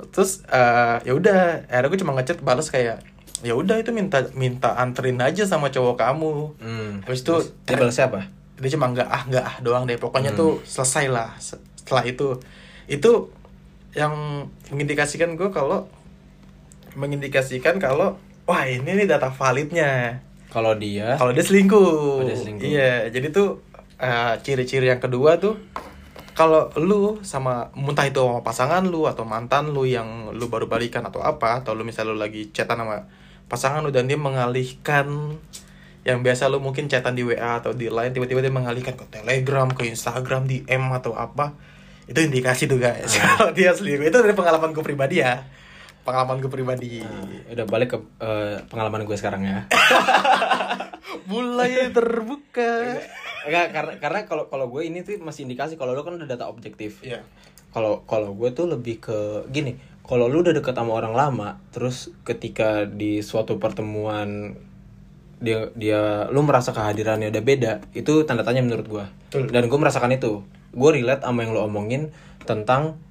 terus 0.07 0.31
eh, 0.45 0.95
ya 1.01 1.13
udah 1.13 1.39
akhirnya 1.65 1.87
gue 1.87 1.99
cuma 1.99 2.13
ngechat 2.13 2.39
balas 2.39 2.67
kayak 2.67 2.99
ya 3.41 3.53
udah 3.53 3.75
itu 3.75 3.91
minta 3.91 4.23
minta 4.33 4.75
anterin 4.75 5.19
aja 5.19 5.43
sama 5.43 5.67
cowok 5.67 5.95
kamu 5.95 6.33
Hmm. 6.57 6.91
Habis 7.01 7.21
itu 7.21 7.35
dia 7.63 7.75
balas 7.75 7.93
siapa? 7.93 8.21
dia 8.55 8.69
cuma 8.69 8.87
nggak 8.87 9.03
ah 9.05 9.23
nggak 9.25 9.43
ah 9.43 9.55
doang 9.59 9.83
deh 9.83 9.95
pokoknya 9.95 10.31
Hmm. 10.31 10.39
tuh 10.39 10.51
selesai 10.63 11.05
lah 11.07 11.35
Se- 11.37 11.59
setelah 11.75 12.03
itu 12.03 12.39
itu 12.85 13.27
yang 13.91 14.13
mengindikasikan 14.69 15.33
gue 15.33 15.49
kalau 15.49 15.87
mengindikasikan 16.93 17.75
kalau 17.77 18.15
wah 18.43 18.63
ini 18.63 18.87
nih 18.93 19.05
data 19.05 19.27
validnya 19.29 20.21
Kalau 20.47 20.71
dia 20.73 21.15
kalau 21.15 21.31
dia 21.31 21.43
selingkuh. 21.43 21.83
Oh, 22.15 22.23
dia 22.23 22.31
selingkuh. 22.33 22.63
Iya, 22.63 22.93
jadi 23.09 23.27
tuh 23.29 23.59
eh, 23.99 24.33
ciri-ciri 24.41 24.91
yang 24.91 24.99
kedua 24.99 25.37
tuh 25.37 25.55
kalau 26.35 26.67
lu 26.75 27.23
sama 27.23 27.71
muntah 27.79 28.03
itu 28.03 28.19
sama 28.19 28.43
pasangan 28.43 28.83
lu 28.83 29.07
atau 29.07 29.23
mantan 29.23 29.71
lu 29.71 29.87
yang 29.87 30.35
lu 30.35 30.51
baru 30.51 30.67
balikan 30.67 31.07
atau 31.07 31.23
apa 31.23 31.63
atau 31.63 31.71
lu 31.71 31.87
misalnya 31.87 32.11
lu 32.11 32.19
lagi 32.19 32.51
chatan 32.51 32.83
sama 32.83 33.07
pasangan 33.47 33.79
lu 33.79 33.95
dan 33.95 34.11
dia 34.11 34.19
mengalihkan 34.19 35.39
yang 36.05 36.21
biasa 36.21 36.51
lu 36.51 36.61
mungkin 36.61 36.85
chatan 36.85 37.17
di 37.17 37.25
WA 37.25 37.63
atau 37.63 37.73
di 37.73 37.89
line 37.89 38.13
tiba-tiba 38.13 38.43
dia 38.43 38.53
mengalihkan 38.53 38.93
ke 38.93 39.09
Telegram, 39.09 39.65
ke 39.73 39.89
Instagram, 39.89 40.45
di 40.45 40.61
M 40.69 40.85
atau 40.93 41.17
apa. 41.17 41.57
Itu 42.05 42.21
indikasi 42.21 42.69
tuh 42.69 42.77
guys. 42.77 43.17
Ah. 43.17 43.25
Kalau 43.41 43.51
dia 43.57 43.73
selingkuh 43.73 44.13
itu 44.13 44.19
dari 44.21 44.37
pengalaman 44.37 44.69
gue 44.69 44.85
pribadi 44.85 45.25
ya. 45.25 45.41
Pengalaman 46.05 46.37
gue 46.37 46.51
pribadi. 46.53 47.01
Nah, 47.01 47.57
udah 47.57 47.65
balik 47.65 47.89
ke 47.91 47.99
eh, 48.21 48.61
pengalaman 48.69 49.09
gue 49.09 49.17
sekarang 49.17 49.41
ya. 49.41 49.65
Mulai 51.31 51.89
terbuka. 51.89 53.01
Enggak 53.45 53.67
karena 53.73 53.93
karena 53.97 54.19
kalau 54.29 54.45
kalau 54.49 54.69
gue 54.69 54.85
ini 54.85 55.01
tuh 55.01 55.17
masih 55.17 55.49
indikasi 55.49 55.81
kalau 55.81 55.97
lo 55.97 56.05
kan 56.05 56.21
udah 56.21 56.29
data 56.29 56.45
objektif. 56.45 57.01
Iya. 57.01 57.25
Kalau 57.73 58.05
kalau 58.05 58.37
gue 58.37 58.53
tuh 58.53 58.69
lebih 58.69 59.01
ke 59.01 59.49
gini, 59.49 59.75
kalau 60.05 60.29
lu 60.29 60.45
udah 60.45 60.53
deket 60.53 60.77
sama 60.77 60.93
orang 60.93 61.17
lama, 61.17 61.57
terus 61.73 62.13
ketika 62.21 62.85
di 62.85 63.25
suatu 63.25 63.57
pertemuan 63.57 64.53
dia 65.41 65.73
dia 65.75 66.29
lu 66.29 66.45
merasa 66.45 66.71
kehadirannya 66.71 67.33
udah 67.33 67.43
beda, 67.43 67.73
itu 67.97 68.23
tanda 68.23 68.45
tanya 68.45 68.61
menurut 68.61 68.87
gue. 68.87 69.05
Dan 69.33 69.65
gue 69.65 69.79
merasakan 69.81 70.13
itu. 70.13 70.45
Gue 70.71 71.01
relate 71.01 71.25
sama 71.25 71.41
yang 71.43 71.57
lo 71.57 71.65
omongin 71.65 72.13
tentang 72.45 73.01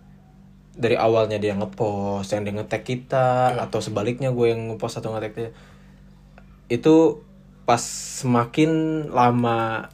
dari 0.74 0.98
awalnya 0.98 1.38
dia 1.38 1.54
ngepost, 1.54 2.34
yang 2.34 2.42
dia 2.42 2.54
ngetek 2.54 2.82
kita, 2.82 3.54
atau 3.62 3.78
sebaliknya 3.78 4.34
gue 4.34 4.46
yang 4.50 4.74
ngepost 4.74 4.98
atau 4.98 5.14
ngetek 5.14 5.32
dia. 5.34 5.50
Itu 6.66 7.22
pas 7.64 7.80
semakin 8.20 8.70
lama 9.08 9.88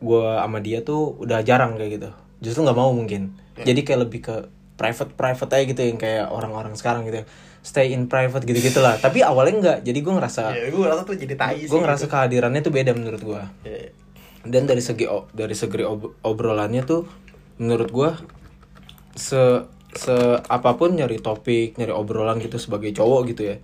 gue 0.00 0.26
sama 0.36 0.58
dia 0.62 0.80
tuh 0.84 1.16
udah 1.18 1.40
jarang 1.42 1.76
kayak 1.76 1.90
gitu. 2.00 2.10
Justru 2.40 2.64
nggak 2.64 2.78
mau 2.78 2.92
mungkin. 2.92 3.34
Jadi 3.60 3.80
kayak 3.84 4.00
lebih 4.08 4.20
ke 4.24 4.36
private 4.80 5.12
private 5.12 5.50
aja 5.52 5.64
gitu 5.68 5.80
yang 5.84 5.98
kayak 6.00 6.32
orang-orang 6.32 6.72
sekarang 6.76 7.04
gitu. 7.04 7.24
Stay 7.60 7.92
in 7.92 8.08
private 8.08 8.48
gitu 8.48 8.56
gitulah. 8.60 8.96
Tapi 8.96 9.20
awalnya 9.20 9.54
enggak. 9.60 9.78
Jadi 9.84 9.98
gue 10.00 10.12
ngerasa 10.16 10.56
Ya, 10.56 10.72
gue 10.72 10.84
rasa 10.84 11.02
tuh 11.04 11.16
jadi 11.20 11.36
tai 11.36 11.68
gue 11.68 11.80
ngerasa 11.80 12.08
kehadirannya 12.08 12.60
tuh 12.64 12.72
beda 12.72 12.96
menurut 12.96 13.20
gue 13.20 13.42
Ya, 13.68 13.92
dan 14.48 14.64
dari 14.64 14.80
segi 14.80 15.04
dari 15.36 15.52
segi 15.52 15.84
ob- 15.84 16.16
obrolannya 16.24 16.80
tuh 16.88 17.04
menurut 17.60 17.92
gua 17.92 18.16
se 19.12 19.36
se 19.92 20.14
apa 20.40 20.70
pun 20.74 20.94
nyari 20.94 21.18
topik 21.18 21.74
nyari 21.74 21.90
obrolan 21.90 22.38
gitu 22.38 22.56
sebagai 22.56 22.90
cowok 22.90 23.20
gitu 23.28 23.42
ya. 23.50 23.56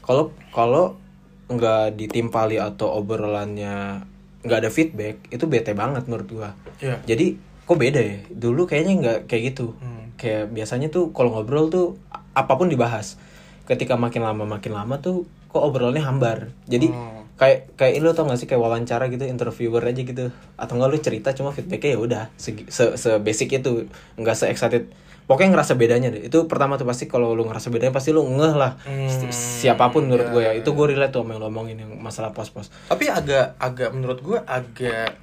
Kalau 0.00 0.32
kalau 0.48 0.96
nggak 1.44 1.94
ditimpali 1.94 2.56
atau 2.56 2.88
obrolannya 2.94 4.00
nggak 4.40 4.58
ada 4.60 4.70
feedback 4.70 5.20
itu 5.28 5.44
bete 5.44 5.72
banget 5.72 6.04
menurut 6.04 6.28
gua. 6.28 6.50
Iya. 6.78 7.00
jadi 7.04 7.36
kok 7.64 7.76
beda 7.76 8.00
ya? 8.00 8.16
Dulu 8.28 8.64
kayaknya 8.64 8.92
nggak 8.96 9.18
kayak 9.26 9.42
gitu. 9.52 9.72
Hmm. 9.76 9.92
kayak 10.14 10.54
biasanya 10.54 10.88
tuh 10.88 11.10
kalau 11.10 11.34
ngobrol 11.34 11.66
tuh 11.68 11.86
apa 12.32 12.54
pun 12.54 12.70
dibahas. 12.70 13.18
Ketika 13.64 13.96
makin 13.96 14.22
lama 14.22 14.46
makin 14.46 14.70
lama 14.70 14.96
tuh 14.98 15.24
kok 15.48 15.58
obrolannya 15.60 16.00
hambar. 16.00 16.54
Jadi 16.64 16.86
Hmm. 16.88 17.26
kayak 17.34 17.74
kayak 17.74 17.98
lu 17.98 18.12
tau 18.12 18.22
gak 18.24 18.38
sih 18.38 18.46
kayak 18.46 18.62
wawancara 18.62 19.08
gitu 19.08 19.24
interviewer 19.24 19.82
aja 19.82 19.98
gitu. 19.98 20.30
Atau 20.54 20.76
enggak 20.76 20.90
lu 20.90 20.98
cerita 20.98 21.32
cuma 21.32 21.50
feedbacknya 21.50 21.90
ya 21.90 21.98
udah 21.98 22.22
segi- 22.36 22.68
se, 22.68 22.94
se 22.94 23.18
basic 23.18 23.52
itu. 23.54 23.90
Nggak 24.14 24.34
se 24.34 24.44
excited 24.46 24.84
pokoknya 25.24 25.50
ngerasa 25.52 25.72
bedanya 25.74 26.08
deh 26.08 26.26
itu 26.26 26.38
pertama 26.44 26.74
tuh 26.74 26.84
pasti 26.84 27.04
kalau 27.04 27.32
lu 27.32 27.44
ngerasa 27.44 27.68
bedanya 27.68 27.90
pasti 27.90 28.12
lu 28.12 28.22
ngeh 28.22 28.54
lah 28.54 28.76
Hmm, 28.84 29.08
Si- 29.08 29.32
siapa 29.64 29.88
pun 29.88 30.04
menurut 30.04 30.28
gue 30.28 30.42
ya 30.42 30.52
itu 30.52 30.68
gue 30.68 30.86
relate 30.86 31.10
tuh 31.10 31.22
sama 31.22 31.32
yang 31.32 31.40
lu 31.40 31.48
omongin 31.48 31.76
yang 31.78 31.92
masalah 31.96 32.30
pos-pos 32.30 32.68
Tapi 32.86 33.08
agak 33.08 33.56
agak 33.56 33.90
menurut 33.90 34.20
gue 34.20 34.38
agak 34.40 35.16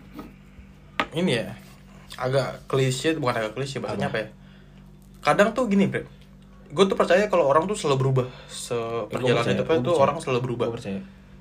ini 1.12 1.38
ya. 1.38 1.52
Agak 2.16 2.64
klise, 2.66 3.16
bukan 3.16 3.36
agak 3.36 3.52
klise 3.52 3.80
bahasanya 3.80 4.08
apa 4.08 4.18
ya? 4.20 4.28
Kadang 5.22 5.52
tuh 5.52 5.68
gini, 5.68 5.88
Bre. 5.88 6.08
Gue 6.72 6.88
tuh 6.88 6.96
percaya 6.96 7.28
kalau 7.28 7.44
orang 7.46 7.68
tuh 7.68 7.76
selalu 7.76 7.98
berubah. 8.00 8.28
Seperjalanan 8.48 9.44
gua 9.60 9.76
tuh 9.84 9.96
orang 9.98 10.18
selalu 10.20 10.40
berubah. 10.42 10.68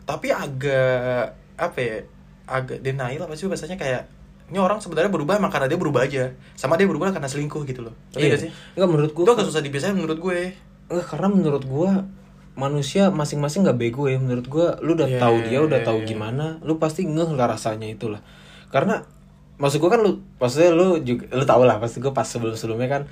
Tapi 0.04 0.26
agak 0.28 1.22
apa 1.54 1.78
ya? 1.78 1.96
Agak 2.44 2.82
denial 2.82 3.22
apa 3.22 3.34
sih 3.34 3.46
bahasanya 3.46 3.78
kayak 3.78 4.10
ini 4.50 4.58
orang 4.58 4.82
sebenarnya 4.82 5.08
berubah 5.08 5.38
emang 5.38 5.48
karena 5.48 5.70
dia 5.70 5.78
berubah 5.78 6.02
aja. 6.04 6.34
Sama 6.58 6.74
dia 6.74 6.90
berubah 6.90 7.14
karena 7.14 7.30
selingkuh 7.30 7.62
gitu 7.64 7.86
loh. 7.86 7.94
Ngerti 8.12 8.20
iya 8.20 8.34
gak 8.34 8.40
sih? 8.42 8.50
nggak 8.74 8.88
menurut 8.90 9.10
gue 9.14 9.22
Itu 9.22 9.32
agak 9.32 9.46
susah 9.46 9.62
dipisahin 9.62 9.94
menurut 9.94 10.18
gue. 10.18 10.38
Enggak, 10.90 11.06
karena 11.06 11.26
menurut 11.30 11.62
gua 11.64 12.02
manusia 12.58 13.08
masing-masing 13.14 13.62
nggak 13.62 13.78
bego 13.78 14.10
ya 14.10 14.18
menurut 14.18 14.44
gua 14.50 14.74
lu 14.82 14.98
udah 14.98 15.06
Iya, 15.06 15.22
tahu 15.22 15.36
dia 15.46 15.58
udah 15.62 15.80
iya, 15.80 15.86
tahu 15.86 15.98
iya. 16.02 16.06
gimana 16.12 16.58
lu 16.66 16.76
pasti 16.82 17.06
ngeh 17.06 17.30
lah 17.32 17.46
rasanya 17.46 17.86
itulah 17.88 18.20
karena 18.74 19.06
maksud 19.56 19.78
gua 19.78 19.96
kan 19.96 20.00
lu 20.02 20.18
maksudnya 20.36 20.74
lu 20.74 20.98
juga 21.00 21.30
lu 21.30 21.46
tau 21.46 21.62
lah 21.62 21.78
pasti 21.78 22.02
gua 22.02 22.10
pas 22.10 22.26
sebelum 22.26 22.58
sebelumnya 22.58 22.90
kan 22.90 23.02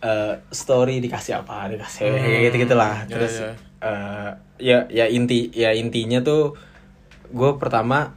eh, 0.00 0.38
story 0.54 1.02
dikasih 1.02 1.42
apa 1.42 1.66
dikasih 1.66 2.08
Hmm, 2.08 2.40
gitu 2.46 2.56
gitulah 2.62 3.04
iya, 3.04 3.10
terus 3.10 3.34
iya. 3.42 3.52
eh, 3.82 4.30
ya 4.62 4.78
ya 4.88 5.04
inti 5.10 5.50
ya 5.50 5.74
intinya 5.74 6.22
tuh 6.22 6.54
gua 7.34 7.58
pertama 7.58 8.16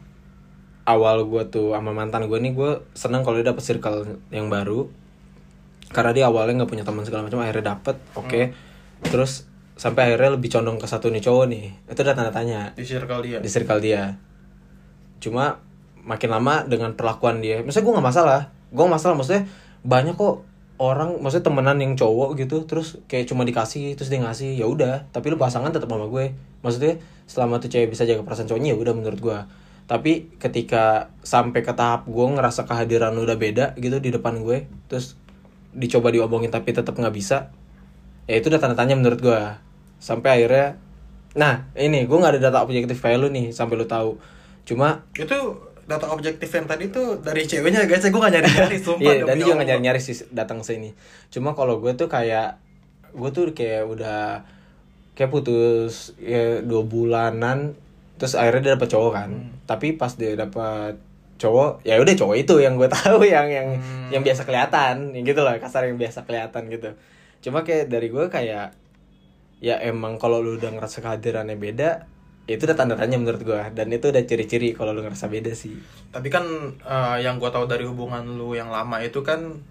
awal 0.83 1.23
gua 1.27 1.47
tuh 1.47 1.71
sama 1.71 1.95
mantan 1.95 2.27
gua 2.27 2.39
nih 2.39 2.51
gua 2.51 2.83
seneng 2.91 3.23
kalau 3.23 3.39
dia 3.39 3.47
dapet 3.51 3.63
circle 3.63 4.19
yang 4.29 4.51
baru. 4.51 4.87
Karena 5.93 6.11
dia 6.11 6.25
awalnya 6.27 6.63
nggak 6.63 6.71
punya 6.71 6.85
teman 6.87 7.05
segala 7.05 7.27
macam 7.27 7.43
akhirnya 7.43 7.75
dapet 7.75 7.95
oke. 8.17 8.41
Hmm. 8.49 8.71
terus 9.03 9.45
sampai 9.75 10.07
akhirnya 10.07 10.39
lebih 10.39 10.47
condong 10.47 10.79
ke 10.79 10.87
satu 10.87 11.11
nih 11.11 11.23
cowok 11.23 11.45
nih. 11.51 11.65
Itu 11.91 12.01
udah 12.01 12.15
tanda 12.15 12.31
tanya. 12.31 12.71
Di 12.73 12.85
circle 12.87 13.21
dia. 13.21 13.37
di 13.39 13.49
circle 13.51 13.79
dia. 13.83 14.15
Cuma 15.19 15.59
makin 16.03 16.29
lama 16.35 16.67
dengan 16.67 16.99
perlakuan 16.99 17.39
dia 17.39 17.63
maksudnya 17.63 17.85
gue 17.87 17.93
nggak 17.99 18.07
masalah. 18.09 18.41
Gue 18.73 18.85
masalah 18.89 19.15
maksudnya 19.15 19.47
banyak 19.83 20.15
kok 20.15 20.43
orang 20.81 21.21
maksudnya 21.21 21.45
temenan 21.47 21.77
yang 21.79 21.93
cowok 21.93 22.35
gitu 22.41 22.65
terus 22.65 22.97
kayak 23.05 23.29
cuma 23.29 23.45
dikasih 23.47 23.93
terus 23.95 24.09
dia 24.09 24.19
ngasih 24.19 24.57
ya 24.57 24.65
udah. 24.67 25.07
Tapi 25.13 25.31
lu 25.31 25.37
pasangan 25.37 25.71
tetap 25.71 25.87
sama 25.87 26.09
gue. 26.09 26.33
Maksudnya 26.63 26.99
selama 27.29 27.59
tuh 27.59 27.69
cewek 27.71 27.91
bisa 27.93 28.03
jaga 28.03 28.23
perasaan 28.25 28.49
cowoknya 28.49 28.75
ya 28.75 28.77
udah 28.79 28.93
menurut 28.95 29.19
gue 29.19 29.37
tapi 29.83 30.31
ketika 30.39 31.11
sampai 31.21 31.59
ke 31.59 31.73
tahap 31.75 32.07
gue 32.07 32.27
ngerasa 32.39 32.63
kehadiran 32.63 33.11
lu 33.13 33.27
udah 33.27 33.35
beda 33.35 33.65
gitu 33.75 33.99
di 33.99 34.09
depan 34.15 34.39
gue 34.39 34.65
terus 34.87 35.19
dicoba 35.73 36.13
diomongin 36.13 36.53
tapi 36.53 36.71
tetap 36.71 36.95
nggak 36.95 37.15
bisa 37.15 37.51
ya 38.29 38.39
itu 38.39 38.47
udah 38.47 38.61
tanda 38.61 38.77
tanya 38.77 38.95
menurut 38.95 39.19
gue 39.19 39.41
sampai 39.99 40.29
akhirnya 40.39 40.79
nah 41.33 41.65
ini 41.73 42.05
gue 42.05 42.17
nggak 42.17 42.37
ada 42.37 42.41
data 42.51 42.59
objektif 42.61 43.01
kayak 43.01 43.17
lu 43.23 43.27
nih 43.33 43.49
sampai 43.49 43.73
lu 43.79 43.87
tahu. 43.89 44.21
Cuma 44.69 45.01
itu 45.17 45.37
data 45.83 46.07
objektif 46.13 46.47
yang 46.47 46.69
tadi 46.69 46.93
tuh 46.93 47.19
dari 47.19 47.43
ceweknya 47.43 47.89
guys. 47.89 48.05
Gue 48.05 48.21
gak 48.21 48.33
nyari 48.37 48.47
nyari 48.47 48.77
sumpah 48.85 49.01
iya 49.01 49.25
dan 49.25 49.35
juga 49.41 49.53
nggak 49.57 49.69
nyari 49.73 49.81
nyari 49.81 49.99
sih 49.99 50.15
datang 50.29 50.61
sini. 50.61 50.93
Cuma 51.33 51.57
kalau 51.57 51.81
gue 51.81 51.97
tuh 51.97 52.05
kayak 52.05 52.61
gue 53.17 53.29
tuh 53.33 53.49
kayak 53.57 53.83
udah 53.89 54.45
kayak 55.17 55.29
putus 55.33 56.13
ya 56.21 56.61
dua 56.61 56.85
bulanan 56.85 57.77
terus 58.23 58.39
akhirnya 58.39 58.61
dia 58.63 58.73
dapet 58.79 58.87
cowok 58.87 59.11
kan. 59.11 59.29
Tapi 59.67 59.99
pas 59.99 60.15
dia 60.15 60.31
dapet 60.39 60.95
cowok 61.35 61.83
ya 61.83 61.99
udah 61.99 62.15
cowok 62.15 62.35
itu 62.39 62.55
yang 62.63 62.79
gue 62.79 62.87
tahu 62.95 63.27
yang 63.27 63.51
yang 63.51 63.67
yang 64.07 64.23
biasa 64.23 64.47
kelihatan. 64.47 65.11
Yang 65.11 65.35
gitu 65.35 65.41
lah 65.43 65.59
kasar 65.59 65.91
yang 65.91 65.99
biasa 65.99 66.23
kelihatan 66.23 66.71
gitu. 66.71 66.95
Cuma 67.43 67.67
kayak 67.67 67.91
dari 67.91 68.07
gue 68.07 68.31
kayak 68.31 68.71
ya 69.59 69.75
emang 69.83 70.15
kalau 70.15 70.39
lu 70.39 70.55
udah 70.55 70.71
ngerasa 70.71 71.03
kehadirannya 71.03 71.59
beda 71.59 72.07
itu 72.43 72.67
udah 72.67 72.75
tanda 72.75 72.99
tanya 72.99 73.15
menurut 73.15 73.39
gue 73.39 73.61
dan 73.71 73.87
itu 73.87 74.11
udah 74.11 74.19
ciri-ciri 74.27 74.75
kalau 74.75 74.91
lu 74.91 75.03
ngerasa 75.03 75.31
beda 75.31 75.51
sih. 75.51 75.75
Tapi 76.11 76.27
kan 76.27 76.43
eh, 76.79 77.17
yang 77.23 77.39
gua 77.39 77.51
tahu 77.51 77.67
dari 77.71 77.87
hubungan 77.87 78.23
lu 78.35 78.51
yang 78.51 78.67
lama 78.67 78.99
itu 78.99 79.23
kan 79.23 79.63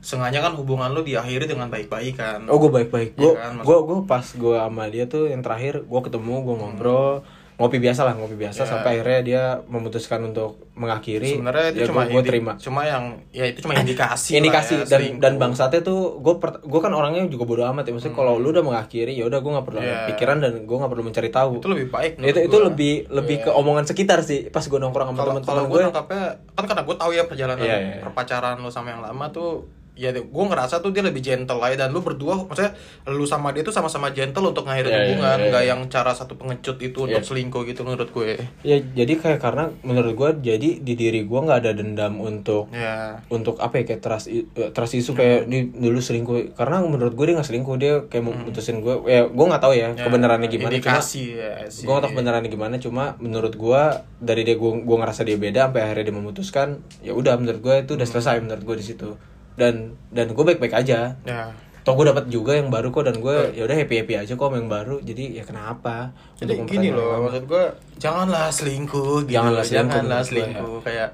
sengaja 0.00 0.40
kan 0.40 0.54
hubungan 0.56 0.94
lu 0.94 1.02
diakhiri 1.02 1.44
dengan 1.44 1.68
baik-baik 1.68 2.16
kan. 2.16 2.46
oh 2.48 2.56
gue 2.56 2.70
baik-baik. 2.70 3.18
Gue 3.18 3.34
kan, 3.36 3.58
maksud- 3.60 3.66
gue 3.66 3.78
gue 3.82 3.98
pas 4.06 4.26
gue 4.26 4.56
sama 4.56 4.84
dia 4.88 5.04
tuh 5.10 5.26
yang 5.28 5.42
terakhir 5.42 5.84
gue 5.84 6.00
ketemu 6.06 6.34
gue 6.46 6.54
ngobrol 6.56 7.12
ngopi 7.60 7.76
biasa 7.78 8.00
lah 8.02 8.14
ngopi 8.14 8.34
biasa 8.34 8.58
Ya. 8.58 8.66
sampai 8.66 8.90
akhirnya 8.96 9.20
dia 9.20 9.42
memutuskan 9.66 10.24
untuk 10.24 10.56
mengakhiri 10.72 11.36
Sebenarnya 11.36 11.66
itu 11.68 11.78
ya 11.78 11.86
cuma 11.86 12.02
gue 12.04 12.22
terima 12.22 12.52
Cuma 12.56 12.82
yang 12.82 13.04
ya 13.28 13.44
itu 13.44 13.60
cuma 13.60 13.76
indikasi. 13.76 14.34
indikasi 14.34 14.72
lah 14.74 14.80
ya, 14.80 14.86
dan 14.86 14.98
selingkuh. 14.98 15.20
dan 15.20 15.32
bangsatnya 15.36 15.80
tuh 15.80 16.00
gue 16.16 16.34
gue 16.40 16.80
kan 16.80 16.88
orangnya 16.90 17.28
juga 17.28 17.44
bodo 17.44 17.62
amat 17.66 17.84
ya 17.84 17.92
maksudnya 17.92 18.16
kalau 18.16 18.34
lu 18.34 18.48
udah 18.48 18.64
mengakhiri 18.64 19.12
ya 19.12 19.22
udah 19.22 19.38
gue 19.38 19.50
nggak 19.50 19.66
perlu 19.66 19.78
Hmm. 19.78 19.86
Iya. 19.86 19.98
pikiran 20.08 20.36
dan 20.38 20.52
gue 20.62 20.72
nggak 20.74 20.90
perlu 20.90 21.04
mencari 21.04 21.28
tahu 21.28 21.50
itu 21.54 21.68
lebih 21.68 21.86
baik. 21.88 22.10
itu 22.12 22.18
menurut 22.18 22.40
itu 22.40 22.50
gua. 22.54 22.66
lebih 22.66 22.94
lebih 23.10 23.36
Iya. 23.36 23.44
ke 23.44 23.50
omongan 23.52 23.84
sekitar 23.84 24.18
sih 24.20 24.48
pas 24.48 24.64
gue 24.64 24.78
nongkrong 24.78 25.06
sama 25.06 25.20
teman-teman 25.20 25.44
kalau 25.44 25.62
gue 25.66 25.80
nangkapnya 25.82 26.22
kan 26.50 26.64
karena 26.64 26.82
gue 26.82 26.96
tahu 26.96 27.10
ya 27.12 27.22
perjalanan 27.24 27.60
Iya, 27.60 27.76
iya. 27.76 27.94
perpacaran 28.00 28.56
lu 28.56 28.68
sama 28.68 28.88
yang 28.90 29.02
lama 29.02 29.28
tuh 29.28 29.68
ya 30.00 30.10
gue 30.10 30.24
ngerasa 30.46 30.80
tuh 30.80 30.90
dia 30.90 31.04
lebih 31.04 31.20
gentle 31.20 31.60
aja 31.60 31.76
dan 31.78 31.92
lu 31.92 32.00
berdua 32.00 32.40
maksudnya 32.40 32.72
lu 33.06 33.22
sama 33.22 33.52
dia 33.52 33.60
tuh 33.60 33.70
sama-sama 33.70 34.08
gentle 34.10 34.40
untuk 34.46 34.64
ngakhirin 34.64 34.88
Iya, 34.88 34.96
iya, 34.96 35.04
hubungan 35.06 35.36
iya, 35.36 35.46
nggak 35.46 35.62
iya. 35.62 35.70
yang 35.70 35.80
cara 35.86 36.10
satu 36.10 36.34
pengecut 36.34 36.80
itu 36.80 36.98
Iya. 36.98 37.06
untuk 37.12 37.24
selingkuh 37.26 37.62
gitu 37.64 37.80
menurut 37.82 38.08
gue 38.08 38.40
ya 38.62 38.80
jadi 38.80 39.12
kayak 39.14 39.38
karena 39.38 39.68
menurut 39.82 40.12
gue 40.14 40.30
jadi 40.42 40.68
di 40.80 40.94
diri 40.94 41.20
gue 41.22 41.36
nggak 41.38 41.58
ada 41.60 41.72
dendam 41.72 42.16
untuk 42.16 42.72
ya 42.72 43.20
untuk 43.28 43.58
apa 43.58 43.76
ya 43.76 43.84
kayak 43.86 44.00
trust 44.00 44.26
eh, 44.26 44.42
trust 44.70 44.96
isu 44.96 45.12
kayak 45.12 45.38
Hmm. 45.40 45.46
di 45.46 45.58
dulu 45.70 46.00
selingkuh 46.00 46.54
karena 46.54 46.80
menurut 46.82 47.12
gue 47.12 47.24
dia 47.24 47.34
nggak 47.34 47.46
selingkuh 47.46 47.76
dia 47.76 47.94
kayak 48.06 48.22
mau 48.22 48.32
putusin 48.34 48.80
gue 48.80 48.94
ya 49.04 49.26
gue 49.26 49.46
nggak 49.46 49.60
tahu 49.60 49.72
ya, 49.72 49.92
kebenarannya 49.92 50.48
gimana 50.48 50.70
cuma 50.70 50.96
indikasi 50.96 51.36
ya 51.36 51.52
sih 51.66 51.82
gue 51.82 51.90
gak 51.90 52.00
tau 52.00 52.10
kebenarannya 52.10 52.48
gimana 52.48 52.74
cuma 52.76 53.04
menurut 53.18 53.52
gue 53.52 53.82
dari 54.18 54.42
dia 54.42 54.54
gue 54.54 54.70
gue 54.80 54.96
ngerasa 54.96 55.20
dia 55.22 55.36
beda 55.36 55.68
sampai 55.68 55.82
akhirnya 55.82 56.04
dia 56.04 56.16
memutuskan 56.16 56.68
ya 57.00 57.12
udah 57.12 57.36
menurut 57.36 57.60
gue 57.60 57.74
itu 57.78 57.92
udah 57.92 58.02
Hmm. 58.02 58.14
selesai 58.14 58.36
menurut 58.40 58.64
gue 58.64 58.76
di 58.76 58.86
situ 58.86 59.10
dan 59.60 59.74
dan 60.08 60.26
gue 60.26 60.40
baik 60.42 60.58
baik 60.58 60.72
aja. 60.74 61.20
Ya. 61.22 61.52
Toh 61.80 61.92
gue 61.94 62.04
dapat 62.04 62.28
juga 62.28 62.52
yang 62.52 62.68
baru 62.68 62.88
kok 62.88 63.04
dan 63.04 63.16
gue 63.16 63.36
ya 63.52 63.64
udah 63.64 63.72
happy 63.74 63.94
happy 63.98 64.14
aja 64.14 64.32
kok 64.32 64.42
sama 64.42 64.56
yang 64.56 64.68
baru. 64.68 64.96
Jadi 64.98 65.36
ya 65.36 65.44
kenapa? 65.44 66.12
Jadi 66.34 66.56
Untuk 66.56 66.68
gini 66.70 66.88
loh 66.88 67.08
lama. 67.10 67.28
maksud 67.28 67.44
gue 67.46 67.64
janganlah 67.96 68.48
selingkuh 68.48 69.24
gitu. 69.24 69.32
Janganlah 69.32 69.62
selingkuh 69.62 69.92
janganlah 69.92 70.18
gue, 70.18 70.28
selingkuh. 70.28 70.76
Kayak 70.82 71.10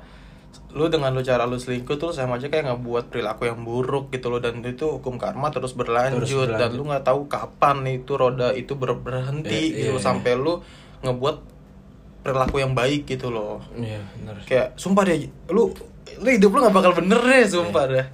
lu 0.69 0.87
dengan 0.87 1.09
lu 1.11 1.23
cara 1.23 1.43
lu 1.43 1.57
selingkuh 1.57 1.97
tuh 1.97 2.11
sama 2.11 2.37
aja 2.37 2.47
kayak 2.47 2.67
ngebuat 2.67 3.09
perilaku 3.09 3.47
yang 3.47 3.63
buruk 3.63 4.11
gitu 4.11 4.27
loh. 4.27 4.39
Dan 4.39 4.59
itu 4.61 4.87
hukum 4.93 5.17
karma 5.17 5.49
terus 5.49 5.71
berlanjut, 5.73 6.21
Terus 6.21 6.35
berlanjut. 6.37 6.59
dan 6.59 6.71
lu 6.73 6.83
nggak 6.85 7.05
tahu 7.05 7.21
kapan 7.27 7.77
itu 7.89 8.13
roda 8.13 8.51
itu 8.53 8.75
ber- 8.75 8.99
berhenti 8.99 9.71
Iya, 9.71 9.79
gitu 9.85 9.95
iya, 9.95 10.03
sampai 10.03 10.35
lu 10.35 10.61
ngebuat 10.99 11.37
perilaku 12.21 12.59
yang 12.59 12.75
baik 12.75 13.07
gitu 13.07 13.31
loh. 13.31 13.63
Iya 13.73 14.03
benar 14.17 14.35
kayak 14.43 14.75
sumpah 14.75 15.07
deh 15.07 15.15
lu 15.49 15.71
lu 16.17 16.29
hidup 16.29 16.51
lu 16.51 16.59
nggak 16.59 16.75
bakal 16.75 16.93
bener 16.93 17.21
deh 17.21 17.47
sumpah 17.47 17.85
Iya. 17.87 17.95
dah 17.95 18.07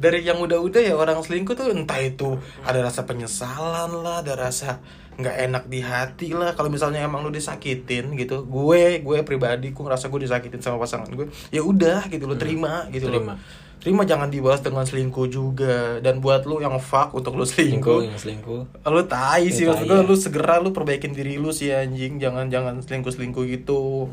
dari 0.00 0.20
yang 0.22 0.40
udah-udah 0.40 0.80
ya 0.80 0.94
orang 0.94 1.20
selingkuh 1.20 1.52
tuh 1.52 1.68
entah 1.68 2.00
itu 2.00 2.34
ada 2.62 2.80
rasa 2.80 3.04
penyesalan 3.04 3.92
lah 3.96 4.20
ada 4.20 4.32
rasa 4.34 4.80
nggak 5.12 5.36
enak 5.42 5.64
di 5.66 5.80
hati 5.80 6.32
lah 6.32 6.56
kalau 6.56 6.66
misalnya 6.66 7.00
emang 7.00 7.20
lu 7.20 7.28
disakitin 7.30 8.16
gitu 8.16 8.40
gue 8.42 8.82
gue 8.98 9.16
pribadi 9.20 9.68
gue 9.68 9.82
ngerasa 9.82 10.08
gue 10.08 10.20
disakitin 10.22 10.58
sama 10.58 10.80
pasangan 10.80 11.04
gue 11.06 11.28
ya 11.50 11.60
udah 11.60 12.08
gitu 12.08 12.24
lo 12.24 12.34
terima 12.34 12.88
gitu 12.88 13.06
Hmm. 13.06 13.14
Terima. 13.14 13.34
loh 13.34 13.38
terima 13.78 14.04
jangan 14.04 14.28
dibalas 14.28 14.60
dengan 14.60 14.84
selingkuh 14.84 15.24
juga 15.26 15.76
dan 15.98 16.20
buat 16.20 16.44
lu 16.44 16.60
yang 16.60 16.76
fuck 16.78 17.12
untuk 17.12 17.32
lu 17.32 17.44
selingkuh 17.44 17.80
selingkuh 17.80 18.00
yang 18.06 18.16
selingkuh 18.18 18.60
lu 18.86 19.02
tai 19.06 19.48
sih 19.48 19.64
Ya, 19.64 19.72
maksud 19.72 19.84
tai 19.84 19.88
gue 19.90 19.98
ya. 19.98 20.04
lu 20.04 20.14
segera 20.14 20.54
lu 20.56 20.68
perbaikin 20.70 21.12
diri 21.12 21.36
lu 21.36 21.48
sih 21.50 21.68
anjing 21.70 22.16
jangan 22.16 22.48
jangan 22.48 22.76
selingkuh 22.78 23.08
selingkuh 23.08 23.44
gitu 23.46 24.08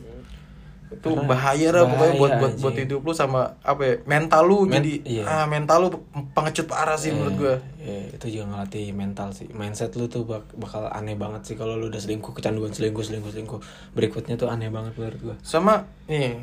itu 0.87 1.03
Karena 1.03 1.27
bahaya 1.27 1.67
lah 1.69 1.83
pokoknya 1.85 2.13
buat 2.13 2.31
buat 2.33 2.53
buat 2.57 2.71
anjing. 2.71 2.87
hidup 2.87 3.01
lu 3.01 3.11
sama 3.11 3.41
apa 3.59 3.81
ya, 3.81 3.93
mental 4.03 4.41
lu 4.41 4.63
Men- 4.63 4.79
jadi 4.79 4.93
iya. 5.03 5.23
ah 5.27 5.45
mental 5.45 5.77
lu 5.83 5.87
pengecut 6.31 6.63
parah 6.65 6.95
sih 6.95 7.11
menurut 7.11 7.35
gue 7.35 7.55
Ya, 7.77 8.03
itu 8.09 8.25
juga 8.29 8.51
ngelatih 8.51 8.91
mental 8.91 9.31
sih. 9.31 9.47
Mindset 9.49 9.95
lu 9.95 10.05
tuh 10.05 10.23
bak- 10.23 10.51
bakal 10.53 10.87
aneh 10.87 11.15
banget 11.15 11.43
sih 11.43 11.55
kalau 11.55 11.75
lu 11.75 11.87
udah 11.87 11.95
selingkuh, 11.97 12.31
kecanduan 12.31 12.67
selingkuh, 12.69 12.99
selingkuh, 12.99 13.31
selingkuh. 13.31 13.59
Berikutnya 13.93 14.35
tuh 14.35 14.47
aneh 14.47 14.67
banget 14.67 14.91
menurut 14.93 15.19
gua. 15.21 15.35
sama 15.39 15.87
nih 16.05 16.35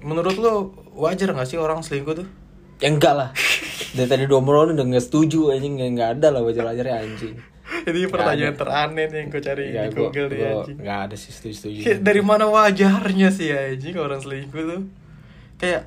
menurut 0.00 0.34
lu 0.34 0.70
wajar 0.92 1.30
nggak 1.30 1.46
sih 1.46 1.56
orang 1.56 1.78
selingkuh 1.80 2.14
tuh 2.16 2.26
Ya 2.78 2.88
enggak 2.88 3.12
lah. 3.12 3.30
Dari 3.92 4.08
tadi 4.08 4.24
dua 4.24 4.40
udah 4.40 4.72
nggak 4.72 5.04
setuju 5.04 5.50
anjing 5.50 5.76
nggak 5.76 6.16
ada 6.16 6.32
lah 6.32 6.40
wajar-wajarnya 6.40 6.96
anjing. 6.96 7.36
ini 7.88 8.06
pertanyaan 8.06 8.54
teraneh 8.54 9.04
nih 9.06 9.18
yang 9.18 9.28
gue 9.28 9.42
cari 9.42 9.64
Ya, 9.68 9.82
di 9.84 9.90
gua, 9.90 10.00
Google 10.06 10.26
nih 10.26 10.36
gua 10.36 10.50
anjing 10.58 10.76
nggak 10.78 10.98
ada 11.06 11.16
sih 11.16 11.30
setuju-setuju. 11.30 11.78
Kayak 11.80 12.00
dari 12.02 12.20
mana 12.20 12.44
wajarnya 12.46 13.28
sih 13.30 13.48
anjing 13.48 13.96
orang 13.96 14.20
selingkuh 14.20 14.62
tuh 14.62 14.82
kayak 15.56 15.82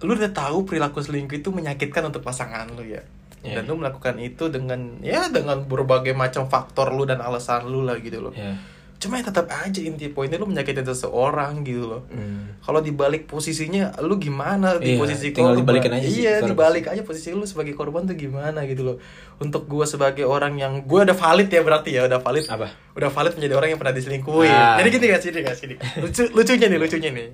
lu 0.00 0.12
udah 0.12 0.32
tahu 0.32 0.64
perilaku 0.64 0.98
selingkuh 0.98 1.36
itu 1.36 1.50
menyakitkan 1.50 2.02
untuk 2.02 2.20
pasangan 2.20 2.66
lu 2.70 2.82
ya 2.82 3.04
Iya. 3.40 3.56
dan 3.56 3.72
lu 3.72 3.80
melakukan 3.80 4.20
itu 4.20 4.52
dengan 4.52 5.00
ya 5.00 5.32
dengan 5.32 5.64
berbagai 5.64 6.12
macam 6.12 6.44
faktor 6.44 6.92
lu 6.92 7.08
dan 7.08 7.24
alasan 7.24 7.64
lu 7.64 7.80
lah 7.80 7.96
gitu 7.96 8.20
loh 8.20 8.36
Ya. 8.36 8.52
Cuma 9.00 9.16
ya 9.16 9.24
tetap 9.24 9.48
aja 9.48 9.80
inti 9.80 10.06
poinnya 10.06 10.36
lu 10.36 10.44
menyakitin 10.44 10.84
seseorang 10.84 11.64
gitu 11.64 11.88
loh. 11.88 12.02
Hmm. 12.06 12.52
kalau 12.60 12.78
dibalik 12.78 13.24
posisinya 13.24 13.96
lu 13.98 14.20
gimana 14.20 14.76
di 14.76 14.92
Iya, 14.92 15.00
posisi 15.00 15.32
tinggal 15.32 15.56
korban? 15.56 15.64
dibalikin 15.64 15.92
aja 15.96 16.04
sih, 16.04 16.20
iya 16.20 16.34
dibalik 16.44 16.84
aja 16.84 17.00
posisi 17.00 17.32
lu 17.32 17.42
sebagai 17.42 17.72
korban 17.72 18.04
tuh 18.04 18.12
gimana 18.12 18.60
gitu 18.64 18.84
loh. 18.84 18.96
Untuk 19.36 19.64
gua 19.64 19.88
sebagai 19.88 20.28
orang 20.28 20.54
yang 20.54 20.84
gua 20.84 21.08
udah 21.08 21.16
valid 21.16 21.48
ya 21.48 21.64
berarti 21.64 21.96
ya 21.96 22.04
udah 22.04 22.20
valid. 22.20 22.44
Apa? 22.46 22.68
udah 22.92 23.08
valid 23.08 23.32
menjadi 23.34 23.54
orang 23.56 23.68
yang 23.72 23.80
pernah 23.80 23.96
diselingkuhin. 23.96 24.52
Ah. 24.52 24.76
jadi 24.76 24.88
gini 24.90 25.04
gak 25.08 25.22
sini 25.24 25.38
gak 25.40 25.56
sini 25.56 25.74
lucu 25.98 26.22
lucunya 26.30 26.66
nih 26.68 26.78
lucunya 26.78 27.10
nih. 27.10 27.28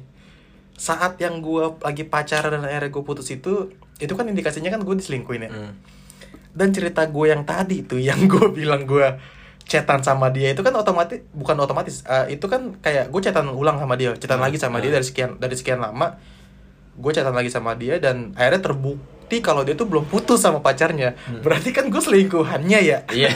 Saat 0.73 1.19
yang 1.19 1.41
gua 1.41 1.75
lagi 1.81 2.05
pacaran 2.05 2.53
dan 2.53 2.63
akhirnya 2.63 2.89
gue 2.89 3.03
putus 3.03 3.27
itu 3.29 3.75
itu 3.97 4.13
kan 4.13 4.23
indikasinya 4.25 4.69
kan 4.69 4.81
gue 4.81 4.95
diselingkuhin 4.95 5.43
ya. 5.43 5.51
Hmm. 5.51 5.75
dan 6.53 6.71
cerita 6.71 7.05
gue 7.05 7.27
yang 7.27 7.43
tadi 7.43 7.83
tuh 7.83 7.99
yang 7.99 8.17
gue 8.25 8.47
bilang 8.49 8.85
gue 8.85 9.09
chatan 9.67 10.01
sama 10.01 10.31
dia 10.31 10.55
itu 10.55 10.63
kan 10.63 10.71
otomatis 10.79 11.27
bukan 11.35 11.59
otomatis 11.59 12.07
eh, 12.07 12.39
itu 12.39 12.47
kan 12.47 12.79
kayak 12.79 13.11
gue 13.11 13.21
chatan 13.21 13.51
ulang 13.51 13.83
sama 13.83 13.99
dia 13.99 14.15
chatan 14.15 14.39
lagi 14.39 14.63
sama 14.63 14.79
dia 14.79 14.95
dari 14.95 15.03
sekian 15.03 15.43
dari 15.43 15.59
sekian 15.59 15.83
lama 15.83 16.15
gue 16.97 17.13
chatan 17.13 17.37
lagi 17.37 17.53
sama 17.53 17.77
dia 17.77 18.01
dan 18.01 18.33
akhirnya 18.33 18.73
terbukti 18.73 19.45
kalau 19.45 19.69
dia 19.69 19.77
tuh 19.77 19.85
belum 19.85 20.09
putus 20.09 20.41
sama 20.41 20.65
pacarnya. 20.65 21.13
Berarti 21.45 21.77
kan 21.77 21.93
gue 21.93 22.01
selingkuhannya 22.01 22.81
ya? 22.81 22.99
Hmm. 23.05 23.13
Iya. 23.13 23.31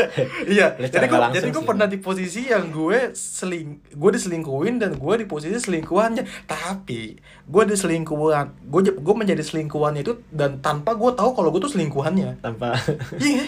iya 0.56 0.66
jadi 0.80 1.06
gue 1.12 1.18
jadi 1.36 1.48
gue 1.52 1.64
pernah 1.66 1.84
di 1.84 2.00
posisi 2.00 2.48
yang 2.48 2.72
gue 2.72 3.12
seling 3.12 3.84
gue 3.92 4.10
diselingkuhin 4.16 4.80
dan 4.80 4.96
gue 4.96 5.14
di 5.20 5.26
posisi 5.28 5.52
selingkuhannya. 5.60 6.48
Tapi 6.48 7.20
gue 7.44 7.62
diselingkuhan 7.68 8.64
gue 8.64 8.80
gue 8.96 9.14
menjadi 9.14 9.44
selingkuhannya 9.44 10.00
itu 10.00 10.16
dan 10.32 10.64
tanpa 10.64 10.96
gue 10.96 11.12
tahu 11.12 11.36
kalau 11.36 11.52
gue 11.52 11.60
tuh 11.60 11.72
selingkuhannya. 11.76 12.40
Tanpa. 12.40 12.80
Iya, 13.20 13.44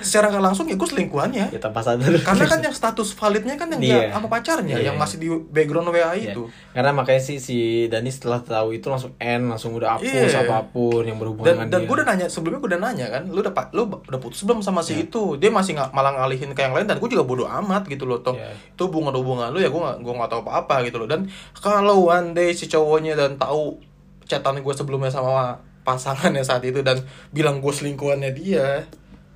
secara 0.00 0.28
nggak 0.28 0.44
langsung 0.44 0.66
ya 0.66 0.74
gue 0.74 0.84
selingkuhannya. 0.84 1.46
ya 1.50 1.58
tanpa 1.58 1.80
sadar. 1.80 2.08
Karena 2.18 2.44
kan 2.44 2.58
yang 2.58 2.70
status 2.70 3.12
validnya 3.12 3.54
kan 3.54 3.68
yang 3.68 3.80
dia 3.80 3.98
Iya. 4.02 4.08
sama 4.12 4.28
pacarnya, 4.28 4.76
Iya. 4.76 4.84
yang 4.90 4.96
masih 4.96 5.16
di 5.16 5.28
background 5.28 5.88
WA 5.88 6.12
Iya. 6.12 6.32
itu. 6.32 6.42
Karena 6.70 6.90
makanya 6.90 7.20
sih 7.20 7.36
si 7.36 7.58
Dani 7.86 8.08
setelah 8.08 8.38
tahu 8.38 8.72
itu 8.72 8.86
langsung 8.86 9.12
end, 9.16 9.46
langsung 9.46 9.72
udah 9.72 9.96
hapus 9.96 10.08
Iya. 10.32 10.44
apa 10.44 10.68
pun 10.68 11.02
yang 11.02 11.14
Dan 11.14 11.20
berhubungan 11.20 11.48
dan 11.48 11.56
dengan 11.66 11.80
gue 11.80 11.88
dia. 11.88 11.96
udah 11.96 12.06
nanya 12.08 12.26
sebelumnya 12.26 12.58
gue 12.58 12.70
udah 12.70 12.82
nanya 12.82 13.06
kan, 13.08 13.22
lu 13.26 13.38
udah 13.38 13.52
lu 13.70 13.82
udah 13.88 14.20
putus 14.20 14.42
belum 14.42 14.60
sama 14.60 14.80
si 14.80 14.96
Iya. 14.96 15.06
itu? 15.06 15.22
Dia 15.36 15.50
masih 15.50 15.72
nggak 15.74 15.90
malah 15.90 16.12
ngalihin 16.14 16.50
ke 16.52 16.60
yang 16.60 16.72
lain 16.72 16.84
dan 16.84 16.96
gue 16.96 17.08
juga 17.08 17.22
bodo 17.22 17.44
amat 17.44 17.86
gitu 17.86 18.04
loh 18.04 18.20
toh. 18.20 18.34
Iya. 18.34 18.54
Itu 18.72 18.86
hubungan-hubungan 18.86 19.50
lu 19.50 19.58
ya 19.58 19.68
gue 19.68 19.80
gue 19.80 20.12
nggak 20.12 20.28
tahu 20.28 20.40
apa-apa 20.42 20.84
gitu 20.84 20.96
loh. 20.96 21.08
Dan 21.08 21.26
kalau 21.54 22.06
one 22.06 22.32
day 22.32 22.50
si 22.50 22.66
cowoknya 22.66 23.14
dan 23.14 23.34
tahu 23.34 23.76
chatan 24.22 24.58
gue 24.58 24.72
sebelumnya 24.72 25.08
sama 25.08 25.58
pasangannya 25.82 26.40
saat 26.40 26.62
itu 26.62 26.78
dan 26.80 27.02
bilang 27.28 27.58
gue 27.58 27.68
selingkuhannya 27.68 28.30
dia, 28.32 28.86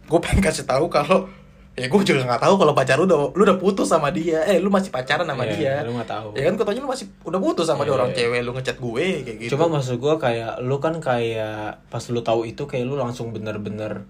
gue 0.07 0.19
pengen 0.19 0.41
kasih 0.41 0.65
tahu 0.65 0.87
kalau 0.87 1.27
ya 1.77 1.87
gue 1.87 2.01
juga 2.01 2.25
nggak 2.25 2.41
tahu 2.41 2.55
kalau 2.57 2.73
pacar 2.73 2.97
lu 2.97 3.05
udah 3.05 3.37
lu 3.37 3.43
udah 3.45 3.59
putus 3.61 3.85
sama 3.87 4.09
dia 4.09 4.41
eh 4.43 4.57
lu 4.57 4.73
masih 4.73 4.89
pacaran 4.89 5.29
sama 5.29 5.45
Iya, 5.45 5.53
dia 5.53 5.75
lu 5.85 5.93
nggak 5.93 6.09
tahu. 6.09 6.29
ya 6.33 6.49
kan 6.49 6.55
katanya 6.57 6.81
lu 6.81 6.89
masih 6.89 7.07
udah 7.21 7.37
putus 7.37 7.67
sama 7.69 7.85
dia 7.85 7.93
Iya, 7.93 7.97
orang 7.97 8.11
iya. 8.11 8.17
cewek 8.17 8.41
lu 8.41 8.51
ngechat 8.57 8.77
gue 8.81 9.05
kayak 9.21 9.37
gitu 9.39 9.51
Cuma 9.53 9.65
maksud 9.69 10.01
gua 10.01 10.15
kayak 10.17 10.65
lu 10.65 10.77
kan 10.81 10.95
kayak 10.99 11.85
pas 11.87 12.05
lu 12.09 12.25
tahu 12.25 12.49
itu 12.49 12.65
kayak 12.65 12.89
lu 12.89 12.97
langsung 12.97 13.29
bener-bener 13.29 14.09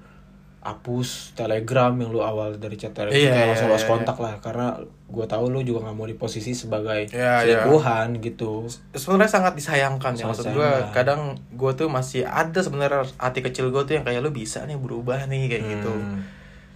hapus 0.67 1.33
telegram 1.33 1.95
yang 1.95 2.11
lu 2.11 2.19
awal 2.19 2.55
dari 2.55 2.75
chat 2.75 2.91
telegram 2.91 3.15
Iya, 3.15 3.31
kayak 3.31 3.47
langsung 3.49 3.69
iya, 3.71 3.75
lost 3.75 3.87
iya. 3.87 3.91
kontak 3.91 4.17
lah 4.19 4.35
karena 4.43 4.67
gua 5.07 5.25
tahu 5.25 5.45
lu 5.49 5.63
juga 5.63 5.87
nggak 5.87 5.95
mau 5.95 6.05
di 6.05 6.15
posisi 6.15 6.51
sebagai 6.51 7.07
iya. 7.09 7.39
selingkuhan 7.41 8.19
gitu 8.19 8.67
sebenarnya 8.91 9.31
sangat 9.31 9.55
disayangkan 9.55 10.13
ya 10.13 10.27
Sangat 10.27 10.31
maksud 10.35 10.47
gue 10.51 10.71
kadang 10.91 11.21
gue 11.55 11.73
tuh 11.73 11.87
masih 11.87 12.27
ada 12.27 12.59
sebenarnya 12.59 13.07
hati 13.17 13.41
kecil 13.41 13.71
gue 13.71 13.83
tuh 13.83 13.95
yang 13.95 14.03
kayak 14.03 14.19
lu 14.19 14.31
bisa 14.31 14.63
nih 14.63 14.75
berubah 14.75 15.25
nih 15.25 15.47
kayak 15.47 15.65
gitu 15.71 15.95
Hmm. 15.95 16.21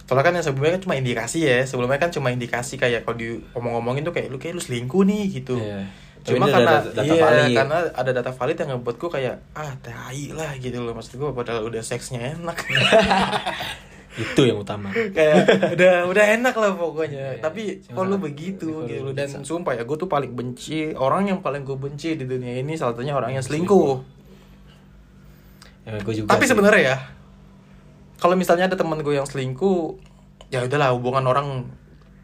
soalnya 0.07 0.23
kan 0.23 0.33
yang 0.35 0.43
sebelumnya 0.43 0.75
kan 0.75 0.83
cuma 0.83 0.95
indikasi 0.95 1.39
ya 1.43 1.63
sebelumnya 1.63 1.95
kan 1.95 2.11
cuma 2.11 2.31
indikasi 2.31 2.75
kayak 2.75 3.03
kalau 3.03 3.15
diomong-omongin 3.15 4.03
tuh 4.03 4.11
kayak 4.11 4.27
lu 4.27 4.35
kayak 4.35 4.55
lu 4.55 4.63
selingkuh 4.63 5.03
nih 5.03 5.23
gitu 5.31 5.55
Iya. 5.55 5.87
Cuma 6.21 6.45
karena 6.45 6.85
ada 6.85 6.89
data 6.93 7.01
iya 7.01 7.17
valid. 7.17 7.55
karena 7.57 7.77
ada 7.97 8.11
data 8.13 8.31
valid 8.31 8.57
yang 8.61 8.69
ngebuat 8.77 8.95
gue 9.01 9.09
kayak 9.09 9.35
ah 9.57 9.73
tai 9.81 10.23
lah 10.29 10.51
gitu 10.61 10.77
loh 10.77 10.93
maksud 10.93 11.17
gue 11.17 11.29
padahal 11.33 11.65
udah 11.65 11.81
seksnya 11.81 12.37
enak. 12.37 12.57
Itu 14.11 14.43
yang 14.43 14.59
utama. 14.59 14.91
Kayak 14.91 15.71
udah 15.71 15.93
udah 16.11 16.25
enak 16.35 16.53
lah 16.53 16.71
pokoknya. 16.75 17.39
Iya, 17.39 17.41
tapi 17.41 17.79
kok 17.79 17.95
lu 18.05 18.19
kalau 18.19 18.19
begitu 18.19 18.69
gitu. 18.85 19.07
loh. 19.07 19.15
bisa. 19.15 19.39
dan 19.39 19.43
sumpah 19.47 19.73
ya 19.73 19.83
gue 19.87 19.97
tuh 19.97 20.11
paling 20.11 20.35
benci 20.35 20.93
orang 20.93 21.31
yang 21.31 21.39
paling 21.39 21.63
gue 21.63 21.79
benci 21.79 22.19
di 22.19 22.27
dunia 22.27 22.59
ini 22.59 22.75
salah 22.75 22.93
satunya 22.93 23.15
orang 23.15 23.33
yang 23.33 23.41
selingkuh. 23.41 24.03
ya, 25.87 25.97
gue 25.97 26.13
juga 26.13 26.29
tapi 26.37 26.45
sebenarnya 26.45 26.83
ya 26.93 26.97
kalau 28.21 28.37
misalnya 28.37 28.69
ada 28.69 28.77
teman 28.77 29.01
gue 29.01 29.17
yang 29.17 29.25
selingkuh 29.25 29.97
ya 30.53 30.61
udahlah 30.61 30.93
hubungan 30.93 31.25
orang 31.25 31.47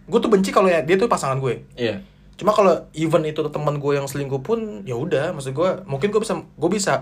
gue 0.05 0.19
tuh 0.21 0.29
benci 0.29 0.53
kalau 0.53 0.69
ya 0.69 0.85
dia 0.85 0.93
tuh 0.99 1.09
pasangan 1.09 1.41
gue 1.41 1.65
iya 1.73 2.05
cuma 2.37 2.53
kalau 2.53 2.85
even 2.93 3.25
itu 3.25 3.41
teman 3.49 3.81
gue 3.81 3.97
yang 3.97 4.05
selingkuh 4.05 4.45
pun 4.45 4.85
ya 4.85 4.93
udah 4.93 5.33
maksud 5.33 5.57
gue 5.57 5.69
mungkin 5.89 6.13
gue 6.13 6.21
bisa 6.21 6.37
gue 6.37 6.69
bisa 6.69 6.93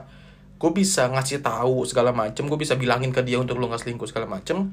gue 0.56 0.72
bisa 0.72 1.12
ngasih 1.12 1.44
tahu 1.44 1.84
segala 1.84 2.16
macem 2.16 2.48
gue 2.48 2.56
bisa 2.56 2.80
bilangin 2.80 3.12
ke 3.12 3.20
dia 3.20 3.36
untuk 3.36 3.60
lu 3.60 3.68
nggak 3.68 3.84
selingkuh 3.84 4.08
segala 4.08 4.32
macem. 4.40 4.72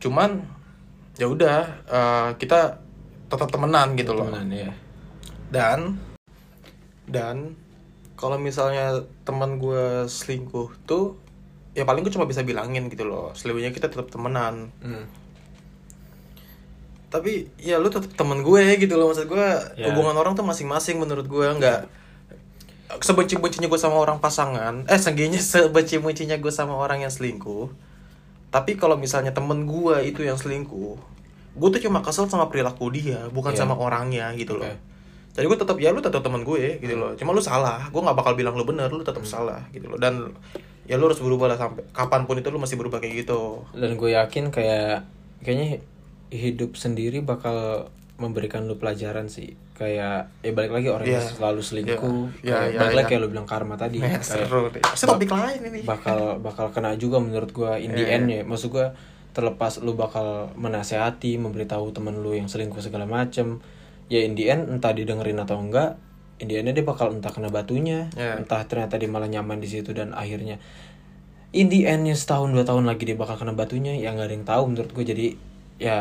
Cuman 0.00 0.40
ya 1.20 1.28
udah 1.28 1.58
eh, 1.84 2.30
kita 2.40 2.80
tetap 3.28 3.52
temenan 3.52 3.92
gitu 4.00 4.16
loh. 4.16 4.32
Temenan 4.32 4.48
ya 4.48 4.72
dan 5.52 6.00
dan 7.04 7.54
kalau 8.16 8.40
misalnya 8.40 9.04
teman 9.28 9.60
gue 9.60 10.08
selingkuh 10.08 10.72
tuh 10.88 11.20
ya 11.76 11.84
paling 11.84 12.00
gue 12.00 12.12
cuma 12.12 12.24
bisa 12.24 12.40
bilangin 12.40 12.88
gitu 12.88 13.04
loh 13.04 13.36
selebihnya 13.36 13.76
kita 13.76 13.92
tetap 13.92 14.08
temenan. 14.08 14.72
Hmm. 14.80 15.04
Tapi 17.12 17.52
ya 17.56 17.76
lu 17.76 17.86
tetap 17.86 18.08
temen 18.10 18.40
gue 18.40 18.64
gitu 18.76 18.96
loh. 18.96 19.12
Maksud 19.12 19.28
gue 19.28 19.46
Ya. 19.76 19.86
hubungan 19.86 20.16
orang 20.16 20.32
tuh 20.32 20.42
masing-masing 20.42 20.96
menurut 20.96 21.28
gue 21.28 21.44
nggak 21.52 21.80
sebenci-bencinya 22.98 23.68
gue 23.68 23.76
sama 23.76 23.96
orang 23.96 24.18
pasangan. 24.18 24.84
Eh 24.86 24.96
seenggaknya 24.96 25.40
sebenci-bencinya 25.52 26.36
gue 26.36 26.48
sama 26.50 26.74
orang 26.74 27.00
yang 27.00 27.12
selingkuh. 27.12 27.68
Tapi 28.48 28.74
kalau 28.74 28.96
misalnya 28.96 29.32
temen 29.32 29.64
gue 29.64 29.96
itu 30.04 30.22
yang 30.22 30.36
selingkuh 30.36 31.14
gue 31.52 31.68
tuh 31.68 31.84
cuma 31.84 32.00
kesel 32.00 32.24
sama 32.26 32.48
perilaku 32.48 32.88
dia 32.88 33.28
bukan 33.28 33.52
Iya. 33.52 33.60
sama 33.60 33.76
orangnya 33.76 34.32
gitu 34.32 34.56
loh. 34.56 34.64
Oke. 34.64 34.88
jadi 35.32 35.48
gue 35.48 35.58
tetap 35.58 35.76
ya 35.76 35.88
lu 35.88 36.00
tetap 36.00 36.20
temen 36.20 36.40
gue 36.42 36.80
gitu 36.80 36.96
loh. 36.96 37.12
Cuma 37.12 37.32
lu 37.32 37.40
salah. 37.40 37.88
Gue 37.88 38.00
nggak 38.00 38.16
bakal 38.16 38.32
bilang 38.32 38.56
lu 38.56 38.64
bener 38.64 38.88
lu 38.88 39.00
tetap 39.00 39.20
Hmm. 39.20 39.28
salah 39.28 39.60
gitu 39.68 39.84
loh. 39.84 39.96
Dan 39.96 40.32
ya 40.84 40.96
lu 40.96 41.04
harus 41.06 41.20
berubah 41.20 41.48
lah 41.48 41.60
sampai 41.60 41.84
kapan 41.88 42.24
pun 42.24 42.36
itu 42.36 42.48
lu 42.48 42.56
masih 42.56 42.76
berubah 42.76 43.00
kayak 43.00 43.28
gitu. 43.28 43.64
Dan 43.72 43.96
gue 43.96 44.12
yakin 44.12 44.48
kayak 44.48 45.04
kayaknya 45.40 45.80
hidup 46.32 46.74
sendiri 46.74 47.20
bakal 47.20 47.88
memberikan 48.16 48.64
lu 48.64 48.76
pelajaran 48.76 49.26
sih 49.26 49.52
kayak 49.74 50.30
ya 50.38 50.50
balik 50.52 50.70
lagi 50.70 50.88
orang 50.88 51.06
yang 51.06 51.18
Iya. 51.18 51.32
selalu 51.32 51.60
selingkuh 51.60 52.22
Iya, 52.40 52.54
kayak 52.54 52.68
iya, 52.68 52.78
balik 52.78 52.94
lagi 52.94 53.02
iya. 53.02 53.10
kayak 53.10 53.20
lu 53.20 53.28
bilang 53.28 53.46
karma 53.46 53.74
tadi 53.74 53.98
Eh, 53.98 54.06
kayak 54.06 54.22
seru 54.22 54.62
deh 54.68 54.80
topik 54.80 55.28
lain 55.28 55.60
ini 55.64 55.80
bakal 55.82 56.38
bakal 56.38 56.66
kena 56.70 56.94
juga 56.94 57.18
menurut 57.18 57.50
gua 57.50 57.76
in 57.76 57.90
the 57.90 58.00
Iya. 58.00 58.14
end 58.14 58.26
ya 58.26 58.40
maksud 58.42 58.70
gua 58.70 58.94
terlepas 59.32 59.80
lu 59.80 59.92
bakal 59.92 60.52
menasehati 60.54 61.36
memberitahu 61.36 61.90
temen 61.90 62.16
lu 62.16 62.32
yang 62.32 62.46
selingkuh 62.46 62.78
segala 62.78 63.04
macem 63.04 63.58
ya 64.06 64.20
in 64.20 64.32
the 64.32 64.46
end 64.46 64.68
entah 64.68 64.92
didengerin 64.92 65.36
atau 65.36 65.56
enggak 65.58 65.96
in 66.38 66.46
the 66.46 66.56
end 66.56 66.68
dia 66.68 66.82
bakal 66.82 67.10
entah 67.10 67.28
kena 67.28 67.48
batunya 67.48 68.06
Iya. 68.12 68.38
entah 68.38 68.62
ternyata 68.62 68.96
dia 68.96 69.08
malah 69.08 69.26
nyaman 69.26 69.58
di 69.58 69.66
situ 69.66 69.90
dan 69.90 70.12
akhirnya 70.12 70.60
in 71.50 71.66
the 71.66 71.84
endnya 71.84 72.14
setahun 72.14 72.48
dua 72.48 72.62
tahun 72.62 72.84
lagi 72.84 73.02
dia 73.04 73.14
bakal 73.14 73.34
kena 73.34 73.52
batunya 73.52 73.92
ya 73.94 74.10
nggak 74.10 74.26
ada 74.26 74.34
yang 74.34 74.46
tahu 74.46 74.62
menurut 74.68 74.90
gue 74.90 75.04
jadi 75.04 75.26
ya 75.82 75.98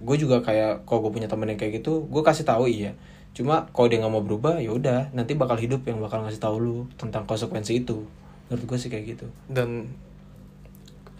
gue 0.00 0.16
juga 0.16 0.40
kayak 0.40 0.88
kalau 0.88 1.04
gue 1.04 1.20
punya 1.20 1.28
temen 1.28 1.52
yang 1.52 1.60
kayak 1.60 1.84
gitu 1.84 2.08
gue 2.08 2.22
kasih 2.24 2.48
tahu 2.48 2.64
iya. 2.64 2.96
Cuma 3.34 3.68
kalau 3.74 3.90
dia 3.90 3.98
nggak 4.00 4.14
mau 4.14 4.24
berubah 4.24 4.62
ya 4.62 4.70
udah 4.72 5.12
nanti 5.12 5.36
bakal 5.36 5.60
hidup 5.60 5.84
yang 5.84 6.00
bakal 6.00 6.24
ngasih 6.24 6.40
tahu 6.40 6.56
lu 6.62 6.78
tentang 6.96 7.28
konsekuensi 7.28 7.84
itu. 7.84 8.06
Menurut 8.48 8.64
gue 8.64 8.78
sih 8.78 8.88
kayak 8.88 9.04
gitu. 9.18 9.26
Dan 9.50 9.90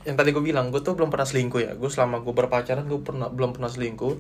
yang 0.07 0.15
tadi 0.15 0.31
gue 0.31 0.45
bilang 0.45 0.71
gue 0.71 0.81
tuh 0.81 0.95
belum 0.95 1.11
pernah 1.11 1.27
selingkuh 1.27 1.61
ya. 1.61 1.73
Gue 1.75 1.91
selama 1.91 2.23
gue 2.23 2.33
berpacaran 2.33 2.87
gue 2.87 3.01
pernah 3.03 3.29
belum 3.29 3.59
pernah 3.59 3.69
selingkuh. 3.69 4.15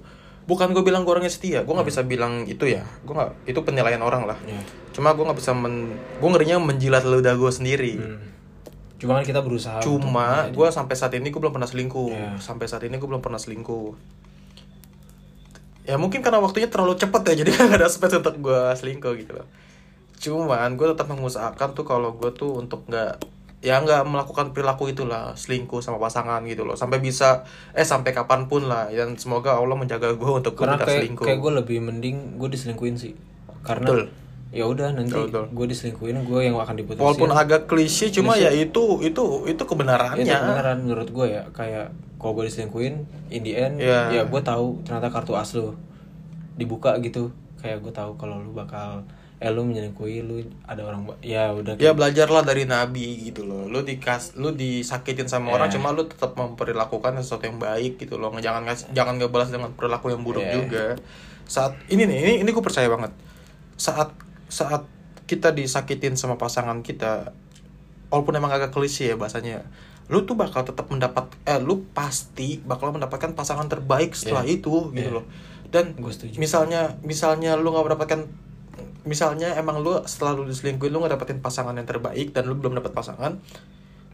Bukan 0.44 0.76
gue 0.76 0.84
bilang 0.84 1.08
gue 1.08 1.12
orangnya 1.14 1.32
setia 1.32 1.64
gue 1.64 1.72
nggak 1.72 1.88
bisa 1.88 2.02
bilang 2.02 2.44
itu 2.50 2.66
ya. 2.66 2.82
Gue 3.06 3.14
nggak 3.14 3.46
itu 3.46 3.62
penilaian 3.62 4.02
orang 4.02 4.26
lah. 4.26 4.36
Ya. 4.44 4.60
cuma 4.94 5.10
gue 5.10 5.26
nggak 5.26 5.38
bisa 5.38 5.54
men 5.54 5.94
gue 6.18 6.28
ngerinya 6.34 6.58
menjilat 6.58 7.06
ludah 7.06 7.38
gue 7.38 7.50
sendiri. 7.54 7.94
Hmm. 7.94 8.33
Cuma 8.94 9.20
kan 9.20 9.24
kita 9.26 9.40
berusaha 9.42 9.82
cuma 9.82 10.48
gue 10.48 10.68
sampai 10.70 10.94
saat 10.94 11.12
ini 11.18 11.28
gue 11.34 11.40
belum 11.40 11.54
pernah 11.54 11.68
selingkuh. 11.68 12.10
Ya. 12.14 12.30
sampai 12.38 12.70
saat 12.70 12.86
ini 12.86 12.94
gue 12.96 13.08
belum 13.08 13.22
pernah 13.22 13.40
selingkuh. 13.40 13.94
Ya 15.84 16.00
mungkin 16.00 16.24
karena 16.24 16.40
waktunya 16.40 16.72
terlalu 16.72 16.96
cepet 16.96 17.22
ya 17.28 17.34
jadi 17.44 17.50
gak 17.52 17.76
ada 17.76 17.88
space 17.90 18.22
untuk 18.22 18.40
gue 18.40 18.60
selingkuh 18.78 19.12
gitu 19.20 19.32
loh. 19.36 19.46
Cuman 20.16 20.80
gue 20.80 20.86
tetap 20.94 21.10
mengusahakan 21.10 21.76
tuh 21.76 21.84
kalau 21.84 22.16
gue 22.16 22.30
tuh 22.32 22.56
untuk 22.56 22.86
nggak 22.88 23.20
ya 23.64 23.80
nggak 23.80 24.04
melakukan 24.04 24.52
perilaku 24.52 24.92
itulah 24.92 25.32
selingkuh 25.36 25.84
sama 25.84 26.00
pasangan 26.00 26.40
gitu 26.48 26.64
loh. 26.64 26.78
Sampai 26.78 27.04
bisa 27.04 27.44
eh 27.76 27.84
sampai 27.84 28.16
kapan 28.16 28.48
pun 28.48 28.64
lah. 28.64 28.88
Dan 28.88 29.20
semoga 29.20 29.60
Allah 29.60 29.76
menjaga 29.76 30.16
gue 30.16 30.30
untuk 30.30 30.56
gue 30.56 30.64
karena 30.64 30.80
tidak 30.80 30.88
selingkuh. 31.02 31.24
kayak 31.28 31.40
gue 31.42 31.52
lebih 31.60 31.78
mending 31.84 32.40
gue 32.40 32.48
diselingkuhin 32.48 32.96
sih. 32.96 33.12
Karena 33.60 33.84
Betul. 33.84 34.23
Ya 34.54 34.64
udah 34.64 34.94
nanti 34.94 35.18
gue 35.34 35.66
diselingkuhin 35.66 36.22
gue 36.22 36.40
yang 36.40 36.54
akan 36.54 36.78
diputusin. 36.78 37.02
Walaupun 37.02 37.30
agak 37.30 37.66
klise 37.66 38.06
cuma 38.08 38.38
ya 38.38 38.48
itu 38.48 39.02
itu 39.02 39.22
itu 39.44 39.62
kebenarannya. 39.62 40.22
Itu 40.22 40.30
kebenaran 40.30 40.76
menurut 40.80 41.08
gue 41.10 41.26
ya. 41.28 41.42
Kayak 41.50 41.90
kalau 42.16 42.38
gue 42.38 42.46
diselingkuhin 42.46 42.94
in 43.28 43.42
the 43.42 43.52
end 43.52 43.82
Iya. 43.82 44.14
ya 44.14 44.22
gue 44.24 44.40
tahu 44.40 44.78
ternyata 44.80 45.10
kartu 45.10 45.34
as 45.34 45.50
lu. 45.52 45.74
Dibuka 46.54 46.94
gitu. 46.98 47.34
Kayak 47.58 47.82
gue 47.82 47.90
tahu 47.90 48.14
kalau 48.14 48.38
lu 48.38 48.54
bakal 48.54 49.02
eh 49.42 49.50
lu 49.50 49.66
menyelingkuhi 49.66 50.22
lu 50.22 50.40
ada 50.64 50.86
orang 50.86 51.04
ya 51.20 51.50
udah 51.50 51.74
ya 51.76 51.90
belajarlah 51.90 52.46
dari 52.46 52.62
nabi 52.64 53.26
gitu 53.26 53.42
loh. 53.42 53.66
Lu 53.66 53.82
dikas 53.82 54.38
lu 54.38 54.54
disakitin 54.54 55.26
sama 55.26 55.50
orang 55.50 55.66
Iya. 55.68 55.76
cuma 55.76 55.90
lu 55.90 56.06
tetap 56.06 56.32
memperlakukan 56.32 57.18
sesuatu 57.18 57.44
yang 57.44 57.58
baik 57.58 57.98
gitu 57.98 58.16
loh. 58.16 58.30
Jangan 58.32 58.62
ngas- 58.64 58.86
jangan 58.94 59.18
ngebalas 59.18 59.50
dengan 59.50 59.74
perilaku 59.74 60.14
yang 60.14 60.22
buruk 60.22 60.40
Iya. 60.40 60.54
juga. 60.54 60.84
Saat 61.44 61.74
ini 61.90 62.06
nih 62.06 62.18
ini 62.22 62.32
ini 62.40 62.48
gue 62.48 62.62
percaya 62.62 62.86
banget. 62.86 63.10
Saat 63.74 64.14
saat 64.54 64.86
kita 65.26 65.50
disakitin 65.50 66.14
sama 66.14 66.36
pasangan 66.36 66.78
kita 66.80 67.34
walaupun 68.08 68.34
emang 68.34 68.52
agak 68.52 68.70
klise 68.70 69.10
ya 69.10 69.16
bahasanya 69.16 69.66
lu 70.06 70.22
tuh 70.22 70.36
bakal 70.36 70.62
tetap 70.62 70.86
mendapat 70.86 71.26
eh 71.42 71.58
lu 71.58 71.82
pasti 71.90 72.60
bakal 72.62 72.92
mendapatkan 72.92 73.32
pasangan 73.32 73.66
terbaik 73.66 74.12
setelah 74.12 74.44
Iya. 74.44 74.54
itu 74.54 74.74
gitu 74.92 75.10
Iya. 75.10 75.16
loh 75.16 75.24
dan 75.68 75.96
misalnya 76.36 76.94
misalnya 77.02 77.56
lu 77.56 77.72
nggak 77.72 77.86
mendapatkan 77.88 78.20
misalnya 79.02 79.56
emang 79.56 79.80
lu 79.80 79.98
setelah 80.04 80.32
lu 80.34 80.44
diselingkuhin 80.44 80.88
lu 80.88 81.00
nggak 81.00 81.18
dapetin 81.18 81.40
pasangan 81.40 81.72
yang 81.72 81.84
terbaik 81.84 82.30
dan 82.30 82.46
lu 82.46 82.54
belum 82.54 82.78
dapat 82.78 82.92
pasangan 82.92 83.40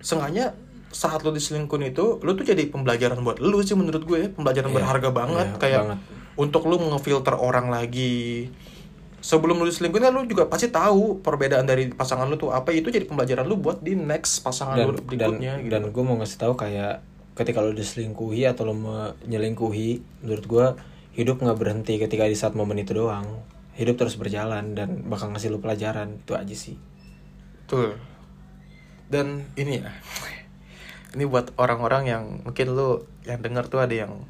sengaja 0.01 0.57
saat 0.91 1.23
lu 1.23 1.31
diselingkuhin 1.31 1.91
itu 1.91 2.19
lu 2.19 2.33
tuh 2.33 2.43
jadi 2.45 2.67
pembelajaran 2.67 3.21
buat 3.21 3.39
lu 3.39 3.61
sih 3.61 3.75
menurut 3.75 4.03
gue 4.03 4.31
pembelajaran 4.31 4.71
Iya. 4.71 4.77
berharga 4.77 5.09
banget 5.11 5.47
Iya, 5.49 5.59
kayak 5.59 5.81
banget. 5.85 5.99
untuk 6.37 6.63
lu 6.65 6.79
ngefilter 6.81 7.35
orang 7.35 7.69
lagi 7.69 8.49
sebelum 9.21 9.61
lu 9.61 9.69
diselingkuhin 9.69 10.09
kan 10.09 10.13
lu 10.17 10.25
juga 10.25 10.49
pasti 10.49 10.73
tahu 10.73 11.21
perbedaan 11.21 11.69
dari 11.69 11.93
pasangan 11.93 12.25
lu 12.29 12.41
tuh 12.41 12.53
apa 12.57 12.73
itu 12.73 12.89
jadi 12.89 13.05
pembelajaran 13.05 13.45
lu 13.45 13.61
buat 13.61 13.85
di 13.85 13.93
next 13.93 14.41
pasangan 14.41 14.81
dan 14.81 14.87
lu 14.89 14.97
dan 14.97 15.05
berikutnya 15.05 15.53
gitu 15.61 15.71
dan 15.73 15.83
gue 15.93 16.03
mau 16.05 16.17
ngasih 16.17 16.39
tahu 16.41 16.55
kayak 16.57 17.05
ketika 17.37 17.61
lu 17.61 17.77
diselingkuhi 17.77 18.49
atau 18.49 18.69
lu 18.69 18.77
menyelingkuhi 18.77 20.25
menurut 20.25 20.45
gue 20.49 20.67
hidup 21.21 21.41
nggak 21.41 21.59
berhenti 21.61 22.01
ketika 22.01 22.25
di 22.25 22.37
saat 22.37 22.57
momen 22.57 22.81
itu 22.81 22.97
doang 22.97 23.45
hidup 23.77 24.01
terus 24.01 24.17
berjalan 24.17 24.73
dan 24.73 25.05
bakal 25.09 25.29
ngasih 25.33 25.53
lu 25.53 25.61
pelajaran 25.61 26.21
itu 26.21 26.33
aja 26.37 26.57
sih 26.57 26.77
Betul. 27.71 27.95
Dan 29.07 29.47
ini 29.55 29.79
ya. 29.79 29.95
Ini 31.15 31.23
buat 31.23 31.55
orang-orang 31.55 32.03
yang 32.11 32.25
mungkin 32.43 32.75
lu 32.75 33.07
yang 33.23 33.39
denger 33.39 33.71
tuh 33.71 33.79
ada 33.79 33.95
yang 33.95 34.27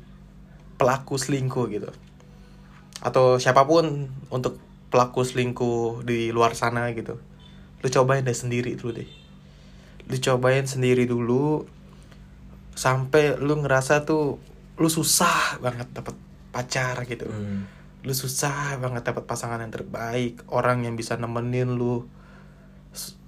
pelaku 0.76 1.16
selingkuh 1.16 1.64
gitu. 1.72 1.88
Atau 3.01 3.41
siapa 3.41 3.64
pun 3.64 4.12
untuk 4.28 4.61
pelaku 4.91 5.22
selingkuh 5.22 6.03
di 6.03 6.34
luar 6.34 6.59
sana 6.59 6.91
gitu. 6.93 7.16
Lu 7.80 7.86
cobain 7.88 8.26
deh 8.26 8.34
sendiri 8.36 8.74
dulu 8.76 9.01
deh. 9.01 9.11
Lu 10.11 10.16
cobain 10.18 10.66
sendiri 10.66 11.07
dulu 11.07 11.64
sampai 12.74 13.36
lu 13.38 13.61
ngerasa 13.61 14.05
tuh 14.05 14.41
lu 14.80 14.88
susah 14.88 15.61
banget 15.61 15.93
dapet 15.93 16.16
pacar 16.51 17.05
gitu 17.05 17.28
Hmm. 17.28 17.68
lu 18.01 18.16
susah 18.16 18.80
banget 18.80 19.05
dapat 19.05 19.28
pasangan 19.28 19.61
yang 19.61 19.68
terbaik 19.68 20.41
orang 20.49 20.88
yang 20.88 20.97
bisa 20.97 21.20
nemenin 21.20 21.76
lu 21.76 22.09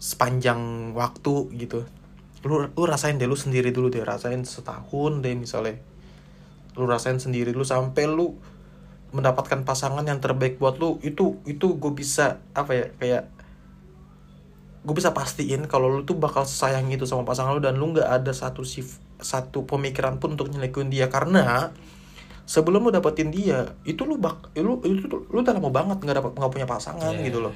sepanjang 0.01 0.91
waktu 0.97 1.53
gitu 1.61 1.85
lu 2.43 2.67
lu 2.73 2.83
rasain 2.89 3.21
deh 3.21 3.29
lu 3.29 3.37
sendiri 3.37 3.71
dulu 3.71 3.93
deh 3.93 4.01
rasain 4.03 4.43
setahun 4.43 5.21
deh 5.21 5.37
misalnya 5.37 5.77
lu 6.75 6.89
rasain 6.89 7.21
sendiri 7.21 7.53
lu 7.53 7.63
sampai 7.63 8.09
lu 8.09 8.41
mendapatkan 9.13 9.63
pasangan 9.69 10.03
yang 10.09 10.19
terbaik 10.19 10.57
buat 10.57 10.81
lu 10.81 10.97
itu 11.05 11.37
itu 11.45 11.77
gue 11.77 11.93
bisa 11.93 12.41
apa 12.57 12.73
ya 12.73 12.87
kayak 12.97 13.23
gue 14.83 14.95
bisa 14.99 15.15
pastiin 15.15 15.71
kalau 15.71 15.87
lu 15.87 16.03
tuh 16.03 16.19
bakal 16.19 16.43
sayang 16.43 16.91
itu 16.91 17.07
sama 17.07 17.23
pasangan 17.23 17.55
lu 17.55 17.63
dan 17.63 17.79
lu 17.79 17.95
nggak 17.95 18.09
ada 18.09 18.33
satu 18.35 18.67
sif 18.67 18.99
satu 19.23 19.63
pemikiran 19.63 20.19
pun 20.19 20.35
untuk 20.35 20.51
nyelekuin 20.51 20.91
dia. 20.91 21.07
Karena 21.07 21.71
sebelum 22.43 22.83
lu 22.83 22.91
dapetin 22.91 23.31
dia 23.31 23.71
itu 23.87 24.03
lu 24.03 24.19
bak 24.19 24.51
lu 24.59 24.83
itu 24.83 25.07
lu 25.07 25.39
udah 25.39 25.55
lama 25.55 25.71
banget 25.71 26.03
nggak 26.03 26.17
dapat 26.19 26.31
nggak 26.35 26.53
punya 26.53 26.67
pasangan 26.67 27.15
Iya. 27.15 27.31
gitu 27.31 27.39
loh. 27.39 27.55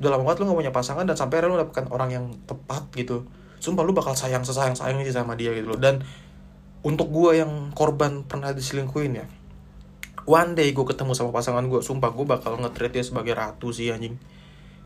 Udah 0.00 0.08
lama 0.16 0.24
banget 0.24 0.40
lu 0.40 0.44
nggak 0.48 0.60
punya 0.64 0.72
pasangan 0.72 1.04
dan 1.04 1.16
sampai 1.20 1.36
akhirnya 1.44 1.52
lu 1.52 1.58
dapatkan 1.68 1.86
orang 1.92 2.10
yang 2.16 2.24
tepat 2.48 2.88
gitu. 2.96 3.28
Sumpah 3.60 3.84
lu 3.84 3.92
bakal 3.92 4.16
sayang 4.16 4.48
sesayang 4.48 4.72
sayangnya 4.72 5.12
sama 5.12 5.36
dia 5.36 5.52
gitu 5.52 5.76
loh. 5.76 5.80
Dan 5.80 6.00
untuk 6.80 7.12
gue 7.12 7.44
yang 7.44 7.76
korban 7.76 8.24
pernah 8.24 8.56
diselingkuhin 8.56 9.20
ya 9.20 9.28
one 10.24 10.52
day 10.52 10.70
gue 10.70 10.84
ketemu 10.84 11.12
sama 11.12 11.30
pasangan 11.30 11.64
gue 11.64 11.80
sumpah 11.80 12.10
gue 12.10 12.24
bakal 12.24 12.56
nge-treat 12.56 12.92
dia 12.92 13.04
sebagai 13.04 13.32
ratu 13.32 13.70
sih 13.70 13.88
anjing 13.88 14.16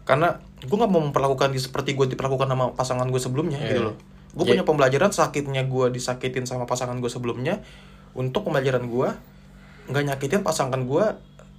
karena 0.03 0.37
gue 0.59 0.73
nggak 0.73 0.89
mau 0.89 1.01
memperlakukan 1.01 1.53
dia 1.53 1.61
seperti 1.61 1.93
gue 1.93 2.09
diperlakukan 2.09 2.49
sama 2.49 2.73
pasangan 2.73 3.07
gue 3.07 3.21
sebelumnya 3.21 3.59
Iya. 3.59 3.69
gitu 3.69 3.81
loh 3.85 3.95
gue 4.29 4.45
Jadi- 4.45 4.51
punya 4.55 4.65
pembelajaran 4.65 5.11
sakitnya 5.11 5.63
gue 5.65 5.87
disakitin 5.91 6.45
sama 6.45 6.65
pasangan 6.65 6.97
gue 6.97 7.11
sebelumnya 7.11 7.61
untuk 8.13 8.45
pembelajaran 8.45 8.85
gue 8.85 9.09
nggak 9.89 10.05
nyakitin 10.05 10.41
pasangan 10.43 10.81
gue 10.81 11.05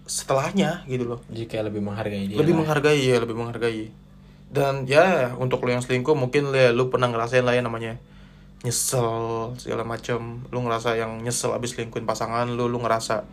setelahnya 0.05 0.83
gitu 0.85 1.05
loh 1.05 1.19
Jadi 1.29 1.45
kayak 1.45 1.65
lebih 1.69 1.81
menghargai 1.81 2.25
dia. 2.25 2.37
lebih 2.37 2.53
lah. 2.53 2.59
menghargai 2.65 2.99
ya 2.99 3.17
lebih 3.21 3.35
menghargai 3.37 3.83
dan 4.49 4.89
ya 4.89 5.37
untuk 5.37 5.61
lo 5.61 5.69
yang 5.69 5.85
selingkuh 5.85 6.17
mungkin 6.17 6.49
ya, 6.49 6.73
lu 6.73 6.89
pernah 6.89 7.05
ngerasain 7.07 7.45
lah 7.45 7.53
ya 7.53 7.61
namanya 7.61 8.01
nyesel 8.59 9.53
segala 9.55 9.85
macam 9.85 10.43
lu 10.49 10.59
ngerasa 10.59 10.97
yang 10.97 11.21
nyesel 11.21 11.53
abis 11.53 11.77
selingkuhin 11.77 12.03
pasangan 12.03 12.49
lu 12.49 12.67
lu 12.67 12.81
ngerasa 12.81 13.23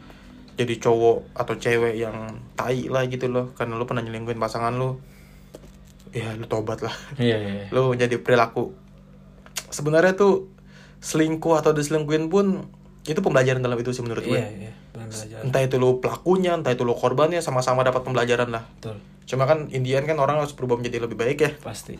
jadi 0.56 0.74
cowok 0.80 1.36
atau 1.36 1.54
cewek 1.54 1.94
yang 1.96 2.16
tai 2.56 2.88
lah 2.88 3.04
gitu 3.06 3.28
loh 3.28 3.52
karena 3.52 3.76
lu 3.76 3.84
pernah 3.84 4.00
nyelingkuhin 4.00 4.36
pasangan 4.36 4.72
lu 4.72 4.96
ya 6.10 6.32
lu 6.32 6.48
tobat 6.48 6.80
lah 6.80 6.96
Iya, 7.20 7.36
iya. 7.36 7.52
iya. 7.62 7.66
lu 7.70 7.92
jadi 7.92 8.16
perilaku 8.16 8.72
sebenarnya 9.68 10.16
tuh 10.16 10.48
selingkuh 10.98 11.60
atau 11.60 11.76
diselingkuhin 11.76 12.32
pun 12.32 12.64
itu 13.06 13.20
pembelajaran 13.20 13.60
dalam 13.60 13.76
itu 13.76 13.92
sih 13.92 14.00
menurut 14.00 14.24
gue 14.24 14.34
Iya, 14.34 14.48
iya. 14.50 14.72
Benar 14.90 15.06
belajar. 15.12 15.38
entah 15.44 15.62
itu 15.62 15.76
lu 15.76 16.00
pelakunya 16.00 16.56
entah 16.56 16.72
itu 16.72 16.82
lu 16.82 16.96
korbannya 16.96 17.38
sama-sama 17.38 17.84
dapat 17.84 18.02
pembelajaran 18.02 18.48
lah 18.48 18.64
Betul. 18.80 18.96
Cuma 19.26 19.42
kan 19.42 19.66
Indian 19.68 20.06
kan 20.06 20.16
orang 20.16 20.38
harus 20.38 20.54
berubah 20.54 20.78
menjadi 20.78 21.02
lebih 21.02 21.18
baik 21.18 21.38
ya. 21.42 21.50
Pasti. 21.58 21.98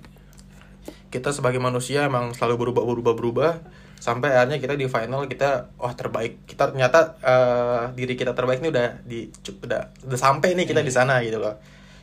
Kita 1.11 1.35
sebagai 1.35 1.59
manusia 1.59 2.07
emang 2.07 2.31
selalu 2.31 2.71
berubah 2.71 2.87
berubah 2.87 3.15
berubah 3.19 3.51
sampai 3.97 4.33
akhirnya 4.33 4.61
kita 4.61 4.75
di 4.77 4.87
final 4.87 5.27
kita 5.27 5.73
wah 5.81 5.93
terbaik. 5.97 6.45
Kita 6.45 6.73
ternyata 6.73 7.17
eh, 7.21 7.83
diri 7.97 8.15
kita 8.15 8.33
terbaik 8.37 8.63
ini 8.63 8.71
udah 8.71 8.87
di 9.03 9.29
udah 9.65 9.81
udah 10.07 10.19
sampai 10.19 10.55
nih 10.55 10.67
kita 10.69 10.81
di 10.85 10.93
sana 10.93 11.21
gitu 11.25 11.41
loh. 11.41 11.57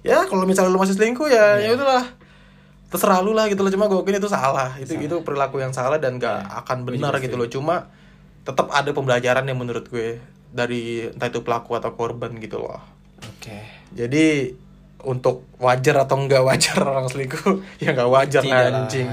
Ya 0.03 0.27
kalau 0.27 0.43
misalnya 0.43 0.73
lu 0.73 0.81
masih 0.81 0.97
selingkuh 0.99 1.29
ya 1.31 1.61
ya 1.63 1.73
udahlah. 1.77 2.05
Terserah 2.91 3.25
lu 3.25 3.33
lah 3.33 3.49
gitu 3.49 3.65
loh 3.65 3.71
cuma 3.73 3.89
gue 3.89 4.05
itu 4.05 4.29
salah. 4.29 4.77
Itu 4.77 4.93
itu 4.93 5.15
perilaku 5.25 5.57
yang 5.57 5.73
salah 5.73 5.97
dan 5.97 6.21
gak 6.21 6.45
akan 6.65 6.85
Gue 6.85 6.93
benar 6.93 7.17
gitu 7.17 7.39
loh. 7.39 7.49
Cuma 7.49 7.89
tetap 8.45 8.69
ada 8.69 8.91
pembelajaran 8.93 9.49
yang 9.49 9.57
menurut 9.57 9.89
gue 9.89 10.21
dari 10.53 11.09
entah 11.09 11.25
itu 11.25 11.41
pelaku 11.41 11.73
atau 11.73 11.97
korban 11.97 12.37
gitu 12.37 12.61
loh. 12.61 12.77
Oke. 13.25 13.65
Jadi 13.97 14.53
untuk 15.03 15.43
wajar 15.59 16.07
atau 16.07 16.15
enggak 16.15 16.43
wajar 16.47 16.79
orang 16.89 17.11
selingkuh 17.11 17.59
ya 17.83 17.91
nggak 17.91 18.07
wajar 18.07 18.43
lah 18.47 18.71
anjing 18.71 19.07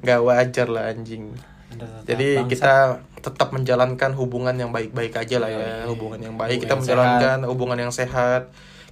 nggak 0.00 0.20
wajar 0.24 0.66
lah 0.72 0.84
anjing 0.90 1.24
tetap 1.70 2.02
jadi 2.06 2.28
bangsat. 2.42 2.50
kita 2.50 2.74
tetap 3.20 3.48
menjalankan 3.52 4.10
hubungan 4.16 4.56
yang 4.56 4.70
baik-baik 4.72 5.12
aja 5.12 5.36
lah 5.38 5.50
ya 5.52 5.60
Iya, 5.60 5.86
hubungan 5.92 6.18
yang 6.18 6.34
baik. 6.40 6.56
Hubungan 6.56 6.62
kita 6.64 6.72
yang 6.72 6.82
menjalankan 6.82 7.38
hubungan 7.46 7.78
yang 7.78 7.92
sehat. 7.92 8.42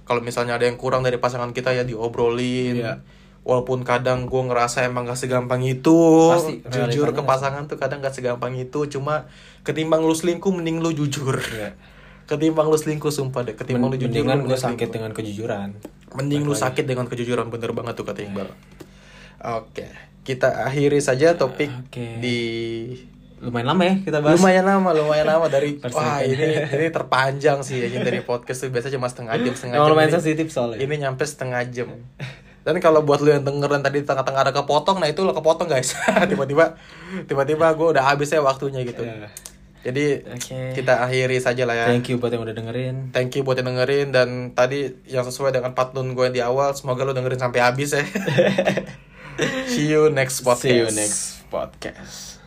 Kalau 0.05 0.21
misalnya 0.21 0.57
ada 0.57 0.65
yang 0.65 0.77
kurang 0.77 1.01
dari 1.01 1.17
pasangan 1.17 1.49
kita 1.51 1.73
ya 1.73 1.83
diobrolin. 1.83 2.77
Iya. 2.81 2.95
walaupun 3.39 3.81
kadang 3.81 4.29
gue 4.29 4.41
ngerasa 4.45 4.85
emang 4.85 5.09
gak 5.09 5.17
segampang 5.17 5.63
itu. 5.65 5.97
Pasti, 6.29 6.61
jujur 6.69 7.09
ke 7.15 7.23
pasangan 7.23 7.65
tuh 7.65 7.81
kadang 7.81 8.03
gak 8.03 8.13
segampang 8.13 8.53
itu. 8.53 8.85
Cuma 8.85 9.25
ketimbang 9.65 10.05
lu 10.05 10.13
selingkuh 10.13 10.53
mending 10.53 10.83
lu 10.83 10.93
jujur. 10.93 11.39
Iya. 11.39 11.73
ketimbang 12.29 12.69
lu 12.69 12.77
selingkuh 12.77 13.09
sumpah 13.09 13.41
deh. 13.41 13.57
Ketimbang 13.57 13.89
lu 13.89 13.97
jujur 13.97 14.13
Mendingan 14.13 14.45
lu 14.45 14.53
sakit 14.53 14.61
selingkuh. 14.61 14.91
dengan 14.93 15.11
kejujuran. 15.17 15.69
Mending 16.13 16.45
lu 16.45 16.53
sakit 16.53 16.85
dengan 16.85 17.09
kejujuran 17.09 17.49
bener 17.49 17.73
banget 17.73 17.97
tuh 17.97 18.05
kata 18.05 18.21
Iqbal. 18.21 18.53
Oke, 19.39 19.87
kita 20.29 20.69
akhiri 20.69 21.01
saja 21.01 21.33
topik 21.33 21.73
Oke. 21.89 22.21
di 22.21 22.37
Lumayan 23.39 23.71
lama 23.71 23.83
ya 23.87 23.95
kita 24.03 24.19
bahas. 24.19 24.35
lumayan 24.35 24.67
lama, 24.67 24.89
lumayan 24.91 25.25
lama 25.25 25.47
dari 25.47 25.79
wah 25.95 26.19
ini 26.21 26.69
ini 26.69 26.87
terpanjang 26.91 27.63
sih 27.63 27.81
ya 27.81 27.87
dari 28.03 28.19
podcast 28.21 28.67
tuh 28.67 28.69
biasa 28.69 28.91
cuma 28.91 29.07
setengah 29.07 29.39
jam 29.39 29.55
setengah 29.55 29.79
jam. 29.79 29.89
lumayan 29.89 30.11
Ini- 30.11 30.15
sensitif 30.19 30.47
soalnya. 30.51 30.77
Ini 30.83 30.93
nyampe 31.07 31.23
setengah 31.23 31.63
jam. 31.71 31.89
Dan 32.67 32.75
kalau 32.83 33.01
buat 33.01 33.23
lu 33.23 33.31
yang 33.31 33.47
denger 33.47 33.71
dan 33.71 33.81
tadi 33.81 34.03
di 34.03 34.05
tengah-tengah 34.05 34.43
ada 34.43 34.53
kepotong, 34.53 34.99
nah 34.99 35.07
itu 35.07 35.23
lo 35.23 35.31
kepotong 35.31 35.71
guys. 35.71 35.95
tiba-tiba 36.31 36.75
tiba-tiba 37.25 37.71
gue 37.73 37.87
udah 37.95 38.03
habis 38.11 38.29
ya 38.29 38.43
waktunya 38.43 38.83
gitu. 38.83 39.07
Iya. 39.07 39.31
Jadi 39.79 40.27
Oke. 40.35 40.75
kita 40.75 40.99
akhiri 41.07 41.39
saja 41.39 41.63
lah 41.63 41.73
ya. 41.73 41.85
Thank 41.87 42.11
you 42.11 42.19
buat 42.19 42.35
yang 42.35 42.43
udah 42.43 42.51
dengerin. 42.51 43.15
Thank 43.15 43.39
you 43.39 43.47
buat 43.47 43.55
yang 43.55 43.71
dengerin 43.71 44.11
dan 44.11 44.51
tadi 44.51 44.99
yang 45.07 45.23
sesuai 45.23 45.55
dengan 45.55 45.71
pattern 45.71 46.11
gue 46.11 46.27
di 46.35 46.43
awal 46.43 46.75
semoga 46.75 47.07
lo 47.07 47.15
dengerin 47.15 47.39
sampai 47.39 47.63
habis 47.63 47.95
ya. 47.95 48.03
See 49.67 49.87
you 49.87 50.09
next 50.09 50.43
podcast. 50.43 50.57
See 50.57 50.75
you 50.75 50.85
next 50.91 51.49
podcast. 51.51 52.38